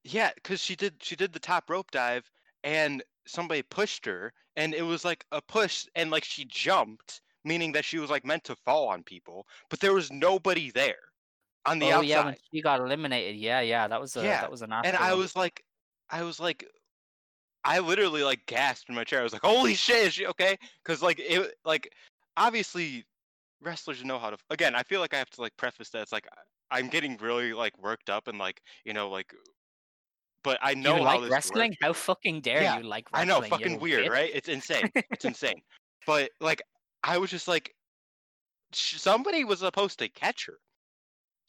yeah, 0.03 0.31
because 0.35 0.61
she 0.61 0.75
did 0.75 1.01
she 1.03 1.15
did 1.15 1.33
the 1.33 1.39
top 1.39 1.69
rope 1.69 1.91
dive 1.91 2.29
and 2.63 3.03
somebody 3.25 3.61
pushed 3.63 4.05
her 4.05 4.33
and 4.55 4.73
it 4.73 4.81
was 4.81 5.05
like 5.05 5.25
a 5.31 5.41
push 5.41 5.85
and 5.95 6.09
like 6.11 6.23
she 6.23 6.45
jumped, 6.45 7.21
meaning 7.43 7.71
that 7.73 7.85
she 7.85 7.99
was 7.99 8.09
like 8.09 8.25
meant 8.25 8.43
to 8.45 8.55
fall 8.55 8.87
on 8.87 9.03
people, 9.03 9.47
but 9.69 9.79
there 9.79 9.93
was 9.93 10.11
nobody 10.11 10.71
there 10.71 10.95
on 11.65 11.79
the 11.79 11.85
oh 11.87 11.89
outside. 11.89 12.07
yeah, 12.07 12.25
when 12.25 12.35
she 12.53 12.61
got 12.61 12.79
eliminated. 12.79 13.35
Yeah, 13.35 13.61
yeah, 13.61 13.87
that 13.87 13.99
was 13.99 14.15
a 14.15 14.21
Yeah, 14.21 14.41
that 14.41 14.51
was 14.51 14.61
an 14.61 14.71
and 14.71 14.95
I 14.97 15.13
was 15.13 15.35
like, 15.35 15.63
I 16.09 16.23
was 16.23 16.39
like, 16.39 16.65
I 17.63 17.79
literally 17.79 18.23
like 18.23 18.45
gasped 18.47 18.89
in 18.89 18.95
my 18.95 19.03
chair. 19.03 19.19
I 19.19 19.23
was 19.23 19.33
like, 19.33 19.43
"Holy 19.43 19.75
shit, 19.75 20.07
is 20.07 20.13
she 20.13 20.25
okay?" 20.27 20.57
Because 20.83 21.01
like 21.01 21.19
it, 21.19 21.53
like 21.65 21.91
obviously 22.37 23.05
wrestlers 23.61 24.03
know 24.03 24.17
how 24.17 24.31
to. 24.31 24.37
Again, 24.49 24.75
I 24.75 24.83
feel 24.83 24.99
like 24.99 25.13
I 25.13 25.17
have 25.17 25.29
to 25.31 25.41
like 25.41 25.55
preface 25.57 25.89
that 25.89 26.01
it's 26.01 26.11
like 26.11 26.27
I'm 26.71 26.87
getting 26.87 27.17
really 27.17 27.53
like 27.53 27.77
worked 27.81 28.09
up 28.09 28.27
and 28.27 28.37
like 28.39 28.61
you 28.85 28.93
know 28.93 29.09
like, 29.09 29.33
but 30.43 30.57
I 30.61 30.73
know 30.73 30.95
you 30.95 31.03
how 31.03 31.05
like 31.05 31.21
this 31.21 31.31
wrestling? 31.31 31.71
works. 31.71 31.77
How 31.81 31.93
fucking 31.93 32.41
dare 32.41 32.63
Yeah, 32.63 32.77
you 32.77 32.83
like 32.83 33.07
I 33.13 33.25
know, 33.25 33.41
fucking 33.41 33.79
weird, 33.79 34.07
bitch. 34.07 34.11
right? 34.11 34.31
It's 34.33 34.49
insane. 34.49 34.89
It's 35.11 35.25
insane. 35.25 35.61
But 36.07 36.31
like, 36.39 36.63
I 37.03 37.17
was 37.17 37.29
just 37.31 37.47
like, 37.47 37.75
somebody 38.73 39.43
was 39.43 39.59
supposed 39.59 39.99
to 39.99 40.09
catch 40.09 40.45
her, 40.45 40.59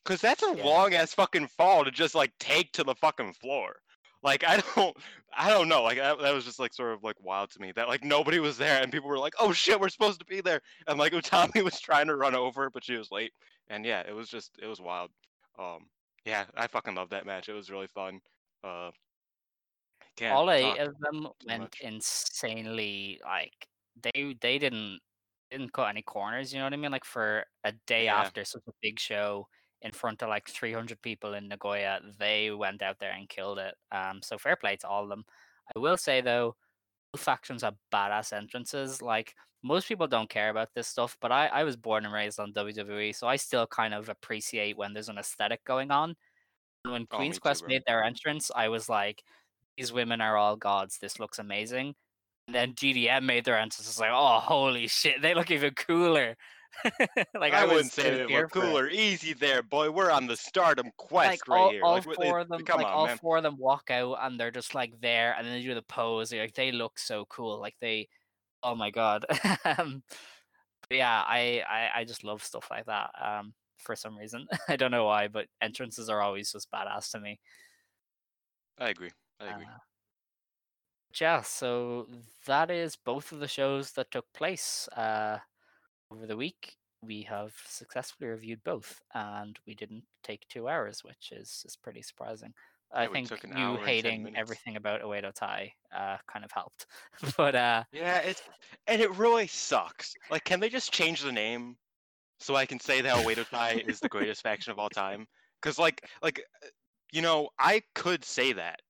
cause 0.05 0.21
that's 0.21 0.43
a 0.43 0.55
Yeah. 0.57 0.65
long 0.65 0.95
ass 0.95 1.15
fucking 1.15 1.49
fall 1.49 1.85
to 1.85 1.91
just 1.91 2.15
like 2.15 2.33
take 2.39 2.73
to 2.73 2.85
the 2.85 2.95
fucking 2.95 3.35
floor. 3.35 3.77
Like 4.23 4.45
I 4.45 4.57
don't, 4.77 4.97
I 5.37 5.51
don't 5.51 5.69
know. 5.69 5.83
Like 5.83 5.99
that, 5.99 6.19
that 6.21 6.35
was 6.35 6.45
just 6.45 6.59
like 6.59 6.73
sort 6.75 6.93
of 6.95 7.03
like 7.05 7.17
wild 7.21 7.51
to 7.53 7.61
me 7.61 7.73
that 7.73 7.89
like 7.89 8.05
nobody 8.05 8.39
was 8.41 8.57
there 8.57 8.83
and 8.83 8.93
people 8.93 9.09
were 9.09 9.19
like, 9.19 9.35
oh 9.39 9.53
shit, 9.53 9.81
we're 9.81 9.89
supposed 9.89 10.21
to 10.21 10.27
be 10.27 10.41
there, 10.41 10.61
and 10.87 10.99
like 10.99 11.13
Utami 11.13 11.63
was 11.63 11.81
trying 11.81 12.07
to 12.07 12.17
run 12.17 12.35
over, 12.35 12.71
but 12.71 12.85
she 12.85 12.97
was 12.97 13.11
late, 13.11 13.33
and 13.69 13.85
yeah, 13.85 14.01
it 14.09 14.15
was 14.15 14.29
just 14.29 14.53
it 14.63 14.67
was 14.67 14.81
wild. 14.81 15.11
Um, 15.59 15.89
yeah, 16.25 16.45
I 16.57 16.67
fucking 16.67 16.95
love 16.95 17.11
that 17.11 17.27
match. 17.27 17.49
It 17.49 17.55
was 17.55 17.71
really 17.71 17.89
fun. 17.89 18.21
Uh, 18.65 18.91
all 20.31 20.51
eight 20.51 20.79
of 20.79 20.99
them 21.01 21.27
went 21.47 21.63
much. 21.63 21.81
insanely 21.81 23.21
like 23.25 23.67
they 24.03 24.37
they 24.41 24.59
didn't 24.59 25.01
didn't 25.53 25.73
cut 25.73 25.89
any 25.91 26.03
corners 26.03 26.53
you 26.53 26.59
know 26.59 26.67
what 26.67 26.73
i 26.75 26.77
mean 26.77 26.93
like 26.93 27.05
for 27.05 27.45
a 27.65 27.73
day 27.87 28.07
Yeah. 28.07 28.09
after 28.09 28.45
such 28.45 28.63
a 28.69 28.73
big 28.83 28.99
show 29.01 29.49
in 29.83 29.93
front 29.93 30.23
of 30.23 30.29
like 30.29 30.49
300 30.49 31.01
people 31.03 31.35
in 31.35 31.49
nagoya 31.49 32.01
they 32.19 32.51
went 32.51 32.83
out 32.83 32.99
there 33.01 33.13
and 33.13 33.29
killed 33.29 33.59
it 33.59 33.75
um 33.93 34.23
so 34.23 34.39
fair 34.39 34.57
play 34.57 34.77
to 34.77 34.89
all 34.89 35.05
of 35.05 35.11
them 35.11 35.25
i 35.77 35.79
will 35.79 35.97
say 35.97 36.21
though 36.21 36.57
both 37.13 37.23
factions 37.23 37.63
have 37.63 37.77
badass 37.93 38.33
entrances 38.33 39.03
like 39.03 39.35
most 39.63 39.89
people 39.89 40.09
don't 40.09 40.31
care 40.31 40.51
about 40.51 40.71
this 40.75 40.89
stuff 40.89 41.17
but 41.21 41.33
i 41.33 41.49
i 41.49 41.65
was 41.65 41.77
born 41.77 42.05
and 42.05 42.15
raised 42.15 42.41
on 42.41 42.53
wwe 42.55 43.15
so 43.15 43.29
i 43.29 43.37
still 43.37 43.67
kind 43.67 43.95
of 43.95 44.09
appreciate 44.09 44.77
when 44.77 44.93
there's 44.95 45.09
an 45.11 45.19
aesthetic 45.19 45.65
going 45.65 45.91
on 45.91 46.17
and 46.85 46.93
when 46.93 47.07
Oh, 47.11 47.27
queen's 47.27 47.39
too, 47.39 47.41
quest 47.41 47.65
bro. 47.65 47.69
made 47.69 47.83
their 47.87 48.05
entrance 48.05 48.51
i 48.55 48.69
was 48.69 48.89
like 48.89 49.25
these 49.79 49.93
women 49.93 50.21
are 50.21 50.37
all 50.37 50.57
gods. 50.57 50.99
This 50.99 51.21
looks 51.21 51.39
amazing. 51.39 51.97
And 52.53 52.55
then 52.55 52.75
DDM 52.75 53.23
made 53.23 53.47
their 53.47 53.57
entrance. 53.57 53.89
It's 53.89 53.99
like, 53.99 54.11
oh, 54.13 54.41
holy 54.41 54.87
shit, 54.87 55.23
they 55.23 55.35
look 55.35 55.51
even 55.51 55.73
cooler. 55.73 56.37
like 57.35 57.55
I, 57.55 57.63
I, 57.63 57.65
wouldn't 57.65 57.93
say 57.93 58.11
they 58.11 58.27
here 58.27 58.43
look 58.43 58.53
for 58.53 58.59
it. 58.59 58.63
cooler. 58.63 58.89
Easy 58.91 59.33
there, 59.33 59.63
boy. 59.63 59.91
We're 59.91 60.11
on 60.11 60.27
the 60.27 60.37
Stardom 60.37 60.91
quest 60.99 61.31
Like 61.31 61.49
right 61.49 61.59
all, 61.59 61.71
here. 61.71 61.81
all 61.83 61.95
like, 61.95 62.15
four 62.15 62.41
of 62.41 62.49
them, 62.49 62.63
come 62.63 62.79
like 62.79 62.87
on, 62.87 62.93
all 62.93 63.07
man. 63.07 63.17
four 63.17 63.39
of 63.39 63.43
them 63.43 63.57
walk 63.59 63.91
out 63.91 64.19
and 64.21 64.39
they're 64.39 64.51
just 64.51 64.75
like 64.75 64.93
there, 65.01 65.35
and 65.37 65.47
then 65.47 65.55
they 65.55 65.63
do 65.63 65.75
the 65.75 65.81
pose. 65.83 66.31
Like 66.31 66.53
they 66.53 66.73
look 66.73 66.99
so 66.99 67.25
cool. 67.31 67.59
Like 67.59 67.77
they, 67.81 68.09
oh 68.63 68.75
my 68.75 68.91
god. 68.91 69.25
um, 69.65 70.03
but 70.89 70.99
yeah, 70.99 71.25
I, 71.27 71.63
I 71.67 72.01
I 72.01 72.05
just 72.05 72.23
love 72.23 72.45
stuff 72.45 72.69
like 72.71 72.85
that. 72.85 73.13
Um, 73.19 73.55
for 73.79 73.97
some 73.97 74.19
reason, 74.19 74.47
I 74.69 74.77
don't 74.77 74.91
know 74.91 75.07
why, 75.07 75.29
but 75.29 75.47
entrances 75.63 76.11
are 76.11 76.21
always 76.21 76.53
just 76.53 76.71
badass 76.71 77.13
to 77.13 77.21
me. 77.21 77.41
I 78.79 78.91
agree. 78.91 79.11
I 79.41 79.53
agree. 79.53 79.65
Uh, 79.65 79.79
yeah, 81.21 81.43
so 81.43 82.09
that 82.47 82.71
is 82.71 82.97
both 82.97 83.33
of 83.33 83.41
the 83.41 83.49
shows 83.49 83.93
that 83.93 84.11
took 84.11 84.33
place 84.33 84.89
uh, 84.97 85.39
over 86.11 86.27
the 86.27 86.37
week. 86.37 86.77
We 87.03 87.23
have 87.23 87.55
successfully 87.67 88.31
reviewed 88.31 88.63
both, 88.65 89.03
and 89.15 89.59
we 89.67 89.75
didn't 89.75 90.05
take 90.23 90.47
two 90.49 90.69
hours, 90.69 91.03
which 91.03 91.33
is 91.33 91.65
is 91.67 91.77
pretty 91.77 92.03
surprising. 92.03 92.55
I 92.95 93.07
think 93.07 93.31
you 93.45 93.55
hour 93.55 93.79
and 93.79 93.79
10 93.79 93.87
hating 93.87 94.37
everything 94.37 94.77
about 94.77 95.03
Oedo 95.03 95.33
Tai 95.33 95.73
uh, 95.97 96.19
kind 96.31 96.45
of 96.45 96.53
helped, 96.53 96.87
but 97.37 97.55
uh, 97.55 97.85
yeah, 97.93 98.19
it's 98.19 98.43
and 98.87 99.01
it 99.01 99.11
really 99.17 99.47
sucks. 99.47 100.15
Like, 100.31 100.45
can 100.45 100.61
they 100.61 100.69
just 100.69 100.93
change 100.93 101.23
the 101.23 101.33
name 101.33 101.77
so 102.39 102.55
I 102.55 102.67
can 102.67 102.81
say 102.81 103.01
that 103.01 103.17
Oedo 103.25 103.49
Tai 103.49 103.83
is 103.87 104.01
the 104.01 104.09
greatest 104.09 104.43
faction 104.43 104.73
of 104.73 104.79
all 104.79 104.91
time? 104.91 105.27
Because 105.61 105.79
like 105.79 106.07
like 106.23 106.41
uh, 106.65 106.69
you 107.13 107.23
know, 107.23 107.49
I 107.59 107.83
could 107.95 108.25
say 108.25 108.53
that 108.53 108.81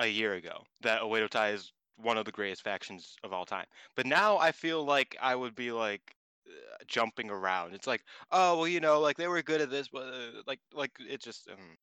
a 0.00 0.06
year 0.06 0.34
ago 0.34 0.64
that 0.80 1.02
Oedo 1.02 1.28
Tai 1.28 1.50
is 1.50 1.72
one 1.96 2.16
of 2.16 2.24
the 2.24 2.32
greatest 2.32 2.62
factions 2.62 3.16
of 3.22 3.32
all 3.32 3.44
time. 3.44 3.66
But 3.94 4.06
now 4.06 4.38
I 4.38 4.50
feel 4.50 4.84
like 4.84 5.16
I 5.20 5.36
would 5.36 5.54
be 5.54 5.70
like 5.70 6.02
uh, 6.48 6.84
jumping 6.88 7.30
around. 7.30 7.74
It's 7.74 7.86
like, 7.86 8.02
oh 8.32 8.56
well, 8.56 8.68
you 8.68 8.80
know, 8.80 9.00
like 9.00 9.16
they 9.16 9.28
were 9.28 9.42
good 9.42 9.60
at 9.60 9.70
this, 9.70 9.88
but 9.88 10.02
uh, 10.02 10.42
like 10.46 10.60
like 10.74 10.90
it 10.98 11.22
just 11.22 11.48
um, 11.48 11.76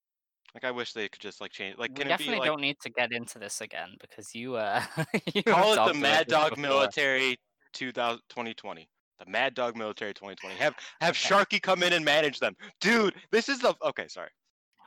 like 0.53 0.65
I 0.65 0.72
wish 0.72 0.94
they 0.94 1.07
could 1.07 1.22
just 1.22 1.39
like 1.39 1.52
change. 1.52 1.77
Like, 1.77 1.91
we 1.98 2.03
definitely 2.03 2.35
be 2.35 2.39
like 2.39 2.48
don't 2.48 2.61
need 2.61 2.80
to 2.81 2.89
get 2.89 3.11
into 3.11 3.39
this 3.39 3.61
again 3.61 3.95
because 4.02 4.34
you 4.34 4.56
uh, 4.56 4.81
you 5.34 5.44
call 5.44 5.73
it 5.73 5.94
the 5.94 5.99
Mad 5.99 6.27
Dog 6.27 6.52
before. 6.52 6.61
Military 6.64 7.38
2000, 7.73 8.22
2020? 8.30 8.89
The 9.19 9.31
Mad 9.31 9.53
Dog 9.53 9.76
Military 9.77 10.14
2020. 10.14 10.56
Have 10.56 10.76
have 11.02 11.11
Okay. 11.11 11.35
Sharky 11.35 11.61
come 11.61 11.84
in 11.84 11.94
and 11.94 12.03
manage 12.03 12.39
them, 12.39 12.56
dude. 12.81 13.14
This 13.31 13.49
is 13.49 13.60
the 13.60 13.76
okay. 13.84 14.07
Sorry. 14.07 14.30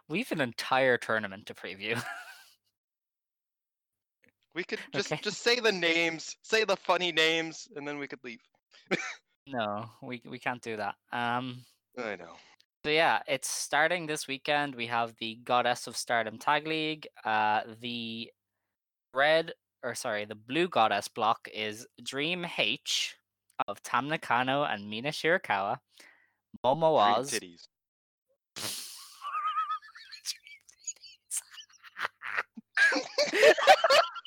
We 0.08 0.18
have 0.18 0.32
an 0.32 0.40
entire 0.40 0.96
tournament 0.96 1.46
to 1.46 1.54
preview. 1.54 2.02
We 4.54 4.64
could 4.64 4.80
just 4.94 5.12
Okay. 5.12 5.20
just 5.22 5.42
say 5.42 5.60
the 5.60 5.72
names, 5.72 6.36
say 6.42 6.64
the 6.64 6.76
funny 6.76 7.12
names, 7.12 7.68
and 7.76 7.86
then 7.86 7.98
we 7.98 8.08
could 8.08 8.22
leave. 8.24 8.40
no, 9.46 9.90
we 10.02 10.22
we 10.24 10.38
can't 10.38 10.62
do 10.62 10.76
that. 10.76 10.94
Um. 11.12 11.64
I 11.98 12.16
know. 12.16 12.36
So 12.84 12.90
yeah, 12.90 13.20
it's 13.26 13.50
starting 13.50 14.06
this 14.06 14.26
weekend. 14.26 14.74
We 14.74 14.86
have 14.86 15.14
the 15.18 15.34
Goddess 15.44 15.86
of 15.86 15.96
Stardom 15.96 16.38
Tag 16.38 16.66
League. 16.66 17.06
Uh, 17.24 17.62
the 17.80 18.30
red 19.12 19.52
or 19.82 19.94
sorry, 19.94 20.24
the 20.24 20.34
blue 20.34 20.68
Goddess 20.68 21.08
block 21.08 21.48
is 21.52 21.86
Dream 22.02 22.46
H 22.56 23.16
of 23.68 23.82
Tam 23.82 24.08
Nakano 24.08 24.64
and 24.64 24.88
Mina 24.88 25.10
Shirakawa. 25.10 25.78
Momo 26.64 27.02
Dream 27.02 27.18
Oz. 27.18 27.30
titties. 27.30 27.66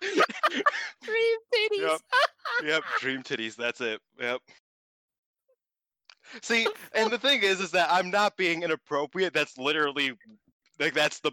Dream 1.04 1.38
titties. 1.54 1.80
Yep. 1.92 2.02
Yep. 2.64 2.84
Dream 3.00 3.24
titties. 3.24 3.56
That's 3.56 3.82
it. 3.82 4.00
Yep. 4.20 4.42
See, 6.42 6.68
and 6.94 7.12
the 7.12 7.18
thing 7.18 7.42
is, 7.42 7.60
is 7.60 7.72
that 7.72 7.90
I'm 7.92 8.10
not 8.12 8.38
being 8.38 8.64
inappropriate. 8.64 9.34
That's 9.34 9.58
literally, 9.58 10.14
like, 10.80 10.94
that's 10.94 11.20
the. 11.20 11.32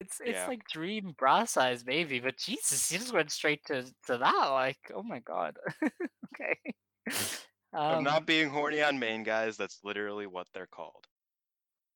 It's 0.00 0.20
it's 0.20 0.30
Yeah. 0.30 0.46
like 0.46 0.66
dream 0.68 1.14
bra 1.18 1.44
size 1.44 1.84
maybe, 1.86 2.20
but 2.20 2.36
Jesus, 2.36 2.92
you 2.92 2.98
just 2.98 3.12
went 3.14 3.32
straight 3.32 3.64
to 3.66 3.82
to 4.06 4.18
that. 4.18 4.46
Like, 4.50 4.78
oh 4.94 5.02
my 5.02 5.20
god. 5.20 5.56
okay. 5.82 6.56
I'm 7.72 7.98
Um, 7.98 8.04
not 8.04 8.26
being 8.26 8.48
horny 8.48 8.82
on 8.82 8.98
main 8.98 9.22
guys. 9.22 9.56
That's 9.56 9.80
literally 9.84 10.26
what 10.26 10.46
they're 10.54 10.68
called. 10.68 11.04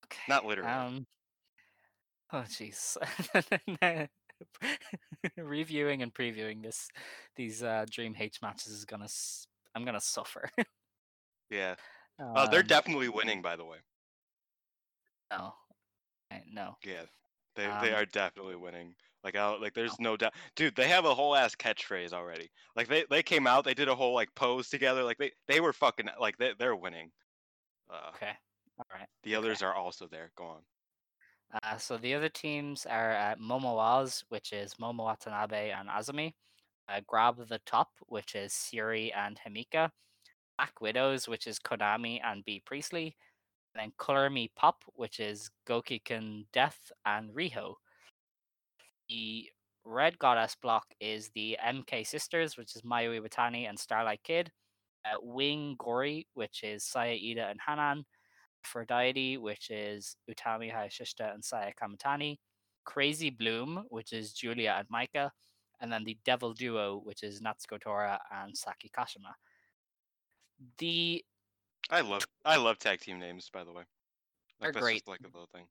okay, 0.07 0.23
Not 0.28 0.44
literally. 0.44 0.70
Um, 0.70 1.07
oh 2.32 2.44
jeez. 2.48 2.97
Reviewing 5.36 6.02
and 6.02 6.12
previewing 6.14 6.62
this 6.62 6.88
these 7.36 7.62
uh, 7.62 7.84
Dream 7.90 8.14
H 8.18 8.40
matches 8.42 8.72
is 8.72 8.84
gonna 8.84 9.08
I'm 9.74 9.84
gonna 9.84 10.00
suffer. 10.00 10.50
Yeah. 11.50 11.74
Uh, 12.20 12.46
they're 12.48 12.60
Um, 12.60 12.66
definitely 12.66 13.08
winning, 13.08 13.40
by 13.40 13.56
the 13.56 13.64
way. 13.64 13.78
no, 15.30 15.54
no. 16.52 16.76
Yeah. 16.84 17.06
They 17.56 17.64
they 17.80 17.92
Um, 17.92 17.94
are 17.94 18.04
definitely 18.06 18.56
winning. 18.56 18.94
Like 19.24 19.36
I 19.36 19.48
like 19.56 19.72
there's 19.74 19.98
no 19.98 20.16
doubt. 20.16 20.34
Dude, 20.54 20.76
they 20.76 20.88
have 20.88 21.04
a 21.06 21.14
whole 21.14 21.34
ass 21.34 21.54
catchphrase 21.56 22.12
already. 22.12 22.50
Like 22.76 22.88
they 22.88 23.04
they 23.10 23.22
came 23.22 23.46
out, 23.46 23.64
they 23.64 23.74
did 23.74 23.88
a 23.88 23.94
whole 23.94 24.14
like 24.14 24.28
pose 24.34 24.68
together. 24.68 25.02
Like 25.02 25.16
they 25.18 25.32
they 25.48 25.60
were 25.60 25.72
fucking 25.72 26.08
like 26.18 26.36
they 26.36 26.52
they're 26.58 26.76
winning. 26.76 27.10
Uh, 27.88 28.10
Okay. 28.14 28.32
All 28.78 28.86
right. 28.98 29.08
the 29.24 29.34
others 29.34 29.62
are 29.62 29.74
also 29.74 30.06
there. 30.08 30.30
Go 30.36 30.44
on. 30.44 30.62
Uh, 31.52 31.77
so 31.77 31.97
the 31.97 32.14
other 32.14 32.28
teams 32.28 32.86
are 32.86 33.16
uh, 33.16 33.35
Momoaz, 33.36 34.22
which 34.28 34.52
is 34.52 34.74
Momo 34.74 35.05
Watanabe 35.05 35.70
and 35.70 35.89
Azumi. 35.89 36.32
Uh, 36.89 37.01
Grab 37.06 37.36
the 37.48 37.60
Top, 37.66 37.89
which 38.06 38.35
is 38.35 38.68
Shuri 38.70 39.12
and 39.12 39.39
Himeka. 39.39 39.90
Black 40.59 40.81
Widows, 40.81 41.27
which 41.27 41.47
is 41.47 41.59
Konami 41.59 42.20
and 42.22 42.44
Bea 42.44 42.62
Priestley. 42.64 43.16
And 43.74 43.82
then 43.82 43.93
Color 43.98 44.31
Me 44.31 44.51
Pop, 44.56 44.85
which 44.94 45.18
is 45.18 45.51
Gokiken 45.68 46.47
Death 46.52 46.93
and 47.06 47.31
Riho. 47.31 47.74
The 49.09 49.48
Red 49.85 50.18
Goddess 50.18 50.56
block 50.60 50.86
is 51.01 51.31
the 51.35 51.56
MK 51.64 52.06
Sisters, 52.06 52.56
which 52.56 52.77
is 52.77 52.82
Mayu 52.82 53.20
Iwatani 53.20 53.68
and 53.68 53.78
Starlight 53.78 54.22
Kid. 54.22 54.51
Uh, 55.05 55.16
Wing 55.22 55.77
Gori, 55.78 56.27
which 56.35 56.62
is 56.62 56.85
Saya 56.85 57.14
Iida 57.14 57.51
and 57.51 57.59
Hanan. 57.66 58.05
Aphrodite, 58.64 59.38
which 59.38 59.70
is 59.70 60.16
Utami 60.30 60.72
Hayashishita 60.72 61.32
and 61.34 61.44
Saya 61.44 61.72
Kamitani. 61.80 62.38
Crazy 62.84 63.30
Bloom, 63.30 63.84
which 63.88 64.12
is 64.12 64.32
Giulia 64.32 64.76
and 64.78 64.88
Maika. 64.88 65.30
And 65.80 65.90
then 65.92 66.04
the 66.04 66.18
Devil 66.24 66.52
Duo, 66.52 67.00
which 67.04 67.22
is 67.22 67.40
Natsuko 67.40 67.80
Tora 67.80 68.20
and 68.32 68.56
Saki 68.56 68.90
Kashima. 68.96 69.32
The 70.78 71.24
I 71.90 72.02
love 72.02 72.26
I 72.44 72.56
love 72.56 72.78
tag 72.78 73.00
team 73.00 73.18
names, 73.18 73.48
by 73.52 73.64
the 73.64 73.72
way. 73.72 73.82
They're 74.60 74.72
great. 74.72 75.08
like 75.08 75.20
a 75.20 75.26
little 75.26 75.48
thing. 75.54 75.64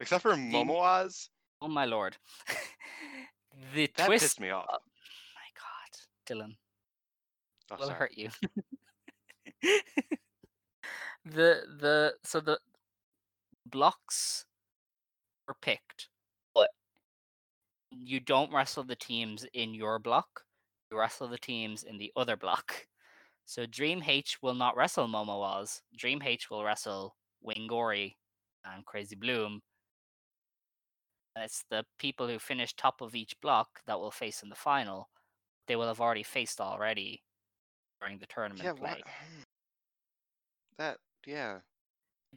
Except 0.00 0.22
for 0.22 0.32
Momoaz, 0.34 1.28
oh 1.60 1.68
my 1.68 1.84
lord, 1.84 2.16
the 3.74 3.90
that 3.96 4.06
twist. 4.06 4.24
pissed 4.24 4.40
me 4.40 4.48
off. 4.50 4.64
Oh 4.70 4.78
my 5.36 5.50
god, 5.54 6.48
Dylan, 6.48 6.56
Oh, 7.70 7.76
will 7.78 7.86
sorry. 7.88 7.98
hurt 7.98 8.16
you. 8.16 8.30
the 11.24 11.62
the 11.80 12.14
so 12.24 12.40
the 12.40 12.58
blocks 13.66 14.44
are 15.48 15.56
picked, 15.60 16.08
but 16.54 16.68
you 17.90 18.20
don't 18.20 18.52
wrestle 18.52 18.84
the 18.84 18.96
teams 18.96 19.46
in 19.54 19.74
your 19.74 19.98
block. 19.98 20.44
You 20.90 20.98
wrestle 20.98 21.28
the 21.28 21.38
teams 21.38 21.82
in 21.84 21.98
the 21.98 22.12
other 22.16 22.36
block. 22.36 22.86
So 23.44 23.66
Dream 23.66 24.04
H 24.06 24.38
will 24.40 24.54
not 24.54 24.76
wrestle 24.76 25.08
Momo 25.08 25.40
Waz. 25.40 25.82
Dream 25.98 26.22
H 26.24 26.48
will 26.48 26.62
wrestle 26.62 27.16
Wingori 27.44 28.14
and 28.64 28.86
Crazy 28.86 29.16
Bloom. 29.16 29.60
And 31.34 31.44
It's 31.44 31.64
the 31.68 31.84
people 31.98 32.28
who 32.28 32.38
finish 32.38 32.72
top 32.72 33.00
of 33.00 33.16
each 33.16 33.34
block 33.40 33.80
that 33.86 33.98
will 33.98 34.12
face 34.12 34.44
in 34.44 34.48
the 34.48 34.54
final. 34.54 35.08
They 35.66 35.74
will 35.74 35.88
have 35.88 36.00
already 36.00 36.22
faced 36.22 36.60
already 36.60 37.24
during 38.00 38.18
the 38.18 38.26
tournament 38.26 38.62
Yeah, 38.62 38.74
play. 38.74 39.02
what? 39.02 39.02
That 40.78 40.98
yeah. 41.26 41.60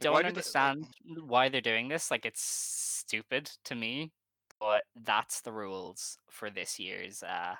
don't 0.00 0.12
why 0.12 0.22
do 0.22 0.32
they- 0.32 0.42
like- 0.42 0.56
understand 0.62 0.86
why 1.26 1.48
they're 1.48 1.60
doing 1.60 1.88
this. 1.88 2.10
Like 2.10 2.26
it's 2.26 2.42
stupid 2.42 3.50
to 3.64 3.74
me, 3.74 4.12
but 4.60 4.84
that's 4.96 5.40
the 5.42 5.52
rules 5.52 6.18
for 6.30 6.50
this 6.50 6.78
year's 6.78 7.22
uh 7.22 7.56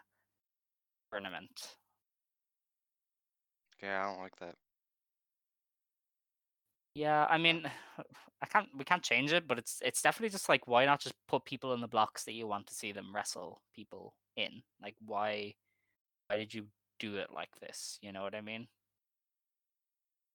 tournament. 1.11 1.77
Yeah, 3.82 4.03
I 4.03 4.05
don't 4.07 4.20
like 4.23 4.36
that. 4.40 4.57
Yeah, 6.94 7.27
I 7.28 7.39
mean, 7.39 7.70
I 8.43 8.47
can't 8.47 8.69
we 8.77 8.85
can't 8.85 9.03
change 9.03 9.32
it, 9.32 9.47
but 9.48 9.59
it's 9.59 9.81
it's 9.85 10.03
definitely 10.03 10.31
just 10.31 10.48
like 10.48 10.66
why 10.69 10.85
not 10.85 11.01
just 11.01 11.15
put 11.28 11.44
people 11.44 11.73
in 11.74 11.81
the 11.81 11.89
blocks 11.89 12.24
that 12.24 12.35
you 12.35 12.47
want 12.47 12.66
to 12.69 12.74
see 12.74 12.93
them 12.93 13.15
wrestle 13.15 13.62
people 13.74 14.15
in? 14.36 14.62
Like 14.82 14.97
why 15.05 15.55
why 16.28 16.36
did 16.39 16.55
you 16.55 16.69
do 17.01 17.16
it 17.16 17.32
like 17.32 17.51
this? 17.61 17.98
You 18.03 18.12
know 18.12 18.23
what 18.23 18.35
I 18.35 18.40
mean? 18.43 18.69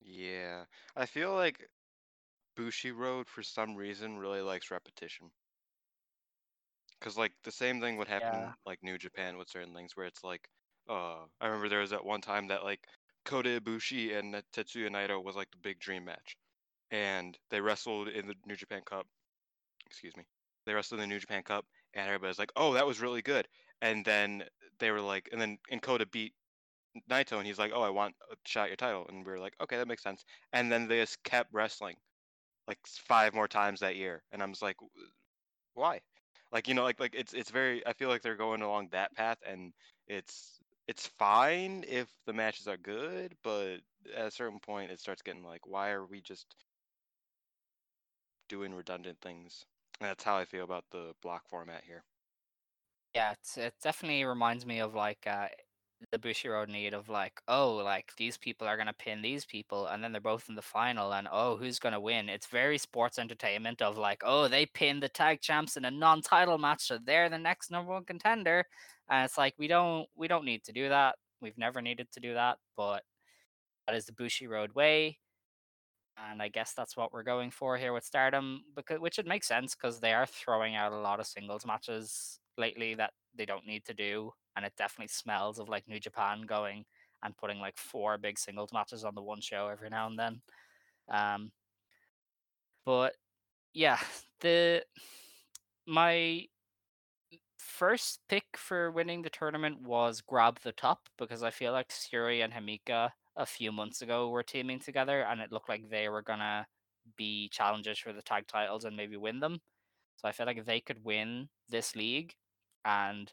Yeah, 0.01 0.65
I 0.97 1.05
feel 1.05 1.33
like 1.33 1.69
Bushiroad 2.55 3.27
for 3.27 3.43
some 3.43 3.75
reason 3.75 4.17
really 4.19 4.41
likes 4.41 4.71
repetition. 4.71 5.31
Cause 7.01 7.17
like 7.17 7.33
the 7.43 7.51
same 7.51 7.81
thing 7.81 7.97
would 7.97 8.07
happen 8.07 8.51
Yeah. 8.51 8.53
like 8.65 8.83
New 8.83 8.97
Japan 8.97 9.37
with 9.37 9.49
certain 9.49 9.73
things 9.73 9.95
where 9.95 10.05
it's 10.05 10.23
like, 10.23 10.49
uh, 10.87 11.25
I 11.39 11.47
remember 11.47 11.67
there 11.67 11.79
was 11.79 11.89
that 11.89 12.05
one 12.05 12.21
time 12.21 12.47
that 12.47 12.63
like 12.63 12.87
Kota 13.25 13.59
Ibushi 13.59 14.17
and 14.17 14.33
Tetsuya 14.53 14.89
Naito 14.89 15.23
was 15.23 15.35
like 15.35 15.49
the 15.51 15.57
big 15.57 15.79
dream 15.79 16.05
match, 16.05 16.37
and 16.91 17.37
they 17.51 17.61
wrestled 17.61 18.09
in 18.09 18.27
the 18.27 18.35
New 18.45 18.55
Japan 18.57 18.83
Cup. 18.85 19.07
Excuse 19.87 20.17
me, 20.17 20.25
they 20.65 20.73
wrestled 20.73 21.01
in 21.01 21.09
the 21.09 21.13
New 21.15 21.19
Japan 21.21 21.43
Cup, 21.43 21.67
and 21.93 22.07
everybody's 22.07 22.39
like, 22.39 22.51
oh, 22.55 22.73
that 22.75 22.87
was 22.87 23.01
really 23.01 23.21
good. 23.23 23.47
And 23.81 24.05
then 24.05 24.47
they 24.79 24.91
were 24.91 25.01
like, 25.01 25.29
and 25.31 25.41
then 25.41 25.59
and 25.71 25.81
Kota 25.81 26.05
beat 26.07 26.35
Naito, 27.09 27.37
and 27.37 27.45
he's 27.47 27.59
like, 27.59 27.71
oh, 27.73 27.81
I 27.81 27.89
want 27.89 28.15
a 28.31 28.35
shot 28.45 28.63
at 28.63 28.69
your 28.69 28.75
title, 28.77 29.05
and 29.07 29.25
we 29.25 29.31
were 29.31 29.39
like, 29.39 29.55
okay, 29.61 29.77
that 29.77 29.87
makes 29.87 30.03
sense. 30.03 30.23
And 30.53 30.71
then 30.71 30.87
they 30.87 30.99
just 31.01 31.23
kept 31.23 31.53
wrestling 31.53 31.95
like 32.67 32.79
five 32.87 33.33
more 33.33 33.47
times 33.47 33.79
that 33.81 33.95
year, 33.97 34.23
and 34.31 34.43
I'm 34.43 34.51
just 34.51 34.61
like, 34.61 34.77
why? 35.73 36.01
Like 36.51 36.67
you 36.67 36.73
know, 36.73 36.83
like 36.83 36.99
like 36.99 37.15
it's 37.15 37.33
it's 37.33 37.49
very. 37.51 37.85
I 37.87 37.93
feel 37.93 38.09
like 38.09 38.21
they're 38.21 38.35
going 38.35 38.61
along 38.61 38.89
that 38.89 39.13
path, 39.15 39.37
and 39.45 39.73
it's 40.07 40.59
it's 40.87 41.07
fine 41.07 41.83
if 41.87 42.09
the 42.25 42.33
matches 42.33 42.67
are 42.67 42.77
good, 42.77 43.35
but 43.43 43.77
at 44.15 44.27
a 44.27 44.31
certain 44.31 44.59
point, 44.59 44.91
it 44.91 44.99
starts 44.99 45.21
getting 45.21 45.43
like, 45.43 45.65
why 45.67 45.91
are 45.91 46.05
we 46.05 46.21
just 46.21 46.55
doing 48.47 48.73
redundant 48.73 49.19
things? 49.21 49.65
And 49.99 50.09
that's 50.09 50.23
how 50.23 50.37
I 50.37 50.45
feel 50.45 50.63
about 50.63 50.85
the 50.91 51.15
block 51.21 51.47
format 51.47 51.83
here. 51.83 52.03
Yeah, 53.13 53.31
it's, 53.33 53.57
it 53.57 53.75
definitely 53.81 54.23
reminds 54.23 54.65
me 54.65 54.79
of 54.79 54.93
like 54.95 55.27
uh, 55.27 55.49
the 56.11 56.19
Bushiroad 56.19 56.67
need 56.69 56.93
of 56.93 57.09
like, 57.09 57.41
oh, 57.47 57.75
like 57.75 58.11
these 58.17 58.37
people 58.37 58.67
are 58.67 58.77
gonna 58.77 58.93
pin 58.93 59.21
these 59.21 59.45
people, 59.45 59.87
and 59.87 60.03
then 60.03 60.11
they're 60.11 60.21
both 60.21 60.49
in 60.49 60.55
the 60.55 60.61
final, 60.61 61.13
and 61.13 61.27
oh, 61.31 61.57
who's 61.57 61.79
gonna 61.79 61.99
win? 61.99 62.29
It's 62.29 62.47
very 62.47 62.77
sports 62.77 63.19
entertainment 63.19 63.81
of 63.81 63.97
like, 63.97 64.21
oh, 64.25 64.47
they 64.47 64.65
pinned 64.65 65.03
the 65.03 65.09
tag 65.09 65.41
champs 65.41 65.77
in 65.77 65.85
a 65.85 65.91
non-title 65.91 66.57
match, 66.57 66.87
so 66.87 66.97
they're 67.03 67.29
the 67.29 67.37
next 67.37 67.71
number 67.71 67.91
one 67.91 68.05
contender, 68.05 68.65
and 69.09 69.25
it's 69.25 69.37
like 69.37 69.53
we 69.57 69.67
don't 69.67 70.07
we 70.15 70.27
don't 70.27 70.45
need 70.45 70.63
to 70.65 70.71
do 70.73 70.89
that. 70.89 71.15
We've 71.41 71.57
never 71.57 71.81
needed 71.81 72.07
to 72.13 72.19
do 72.19 72.33
that, 72.35 72.57
but 72.77 73.03
that 73.87 73.95
is 73.95 74.05
the 74.05 74.13
Bushiroad 74.13 74.73
way. 74.75 75.19
And 76.17 76.41
I 76.41 76.49
guess 76.49 76.73
that's 76.73 76.95
what 76.97 77.13
we're 77.13 77.23
going 77.23 77.51
for 77.51 77.77
here 77.77 77.93
with 77.93 78.03
Stardom, 78.05 78.63
because 78.75 78.99
which 78.99 79.17
it 79.17 79.25
makes 79.25 79.47
sense 79.47 79.75
because 79.75 79.99
they 79.99 80.13
are 80.13 80.25
throwing 80.25 80.75
out 80.75 80.91
a 80.91 80.97
lot 80.97 81.19
of 81.19 81.25
singles 81.25 81.65
matches 81.65 82.39
lately 82.57 82.95
that 82.95 83.11
they 83.35 83.45
don't 83.45 83.65
need 83.65 83.85
to 83.85 83.93
do, 83.93 84.33
and 84.55 84.65
it 84.65 84.73
definitely 84.77 85.07
smells 85.07 85.59
of 85.59 85.69
like 85.69 85.87
New 85.87 85.99
Japan 85.99 86.41
going 86.41 86.85
and 87.23 87.37
putting 87.37 87.59
like 87.59 87.77
four 87.77 88.17
big 88.17 88.37
singles 88.37 88.73
matches 88.73 89.03
on 89.03 89.15
the 89.15 89.21
one 89.21 89.41
show 89.41 89.67
every 89.67 89.89
now 89.89 90.07
and 90.07 90.17
then. 90.17 90.41
Um, 91.09 91.51
but 92.85 93.15
yeah, 93.73 93.99
the 94.39 94.83
my 95.85 96.45
first 97.57 98.19
pick 98.27 98.45
for 98.55 98.91
winning 98.91 99.21
the 99.21 99.29
tournament 99.29 99.81
was 99.81 100.21
grab 100.21 100.59
the 100.63 100.71
top 100.71 101.09
because 101.17 101.43
I 101.43 101.51
feel 101.51 101.71
like 101.71 101.91
Shuri 101.91 102.41
and 102.41 102.53
Himeka 102.53 103.09
a 103.37 103.45
few 103.45 103.71
months 103.71 104.01
ago 104.01 104.29
were 104.29 104.43
teaming 104.43 104.79
together 104.79 105.21
and 105.21 105.39
it 105.41 105.51
looked 105.51 105.69
like 105.69 105.89
they 105.89 106.09
were 106.09 106.21
gonna 106.21 106.65
be 107.17 107.49
challengers 107.49 107.99
for 107.99 108.13
the 108.13 108.21
tag 108.21 108.47
titles 108.47 108.85
and 108.85 108.95
maybe 108.95 109.17
win 109.17 109.39
them. 109.39 109.59
So 110.17 110.27
I 110.27 110.31
feel 110.31 110.45
like 110.45 110.65
they 110.65 110.81
could 110.81 111.03
win 111.03 111.49
this 111.69 111.95
league 111.95 112.33
and 112.85 113.31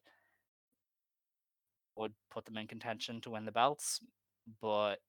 would 1.98 2.14
put 2.30 2.44
them 2.44 2.56
in 2.56 2.66
contention 2.66 3.20
to 3.22 3.30
win 3.30 3.44
the 3.44 3.52
belts. 3.52 4.00
But 4.60 5.00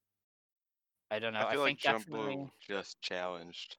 I 1.11 1.19
don't 1.19 1.33
know. 1.33 1.39
I 1.39 1.51
feel 1.53 1.61
like 1.61 1.69
think 1.69 1.79
Jump 1.81 2.05
definitely 2.05 2.35
Blue 2.35 2.51
just 2.59 3.01
challenged. 3.01 3.77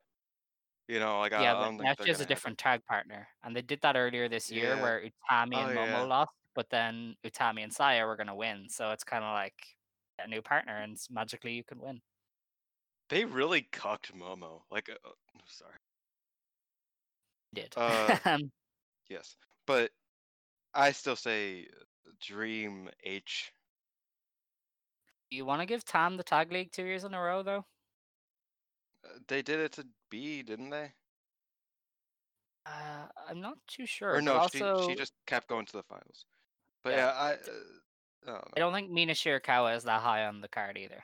You 0.89 0.99
know, 0.99 1.21
like 1.21 1.33
I, 1.33 1.43
yeah, 1.43 1.53
I 1.53 1.55
but 1.55 1.65
don't 1.67 1.77
now 1.79 1.85
think 1.87 1.99
they're 1.99 2.07
she 2.07 2.11
has 2.11 2.21
a 2.21 2.27
different 2.27 2.59
tag 2.59 2.85
partner, 2.87 3.29
and 3.45 3.55
they 3.55 3.63
did 3.63 3.81
that 3.83 3.97
earlier 3.97 4.29
this 4.29 4.51
year 4.51 4.75
Yeah. 4.75 4.83
where 4.83 5.01
Utami 5.01 5.57
and 5.57 5.77
Oh, 5.77 5.81
Momo 5.81 5.87
yeah. 5.87 6.05
lost, 6.07 6.33
but 6.55 6.69
then 6.71 7.15
Utami 7.25 7.63
and 7.63 7.73
Saya 7.73 8.05
were 8.07 8.17
gonna 8.17 8.35
win. 8.35 8.69
So 8.69 8.91
it's 8.91 9.05
kind 9.05 9.23
of 9.25 9.33
like 9.35 9.55
a 10.19 10.27
new 10.27 10.43
partner, 10.43 10.77
and 10.79 10.97
magically 11.11 11.53
you 11.53 11.63
can 11.65 11.79
win. 11.81 12.01
they 13.09 13.25
really 13.25 13.63
cucked 13.63 14.15
Momo. 14.15 14.63
Like, 14.71 14.89
uh, 14.89 14.95
uh, 15.05 15.13
sorry. 15.47 15.75
Did. 17.55 17.75
Uh, 17.77 18.17
Um, 18.25 18.51
Yes, 19.09 19.37
but 19.67 19.91
I 20.75 20.93
still 20.93 21.17
say 21.17 21.69
Dream 22.21 22.89
H. 23.05 23.53
you 25.31 25.45
want 25.45 25.63
to 25.63 25.67
give 25.67 25.85
Tam 25.85 26.17
the 26.17 26.23
tag 26.25 26.51
league 26.53 26.73
two 26.73 26.85
years 26.85 27.05
in 27.05 27.15
a 27.15 27.21
row 27.21 27.43
though? 27.43 27.65
Uh, 29.05 29.19
They 29.29 29.43
did 29.43 29.61
it 29.61 29.73
to 29.73 29.87
Bea, 30.11 30.43
didn't 30.43 30.71
they? 30.71 30.93
Uh, 32.67 33.07
I'm 33.29 33.41
not 33.41 33.57
too 33.67 33.87
sure. 33.87 34.15
Or 34.15 34.23
no, 34.23 34.35
also, 34.35 34.83
she 34.83 34.89
she 34.91 34.95
just 34.95 35.15
kept 35.27 35.49
going 35.49 35.67
to 35.67 35.73
the 35.73 35.83
finals. 35.83 36.27
But 36.85 36.93
Yeah, 36.95 36.97
yeah, 37.07 37.13
I. 37.13 37.33
Uh, 37.33 37.37
I 38.27 38.31
don't 38.31 38.45
I 38.57 38.61
don't 38.61 38.73
think 38.75 38.91
Mina 38.91 39.15
Shirakawa 39.15 39.77
is 39.77 39.85
that 39.85 40.03
high 40.03 40.27
on 40.27 40.41
the 40.41 40.49
card 40.49 40.77
either. 40.77 41.03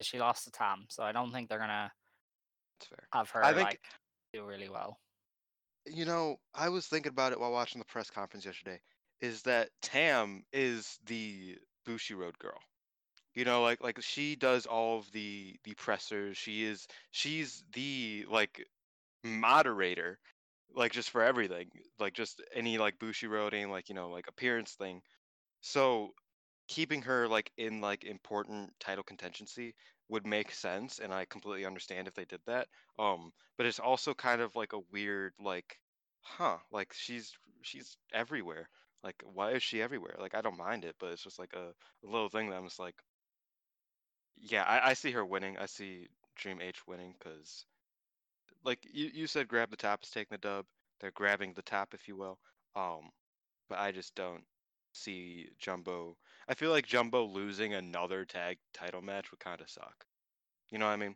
She 0.00 0.18
lost 0.18 0.44
to 0.44 0.50
Tam, 0.50 0.86
so 0.88 1.02
I 1.02 1.12
don't 1.12 1.30
think 1.30 1.48
they're 1.48 1.58
gonna 1.58 1.92
have 3.12 3.30
her 3.30 3.44
I 3.44 3.52
think 3.52 3.68
like 3.68 3.80
do 4.32 4.44
really 4.44 4.68
well. 4.68 4.98
you 5.86 6.04
know 6.04 6.36
I 6.54 6.68
was 6.68 6.86
thinking 6.86 7.10
about 7.10 7.32
it 7.32 7.40
while 7.40 7.52
watching 7.52 7.78
the 7.78 7.84
press 7.84 8.10
conference 8.10 8.44
yesterday. 8.44 8.80
Is 9.20 9.42
that 9.42 9.70
Tam 9.82 10.44
is 10.52 10.98
the 11.06 11.58
Bushiroad 11.86 12.38
girl? 12.38 12.58
You 13.34 13.44
know, 13.44 13.62
like 13.62 13.82
like 13.82 14.00
she 14.02 14.36
does 14.36 14.66
all 14.66 14.98
of 14.98 15.10
the 15.12 15.56
the 15.64 15.74
pressers. 15.74 16.36
She 16.38 16.64
is 16.64 16.86
she's 17.10 17.64
the 17.72 18.26
like 18.30 18.64
moderator, 19.24 20.18
like 20.74 20.92
just 20.92 21.10
for 21.10 21.22
everything, 21.22 21.70
like 21.98 22.14
just 22.14 22.42
any 22.54 22.78
like 22.78 22.98
Bushi 22.98 23.26
roading, 23.28 23.70
like 23.70 23.88
you 23.88 23.94
know, 23.96 24.10
like 24.10 24.28
appearance 24.28 24.74
thing. 24.74 25.02
So 25.62 26.14
keeping 26.68 27.02
her 27.02 27.28
like 27.28 27.50
in 27.58 27.80
like 27.80 28.04
important 28.04 28.72
title 28.80 29.04
contingency 29.04 29.74
would 30.08 30.26
make 30.26 30.52
sense, 30.52 30.98
and 31.00 31.12
I 31.12 31.24
completely 31.26 31.66
understand 31.66 32.08
if 32.08 32.14
they 32.14 32.24
did 32.26 32.40
that. 32.46 32.68
Um, 32.98 33.32
but 33.56 33.66
it's 33.66 33.80
also 33.80 34.14
kind 34.14 34.40
of 34.40 34.56
like 34.56 34.72
a 34.74 34.80
weird 34.92 35.34
like, 35.40 35.78
huh? 36.22 36.58
Like 36.72 36.92
she's 36.94 37.32
she's 37.62 37.96
everywhere. 38.12 38.68
Like 39.04 39.22
why 39.34 39.50
is 39.50 39.62
she 39.62 39.82
everywhere? 39.82 40.16
Like 40.18 40.34
I 40.34 40.40
don't 40.40 40.56
mind 40.56 40.84
it, 40.84 40.96
but 40.98 41.12
it's 41.12 41.22
just 41.22 41.38
like 41.38 41.52
a, 41.54 41.74
a 42.06 42.10
little 42.10 42.30
thing 42.30 42.48
that 42.48 42.56
I'm 42.56 42.64
just 42.64 42.80
like, 42.80 42.96
yeah, 44.38 44.64
I, 44.64 44.90
I 44.90 44.94
see 44.94 45.10
her 45.12 45.24
winning. 45.24 45.58
I 45.58 45.66
see 45.66 46.08
Dream 46.36 46.60
H 46.62 46.86
winning 46.86 47.14
because, 47.18 47.66
like 48.64 48.78
you, 48.90 49.10
you 49.12 49.26
said, 49.26 49.46
grab 49.46 49.70
the 49.70 49.76
top 49.76 50.02
is 50.02 50.10
taking 50.10 50.34
the 50.34 50.38
dub. 50.38 50.64
They're 51.00 51.10
grabbing 51.10 51.52
the 51.52 51.62
top, 51.62 51.92
if 51.92 52.08
you 52.08 52.16
will. 52.16 52.38
Um, 52.74 53.10
but 53.68 53.78
I 53.78 53.92
just 53.92 54.14
don't 54.14 54.42
see 54.92 55.48
Jumbo. 55.58 56.16
I 56.48 56.54
feel 56.54 56.70
like 56.70 56.86
Jumbo 56.86 57.24
losing 57.26 57.74
another 57.74 58.24
tag 58.24 58.56
title 58.72 59.02
match 59.02 59.30
would 59.30 59.40
kind 59.40 59.60
of 59.60 59.68
suck. 59.68 60.06
You 60.70 60.78
know 60.78 60.86
what 60.86 60.92
I 60.92 60.96
mean? 60.96 61.14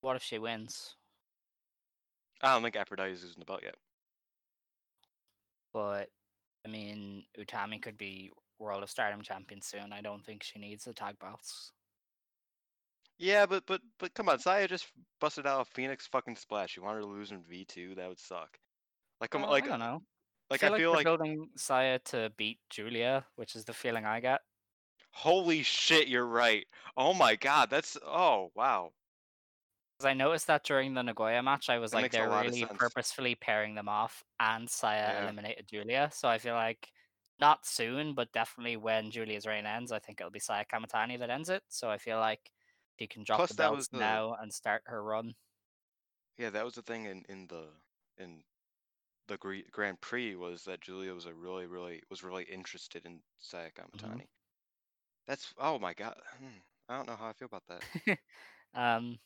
What 0.00 0.16
if 0.16 0.22
she 0.22 0.38
wins? 0.38 0.94
I 2.42 2.54
don't 2.54 2.62
think 2.62 2.76
Aphrodite's 2.76 3.22
losing 3.22 3.40
the 3.40 3.44
belt 3.44 3.60
yet. 3.62 3.76
But 5.72 6.08
I 6.66 6.68
mean, 6.68 7.26
Utami 7.38 7.80
could 7.82 7.96
be 7.98 8.32
World 8.58 8.82
of 8.82 8.90
Stardom 8.90 9.22
champion 9.22 9.62
soon. 9.62 9.92
I 9.92 10.02
don't 10.02 10.24
think 10.24 10.42
she 10.42 10.58
needs 10.58 10.84
the 10.84 10.94
tag 10.94 11.18
belts. 11.20 11.72
Yeah, 13.18 13.46
but 13.46 13.64
but 13.66 13.82
but 13.98 14.14
come 14.14 14.28
on, 14.28 14.38
Saya 14.38 14.68
just 14.68 14.86
busted 15.20 15.46
out 15.46 15.60
a 15.62 15.64
Phoenix 15.64 16.06
fucking 16.06 16.36
splash. 16.36 16.76
You 16.76 16.82
want 16.82 16.96
her 16.96 17.00
to 17.02 17.06
lose 17.06 17.30
in 17.32 17.42
V 17.42 17.64
two? 17.64 17.94
That 17.94 18.08
would 18.08 18.18
suck. 18.18 18.58
Like 19.20 19.30
come 19.30 19.44
Uh, 19.44 19.48
like 19.48 19.68
I 19.68 19.68
don't 19.68 19.78
know. 19.78 20.02
like 20.50 20.64
I 20.64 20.68
I 20.68 20.70
feel, 20.70 20.78
feel 20.78 20.92
like 20.92 21.02
like 21.04 21.04
building 21.04 21.50
Saya 21.56 21.98
to 22.06 22.30
beat 22.36 22.60
Giulia, 22.70 23.26
which 23.36 23.56
is 23.56 23.64
the 23.64 23.74
feeling 23.74 24.04
I 24.06 24.20
get. 24.20 24.42
holy 25.12 25.62
shit, 25.64 26.08
you're 26.08 26.26
right. 26.26 26.66
Oh 26.96 27.14
my 27.14 27.36
god, 27.36 27.70
that's 27.70 27.96
oh 28.04 28.52
wow. 28.54 28.92
Because 29.98 30.10
I 30.10 30.14
noticed 30.14 30.46
that 30.48 30.62
during 30.64 30.92
the 30.94 31.02
Nagoya 31.02 31.42
match, 31.42 31.70
I 31.70 31.78
was 31.78 31.92
That 31.92 31.94
like, 31.94 32.02
makes 32.02 32.18
a 32.18 32.22
they're 32.22 32.28
lot 32.28 32.46
of 32.46 32.54
really 32.54 32.54
sense. 32.54 32.78
purposefully 32.78 33.34
pairing 33.34 33.74
them 33.74 33.88
off, 33.88 34.22
and 34.38 34.68
Saya 34.68 35.14
Yeah. 35.14 35.18
eliminated 35.18 35.68
Giulia. 35.68 36.10
So 36.12 36.28
I 36.28 36.38
feel 36.38 36.54
like 36.54 36.92
not 37.40 37.64
soon, 37.66 38.14
but 38.14 38.32
definitely 38.32 38.76
when 38.76 39.10
Giulia's 39.10 39.46
reign 39.46 39.64
ends, 39.66 39.92
I 39.92 39.98
think 39.98 40.20
it'll 40.20 40.30
be 40.30 40.38
Saya 40.40 40.64
Kamitani 40.66 41.18
that 41.18 41.30
ends 41.30 41.48
it. 41.48 41.64
So 41.68 41.90
I 41.90 41.98
feel 41.98 42.18
like 42.18 42.52
she 42.98 43.06
can 43.06 43.24
drop 43.24 43.42
Plus 43.42 43.48
the 43.48 43.54
that 43.54 43.70
belts 43.70 43.70
was 43.70 43.88
the- 43.88 43.98
now 43.98 44.34
and 44.34 44.52
start 44.52 44.82
her 44.86 45.02
run. 45.02 45.34
Yeah, 46.38 46.48
that 46.50 46.64
was 46.64 46.74
the 46.74 46.82
thing 46.82 47.04
in 47.04 47.24
in 47.28 47.46
the 47.48 47.82
in 48.16 48.44
the 49.28 49.38
Gre- 49.38 49.68
Grand 49.70 50.00
Prix 50.00 50.36
was 50.36 50.64
that 50.64 50.80
Giulia 50.82 51.14
was 51.14 51.26
a 51.26 51.34
really 51.34 51.66
really 51.66 52.02
was 52.10 52.22
really 52.24 52.44
interested 52.44 53.06
in 53.06 53.24
Saya 53.38 53.72
Kamitani. 53.72 54.28
That's 55.26 55.54
oh 55.58 55.78
my 55.78 55.94
god. 55.94 56.20
hmm, 56.38 56.58
I 56.88 56.96
don't 56.96 57.06
know 57.06 57.16
how 57.16 57.28
I 57.28 57.32
feel 57.34 57.46
about 57.46 57.66
that. 57.68 57.84
um, 58.74 59.18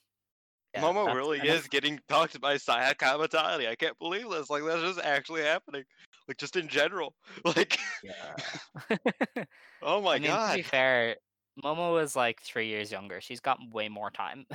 yeah, 0.74 0.82
Momo 0.82 1.14
really 1.14 1.38
is 1.38 1.66
getting 1.66 2.01
talked 2.09 2.40
by 2.40 2.56
Saya 2.56 2.94
Kamitani. 2.94 3.68
I 3.68 3.74
can't 3.74 3.98
believe 3.98 4.30
this. 4.30 4.51
Like 4.51 4.62
that's 4.64 4.82
just 4.82 5.01
actually 5.01 5.42
happening. 5.42 5.84
Like 6.28 6.36
just 6.36 6.56
in 6.56 6.68
general. 6.68 7.14
Like 7.44 7.78
Yeah. 8.05 8.97
oh 9.82 10.01
my 10.01 10.14
I 10.14 10.18
mean, 10.18 10.30
god. 10.30 10.51
to 10.52 10.56
be 10.59 10.62
fair, 10.62 11.16
Momo 11.64 12.02
is 12.02 12.14
like 12.14 12.40
three 12.42 12.68
years 12.68 12.92
younger. 12.92 13.20
She's 13.20 13.40
got 13.40 13.59
way 13.72 13.88
more 13.88 14.10
time. 14.10 14.47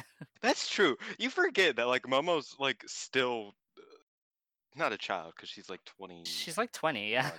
That's 0.42 0.70
true. 0.70 0.96
You 1.20 1.30
forget 1.30 1.76
that 1.76 1.88
like 1.88 2.04
Momo's 2.04 2.56
like 2.60 2.84
still 2.88 3.54
uh, 3.78 3.82
not 4.76 4.94
a 4.94 4.98
child 4.98 5.34
because 5.36 5.50
she's 5.50 5.70
like 5.70 5.82
20. 5.98 6.24
She's 6.26 6.58
like 6.58 6.72
20, 6.72 7.12
yeah. 7.12 7.32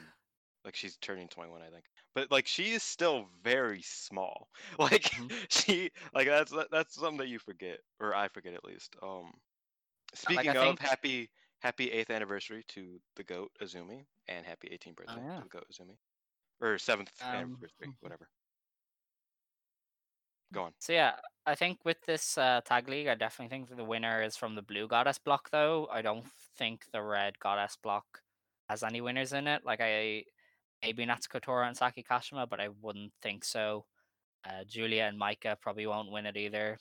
Like 0.65 0.77
she's 0.77 0.97
turning 0.97 1.29
21, 1.29 1.63
I 1.63 1.71
think. 1.71 1.85
But 2.17 2.31
like 2.31 2.47
she 2.47 2.73
is 2.73 2.83
still 2.83 3.27
very 3.45 3.83
small. 3.83 4.49
Like 4.79 5.03
Mhm. 5.03 5.47
she 5.51 5.91
like 6.15 6.27
that's 6.27 6.53
that's 6.73 6.95
something 6.95 7.19
that 7.19 7.29
you 7.29 7.39
forget 7.39 7.79
or 8.01 8.15
I 8.17 8.27
forget 8.29 8.55
at 8.55 8.65
least. 8.65 8.97
Um 9.03 9.35
speaking 10.15 10.49
of 10.49 10.57
think- 10.57 10.81
happy 10.81 11.31
happy 11.61 11.89
8th 11.91 12.11
anniversary 12.11 12.65
to 12.69 12.99
the 13.17 13.23
goat 13.25 13.51
Azumi 13.63 14.07
and 14.29 14.47
happy 14.47 14.69
18th 14.69 14.97
birthday 14.97 15.23
yeah. 15.27 15.37
to 15.37 15.43
the 15.43 15.49
goat 15.49 15.67
Azumi. 15.71 15.97
Or 16.61 16.77
7th 16.79 17.09
Um, 17.23 17.29
anniversary, 17.37 17.93
whatever. 18.01 18.29
Go 20.55 20.63
on. 20.65 20.73
So 20.79 20.93
yeah, 20.95 21.17
I 21.45 21.55
think 21.55 21.85
with 21.85 22.01
this 22.07 22.39
uh, 22.39 22.61
tag 22.65 22.89
league, 22.89 23.09
I 23.09 23.15
definitely 23.15 23.51
think 23.55 23.69
that 23.69 23.77
the 23.77 23.85
winner 23.85 24.23
is 24.23 24.37
from 24.37 24.55
the 24.55 24.63
blue 24.63 24.87
goddess 24.89 25.19
block. 25.19 25.51
Though 25.51 25.87
I 25.93 26.01
don't 26.03 26.27
think 26.57 26.87
the 26.93 27.03
red 27.03 27.39
goddess 27.41 27.77
block 27.77 28.23
has 28.71 28.83
any 28.83 29.01
winners 29.03 29.33
in 29.35 29.47
it. 29.49 29.65
Like 29.67 29.81
I 29.83 30.25
maybe 30.83 31.07
Natsuko 31.07 31.41
Tora 31.41 31.67
and 31.67 31.77
Saki 31.77 32.03
Kashima, 32.03 32.49
but 32.49 32.61
I 32.61 32.69
wouldn't 32.81 33.13
think 33.23 33.45
so. 33.45 33.85
Uh, 34.45 34.65
Giulia 34.67 35.05
and 35.05 35.21
Maika 35.21 35.61
probably 35.61 35.87
won't 35.87 36.13
win 36.13 36.27
it 36.27 36.37
either. 36.37 36.79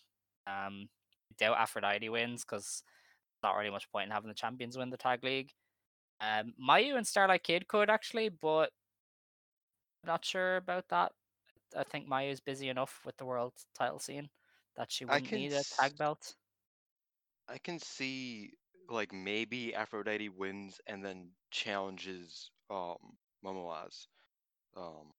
Um, 0.48 0.90
I 1.32 1.36
doubt 1.38 1.58
Aphrodite 1.58 2.10
wins 2.10 2.44
because 2.44 2.84
not 3.42 3.56
really 3.56 3.72
much 3.72 3.92
point 3.92 4.06
in 4.06 4.12
having 4.12 4.28
the 4.28 4.36
champions 4.36 4.78
win 4.78 4.90
the 4.90 4.98
tag 4.98 5.24
league. 5.24 5.52
Um, 6.22 6.54
Mayu 6.62 6.96
and 6.96 7.06
Starlight 7.06 7.44
Kid 7.44 7.68
could 7.68 7.90
actually, 7.90 8.30
but 8.30 8.72
I'm 10.04 10.08
not 10.08 10.26
sure 10.26 10.58
about 10.58 10.88
that. 10.90 11.12
I 11.76 11.84
think 11.84 12.08
Mayu's 12.08 12.40
busy 12.40 12.70
enough 12.70 13.02
with 13.06 13.18
the 13.18 13.26
world 13.26 13.54
title 13.78 14.00
scene 14.00 14.30
that 14.78 14.92
she 14.92 15.06
wouldn't 15.06 15.32
need 15.32 15.54
a 15.54 15.64
tag 15.80 15.98
belt. 15.98 16.36
I 17.50 17.58
can 17.58 17.80
see 17.80 18.52
like 18.90 19.12
maybe 19.12 19.74
Aphrodite 19.74 20.30
wins 20.30 20.80
and 20.88 21.04
then 21.04 21.30
challenges 21.52 22.52
um 22.70 22.98
Momoaz. 23.46 24.08
Um 24.76 25.14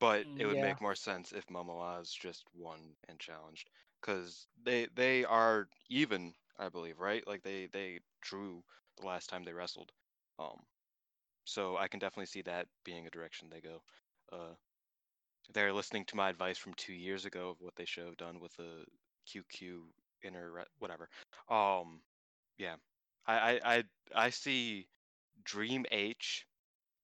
but 0.00 0.26
it 0.36 0.46
would 0.46 0.58
yeah. 0.58 0.62
make 0.62 0.80
more 0.82 0.94
sense 0.94 1.32
if 1.32 1.46
Momoaz 1.46 2.12
just 2.12 2.44
won 2.54 2.96
and 3.08 3.18
challenged 3.20 3.70
cuz 4.02 4.48
they 4.62 4.86
they 4.86 5.24
are 5.24 5.68
even, 5.88 6.34
I 6.58 6.68
believe, 6.68 6.98
right? 7.00 7.26
Like 7.26 7.42
they 7.42 7.66
they 7.68 8.00
drew 8.20 8.64
the 8.98 9.06
last 9.06 9.28
time 9.30 9.44
they 9.44 9.54
wrestled. 9.54 9.92
Um 10.38 10.66
so 11.44 11.76
I 11.78 11.88
can 11.88 12.00
definitely 12.00 12.26
see 12.26 12.42
that 12.42 12.68
being 12.84 13.06
a 13.06 13.10
direction 13.10 13.50
they 13.50 13.60
go. 13.62 13.82
Uh 14.32 14.54
they're 15.54 15.72
listening 15.72 16.04
to 16.06 16.16
my 16.16 16.30
advice 16.30 16.58
from 16.58 16.74
2 16.74 16.94
years 16.94 17.24
ago 17.24 17.50
of 17.50 17.60
what 17.60 17.76
they 17.76 17.84
should 17.84 18.06
have 18.06 18.16
done 18.16 18.40
with 18.40 18.54
the 18.56 18.84
QQ 19.26 19.92
inner 20.22 20.64
whatever. 20.78 21.08
Um, 21.48 22.02
yeah, 22.58 22.76
I 23.26 23.36
I 23.62 23.76
I, 23.76 23.84
I 24.14 24.30
see 24.30 24.88
Dream 25.44 25.86
H 25.90 26.46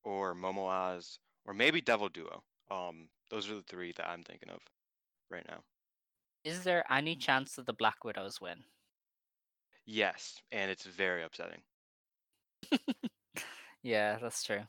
or 0.09 0.35
Momoaz 0.35 1.19
or 1.45 1.53
maybe 1.55 1.81
Devil 1.83 2.09
Duo. 2.09 2.43
Um, 2.71 3.11
those 3.31 3.51
are 3.51 3.55
the 3.57 3.63
three 3.63 3.93
that 3.93 4.09
I'm 4.09 4.23
thinking 4.25 4.51
of 4.51 4.61
right 5.31 5.47
now. 5.49 5.65
Is 6.43 6.65
there 6.65 6.85
any 6.91 7.15
chance 7.15 7.55
that 7.55 7.67
the 7.67 7.73
Black 7.73 8.03
Widows 8.05 8.41
win? 8.41 8.65
Yes, 9.87 10.43
and 10.53 10.71
it's 10.71 10.85
very 10.85 11.25
upsetting 11.25 11.63
yeah, 13.83 14.19
that's 14.21 14.43
true. 14.43 14.69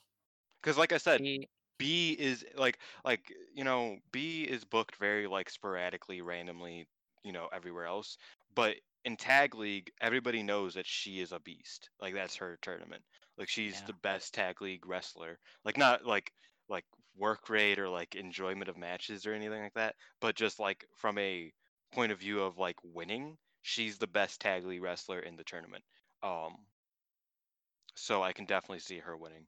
because, 0.61 0.77
like 0.77 0.91
I 0.93 0.97
said, 0.97 1.21
She- 1.21 1.49
Bea 1.77 2.11
is 2.13 2.45
like 2.55 2.79
like 3.05 3.33
you 3.53 3.63
know 3.63 3.99
Bea 4.11 4.43
is 4.43 4.65
booked 4.65 4.95
very 4.97 5.27
like 5.27 5.49
sporadically, 5.49 6.21
randomly, 6.21 6.87
you 7.23 7.31
know, 7.31 7.47
everywhere 7.53 7.85
else. 7.85 8.17
But 8.53 8.77
in 9.05 9.17
tag 9.17 9.55
league, 9.55 9.91
everybody 10.01 10.43
knows 10.43 10.73
that 10.76 10.85
she 10.88 11.19
is 11.19 11.31
a 11.31 11.39
beast. 11.39 11.89
Like 11.99 12.13
that's 12.13 12.35
her 12.38 12.57
tournament. 12.61 13.03
Like 13.38 13.49
she's 13.49 13.81
Yeah. 13.81 13.84
the 13.84 13.93
best 13.93 14.34
tag 14.34 14.61
league 14.61 14.85
wrestler. 14.85 15.39
Like 15.65 15.77
not 15.77 16.05
like 16.05 16.34
like 16.69 16.85
work 17.15 17.49
rate 17.49 17.80
or 17.80 17.89
like 17.89 18.15
enjoyment 18.15 18.69
of 18.69 18.77
matches 18.77 19.26
or 19.26 19.34
anything 19.34 19.61
like 19.61 19.73
that, 19.76 19.95
but 20.21 20.35
just 20.35 20.59
like 20.59 20.85
from 20.95 21.17
a 21.17 21.53
point 21.91 22.11
of 22.11 22.19
view 22.19 22.41
of 22.41 22.57
like 22.57 22.77
winning, 22.84 23.38
she's 23.61 23.97
the 23.97 24.07
best 24.07 24.39
tag 24.41 24.65
league 24.65 24.81
wrestler 24.81 25.19
in 25.19 25.35
the 25.35 25.43
tournament. 25.43 25.84
Um, 26.23 26.65
so 27.95 28.23
I 28.23 28.34
can 28.34 28.45
definitely 28.45 28.80
see 28.80 28.97
her 28.99 29.15
winning, 29.15 29.47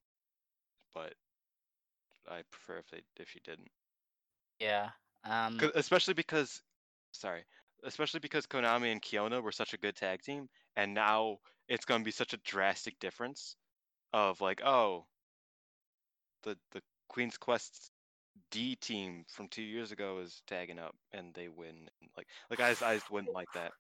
but 0.94 1.16
I 2.28 2.42
prefer 2.42 2.80
if 2.80 2.90
they 2.90 3.04
if 3.18 3.30
she 3.30 3.40
didn't. 3.42 3.70
Yeah. 4.60 4.92
Um, 5.24 5.72
especially 5.76 6.14
because 6.14 6.64
sorry 7.12 7.46
especially 7.84 8.20
because 8.20 8.46
konami 8.46 8.92
and 8.92 9.02
kiona 9.02 9.42
were 9.42 9.52
such 9.52 9.74
a 9.74 9.78
good 9.78 9.96
tag 9.96 10.22
team 10.22 10.48
and 10.76 10.94
now 10.94 11.38
it's 11.68 11.86
going 11.86 12.02
to 12.02 12.06
be 12.06 12.12
such 12.12 12.34
a 12.34 12.38
drastic 12.38 13.00
difference 13.00 13.56
of 14.14 14.40
like 14.42 14.62
oh 14.64 15.06
the 16.44 16.58
the 16.72 16.82
queen's 17.08 17.38
quest 17.38 17.92
d 18.50 18.76
team 18.76 19.24
from 19.28 19.48
two 19.48 19.62
years 19.62 19.92
ago 19.92 20.20
is 20.20 20.42
tagging 20.48 20.80
up 20.80 20.96
and 21.12 21.34
they 21.34 21.50
win 21.50 21.88
like 22.18 22.28
like 22.50 22.60
i 22.60 22.70
just, 22.70 22.84
I 22.84 22.96
just 22.96 23.12
wouldn't 23.12 23.34
like 23.34 23.52
that 23.54 23.72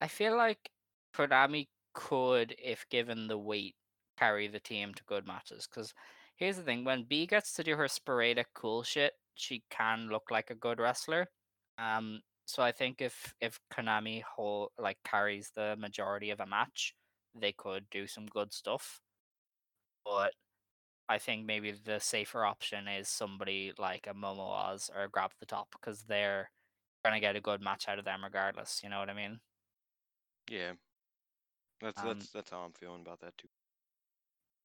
I 0.00 0.08
feel 0.08 0.36
like 0.36 0.70
Konami 1.14 1.68
could, 1.92 2.54
if 2.62 2.88
given 2.88 3.26
the 3.26 3.38
weight, 3.38 3.74
carry 4.18 4.46
the 4.48 4.60
team 4.60 4.94
to 4.94 5.04
good 5.04 5.26
matches. 5.26 5.66
Because 5.66 5.92
here's 6.36 6.56
the 6.56 6.62
thing: 6.62 6.84
when 6.84 7.04
Bea 7.04 7.26
gets 7.26 7.52
to 7.54 7.64
do 7.64 7.76
her 7.76 7.88
sporadic 7.88 8.48
cool 8.54 8.82
shit, 8.82 9.14
she 9.34 9.62
can 9.70 10.08
look 10.08 10.30
like 10.30 10.50
a 10.50 10.54
good 10.54 10.78
wrestler. 10.78 11.28
Um, 11.78 12.20
so 12.48 12.62
I 12.62 12.72
think 12.72 13.02
if 13.02 13.34
if 13.40 13.60
Konami 13.70 14.22
whole 14.22 14.72
like 14.78 14.98
carries 15.04 15.50
the 15.54 15.76
majority 15.78 16.30
of 16.30 16.40
a 16.40 16.46
match, 16.46 16.94
they 17.34 17.52
could 17.52 17.84
do 17.90 18.06
some 18.06 18.26
good 18.26 18.52
stuff. 18.54 19.02
But 20.04 20.32
I 21.08 21.18
think 21.18 21.44
maybe 21.44 21.72
the 21.72 22.00
safer 22.00 22.44
option 22.46 22.88
is 22.88 23.08
somebody 23.08 23.72
like 23.78 24.06
a 24.06 24.14
Momo 24.14 24.48
Oz 24.48 24.90
or 24.96 25.08
Grab 25.08 25.32
the 25.40 25.46
Top 25.46 25.68
because 25.72 26.02
they're 26.04 26.50
gonna 27.04 27.20
get 27.20 27.36
a 27.36 27.40
good 27.40 27.60
match 27.60 27.86
out 27.88 27.98
of 27.98 28.06
them 28.06 28.24
regardless. 28.24 28.80
You 28.82 28.88
know 28.88 28.98
what 28.98 29.10
I 29.10 29.14
mean? 29.14 29.40
yeah 30.50 30.72
that's 31.80 32.00
Um, 32.00 32.08
that's 32.08 32.30
that's 32.30 32.50
how 32.50 32.60
i'm 32.60 32.72
feeling 32.72 33.02
about 33.02 33.20
that 33.20 33.36
too 33.36 33.48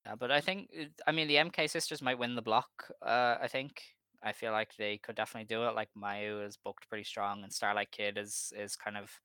Yeah, 0.06 0.16
but 0.16 0.32
I 0.32 0.42
think 0.42 0.70
I 1.08 1.12
mean 1.12 1.28
the 1.28 1.36
MK 1.36 1.70
sisters 1.70 2.02
might 2.02 2.20
win 2.20 2.36
the 2.36 2.42
block. 2.42 2.92
Uh, 3.02 3.38
I 3.42 3.48
think 3.48 3.82
I 4.24 4.34
feel 4.34 4.52
like 4.54 4.76
they 4.78 4.98
could 4.98 5.16
definitely 5.16 5.46
do 5.48 5.66
it. 5.68 5.76
Like 5.76 5.90
Mayu 5.96 6.46
is 6.46 6.58
booked 6.58 6.90
pretty 6.90 7.04
strong, 7.04 7.44
and 7.44 7.54
Starlight 7.54 7.92
Kid 7.92 8.18
is 8.18 8.54
is 8.56 8.76
kind 8.76 8.98
of 8.98 9.22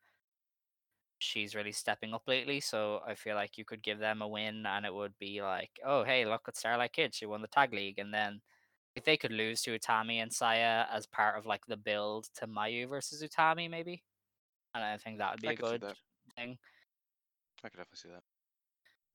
she's 1.18 1.54
really 1.54 1.72
stepping 1.72 2.14
up 2.14 2.22
lately. 2.26 2.60
So 2.60 3.00
I 3.06 3.14
feel 3.14 3.34
like 3.34 3.58
you 3.58 3.64
could 3.64 3.82
give 3.82 3.98
them 3.98 4.22
a 4.22 4.28
win, 4.28 4.66
and 4.66 4.86
it 4.86 4.94
would 4.94 5.18
be 5.18 5.42
like, 5.42 5.78
oh 5.84 6.04
hey, 6.04 6.24
look 6.24 6.48
at 6.48 6.56
Starlight 6.56 6.92
Kid, 6.92 7.14
she 7.14 7.26
won 7.26 7.42
the 7.42 7.48
tag 7.48 7.72
league, 7.72 7.98
and 7.98 8.12
then 8.14 8.40
if 8.96 9.04
they 9.04 9.16
could 9.16 9.32
lose 9.32 9.62
to 9.62 9.78
Utami 9.78 10.16
and 10.16 10.32
Saya 10.34 10.86
as 10.90 11.06
part 11.06 11.38
of 11.38 11.46
like 11.46 11.66
the 11.66 11.76
build 11.76 12.26
to 12.36 12.46
Mayu 12.48 12.88
versus 12.88 13.22
Utami, 13.22 13.70
maybe, 13.70 14.04
and 14.74 14.84
I 14.84 14.98
think 14.98 15.18
that 15.18 15.32
would 15.32 15.42
be 15.42 15.50
I 15.50 15.52
a 15.52 15.56
good 15.56 15.84
thing. 16.36 16.58
i 17.64 17.68
could 17.68 17.78
definitely 17.78 17.96
see 17.98 18.08
that 18.08 18.24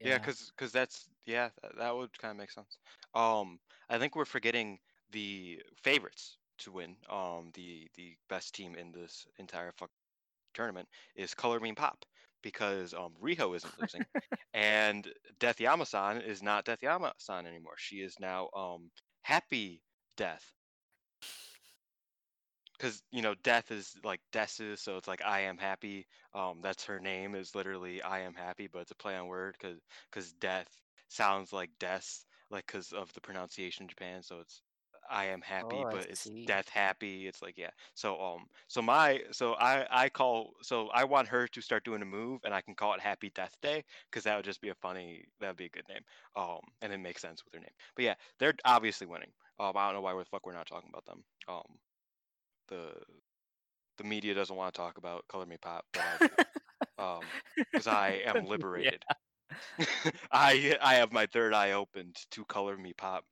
Yeah, 0.04 0.16
Yeah. 0.16 0.20
because 0.20 0.72
that's 0.72 1.10
yeah, 1.26 1.50
tha- 1.62 1.74
that 1.78 1.96
would 1.96 2.18
kind 2.20 2.32
of 2.32 2.38
make 2.38 2.52
sense. 2.52 2.78
Um, 3.14 3.60
I 3.90 4.00
think 4.00 4.16
we're 4.16 4.26
forgetting 4.26 4.80
the 5.14 5.62
favorites 5.84 6.38
to 6.60 6.74
win. 6.74 6.98
Um, 7.10 7.52
the 7.56 7.90
the 7.96 8.18
best 8.30 8.56
team 8.56 8.76
in 8.76 8.92
this 8.94 9.28
entire 9.40 9.74
fuck 9.74 9.92
tournament 10.54 10.88
is 11.16 11.34
Color 11.36 11.60
Me 11.62 11.74
Pop 11.74 12.06
because 12.44 12.94
um 12.94 13.14
Riho 13.22 13.56
isn't 13.56 13.80
losing, 13.80 14.06
and 14.54 15.08
Death 15.40 15.60
Yama-san 15.62 16.22
is 16.22 16.44
not 16.44 16.66
Death 16.66 16.84
Yama-san 16.84 17.48
anymore. 17.48 17.76
She 17.78 17.98
is 17.98 18.20
now 18.20 18.50
um 18.56 18.92
Happy 19.24 19.84
Death. 20.18 20.54
Because 22.78 23.02
you 23.12 23.22
know, 23.22 23.36
death 23.44 23.72
is 23.72 23.96
like 24.04 24.22
Desu, 24.32 24.78
so 24.78 24.98
it's 24.98 25.08
like 25.08 25.24
I 25.24 25.42
am 25.42 25.58
happy. 25.58 26.08
Um, 26.34 26.60
that's 26.62 26.86
her 26.86 27.00
name 27.00 27.36
is 27.36 27.56
literally 27.56 28.02
I 28.02 28.20
am 28.22 28.34
happy, 28.36 28.68
but 28.68 28.80
it's 28.80 28.92
a 28.92 28.96
play 28.96 29.16
on 29.16 29.28
word 29.28 29.56
because 29.60 29.80
because 30.12 30.34
death 30.34 30.68
sounds 31.08 31.54
like 31.54 31.70
death, 31.80 32.26
like 32.50 32.66
because 32.68 32.92
of 32.92 33.14
the 33.14 33.22
pronunciation 33.22 33.84
in 33.86 33.90
Japan. 33.90 34.24
So 34.24 34.40
it's 34.40 34.62
I 35.14 35.26
am 35.28 35.42
happy, 35.42 35.86
Oh, 35.86 35.90
but 35.90 36.06
it's 36.10 36.32
death 36.46 36.70
happy. 36.70 37.28
It's 37.28 37.42
like 37.42 37.58
yeah. 37.58 37.72
So 37.96 38.20
um, 38.22 38.48
so 38.68 38.82
my 38.82 39.22
so 39.32 39.54
I 39.56 39.88
I 40.06 40.10
call 40.10 40.54
so 40.64 40.90
I 40.90 41.06
want 41.06 41.30
her 41.30 41.48
to 41.48 41.62
start 41.62 41.86
doing 41.86 42.02
a 42.02 42.06
move, 42.06 42.42
and 42.46 42.54
I 42.54 42.62
can 42.62 42.76
call 42.76 42.94
it 42.96 43.02
Happy 43.02 43.32
Death 43.36 43.56
Day 43.62 43.84
because 44.12 44.24
that 44.26 44.36
would 44.38 44.46
just 44.46 44.62
be 44.62 44.70
a 44.70 44.76
funny 44.76 45.26
that 45.42 45.50
would 45.50 45.58
be 45.58 45.66
a 45.66 45.70
good 45.70 45.88
name. 45.90 46.02
Um, 46.36 46.60
and 46.82 46.94
it 46.94 47.00
makes 47.00 47.22
sense 47.22 47.44
with 47.46 47.54
her 47.56 47.62
name. 47.62 47.76
But 47.96 48.06
yeah, 48.06 48.16
they're 48.40 48.56
obviously 48.66 49.08
winning. 49.08 49.32
Um, 49.60 49.74
I 49.76 49.88
don't 49.88 49.96
know 49.96 50.02
why 50.02 50.18
the 50.18 50.26
fuck 50.26 50.46
we're 50.46 50.54
not 50.54 50.68
talking 50.68 50.90
about 50.92 51.06
them. 51.06 51.24
Um, 51.48 51.80
the 52.70 52.94
the 53.98 54.04
media 54.04 54.34
doesn't 54.34 54.56
want 54.56 54.74
to 54.74 54.78
talk 54.80 54.98
about 54.98 55.28
Color 55.28 55.46
Me 55.46 55.58
Pop, 55.58 55.86
but 55.94 56.04
I 56.06 56.18
do. 56.20 56.36
um, 57.04 57.32
because 57.74 57.88
I 57.88 58.22
am 58.26 58.44
liberated. 58.46 59.04
I 60.32 60.78
I 60.82 60.96
have 60.96 61.12
my 61.12 61.26
third 61.28 61.54
eye 61.54 61.72
opened 61.72 62.18
to 62.32 62.46
Color 62.46 62.78
Me 62.78 62.94
Pop. 62.94 63.26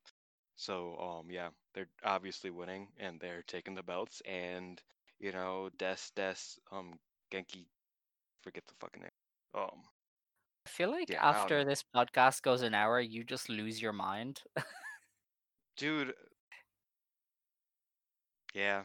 So 0.61 0.97
um 0.99 1.31
yeah, 1.31 1.49
they're 1.73 1.89
obviously 2.03 2.51
winning 2.51 2.93
and 2.99 3.19
they're 3.19 3.43
taking 3.43 3.75
the 3.75 3.83
belts 3.83 4.21
and 4.25 4.81
you 5.19 5.31
know 5.31 5.69
Des 5.77 5.97
Des 6.15 6.35
um 6.71 6.99
Genki, 7.31 7.67
forget 8.43 8.63
the 8.67 8.75
fucking 8.79 9.01
name. 9.03 9.17
Um 9.55 9.83
I 10.65 10.69
feel 10.69 10.91
like 10.91 11.09
Yeah, 11.09 11.23
after 11.23 11.65
this 11.65 11.83
podcast 11.95 12.41
goes 12.43 12.61
an 12.61 12.73
hour, 12.75 12.99
you 13.01 13.23
just 13.23 13.49
lose 13.49 13.81
your 13.81 13.93
mind. 13.93 14.43
dude. 15.77 16.13
Yeah. 18.53 18.83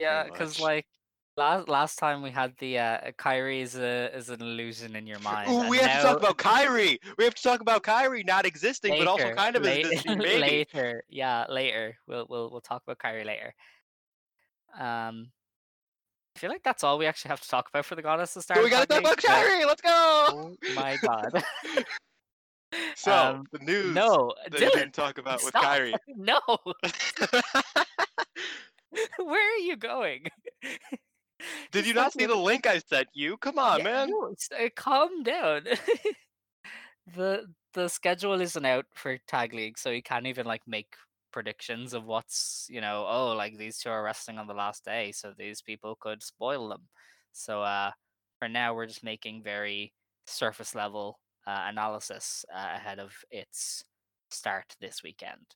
yeah, 0.00 0.24
because 0.24 0.60
like 0.60 0.86
last 1.38 1.68
last 1.68 1.98
time 1.98 2.20
we 2.22 2.30
had 2.30 2.52
the 2.58 2.78
uh, 2.78 2.98
Kairi 3.12 3.62
is 3.62 3.76
a 3.76 4.14
is 4.14 4.28
an 4.28 4.42
illusion 4.42 4.94
in 4.96 5.06
your 5.06 5.20
mind. 5.20 5.50
Ooh, 5.50 5.60
and 5.60 5.70
we 5.70 5.78
have 5.78 6.02
to 6.02 6.06
talk 6.06 6.18
about 6.18 6.36
Kairi. 6.36 6.98
We 7.16 7.24
have 7.24 7.34
to 7.34 7.42
talk 7.42 7.60
about 7.60 7.82
Kairi 7.82 8.26
not 8.26 8.44
existing, 8.44 8.98
but 8.98 9.06
also 9.06 9.32
kind 9.34 9.56
of 9.56 9.62
la- 9.62 9.70
existing, 9.70 10.18
maybe. 10.26 10.38
later. 10.40 11.04
Yeah, 11.08 11.46
later. 11.48 11.96
We'll 12.06 12.26
we'll 12.28 12.50
we'll 12.50 12.60
talk 12.60 12.82
about 12.86 12.98
Kairi 12.98 13.24
later. 13.24 13.54
Um, 14.78 15.30
I 16.36 16.38
feel 16.40 16.50
like 16.50 16.62
that's 16.62 16.84
all 16.84 16.98
we 16.98 17.06
actually 17.06 17.30
have 17.30 17.40
to 17.40 17.48
talk 17.48 17.68
about 17.68 17.84
for 17.86 17.94
the 17.94 18.02
goddess 18.02 18.34
to 18.34 18.42
start. 18.42 18.58
So 18.58 18.64
we 18.64 18.70
gotta 18.70 18.86
talk 18.86 19.00
about 19.00 19.16
Kairi. 19.18 19.64
Let's 19.64 19.80
go. 19.80 19.90
Oh 19.90 20.56
my 20.74 20.98
god. 21.00 21.42
So 22.96 23.12
Um, 23.12 23.46
the 23.50 23.60
news 23.60 23.94
no, 23.94 24.34
that 24.50 24.60
Dylan, 24.60 24.72
didn't 24.74 24.92
talk 24.92 25.16
about 25.16 25.40
with 25.42 25.54
stop. 25.56 25.64
Kairi. 25.64 25.94
No, 26.16 26.38
where 29.18 29.54
are 29.54 29.58
you 29.58 29.74
going? 29.76 30.26
Did 31.72 31.86
you 31.86 31.94
not 31.94 32.12
see 32.12 32.26
the 32.26 32.34
link 32.34 32.66
I 32.66 32.78
sent 32.78 33.08
you? 33.12 33.36
Come 33.36 33.58
on, 33.58 33.78
Yeah, 33.78 33.84
man. 33.84 34.08
no, 34.10 34.34
uh, 34.58 34.68
calm 34.74 35.22
down. 35.22 35.64
the 37.14 37.46
the 37.74 37.88
schedule 37.88 38.40
isn't 38.40 38.64
out 38.64 38.86
for 38.94 39.18
tag 39.26 39.52
league, 39.54 39.78
so 39.78 39.90
you 39.90 40.02
can't 40.02 40.26
even 40.26 40.46
like 40.46 40.62
make 40.66 40.94
predictions 41.32 41.94
of 41.94 42.04
what's 42.04 42.66
you 42.70 42.80
know. 42.80 43.06
Oh, 43.08 43.34
like 43.36 43.56
these 43.56 43.78
two 43.78 43.90
are 43.90 44.02
wrestling 44.02 44.38
on 44.38 44.46
the 44.46 44.54
last 44.54 44.84
day, 44.84 45.12
so 45.12 45.32
these 45.36 45.62
people 45.62 45.96
could 46.00 46.22
spoil 46.22 46.68
them. 46.68 46.88
So 47.32 47.62
uh, 47.62 47.92
for 48.38 48.48
now, 48.48 48.74
we're 48.74 48.86
just 48.86 49.04
making 49.04 49.42
very 49.42 49.92
surface 50.26 50.74
level 50.74 51.20
uh, 51.46 51.64
analysis 51.66 52.44
uh, 52.52 52.72
ahead 52.76 52.98
of 52.98 53.14
its 53.30 53.84
start 54.30 54.76
this 54.80 55.02
weekend. 55.02 55.46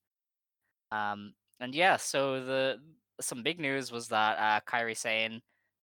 Um, 0.90 1.34
and 1.60 1.74
yeah, 1.74 1.96
so 1.96 2.44
the 2.44 2.78
some 3.20 3.42
big 3.42 3.60
news 3.60 3.92
was 3.92 4.08
that 4.08 4.38
uh, 4.38 4.60
Kairi 4.70 4.96
Sane 4.96 5.42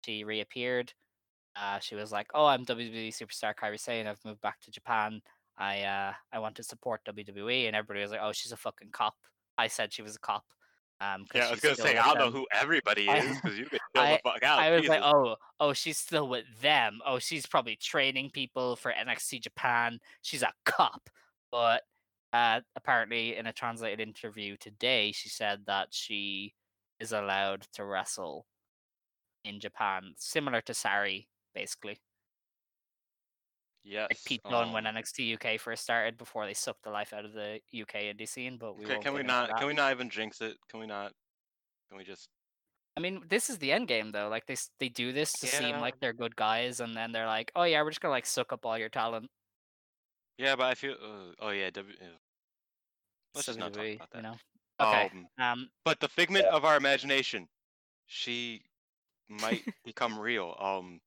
she 0.06 0.24
reappeared. 0.24 0.92
Uh, 1.60 1.78
she 1.80 1.94
was 1.94 2.12
like, 2.12 2.28
"Oh, 2.34 2.46
I'm 2.46 2.64
WWE 2.64 3.08
superstar 3.08 3.54
Kairi 3.54 3.80
Sane. 3.80 4.06
I've 4.06 4.24
moved 4.24 4.40
back 4.40 4.60
to 4.62 4.70
Japan. 4.70 5.20
I 5.58 5.82
uh, 5.82 6.12
I 6.32 6.38
want 6.38 6.54
to 6.56 6.62
support 6.62 7.00
WWE." 7.06 7.66
And 7.66 7.74
everybody 7.74 8.02
was 8.02 8.10
like, 8.10 8.20
"Oh, 8.22 8.32
she's 8.32 8.52
a 8.52 8.56
fucking 8.56 8.90
cop." 8.92 9.14
I 9.58 9.68
said 9.68 9.92
she 9.92 10.02
was 10.02 10.16
a 10.16 10.20
cop. 10.20 10.44
Um, 11.00 11.26
Yeah, 11.34 11.48
I 11.48 11.50
was 11.50 11.60
gonna 11.60 11.74
say 11.74 11.96
I 11.96 12.04
don't 12.06 12.18
know 12.18 12.30
who 12.30 12.46
everybody 12.52 13.08
is 13.08 13.36
because 13.36 13.58
you 13.58 13.66
can 13.66 13.78
chill 13.96 14.04
the 14.04 14.20
fuck 14.24 14.42
out. 14.42 14.58
I 14.58 14.70
was 14.70 14.86
like, 14.86 15.02
"Oh, 15.02 15.36
oh, 15.60 15.72
she's 15.72 15.98
still 15.98 16.28
with 16.28 16.44
them. 16.60 17.00
Oh, 17.06 17.18
she's 17.18 17.46
probably 17.46 17.76
training 17.76 18.30
people 18.30 18.76
for 18.76 18.92
NXT 18.92 19.42
Japan. 19.42 19.98
She's 20.22 20.42
a 20.42 20.52
cop." 20.64 21.08
But 21.50 21.82
uh, 22.32 22.60
apparently, 22.76 23.36
in 23.36 23.46
a 23.46 23.52
translated 23.52 24.00
interview 24.00 24.56
today, 24.58 25.12
she 25.12 25.28
said 25.28 25.62
that 25.66 25.88
she 25.90 26.54
is 27.00 27.12
allowed 27.12 27.66
to 27.74 27.84
wrestle 27.84 28.46
in 29.46 29.60
Japan, 29.60 30.12
similar 30.16 30.60
to 30.62 30.72
Sareee, 30.72 31.26
basically. 31.54 31.96
yes. 33.84 34.08
Like 34.10 34.18
Pete 34.26 34.42
Dunne 34.48 34.72
when 34.72 34.86
um, 34.86 34.94
NXT 34.96 35.34
UK 35.34 35.60
first 35.60 35.82
started 35.84 36.16
before 36.18 36.46
they 36.46 36.54
sucked 36.54 36.82
the 36.82 36.90
life 36.90 37.12
out 37.12 37.24
of 37.24 37.32
the 37.32 37.60
UK 37.80 37.94
indie 38.12 38.28
scene. 38.28 38.58
But 38.58 38.76
we 38.78 38.84
okay, 38.84 38.98
can 38.98 39.14
we 39.14 39.22
not? 39.22 39.56
Can 39.56 39.66
we 39.66 39.74
not 39.74 39.92
even 39.92 40.10
jinx 40.10 40.40
it? 40.40 40.56
Can 40.70 40.80
we 40.80 40.86
not? 40.86 41.12
Can 41.88 41.98
we 41.98 42.04
just? 42.04 42.28
I 42.96 43.00
mean, 43.00 43.22
this 43.28 43.50
is 43.50 43.58
the 43.58 43.72
end 43.72 43.88
game 43.88 44.10
though. 44.10 44.28
Like 44.28 44.46
they 44.46 44.56
they 44.80 44.88
do 44.88 45.12
this 45.12 45.32
to 45.34 45.46
seem 45.46 45.78
like 45.80 46.00
they're 46.00 46.12
good 46.14 46.34
guys, 46.36 46.80
and 46.80 46.96
then 46.96 47.12
they're 47.12 47.26
like, 47.26 47.52
"Oh 47.54 47.64
yeah, 47.64 47.82
we're 47.82 47.90
just 47.90 48.00
gonna 48.00 48.12
like 48.12 48.26
suck 48.26 48.52
up 48.52 48.64
all 48.66 48.78
your 48.78 48.88
talent." 48.88 49.28
Yeah, 50.38 50.56
but 50.56 50.64
I 50.64 50.74
feel. 50.74 50.92
Uh, 50.92 51.32
oh 51.40 51.50
yeah. 51.50 51.70
W, 51.70 51.94
uh, 52.00 52.04
let's 53.34 53.46
just 53.46 53.58
not 53.58 53.72
talk 53.72 53.82
about 53.82 53.90
You 53.90 53.98
that. 54.12 54.22
know. 54.22 54.34
Okay. 54.80 55.10
Um, 55.38 55.44
Um. 55.44 55.68
but 55.84 56.00
the 56.00 56.08
figment 56.08 56.46
of 56.46 56.64
our 56.64 56.76
imagination. 56.76 57.46
She 58.08 58.62
might 59.28 59.64
become 59.84 60.18
real. 60.18 60.54
Um, 60.58 61.00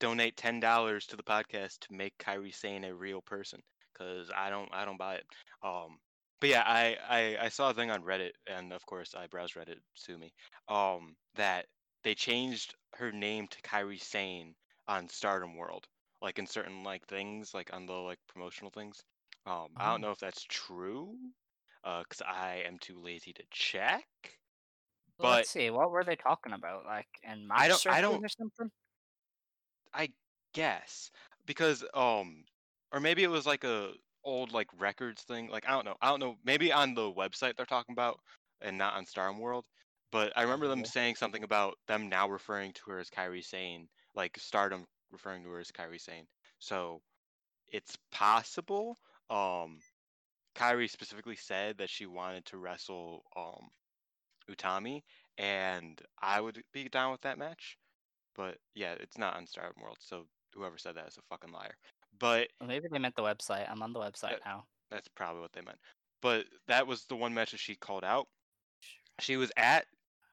donate 0.00 0.36
ten 0.36 0.60
dollars 0.60 1.06
to 1.06 1.16
the 1.16 1.22
podcast 1.22 1.78
to 1.80 1.92
make 1.94 2.16
Kairi 2.18 2.54
Sane 2.54 2.84
a 2.84 2.94
real 2.94 3.22
person, 3.22 3.60
cause 3.96 4.30
I 4.34 4.50
don't 4.50 4.68
I 4.72 4.84
don't 4.84 4.98
buy 4.98 5.16
it. 5.16 5.26
Um, 5.62 5.98
but 6.40 6.50
yeah, 6.50 6.62
I, 6.66 6.96
I 7.08 7.46
I 7.46 7.48
saw 7.48 7.70
a 7.70 7.74
thing 7.74 7.90
on 7.90 8.02
Reddit, 8.02 8.32
and 8.46 8.72
of 8.72 8.84
course 8.86 9.14
I 9.14 9.26
browse 9.26 9.52
Reddit, 9.52 9.78
sue 9.94 10.18
me. 10.18 10.32
Um, 10.68 11.16
that 11.36 11.66
they 12.04 12.14
changed 12.14 12.74
her 12.94 13.12
name 13.12 13.48
to 13.48 13.60
Kairi 13.62 14.00
Sane 14.00 14.54
on 14.88 15.08
Stardom 15.08 15.56
World, 15.56 15.86
like 16.22 16.38
in 16.38 16.46
certain 16.46 16.82
like 16.84 17.06
things, 17.06 17.54
like 17.54 17.72
on 17.72 17.86
the 17.86 17.92
like 17.94 18.18
promotional 18.28 18.70
things. 18.70 19.02
Um, 19.46 19.68
I 19.76 19.90
don't 19.90 20.00
Oh. 20.00 20.02
know 20.02 20.10
if 20.12 20.18
that's 20.18 20.44
true, 20.44 21.16
uh, 21.84 22.02
cause 22.08 22.22
I 22.26 22.62
am 22.66 22.78
too 22.78 23.00
lazy 23.00 23.32
to 23.34 23.42
check. 23.50 24.06
But 25.18 25.30
Let's 25.36 25.50
see. 25.50 25.70
What 25.70 25.90
were 25.90 26.04
they 26.04 26.16
talking 26.16 26.52
about? 26.52 26.84
Like 26.84 27.08
in 27.22 27.48
I 27.50 27.68
don't- 27.68 27.86
I 27.86 28.00
don't- 28.00 28.24
or 28.24 28.28
something? 28.28 28.70
I 29.94 30.12
guess 30.52 31.10
because 31.46 31.84
um 31.94 32.44
or 32.92 33.00
maybe 33.00 33.22
it 33.22 33.30
was 33.30 33.46
like 33.46 33.64
a 33.64 33.92
old 34.24 34.52
like 34.52 34.68
records 34.78 35.22
thing. 35.22 35.48
Like 35.48 35.66
I 35.66 35.70
don't 35.70 35.84
know. 35.84 35.96
I 36.02 36.08
don't 36.10 36.20
know. 36.20 36.36
Maybe 36.44 36.72
on 36.72 36.94
the 36.94 37.12
website 37.12 37.56
they're 37.56 37.66
talking 37.66 37.92
about 37.94 38.20
and 38.60 38.76
not 38.76 38.94
on 38.94 39.06
Star 39.06 39.32
World. 39.32 39.64
But 40.12 40.32
I 40.36 40.42
remember 40.42 40.68
them 40.68 40.80
Okay. 40.80 40.88
saying 40.88 41.16
something 41.16 41.44
about 41.44 41.78
them 41.88 42.08
now 42.08 42.28
referring 42.28 42.72
to 42.74 42.90
her 42.90 42.98
as 42.98 43.10
Kairi 43.10 43.44
Sane, 43.44 43.88
like 44.14 44.38
Stardom 44.38 44.84
referring 45.10 45.42
to 45.44 45.50
her 45.50 45.60
as 45.60 45.70
Kairi 45.70 46.00
Sane. 46.00 46.26
So 46.58 47.00
it's 47.68 47.96
possible. 48.12 48.98
Um 49.30 49.80
Kairi 50.54 50.90
specifically 50.90 51.36
said 51.36 51.78
that 51.78 51.90
she 51.90 52.06
wanted 52.06 52.44
to 52.46 52.58
wrestle 52.58 53.24
um 53.36 53.68
Utami 54.50 55.02
and 55.38 56.00
I 56.20 56.40
would 56.40 56.62
be 56.72 56.88
down 56.88 57.12
with 57.12 57.20
that 57.22 57.38
match. 57.38 57.78
But 58.34 58.58
yeah, 58.74 58.94
it's 59.00 59.18
not 59.18 59.36
on 59.36 59.46
Stardom 59.46 59.82
World, 59.82 59.98
so 60.00 60.26
whoever 60.54 60.78
said 60.78 60.94
that 60.96 61.08
is 61.08 61.16
a 61.18 61.22
fucking 61.22 61.52
liar. 61.52 61.74
But 62.18 62.48
Well, 62.60 62.68
maybe 62.68 62.88
they 62.88 62.98
meant 62.98 63.16
the 63.16 63.22
website. 63.22 63.68
I'm 63.70 63.82
on 63.82 63.92
the 63.92 64.00
website 64.00 64.34
Uh, 64.34 64.38
now. 64.44 64.66
that's 64.90 65.08
probably 65.08 65.40
what 65.42 65.52
they 65.52 65.62
meant. 65.62 65.78
But 66.22 66.46
that 66.66 66.86
was 66.86 67.06
the 67.06 67.16
one 67.16 67.34
match 67.34 67.50
that 67.52 67.60
she 67.60 67.76
called 67.76 68.04
out. 68.04 68.28
She 69.20 69.36
was 69.36 69.50
at 69.56 69.86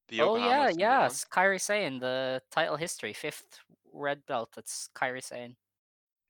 the 0.10 0.22
Oh 0.22 0.36
Yokohama 0.36 0.50
yeah, 0.50 0.72
Cinderella. 0.72 1.04
yes. 1.06 1.26
Kairi 1.26 1.62
Sane, 1.62 2.00
the 2.00 2.42
title 2.52 2.78
history, 2.78 3.14
fifth 3.14 3.60
red 3.92 4.26
belt. 4.26 4.52
That's 4.56 4.90
Kairi 4.96 5.24
Sane. 5.24 5.56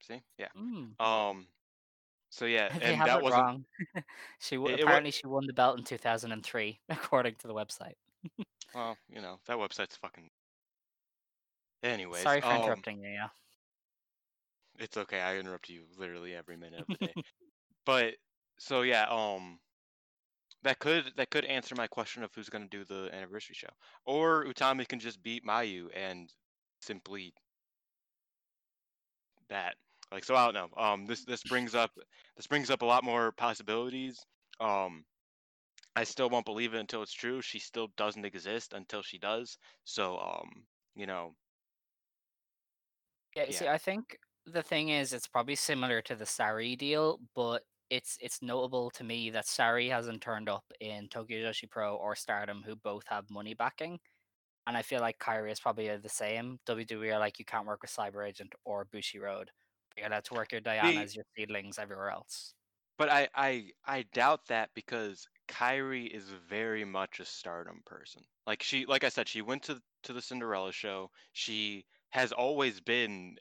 See, 0.02 0.22
yeah. 0.38 0.48
Mm. 0.56 1.00
Um. 1.00 1.48
So 2.34 2.46
yeah, 2.46 2.68
they 2.76 2.94
and 2.94 3.00
that 3.02 3.18
it 3.18 3.22
wasn't. 3.22 3.42
wrong. 3.44 3.64
she 4.40 4.56
it 4.56 4.80
apparently 4.80 5.12
she 5.12 5.24
won 5.24 5.46
the 5.46 5.52
belt 5.52 5.78
in 5.78 5.84
2003, 5.84 6.80
according 6.88 7.36
to 7.36 7.46
the 7.46 7.54
website. 7.54 7.94
Well, 8.74 8.96
you 9.08 9.20
know 9.20 9.38
that 9.46 9.56
website's 9.56 9.94
fucking. 9.94 10.28
Anyways, 11.84 12.22
Sorry 12.22 12.40
for 12.40 12.48
um, 12.48 12.62
interrupting 12.62 12.98
you. 12.98 13.10
Yeah. 13.10 13.28
It's 14.80 14.96
okay. 14.96 15.20
I 15.20 15.36
interrupt 15.36 15.68
you 15.68 15.82
literally 15.96 16.34
every 16.34 16.56
minute 16.56 16.80
of 16.80 16.98
the 16.98 17.06
day. 17.06 17.14
but 17.86 18.14
so 18.58 18.82
yeah, 18.82 19.06
um 19.08 19.60
that 20.64 20.80
could 20.80 21.12
that 21.16 21.30
could 21.30 21.44
answer 21.44 21.76
my 21.76 21.86
question 21.86 22.24
of 22.24 22.34
who's 22.34 22.48
going 22.48 22.68
to 22.68 22.76
do 22.76 22.84
the 22.84 23.14
anniversary 23.14 23.54
show. 23.54 23.68
Or 24.06 24.44
Utami 24.44 24.88
can 24.88 24.98
just 24.98 25.22
beat 25.22 25.46
Mayu 25.46 25.86
and 25.94 26.32
simply 26.80 27.32
that. 29.48 29.76
Like 30.14 30.24
so 30.24 30.36
I 30.36 30.50
don't 30.50 30.54
know. 30.54 30.82
Um 30.82 31.06
this 31.06 31.24
this 31.24 31.42
brings 31.42 31.74
up 31.74 31.90
this 32.36 32.46
brings 32.46 32.70
up 32.70 32.82
a 32.82 32.86
lot 32.86 33.04
more 33.04 33.32
possibilities. 33.32 34.18
Um 34.60 35.04
I 35.96 36.04
still 36.04 36.30
won't 36.30 36.46
believe 36.46 36.74
it 36.74 36.80
until 36.80 37.02
it's 37.02 37.12
true. 37.12 37.42
She 37.42 37.58
still 37.58 37.88
doesn't 37.96 38.24
exist 38.24 38.72
until 38.74 39.02
she 39.02 39.18
does. 39.18 39.58
So 39.84 40.18
um, 40.18 40.66
you 40.94 41.06
know, 41.06 41.36
Yeah, 43.36 43.44
you 43.46 43.52
see, 43.52 43.68
I 43.68 43.78
think 43.78 44.18
the 44.46 44.62
thing 44.62 44.90
is, 44.90 45.12
it's 45.12 45.26
probably 45.26 45.56
similar 45.56 46.00
to 46.02 46.14
the 46.14 46.24
Sareee 46.24 46.78
deal, 46.78 47.20
but 47.34 47.62
it's 47.90 48.16
it's 48.20 48.42
notable 48.42 48.90
to 48.92 49.04
me 49.04 49.30
that 49.30 49.46
Sareee 49.46 49.90
hasn't 49.90 50.22
turned 50.22 50.48
up 50.48 50.64
in 50.80 51.08
Tokyo 51.08 51.38
Joshi 51.48 51.70
Pro 51.70 51.96
or 51.96 52.14
Stardom, 52.16 52.62
who 52.64 52.76
both 52.76 53.04
have 53.08 53.30
money 53.30 53.54
backing, 53.54 53.98
and 54.66 54.76
I 54.76 54.82
feel 54.82 55.00
like 55.00 55.18
Kairi 55.18 55.52
is 55.52 55.60
probably 55.60 55.94
the 55.96 56.08
same. 56.08 56.60
WWE 56.66 57.12
are 57.14 57.18
like, 57.20 57.38
you 57.38 57.44
can't 57.46 57.66
work 57.66 57.82
with 57.82 57.92
Cyber 57.92 58.26
Agent 58.28 58.54
or 58.64 58.86
Bushiroad, 58.86 59.48
you're 59.96 60.06
allowed 60.06 60.24
to 60.24 60.34
work 60.34 60.52
your 60.52 60.60
Dianas, 60.60 61.14
your 61.14 61.24
Seadlinnngs, 61.36 61.78
everywhere 61.78 62.10
else. 62.10 62.54
But 62.98 63.08
I, 63.08 63.28
I 63.34 63.72
I 63.84 64.02
doubt 64.02 64.46
that 64.46 64.70
because 64.74 65.28
Kairi 65.48 66.08
is 66.08 66.30
very 66.30 66.84
much 66.84 67.20
a 67.20 67.24
stardom 67.24 67.82
person. 67.84 68.24
Like 68.46 68.62
she 68.62 68.86
like 68.86 69.04
I 69.04 69.08
said, 69.10 69.28
she 69.28 69.42
went 69.42 69.62
to 69.64 69.80
to 70.04 70.12
the 70.12 70.22
Cinderella 70.22 70.72
show. 70.72 71.10
She 71.32 71.86
has 72.10 72.32
always 72.32 72.80
been 72.80 73.36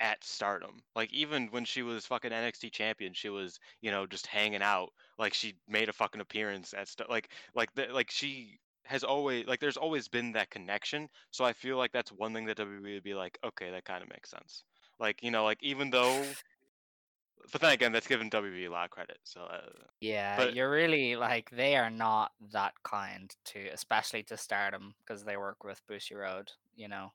at 0.00 0.24
stardom. 0.24 0.84
Like 0.94 1.12
even 1.12 1.48
when 1.50 1.64
she 1.64 1.82
was 1.82 2.06
fucking 2.06 2.32
NXT 2.32 2.70
champion, 2.70 3.14
she 3.14 3.28
was, 3.30 3.58
you 3.80 3.90
know, 3.90 4.06
just 4.06 4.26
hanging 4.26 4.62
out. 4.62 4.92
Like 5.18 5.34
she 5.34 5.58
made 5.68 5.88
a 5.88 5.92
fucking 5.92 6.20
appearance 6.20 6.74
at 6.74 6.88
st- 6.88 7.08
like 7.10 7.32
like 7.54 7.72
the, 7.74 7.86
like 7.88 8.10
she 8.10 8.58
has 8.84 9.04
always 9.04 9.46
like 9.46 9.60
there's 9.60 9.76
always 9.78 10.08
been 10.08 10.32
that 10.32 10.50
connection. 10.50 11.08
So 11.30 11.44
I 11.44 11.52
feel 11.52 11.76
like 11.78 11.92
that's 11.92 12.12
one 12.12 12.34
thing 12.34 12.46
that 12.46 12.56
WWE 12.56 12.94
would 12.94 13.02
be 13.02 13.14
like, 13.14 13.38
okay, 13.44 13.70
that 13.70 13.84
kind 13.84 14.02
of 14.02 14.08
makes 14.10 14.30
sense. 14.30 14.64
Like, 14.98 15.22
you 15.22 15.30
know, 15.30 15.44
like 15.44 15.62
even 15.62 15.90
though 15.90 16.24
but 17.52 17.60
then 17.60 17.72
again, 17.72 17.92
that's 17.92 18.06
giving 18.06 18.30
WWE 18.30 18.66
a 18.66 18.70
lot 18.70 18.86
of 18.86 18.90
credit. 18.90 19.18
So 19.24 19.42
uh, 19.42 19.70
Yeah, 20.00 20.36
But- 20.36 20.54
you're 20.54 20.70
really 20.70 21.16
like 21.16 21.50
they 21.50 21.76
are 21.76 21.90
not 21.90 22.32
that 22.52 22.74
kind 22.82 23.34
to, 23.46 23.68
especially 23.68 24.22
to 24.24 24.36
Stardom, 24.36 24.94
because 24.98 25.24
they 25.24 25.36
work 25.36 25.62
with 25.64 25.80
Bushiroad. 25.86 26.48
You 26.76 26.88
know. 26.88 27.12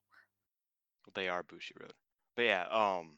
they 1.15 1.27
are 1.27 1.43
Bushiroad. 1.43 1.91
But 2.35 2.43
yeah, 2.43 2.67
um, 2.69 3.17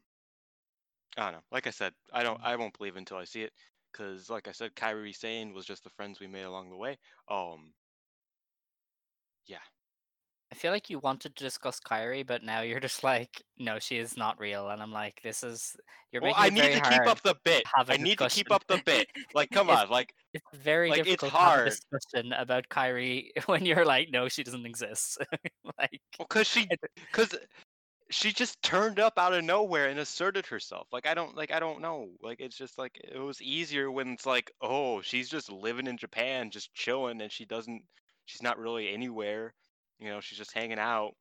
I 1.17 1.23
don't 1.23 1.33
know. 1.33 1.43
Like 1.51 1.67
I 1.67 1.71
said, 1.71 1.93
I 2.13 2.23
don't, 2.23 2.39
I 2.41 2.55
won't 2.55 2.77
believe 2.77 2.95
until 2.95 3.17
I 3.17 3.25
see 3.25 3.41
it, 3.41 3.51
because 3.91 4.29
like 4.29 4.47
I 4.47 4.53
said, 4.53 4.73
Kairi 4.75 5.13
Sane 5.13 5.53
was 5.53 5.65
just 5.65 5.83
the 5.83 5.89
friends 5.89 6.19
we 6.19 6.27
made 6.27 6.43
along 6.43 6.69
the 6.69 6.77
way. 6.77 6.97
Um, 7.29 7.73
I 10.51 10.55
feel 10.55 10.71
like 10.71 10.89
you 10.89 10.99
wanted 10.99 11.35
to 11.37 11.43
discuss 11.43 11.79
Kairi, 11.79 12.25
but 12.27 12.43
now 12.43 12.61
you're 12.61 12.79
just 12.81 13.03
like, 13.03 13.41
no, 13.57 13.79
she 13.79 13.97
is 13.97 14.17
not 14.17 14.39
real, 14.39 14.69
and 14.69 14.81
I'm 14.81 14.91
like, 14.91 15.21
this 15.23 15.43
is 15.43 15.75
you're 16.11 16.21
well, 16.21 16.33
making 16.33 16.43
I 16.43 16.47
it 16.47 16.51
need 16.51 16.71
to 16.73 16.81
keep 16.81 17.07
up 17.07 17.21
the 17.21 17.35
bit. 17.43 17.69
I 17.75 17.85
I 17.89 17.97
need 17.97 18.19
to 18.19 18.27
keep 18.27 18.51
up 18.51 18.65
the 18.67 18.77
bit. 18.85 19.07
Like, 19.33 19.51
come 19.51 19.69
on, 19.69 19.89
like, 19.89 20.13
It's 20.33 20.45
very 20.53 20.91
Like, 20.91 21.07
it's 21.07 21.23
difficult 21.23 21.33
to 21.35 21.41
have 21.43 21.55
a 21.55 21.61
hard. 21.61 21.63
discussion 21.63 22.33
about 22.33 22.69
Kairi 22.69 23.29
when 23.47 23.65
you're 23.65 23.85
like, 23.85 24.09
no, 24.11 24.27
she 24.29 24.43
doesn't 24.43 24.65
exist. 24.65 25.17
like, 25.79 26.01
well, 26.17 26.27
cause 26.27 26.47
she, 26.47 26.67
cause 27.11 27.35
she 28.11 28.33
just 28.33 28.61
turned 28.63 28.99
up 28.99 29.17
out 29.19 29.33
of 29.33 29.43
nowhere 29.43 29.89
and 29.89 29.99
asserted 29.99 30.45
herself. 30.47 30.87
Like, 30.93 31.07
I 31.07 31.13
don't, 31.15 31.35
like, 31.35 31.51
I 31.51 31.59
don't 31.59 31.81
know. 31.81 32.11
Like, 32.21 32.41
it's 32.41 32.57
just 32.57 32.77
like 32.77 32.99
it 33.03 33.19
was 33.19 33.41
easier 33.41 33.91
when 33.91 34.09
it's 34.09 34.25
like, 34.25 34.51
oh, 34.61 35.01
she's 35.01 35.29
just 35.29 35.51
living 35.51 35.87
in 35.87 35.97
Japan, 35.97 36.51
just 36.51 36.73
chilling, 36.73 37.21
and 37.21 37.31
she 37.31 37.45
doesn't, 37.45 37.83
she's 38.25 38.43
not 38.43 38.59
really 38.59 38.89
anywhere. 38.93 39.55
You 40.01 40.09
know, 40.09 40.19
she's 40.19 40.37
just 40.37 40.53
hanging 40.53 40.79
out. 40.79 41.11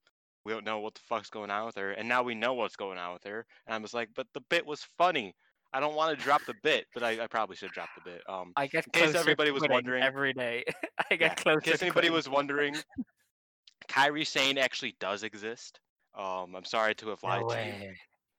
We 0.45 0.53
don't 0.53 0.65
know 0.65 0.81
what 0.81 0.95
the 0.95 1.01
fuck's 1.07 1.29
going 1.29 1.51
on 1.51 1.67
with 1.67 1.77
her, 1.77 1.91
and 1.93 2.09
now 2.09 2.23
we 2.23 2.35
know 2.35 2.55
what's 2.55 2.75
going 2.77 2.97
on 2.99 3.13
with 3.13 3.25
her. 3.25 3.45
And 3.67 3.75
I 3.75 3.79
was 3.79 3.93
like, 3.93 4.09
but 4.17 4.27
the 4.33 4.41
bit 4.49 4.65
was 4.67 4.83
funny. 4.97 5.35
I 5.73 5.79
don't 5.81 5.95
want 5.95 6.19
to 6.19 6.25
drop 6.25 6.41
the 6.47 6.55
bit, 6.65 6.87
but 6.95 7.03
I, 7.05 7.23
I 7.23 7.27
probably 7.29 7.55
should 7.57 7.71
drop 7.73 7.91
the 7.95 8.11
bit. 8.11 8.23
Um, 8.29 8.53
I 8.57 8.67
get 8.67 8.87
In 8.87 8.93
case 8.93 9.15
everybody 9.15 9.51
was 9.51 9.63
wondering- 9.69 10.03
every 10.03 10.33
day. 10.33 10.65
I 10.99 11.05
Yeah, 11.11 11.17
get 11.17 11.37
closer. 11.37 11.59
in 11.59 11.61
case 11.61 11.83
anybody 11.83 12.09
quitting. 12.09 12.13
was 12.15 12.29
wondering, 12.29 12.75
Kairi 13.89 14.27
Sane 14.27 14.59
actually 14.59 14.97
does 14.99 15.23
exist. 15.23 15.79
Um, 16.19 16.55
I'm 16.57 16.65
sorry 16.65 16.95
to 16.97 17.09
have 17.11 17.23
lied 17.23 17.43
no 17.43 17.49
to 17.51 17.67
you. 17.67 17.93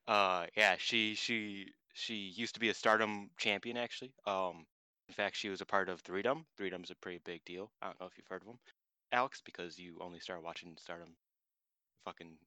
Uh, 0.08 0.46
yeah, 0.58 0.76
she 0.78 1.16
she 1.16 1.68
she 1.94 2.16
used 2.36 2.54
to 2.56 2.60
be 2.60 2.70
a 2.70 2.74
Stardom 2.74 3.30
champion 3.38 3.78
actually. 3.78 4.12
Um, 4.26 4.66
in 5.08 5.14
fact, 5.14 5.36
she 5.38 5.50
was 5.50 5.62
a 5.62 5.66
part 5.66 5.88
of 5.88 6.04
Threedom. 6.04 6.44
Threedom's 6.60 6.90
a 6.90 6.96
pretty 6.96 7.20
big 7.26 7.42
deal. 7.46 7.72
I 7.82 7.86
don't 7.88 8.00
know 8.00 8.08
if 8.08 8.14
you've 8.18 8.28
heard 8.28 8.42
of 8.42 8.48
them, 8.48 8.60
Alex, 9.12 9.42
because 9.44 9.78
you 9.78 9.98
only 10.02 10.20
started 10.20 10.44
watching 10.44 10.76
Stardom, 10.78 11.16
fucking 12.06 12.38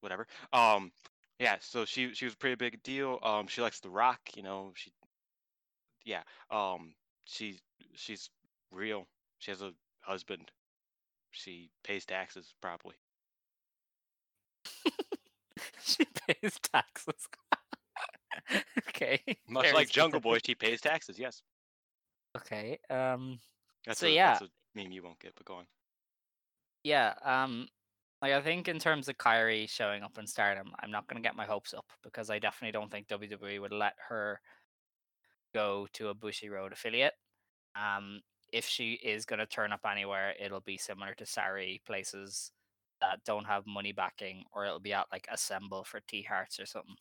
whatever. 0.00 0.26
Um, 0.52 0.92
yeah, 1.38 1.56
so 1.60 1.84
she 1.84 2.14
she 2.14 2.24
was 2.26 2.34
a 2.34 2.38
pretty 2.38 2.56
big 2.56 2.82
deal. 2.82 3.18
Um, 3.22 3.46
she 3.46 3.62
likes 3.62 3.80
The 3.80 3.90
Rock, 3.90 4.20
you 4.36 4.42
know. 4.42 4.72
She, 4.76 4.92
yeah. 6.04 6.22
Um, 6.50 6.94
she 7.24 7.58
she's 7.94 8.30
real. 8.70 9.06
She 9.38 9.50
has 9.50 9.62
a 9.62 9.72
husband. 10.00 10.50
She 11.30 11.70
pays 11.82 12.04
taxes 12.04 12.54
probably. 12.60 12.94
she 15.82 16.04
pays 16.28 16.58
taxes. 16.72 17.28
okay. 18.88 19.20
Much 19.48 19.72
like 19.72 19.88
Jungle 19.88 20.20
Boy, 20.20 20.38
she 20.44 20.54
pays 20.54 20.80
taxes. 20.80 21.18
Yes. 21.18 21.42
Okay. 22.36 22.78
Um. 22.90 23.38
That's 23.86 24.00
So, 24.00 24.06
a, 24.06 24.10
yeah. 24.10 24.32
that's 24.38 24.42
a 24.42 24.48
meme 24.74 24.92
you 24.92 25.02
won't 25.02 25.18
get, 25.20 25.34
but 25.36 25.44
go 25.46 25.54
on. 25.54 25.66
Yeah. 26.84 27.14
Um. 27.24 27.68
Like 28.22 28.32
I 28.32 28.40
think 28.42 28.68
in 28.68 28.78
terms 28.78 29.08
of 29.08 29.18
Kairi 29.18 29.68
showing 29.68 30.02
up 30.02 30.18
in 30.18 30.26
Stardom, 30.26 30.72
I'm 30.80 30.90
not 30.90 31.06
going 31.08 31.22
to 31.22 31.26
get 31.26 31.36
my 31.36 31.44
hopes 31.46 31.74
up 31.74 31.86
because 32.02 32.30
I 32.30 32.38
definitely 32.38 32.72
don't 32.72 32.90
think 32.90 33.08
WWE 33.08 33.60
would 33.60 33.72
let 33.72 33.94
her 34.08 34.40
go 35.54 35.86
to 35.94 36.08
a 36.08 36.14
Bushiroad 36.14 36.72
affiliate. 36.72 37.14
Um. 37.76 38.20
If 38.52 38.66
she 38.66 38.92
is 38.94 39.24
going 39.26 39.40
to 39.40 39.46
turn 39.46 39.72
up 39.72 39.80
anywhere, 39.90 40.34
it'll 40.40 40.60
be 40.60 40.78
similar 40.78 41.14
to 41.14 41.24
Sareee 41.24 41.84
places 41.84 42.52
that 43.00 43.24
don't 43.24 43.46
have 43.46 43.66
money 43.66 43.90
backing, 43.92 44.44
or 44.52 44.64
it'll 44.64 44.78
be 44.80 44.92
at 44.92 45.06
like 45.12 45.26
Assemble 45.32 45.84
for 45.84 46.00
T 46.00 46.22
Hearts 46.22 46.60
or 46.60 46.66
something. 46.66 46.94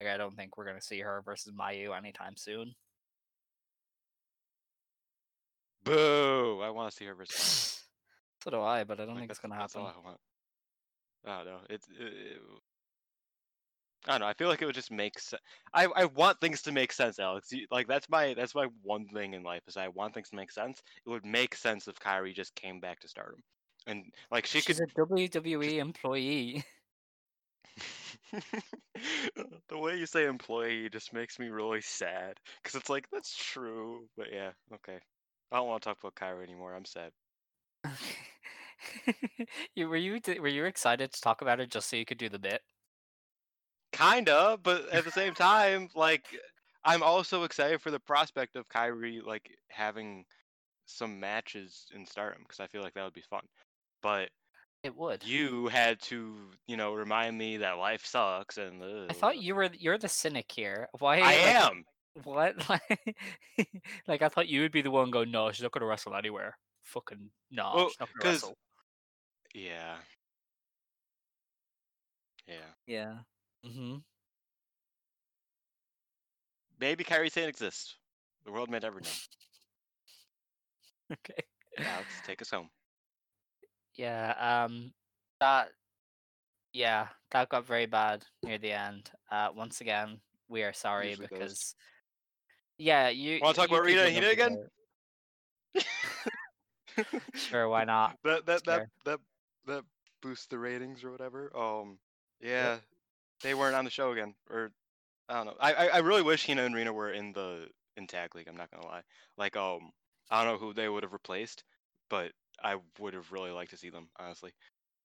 Like 0.00 0.10
I 0.10 0.16
don't 0.18 0.36
think 0.36 0.56
we're 0.56 0.66
gonna 0.66 0.82
see 0.82 1.00
her 1.00 1.22
versus 1.24 1.52
Mayu 1.58 1.96
anytime 1.96 2.36
soon. 2.36 2.74
Boo! 5.84 6.60
I 6.62 6.70
want 6.70 6.90
to 6.90 6.96
see 6.96 7.04
her 7.06 7.14
versus. 7.14 7.78
so 8.42 8.50
do 8.50 8.60
I, 8.62 8.84
but 8.84 9.00
I 9.00 9.06
don't 9.06 9.16
Like, 9.16 9.20
think 9.20 9.30
it's 9.30 9.40
gonna 9.40 9.54
happen. 9.54 9.82
I 9.86 9.98
want. 9.98 10.20
I 11.24 11.36
don't 11.38 11.46
know. 11.46 11.60
It's. 11.70 11.88
It, 11.88 12.00
it- 12.12 12.42
I 14.06 14.12
don't 14.12 14.20
know. 14.20 14.26
I 14.26 14.34
feel 14.34 14.48
like 14.48 14.60
it 14.62 14.66
would 14.66 14.74
just 14.74 14.90
make 14.90 15.18
sense. 15.18 15.42
I 15.72 15.86
I 15.86 16.04
want 16.06 16.40
things 16.40 16.62
to 16.62 16.72
make 16.72 16.92
sense, 16.92 17.18
Alex. 17.20 17.52
You, 17.52 17.66
like 17.70 17.86
that's 17.86 18.08
my 18.08 18.34
that's 18.34 18.54
my 18.54 18.66
one 18.82 19.06
thing 19.08 19.34
in 19.34 19.42
life 19.44 19.62
is 19.68 19.76
I 19.76 19.88
want 19.88 20.14
things 20.14 20.30
to 20.30 20.36
make 20.36 20.50
sense. 20.50 20.82
It 21.06 21.10
would 21.10 21.24
make 21.26 21.54
sense 21.54 21.86
if 21.88 21.98
Kairi 22.00 22.34
just 22.34 22.54
came 22.56 22.80
back 22.80 23.00
to 23.00 23.08
Stardom, 23.08 23.42
and 23.86 24.12
like 24.30 24.46
she 24.46 24.60
She's 24.60 24.62
could. 24.62 24.80
a 24.80 24.86
WWE 24.86 25.78
employee. 25.78 26.64
the 29.68 29.78
way 29.78 29.96
you 29.98 30.06
say 30.06 30.26
employee 30.26 30.88
just 30.90 31.12
makes 31.12 31.38
me 31.38 31.48
really 31.48 31.80
sad 31.80 32.38
because 32.62 32.74
it's 32.78 32.88
like 32.90 33.08
that's 33.10 33.36
true, 33.36 34.08
but 34.16 34.28
yeah, 34.32 34.52
okay. 34.74 34.98
I 35.52 35.56
don't 35.56 35.68
want 35.68 35.82
to 35.82 35.88
talk 35.88 35.98
about 36.02 36.14
Kairi 36.14 36.42
anymore. 36.42 36.74
I'm 36.74 36.84
sad. 36.84 37.12
You 39.74 39.88
were 39.88 39.96
you 39.96 40.20
were 40.40 40.48
you 40.48 40.64
excited 40.64 41.12
to 41.12 41.20
talk 41.20 41.42
about 41.42 41.60
it 41.60 41.70
just 41.70 41.88
so 41.88 41.96
you 41.96 42.04
could 42.04 42.18
do 42.18 42.28
the 42.28 42.38
bit? 42.38 42.60
Kinda, 43.92 44.58
but 44.62 44.88
at 44.90 45.04
the 45.04 45.10
same 45.10 45.34
time, 45.34 45.88
like 45.94 46.24
I'm 46.84 47.02
also 47.02 47.44
excited 47.44 47.80
for 47.80 47.90
the 47.90 48.00
prospect 48.00 48.56
of 48.56 48.68
Kairi 48.68 49.22
like 49.24 49.50
having 49.68 50.24
some 50.86 51.20
matches 51.20 51.86
in 51.94 52.06
Stardom 52.06 52.42
because 52.42 52.60
I 52.60 52.66
feel 52.66 52.82
like 52.82 52.94
that 52.94 53.04
would 53.04 53.12
be 53.12 53.22
fun. 53.28 53.42
But 54.02 54.30
It 54.82 54.96
would. 54.96 55.22
you 55.24 55.68
had 55.68 56.00
to, 56.02 56.34
you 56.66 56.76
know, 56.76 56.94
remind 56.94 57.36
me 57.38 57.58
that 57.58 57.78
life 57.78 58.04
sucks 58.04 58.58
and. 58.58 58.82
I 59.10 59.12
thought 59.12 59.38
you 59.38 59.54
were 59.54 59.68
you're 59.78 59.98
the 59.98 60.08
cynic 60.08 60.50
here. 60.50 60.88
Why? 60.98 61.18
I 61.20 61.32
am. 61.34 61.84
What? 62.24 62.56
Like, 62.68 63.06
like 64.08 64.22
I 64.22 64.28
thought 64.28 64.48
you 64.48 64.62
would 64.62 64.72
be 64.72 64.82
the 64.82 64.90
one 64.90 65.10
going. 65.10 65.30
No, 65.30 65.50
she's 65.52 65.62
not 65.62 65.72
gonna 65.72 65.86
wrestle 65.86 66.14
anywhere. 66.14 66.56
Fucking 66.84 67.30
no, 67.50 67.72
Well, 67.74 67.88
she's 67.88 68.00
not 68.00 68.08
gonna 68.18 68.22
'cause- 68.32 68.42
wrestle. 68.42 68.56
Yeah. 69.54 69.94
Yeah. 72.46 72.54
Yeah. 72.86 73.14
Mm-hmm. 73.66 73.96
Maybe 76.80 77.04
Kairi 77.04 77.30
Sane 77.30 77.48
exists. 77.48 77.96
The 78.44 78.52
world 78.52 78.70
may 78.70 78.78
never 78.78 79.00
know. 79.00 79.08
Okay. 81.12 81.42
Alex, 81.76 82.08
take 82.26 82.40
us 82.40 82.48
home. 82.48 82.70
Yeah. 83.96 84.32
Um. 84.40 84.92
That. 85.40 85.68
Yeah, 86.72 87.08
that 87.32 87.50
got 87.50 87.66
very 87.66 87.84
bad 87.84 88.24
near 88.42 88.56
the 88.56 88.72
end. 88.72 89.10
Uh. 89.30 89.48
Once 89.54 89.82
again, 89.82 90.18
we 90.48 90.62
are 90.62 90.72
sorry 90.72 91.10
Usually 91.10 91.26
because. 91.30 91.74
Yeah, 92.78 93.10
you. 93.10 93.40
Wanna 93.42 93.52
talk 93.52 93.68
you 93.68 93.76
about 93.76 93.84
Rita 93.84 94.10
Hina 94.10 94.28
again? 94.28 94.56
Sure, 97.34 97.68
why 97.68 97.84
not? 97.84 98.16
that 98.24 98.46
that 98.46 98.62
Sure. 98.64 98.76
that 98.76 98.88
that 99.04 99.20
boosts 100.20 100.46
the 100.46 100.58
ratings 100.58 101.04
or 101.04 101.10
whatever. 101.10 101.54
Um, 101.56 101.98
yeah, 102.40 102.78
they 103.42 103.54
weren't 103.54 103.74
on 103.74 103.84
the 103.84 103.90
show 103.90 104.12
again, 104.12 104.34
or 104.50 104.72
I 105.28 105.34
don't 105.34 105.46
know. 105.46 105.56
I 105.60 105.72
I, 105.72 105.86
I 105.86 105.98
really 105.98 106.22
wish 106.22 106.46
Hina 106.46 106.64
and 106.64 106.74
Rina 106.74 106.92
were 106.92 107.12
in 107.12 107.32
the 107.32 107.68
in 107.96 108.06
tag 108.06 108.34
league. 108.34 108.48
I'm 108.48 108.56
not 108.56 108.70
gonna 108.70 108.86
lie. 108.86 109.02
Like 109.36 109.56
um, 109.56 109.90
I 110.30 110.44
don't 110.44 110.52
know 110.54 110.58
who 110.58 110.74
they 110.74 110.88
would 110.88 111.02
have 111.02 111.12
replaced, 111.12 111.64
but 112.08 112.32
I 112.62 112.76
would 112.98 113.14
have 113.14 113.32
really 113.32 113.50
liked 113.50 113.70
to 113.72 113.76
see 113.76 113.90
them. 113.90 114.08
Honestly, 114.18 114.52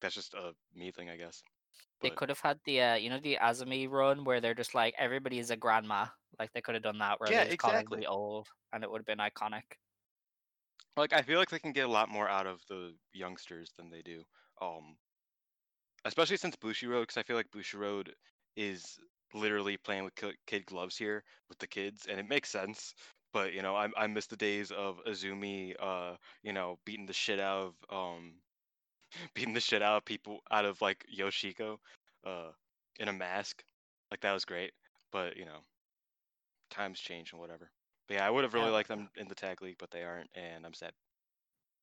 that's 0.01 0.15
just 0.15 0.33
a 0.33 0.53
me 0.75 0.91
thing, 0.91 1.09
I 1.09 1.17
guess. 1.17 1.41
They 2.01 2.09
could 2.09 2.29
have 2.29 2.39
had 2.39 2.59
the 2.65 2.81
uh, 2.81 2.95
you 2.95 3.09
know 3.09 3.19
the 3.19 3.37
Azumi 3.41 3.89
run 3.89 4.23
where 4.23 4.39
they're 4.41 4.53
just 4.53 4.75
like 4.75 4.93
everybody 4.97 5.39
is 5.39 5.49
a 5.49 5.57
grandma. 5.57 6.05
Like 6.39 6.53
they 6.53 6.61
could 6.61 6.75
have 6.75 6.83
done 6.83 6.99
that 6.99 7.19
where 7.19 7.31
Yeah, 7.31 7.39
they 7.39 7.45
just 7.45 7.57
call 7.57 7.71
exactly. 7.71 8.05
old, 8.05 8.47
and 8.71 8.83
it 8.83 8.91
would 8.91 8.99
have 8.99 9.05
been 9.05 9.17
iconic. 9.17 9.63
like 10.97 11.13
I 11.13 11.21
feel 11.21 11.39
like 11.39 11.49
they 11.49 11.59
can 11.59 11.71
get 11.71 11.85
a 11.87 11.91
lot 11.91 12.09
more 12.09 12.27
out 12.29 12.47
of 12.47 12.61
the 12.67 12.93
youngsters 13.13 13.71
than 13.77 13.89
they 13.89 14.01
do. 14.01 14.23
Um, 14.61 14.95
especially 16.05 16.37
since 16.37 16.55
Bushiroad, 16.55 17.01
because 17.01 17.17
I 17.17 17.23
feel 17.23 17.35
like 17.35 17.51
Bushiroad 17.51 18.09
is 18.55 18.99
literally 19.33 19.77
playing 19.77 20.03
with 20.03 20.15
kid 20.45 20.65
gloves 20.65 20.97
here 20.97 21.23
with 21.49 21.59
the 21.59 21.67
kids, 21.67 22.07
and 22.09 22.19
it 22.19 22.29
makes 22.29 22.49
sense. 22.49 22.93
But 23.33 23.53
you 23.53 23.61
know, 23.61 23.75
I 23.75 23.89
I 23.97 24.07
miss 24.07 24.27
the 24.27 24.37
days 24.37 24.71
of 24.71 24.99
Azumi, 25.07 25.75
uh, 25.79 26.15
you 26.43 26.53
know, 26.53 26.79
beating 26.85 27.05
the 27.05 27.13
shit 27.13 27.39
out 27.39 27.73
of 27.89 28.15
um, 28.15 28.33
beating 29.35 29.53
the 29.53 29.59
shit 29.59 29.81
out 29.81 29.97
of 29.97 30.05
people 30.05 30.39
out 30.51 30.65
of 30.65 30.81
like 30.81 31.05
Yoshiko, 31.15 31.77
uh, 32.25 32.51
in 32.99 33.07
a 33.07 33.13
mask. 33.13 33.63
Like 34.11 34.21
that 34.21 34.33
was 34.33 34.45
great. 34.45 34.71
But 35.11 35.37
you 35.37 35.45
know, 35.45 35.59
times 36.69 36.99
change 36.99 37.31
and 37.31 37.41
whatever. 37.41 37.69
But 38.07 38.15
yeah, 38.15 38.27
I 38.27 38.29
would 38.29 38.43
have 38.43 38.53
really 38.53 38.71
liked 38.71 38.87
them 38.87 39.09
in 39.17 39.27
the 39.27 39.35
tag 39.35 39.61
league, 39.61 39.77
but 39.79 39.91
they 39.91 40.03
aren't, 40.03 40.29
and 40.33 40.65
I'm 40.65 40.73
sad. 40.73 40.93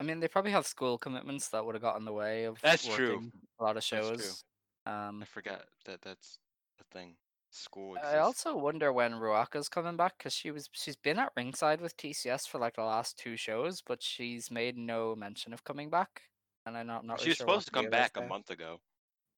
I 0.05 0.07
mean, 0.07 0.21
they 0.21 0.29
probably 0.29 0.51
have 0.51 0.67
school 0.67 0.99
commitments 0.99 1.49
that 1.49 1.65
would 1.65 1.75
have 1.75 1.81
got 1.81 1.97
in 1.97 2.05
the 2.05 2.13
way 2.13 2.45
of 2.45 2.61
That's 2.61 2.87
true. 2.87 3.31
a 3.59 3.65
lot 3.65 3.79
of 3.79 3.83
shows. 3.83 4.45
Um, 4.85 5.21
I 5.23 5.25
forgot 5.25 5.63
that 5.87 6.03
that's 6.03 6.39
a 6.79 6.85
thing. 6.93 7.15
School 7.51 7.97
I 8.05 8.19
also 8.19 8.57
wonder 8.57 8.93
when 8.93 9.13
Ruaka's 9.13 9.69
coming 9.69 9.97
back 9.97 10.19
because 10.19 10.35
she 10.35 10.51
was 10.51 10.69
she's 10.73 10.97
been 10.97 11.21
at 11.21 11.31
ringside 11.37 11.81
with 11.81 11.97
TCS 11.97 12.49
for 12.49 12.59
like 12.59 12.75
the 12.75 12.83
last 12.83 13.17
two 13.17 13.37
shows, 13.37 13.81
but 13.81 14.03
she's 14.03 14.51
made 14.51 14.77
no 14.77 15.15
mention 15.15 15.55
of 15.55 15.65
coming 15.65 15.89
back. 15.89 16.23
And 16.67 16.77
I'm 16.77 16.87
not 16.87 17.07
not 17.07 17.21
she 17.21 17.27
really 17.27 17.31
was 17.31 17.37
sure 17.39 17.47
supposed 17.47 17.67
to 17.67 17.73
come 17.73 17.91
back 17.91 18.17
a 18.17 18.23
month 18.23 18.51
ago. 18.51 18.81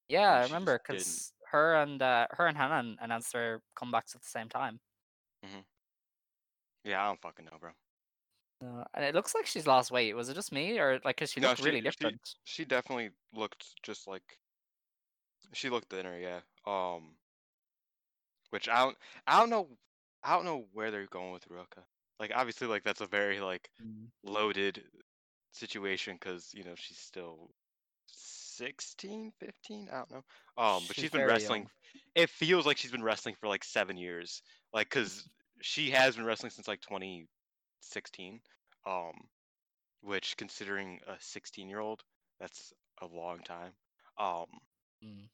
Yeah, 0.09 0.33
I 0.33 0.37
and 0.37 0.39
she 0.39 0.43
just 0.43 0.53
remember 0.53 0.81
because 0.85 1.33
her 1.53 1.77
and 1.77 2.03
uh, 2.03 2.27
her 2.31 2.47
and 2.47 2.57
Hanan 2.57 2.97
announced 3.01 3.33
their 3.33 3.61
comebacks 3.79 4.17
at 4.17 4.23
the 4.23 4.29
same 4.29 4.49
time. 4.49 4.81
Yeah, 6.85 7.05
I 7.05 7.07
don't 7.07 7.21
fucking 7.21 7.45
know, 7.45 7.59
bro. 7.61 7.71
Uh, 8.65 8.85
and 8.95 9.05
it 9.05 9.15
looks 9.15 9.35
like 9.35 9.47
she's 9.47 9.67
lost 9.67 9.91
weight. 9.91 10.15
Was 10.15 10.29
it 10.29 10.35
just 10.35 10.53
me, 10.53 10.79
or 10.79 11.01
like, 11.05 11.19
cause 11.19 11.31
she 11.33 11.41
No, 11.41 11.49
looked 11.49 11.63
really 11.63 11.79
she- 11.79 11.83
different? 11.83 12.35
She 12.45 12.65
definitely 12.65 13.11
looked 13.35 13.83
just 13.83 14.07
like 14.07 14.39
she 15.53 15.69
looked 15.71 15.91
thinner, 15.91 16.19
yeah. 16.19 16.41
Um, 16.67 17.17
which 18.51 18.69
I 18.69 18.79
don't, 18.85 18.97
I 19.27 19.39
don't 19.41 19.51
know, 19.51 19.69
I 20.23 20.35
don't 20.35 20.45
know 20.45 20.67
where 20.73 20.91
they're 20.91 21.07
going 21.07 21.33
with 21.33 21.49
Ruaka. 21.49 21.85
Like, 22.19 22.33
obviously, 22.35 22.67
like 22.67 22.83
that's 22.85 23.01
a 23.01 23.07
very 23.07 23.41
like 23.41 23.71
Mm. 23.83 24.07
loaded 24.25 24.83
situation 25.53 26.17
because 26.21 26.53
you 26.55 26.63
know 26.65 26.75
she's 26.77 26.99
still 26.99 27.51
16 28.09 29.33
15 29.41 29.89
i 29.91 29.97
don't 29.97 30.11
know 30.11 30.25
um 30.63 30.87
but 30.87 30.97
She's 30.97 31.03
she's 31.05 31.11
been 31.11 31.25
wrestling 31.25 31.63
young. 31.63 31.71
it 32.15 32.31
feels 32.31 32.67
like 32.67 32.77
she's 32.77 32.91
been 32.91 33.03
wrestling 33.03 33.35
for 33.41 33.49
like 33.49 33.65
seven 33.65 33.97
years 33.97 34.43
like 34.73 34.89
because 34.91 35.29
she 35.63 35.91
has 35.91 36.17
been 36.17 36.25
wrestling 36.27 36.51
since 36.51 36.69
like 36.69 36.81
2016 37.87 38.41
um 38.87 39.15
which 40.03 40.37
considering 40.37 41.01
a 41.09 41.17
16 41.21 41.69
year 41.69 41.81
old 41.81 42.03
that's 42.41 42.73
a 43.03 43.07
long 43.07 43.41
time 43.43 43.73
um 44.19 44.47
Mm. 45.03 45.29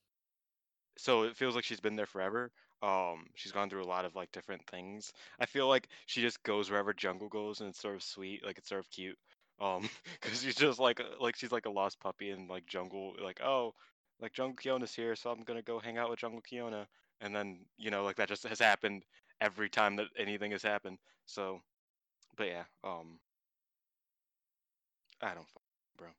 so 0.98 1.22
it 1.24 1.36
feels 1.36 1.54
like 1.54 1.64
she's 1.64 1.80
been 1.80 1.96
there 1.96 2.06
forever. 2.06 2.50
Um, 2.82 3.26
she's 3.34 3.52
gone 3.52 3.70
through 3.70 3.82
a 3.84 3.86
lot 3.86 4.04
of 4.04 4.14
like 4.16 4.32
different 4.32 4.66
things. 4.66 5.12
I 5.38 5.46
feel 5.46 5.68
like 5.68 5.88
she 6.06 6.20
just 6.20 6.42
goes 6.42 6.70
wherever 6.70 6.92
Jungle 6.92 7.28
goes, 7.28 7.60
and 7.60 7.70
it's 7.70 7.80
sort 7.80 7.94
of 7.94 8.02
sweet, 8.02 8.44
like 8.44 8.58
it's 8.58 8.68
sort 8.68 8.80
of 8.80 8.90
cute. 8.90 9.18
Um, 9.60 9.88
because 10.20 10.42
she's 10.42 10.56
just 10.56 10.78
like 10.80 11.00
like 11.20 11.36
she's 11.36 11.52
like 11.52 11.66
a 11.66 11.70
lost 11.70 12.00
puppy, 12.00 12.30
and 12.30 12.48
like 12.48 12.66
Jungle, 12.66 13.14
like 13.22 13.40
oh, 13.42 13.72
like 14.20 14.32
Jungle 14.32 14.56
Kyona's 14.56 14.94
here, 14.94 15.14
so 15.16 15.30
I'm 15.30 15.42
gonna 15.44 15.62
go 15.62 15.78
hang 15.78 15.98
out 15.98 16.10
with 16.10 16.18
Jungle 16.20 16.42
Kyona, 16.42 16.86
and 17.20 17.34
then 17.34 17.64
you 17.78 17.90
know 17.90 18.04
like 18.04 18.16
that 18.16 18.28
just 18.28 18.44
has 18.44 18.58
happened 18.60 19.04
every 19.40 19.70
time 19.70 19.96
that 19.96 20.08
anything 20.18 20.52
has 20.52 20.62
happened. 20.62 20.98
So, 21.26 21.60
but 22.36 22.46
yeah, 22.48 22.66
um, 22.84 23.20
I 25.22 25.32
don't, 25.34 25.48
bro. 25.96 26.12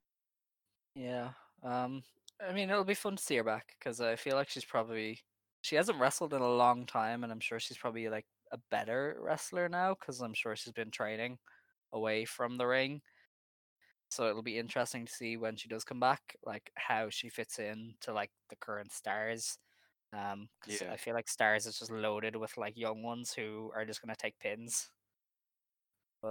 Yeah. 0.94 1.34
Um. 1.62 2.04
I 2.40 2.52
mean, 2.52 2.68
it'll 2.70 2.84
be 2.84 2.94
fun 2.94 3.16
to 3.16 3.22
see 3.22 3.36
her 3.36 3.44
back 3.44 3.76
because 3.78 4.00
I 4.00 4.16
feel 4.16 4.34
like 4.34 4.48
she's 4.48 4.64
probably 4.64 5.20
she 5.62 5.76
hasn't 5.76 6.00
wrestled 6.00 6.34
in 6.34 6.42
a 6.42 6.48
long 6.48 6.86
time, 6.86 7.22
and 7.24 7.32
I'm 7.32 7.40
sure 7.40 7.60
she's 7.60 7.78
probably 7.78 8.08
like 8.08 8.26
a 8.52 8.58
better 8.58 9.16
wrestler 9.20 9.68
now 9.68 9.94
because 9.94 10.20
I'm 10.20 10.34
sure 10.34 10.56
she's 10.56 10.72
been 10.72 10.90
training 10.90 11.38
away 11.92 12.24
from 12.24 12.58
the 12.58 12.66
ring. 12.66 13.02
So 14.10 14.28
it'll 14.28 14.42
be 14.42 14.58
interesting 14.58 15.06
to 15.06 15.12
see 15.12 15.36
when 15.36 15.56
she 15.56 15.68
does 15.68 15.84
come 15.84 16.00
back, 16.00 16.36
like 16.42 16.70
how 16.76 17.10
she 17.10 17.28
fits 17.28 17.58
in 17.58 17.96
to 18.00 18.12
like 18.12 18.32
the 18.48 18.56
current 18.56 18.92
stars. 18.92 19.58
Um, 20.12 20.50
'cause 20.60 20.82
Yeah. 20.82 20.90
I 20.90 20.96
feel 20.98 21.14
like 21.14 21.28
stars 21.28 21.66
is 21.66 21.78
just 21.78 21.92
loaded 21.92 22.36
with 22.36 22.56
like 22.58 22.76
young 22.78 23.02
ones 23.04 23.34
who 23.34 23.72
are 23.74 23.84
just 23.86 24.02
gonna 24.02 24.16
take 24.16 24.38
pins. 24.40 24.90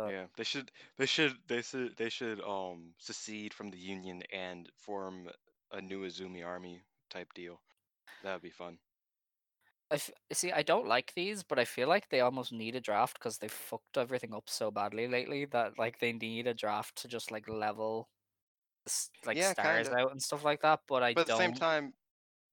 Yeah, 0.02 0.28
they 0.36 0.44
should 0.44 0.72
they 0.98 1.06
should 1.08 1.48
they 1.48 1.62
should 1.64 1.98
they 1.98 2.10
should 2.10 2.40
um 2.42 2.94
secede 3.00 3.54
from 3.56 3.72
the 3.72 3.80
union 3.80 4.22
and 4.32 4.70
form 4.76 5.32
a 5.72 5.82
new 5.82 6.06
Azumi 6.06 6.46
army 6.46 6.84
type 7.10 7.34
deal. 7.34 7.64
That 8.22 8.34
would 8.34 8.44
be 8.44 8.52
fun. 8.52 8.80
I 9.90 9.96
f- 9.96 10.12
see. 10.34 10.52
I 10.52 10.62
don't 10.64 10.88
like 10.88 11.14
these, 11.14 11.44
but 11.44 11.58
I 11.60 11.64
feel 11.66 11.88
like 11.88 12.10
they 12.10 12.20
almost 12.20 12.52
need 12.52 12.76
a 12.76 12.82
draft 12.82 13.18
because 13.20 13.38
they 13.38 13.48
fucked 13.48 13.98
everything 13.98 14.34
up 14.34 14.50
so 14.50 14.72
badly 14.72 15.08
lately 15.08 15.46
that 15.46 15.78
like 15.80 16.00
they 16.00 16.12
need 16.14 16.48
a 16.48 16.54
draft 16.54 16.98
to 16.98 17.08
just 17.08 17.32
like 17.32 17.48
level 17.48 18.10
like 19.26 19.42
Yeah, 19.42 19.54
stars 19.54 19.90
kinda. 19.94 19.98
out 19.98 20.12
and 20.12 20.22
stuff 20.22 20.44
like 20.44 20.62
that. 20.62 20.82
But 20.88 21.04
I 21.04 21.16
But 21.16 21.22
at 21.22 21.28
the 21.28 21.34
don't 21.34 21.54
same 21.54 21.54
time, 21.54 21.96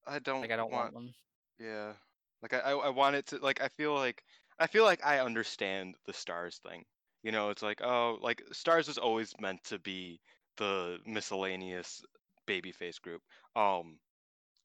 I 0.07 0.19
don't. 0.21 0.43
like 0.43 0.51
I 0.51 0.57
don't 0.57 0.71
want 0.71 0.73
want. 0.73 0.95
one. 0.95 1.15
Yeah, 1.59 1.97
like 2.43 2.53
I, 2.55 2.61
I, 2.61 2.73
I 2.73 2.91
want 2.91 3.17
it 3.17 3.27
to. 3.29 3.39
Like 3.39 3.61
I 3.63 3.69
feel 3.69 3.95
like 3.95 4.25
I 4.59 4.67
feel 4.69 4.85
like 4.85 5.05
I 5.05 5.21
understand 5.21 5.97
the 6.07 6.15
stars 6.15 6.59
thing. 6.61 6.87
You 7.23 7.33
know, 7.33 7.51
it's 7.51 7.63
like 7.63 7.81
oh, 7.83 8.19
like 8.21 8.43
stars 8.53 8.89
was 8.89 8.99
always 8.99 9.35
meant 9.41 9.63
to 9.65 9.79
be 9.79 10.21
the 10.57 10.99
miscellaneous 11.07 12.03
babyface 12.47 13.01
group. 13.01 13.23
Um, 13.57 14.01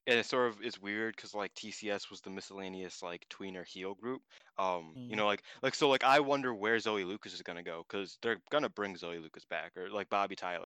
and 0.08 0.20
it 0.20 0.26
sort 0.26 0.50
of 0.50 0.62
is 0.62 0.80
weird 0.80 1.16
because 1.16 1.34
like 1.36 1.54
TCS 1.56 2.10
was 2.10 2.22
the 2.22 2.30
miscellaneous 2.32 3.02
like 3.04 3.28
tweener 3.30 3.66
heel 3.68 3.96
group. 3.96 4.24
Um, 4.58 4.98
you 5.08 5.16
Mm. 5.16 5.18
know, 5.18 5.28
like 5.28 5.44
like 5.64 5.76
so 5.76 5.90
like 5.90 6.04
I 6.04 6.20
wonder 6.22 6.54
where 6.54 6.80
Zoe 6.80 7.04
Lucas 7.06 7.34
is 7.34 7.42
gonna 7.44 7.64
go 7.64 7.86
because 7.90 8.18
they're 8.22 8.42
gonna 8.52 8.70
bring 8.70 8.98
Zoe 8.98 9.20
Lucas 9.20 9.46
back 9.46 9.78
or 9.78 9.90
like 9.90 10.10
Bobby 10.10 10.36
Tyler. 10.36 10.68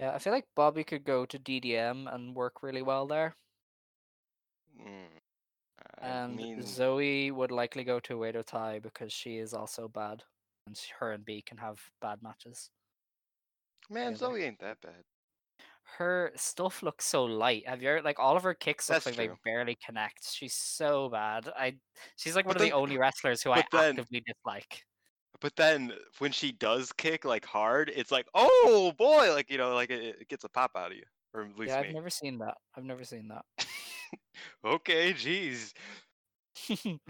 Yeah, 0.00 0.12
I 0.14 0.18
feel 0.18 0.32
like 0.32 0.48
Bobby 0.56 0.82
could 0.82 1.04
go 1.04 1.24
to 1.26 1.38
DDM 1.38 2.08
and 2.08 2.34
work 2.34 2.60
really 2.60 2.82
well 2.82 3.06
there. 3.06 3.36
Mm, 4.76 5.19
I 6.00 6.06
And 6.08 6.36
mean, 6.36 6.62
Zoe 6.62 7.30
would 7.30 7.50
likely 7.50 7.84
go 7.84 8.00
to 8.00 8.14
Oedo 8.18 8.44
Tai 8.44 8.78
because 8.80 9.12
she 9.12 9.38
is 9.38 9.54
also 9.54 9.88
bad. 9.88 10.22
And 10.66 10.78
her 10.98 11.12
and 11.12 11.24
Bea 11.24 11.42
can 11.42 11.58
have 11.58 11.80
bad 12.00 12.22
matches. 12.22 12.70
man. 13.88 14.14
Zoe 14.16 14.42
ain't 14.44 14.60
that 14.60 14.80
bad. 14.80 15.02
Her 15.98 16.30
stuff 16.36 16.82
looks 16.84 17.04
so 17.04 17.24
light. 17.24 17.66
Have 17.66 17.82
you 17.82 17.88
ever 17.90 18.02
like 18.02 18.20
all 18.20 18.36
of 18.36 18.44
her 18.44 18.54
kicks 18.54 18.88
look 18.88 19.04
like 19.06 19.16
they 19.16 19.30
barely 19.44 19.76
connect? 19.84 20.24
She's 20.32 20.54
so 20.54 21.08
bad. 21.08 21.48
I 21.56 21.74
she's 22.16 22.36
like 22.36 22.46
one 22.46 22.54
But 22.54 22.62
of 22.62 22.68
the 22.68 22.72
only 22.76 22.96
wrestlers 22.96 23.42
who 23.42 23.50
I 23.50 23.64
then- 23.72 23.90
actively 23.98 24.22
dislike. 24.24 24.84
But 25.40 25.56
then 25.56 25.92
when 26.18 26.32
she 26.32 26.52
does 26.52 26.92
kick 26.92 27.24
like 27.24 27.46
hard, 27.46 27.90
it's 27.94 28.12
like, 28.12 28.26
oh 28.34 28.92
boy, 28.98 29.32
like 29.32 29.50
you 29.50 29.56
know, 29.58 29.74
like 29.74 29.90
it, 29.90 30.16
it 30.20 30.28
gets 30.28 30.44
a 30.44 30.48
pop 30.50 30.72
out 30.76 30.90
of 30.92 30.96
you, 30.98 31.04
or 31.34 31.42
at 31.44 31.58
least 31.58 31.70
Yeah, 31.70 31.78
I've 31.80 31.86
me. 31.86 31.94
never 31.94 32.10
seen 32.10 32.38
that. 32.38 32.56
I've 32.76 32.84
never 32.84 33.02
seen 33.04 33.28
that. 33.28 33.44
okay, 34.64 35.12
jeez. 35.12 35.72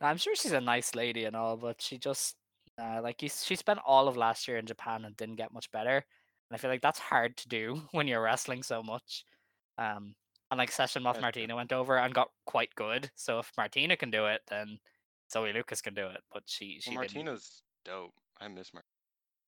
I'm 0.00 0.16
sure 0.16 0.34
she's 0.34 0.52
a 0.52 0.60
nice 0.60 0.94
lady 0.94 1.24
and 1.24 1.36
all, 1.36 1.56
but 1.56 1.82
she 1.82 1.98
just 1.98 2.36
uh, 2.78 3.00
like 3.02 3.20
she 3.20 3.56
spent 3.56 3.80
all 3.84 4.08
of 4.08 4.16
last 4.16 4.48
year 4.48 4.56
in 4.56 4.66
Japan 4.66 5.04
and 5.04 5.16
didn't 5.16 5.36
get 5.36 5.52
much 5.52 5.70
better. 5.70 5.96
And 5.96 6.54
I 6.54 6.56
feel 6.56 6.70
like 6.70 6.82
that's 6.82 6.98
hard 6.98 7.36
to 7.38 7.48
do 7.48 7.82
when 7.92 8.08
you're 8.08 8.22
wrestling 8.22 8.62
so 8.62 8.82
much. 8.82 9.24
Um, 9.78 10.14
and 10.50 10.58
like 10.58 10.72
Session 10.72 11.02
Moth 11.02 11.20
Martina 11.20 11.54
went 11.54 11.72
over 11.72 11.96
and 11.98 12.14
got 12.14 12.30
quite 12.44 12.74
good. 12.74 13.10
So 13.14 13.38
if 13.38 13.52
Martina 13.56 13.96
can 13.96 14.10
do 14.10 14.26
it, 14.26 14.42
then 14.48 14.80
Zoe 15.30 15.52
Lucas 15.52 15.80
can 15.80 15.94
do 15.94 16.08
it. 16.08 16.22
But 16.32 16.44
she 16.46 16.80
she 16.80 16.90
Well, 16.90 17.02
didn't. 17.04 17.14
Martina's 17.14 17.62
dope. 17.84 18.14
I 18.40 18.48
miss 18.48 18.72
Martina 18.72 18.84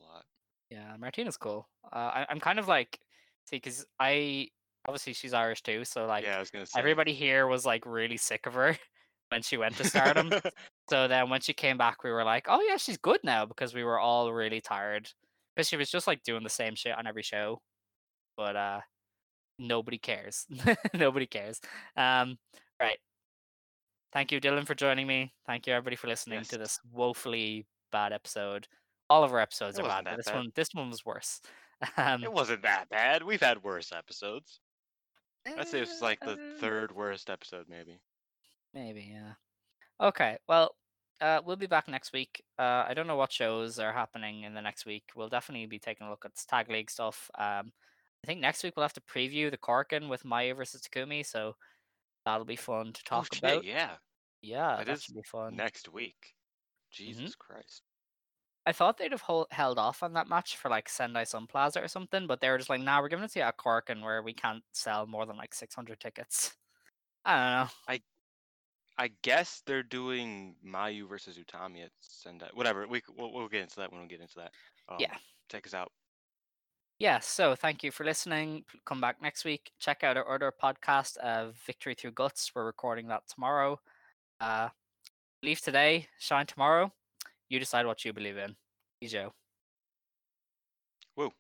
a 0.01 0.05
lot. 0.05 0.27
Yeah, 0.71 0.97
Martina's 0.97 1.37
cool. 1.37 1.69
Uh, 1.85 1.97
I, 1.97 2.27
I'm 2.29 2.41
kind 2.41 2.59
of 2.59 2.69
like 2.69 3.01
see 3.45 3.57
because 3.57 3.87
I 3.99 4.51
obviously 4.87 5.13
she's 5.13 5.35
Irish 5.35 5.63
too, 5.63 5.85
so 5.85 6.07
like 6.07 6.25
yeah, 6.25 6.37
I 6.37 6.41
was 6.41 6.51
gonna 6.51 6.67
say. 6.67 6.79
everybody 6.79 7.13
here 7.13 7.47
was 7.47 7.65
like 7.65 7.85
really 7.87 8.17
sick 8.17 8.47
of 8.47 8.55
her 8.55 8.77
when 9.31 9.43
she 9.43 9.57
went 9.57 9.77
to 9.77 9.85
Stardom. 9.85 10.33
So 10.91 11.09
then 11.09 11.31
when 11.31 11.41
she 11.41 11.55
came 11.55 11.79
back, 11.79 12.03
we 12.05 12.11
were 12.11 12.25
like, 12.25 12.47
oh 12.51 12.61
yeah, 12.69 12.77
she's 12.77 12.99
good 12.99 13.21
now 13.25 13.47
because 13.47 13.73
we 13.73 13.83
were 13.83 13.99
all 13.99 14.31
really 14.31 14.61
tired 14.61 15.09
because 15.55 15.69
she 15.69 15.77
was 15.77 15.89
just 15.89 16.07
like 16.07 16.23
doing 16.23 16.43
the 16.43 16.51
same 16.51 16.75
shit 16.75 16.99
on 16.99 17.07
every 17.07 17.23
show. 17.23 17.63
But 18.37 18.57
uh, 18.57 18.81
nobody 19.59 19.97
cares. 19.97 20.47
nobody 20.95 21.27
cares. 21.27 21.61
Um, 21.97 22.37
right. 22.81 22.99
Thank 24.13 24.33
you, 24.33 24.41
Dylan, 24.41 24.67
for 24.67 24.75
joining 24.75 25.07
me. 25.07 25.33
Thank 25.47 25.67
you, 25.67 25.73
everybody, 25.73 25.97
for 25.97 26.09
listening 26.09 26.43
to 26.45 26.59
this 26.59 26.79
woefully 26.93 27.67
bad 27.91 28.13
episode. 28.13 28.69
All 29.09 29.25
of 29.25 29.33
our 29.33 29.41
episodes 29.41 29.79
It 29.79 29.85
are 29.85 29.89
bad, 29.89 30.05
but 30.05 30.17
this 30.17 30.27
bad. 30.27 30.37
one, 30.37 30.53
this 30.55 30.69
one 30.75 30.91
was 30.91 31.07
worse. 31.07 31.41
Um, 31.97 32.23
it 32.23 32.33
wasn't 32.33 32.63
that 32.63 32.89
bad. 32.91 33.23
We've 33.23 33.41
had 33.41 33.63
worse 33.63 33.93
episodes. 33.93 34.61
I'd 35.47 35.69
say 35.69 35.81
it's 35.81 36.01
like 36.01 36.21
the 36.21 36.33
uh, 36.33 36.37
third 36.59 36.95
worst 36.95 37.31
episode, 37.31 37.67
maybe. 37.69 37.99
Maybe, 38.75 39.13
yeah. 39.13 39.33
Okay, 40.01 40.39
well, 40.49 40.75
uh, 41.21 41.41
we'll 41.45 41.57
be 41.57 41.67
back 41.67 41.89
next 41.89 42.13
week. 42.13 42.43
Uh, 42.59 42.85
I 42.89 42.95
don't 42.95 43.07
know 43.07 43.17
what 43.17 43.33
shows 43.33 43.79
are 43.79 43.93
happening 43.93 44.43
in 44.43 44.55
the 44.55 44.61
next 44.61 44.87
week. 44.87 45.05
We'll 45.15 45.29
definitely 45.29 45.67
be 45.67 45.79
taking 45.79 46.07
a 46.07 46.11
look 46.11 46.25
at 46.25 46.33
tag 46.49 46.71
league 46.71 46.91
stuff. 46.91 47.31
Um, 47.39 47.73
I 48.25 48.27
think 48.27 48.41
next 48.41 48.63
week 48.63 48.75
we'll 48.77 48.85
have 48.85 48.93
to 48.95 49.01
preview 49.01 49.51
the 49.51 49.59
Korakuen 49.59 50.09
with 50.09 50.25
Mayu 50.25 50.57
versus 50.57 50.83
Takumi, 50.83 51.25
so 51.27 51.57
that'll 52.25 52.45
be 52.45 52.57
fun 52.57 52.93
to 52.93 53.05
talk 53.05 53.27
oh, 53.33 53.35
shit, 53.35 53.43
about. 53.45 53.65
yeah. 53.65 53.91
Yeah, 54.43 54.77
that 54.79 54.87
that 54.87 54.93
is 54.95 55.03
should 55.05 55.15
be 55.15 55.23
fun. 55.23 55.55
Next 55.55 55.93
week. 55.93 56.35
Jesus 56.91 57.35
Christ. 57.35 57.83
I 58.65 58.73
thought 58.73 58.97
they'd 58.99 59.11
have 59.13 59.23
hol- 59.23 59.49
held 59.51 59.79
off 59.79 60.03
on 60.03 60.13
that 60.13 60.29
match 60.29 60.57
for 60.57 60.69
like 60.69 60.89
Sendai 60.89 61.25
Sun 61.25 61.49
Plaza 61.49 61.83
or 61.83 61.89
something, 61.89 62.27
but 62.29 62.41
they 62.41 62.49
were 62.49 62.59
just 62.59 62.71
like, 62.71 62.81
"Nah, 62.81 63.01
we're 63.01 63.09
giving 63.09 63.25
it 63.25 63.33
to 63.33 63.41
you 63.41 63.45
at 63.45 63.57
Korakuen, 63.59 64.03
where 64.03 64.23
we 64.23 64.33
can't 64.33 64.63
sell 64.73 65.07
more 65.07 65.27
than 65.27 65.37
like 65.37 65.55
600 65.55 65.99
tickets." 65.99 66.55
I 67.25 67.35
don't 67.35 67.69
know. 67.69 67.75
I 67.89 68.03
I 68.99 69.11
guess 69.23 69.63
they're 69.67 69.83
doing 69.83 70.55
Mayu 70.65 71.09
versus 71.09 71.39
Utami 71.39 71.85
at 71.85 71.91
Sendai. 72.01 72.51
Whatever. 72.55 72.87
We 72.87 73.03
we'll, 73.17 73.33
we'll 73.33 73.49
get 73.49 73.63
into 73.63 73.77
that 73.77 73.91
when 73.93 74.03
we 74.03 74.07
get 74.09 74.21
into 74.21 74.37
that. 74.37 74.53
Um, 74.89 74.97
Yeah. 75.01 75.17
Take 75.49 75.67
us 75.67 75.75
out. 75.75 75.91
yeah, 76.99 77.19
so 77.19 77.55
thank 77.57 77.83
you 77.83 77.91
for 77.91 78.05
listening. 78.05 78.65
Come 78.87 79.01
back 79.01 79.21
next 79.21 79.45
week. 79.45 79.73
Check 79.81 80.05
out 80.05 80.17
our 80.17 80.29
other 80.35 80.53
podcast, 80.53 81.17
uh, 81.19 81.51
Victory 81.67 81.95
Through 81.95 82.13
Guts. 82.13 82.53
We're 82.55 82.65
recording 82.65 83.09
that 83.09 83.23
tomorrow. 83.29 83.81
Uh, 84.41 84.69
leave 85.43 85.61
today, 85.61 86.07
shine 86.19 86.47
tomorrow. 86.47 86.93
You 87.53 87.59
decide 87.59 87.85
what 87.85 88.03
you 88.03 88.15
believe 88.15 88.39
in. 88.39 88.57
Joe. 89.07 89.35
Woo. 91.17 91.33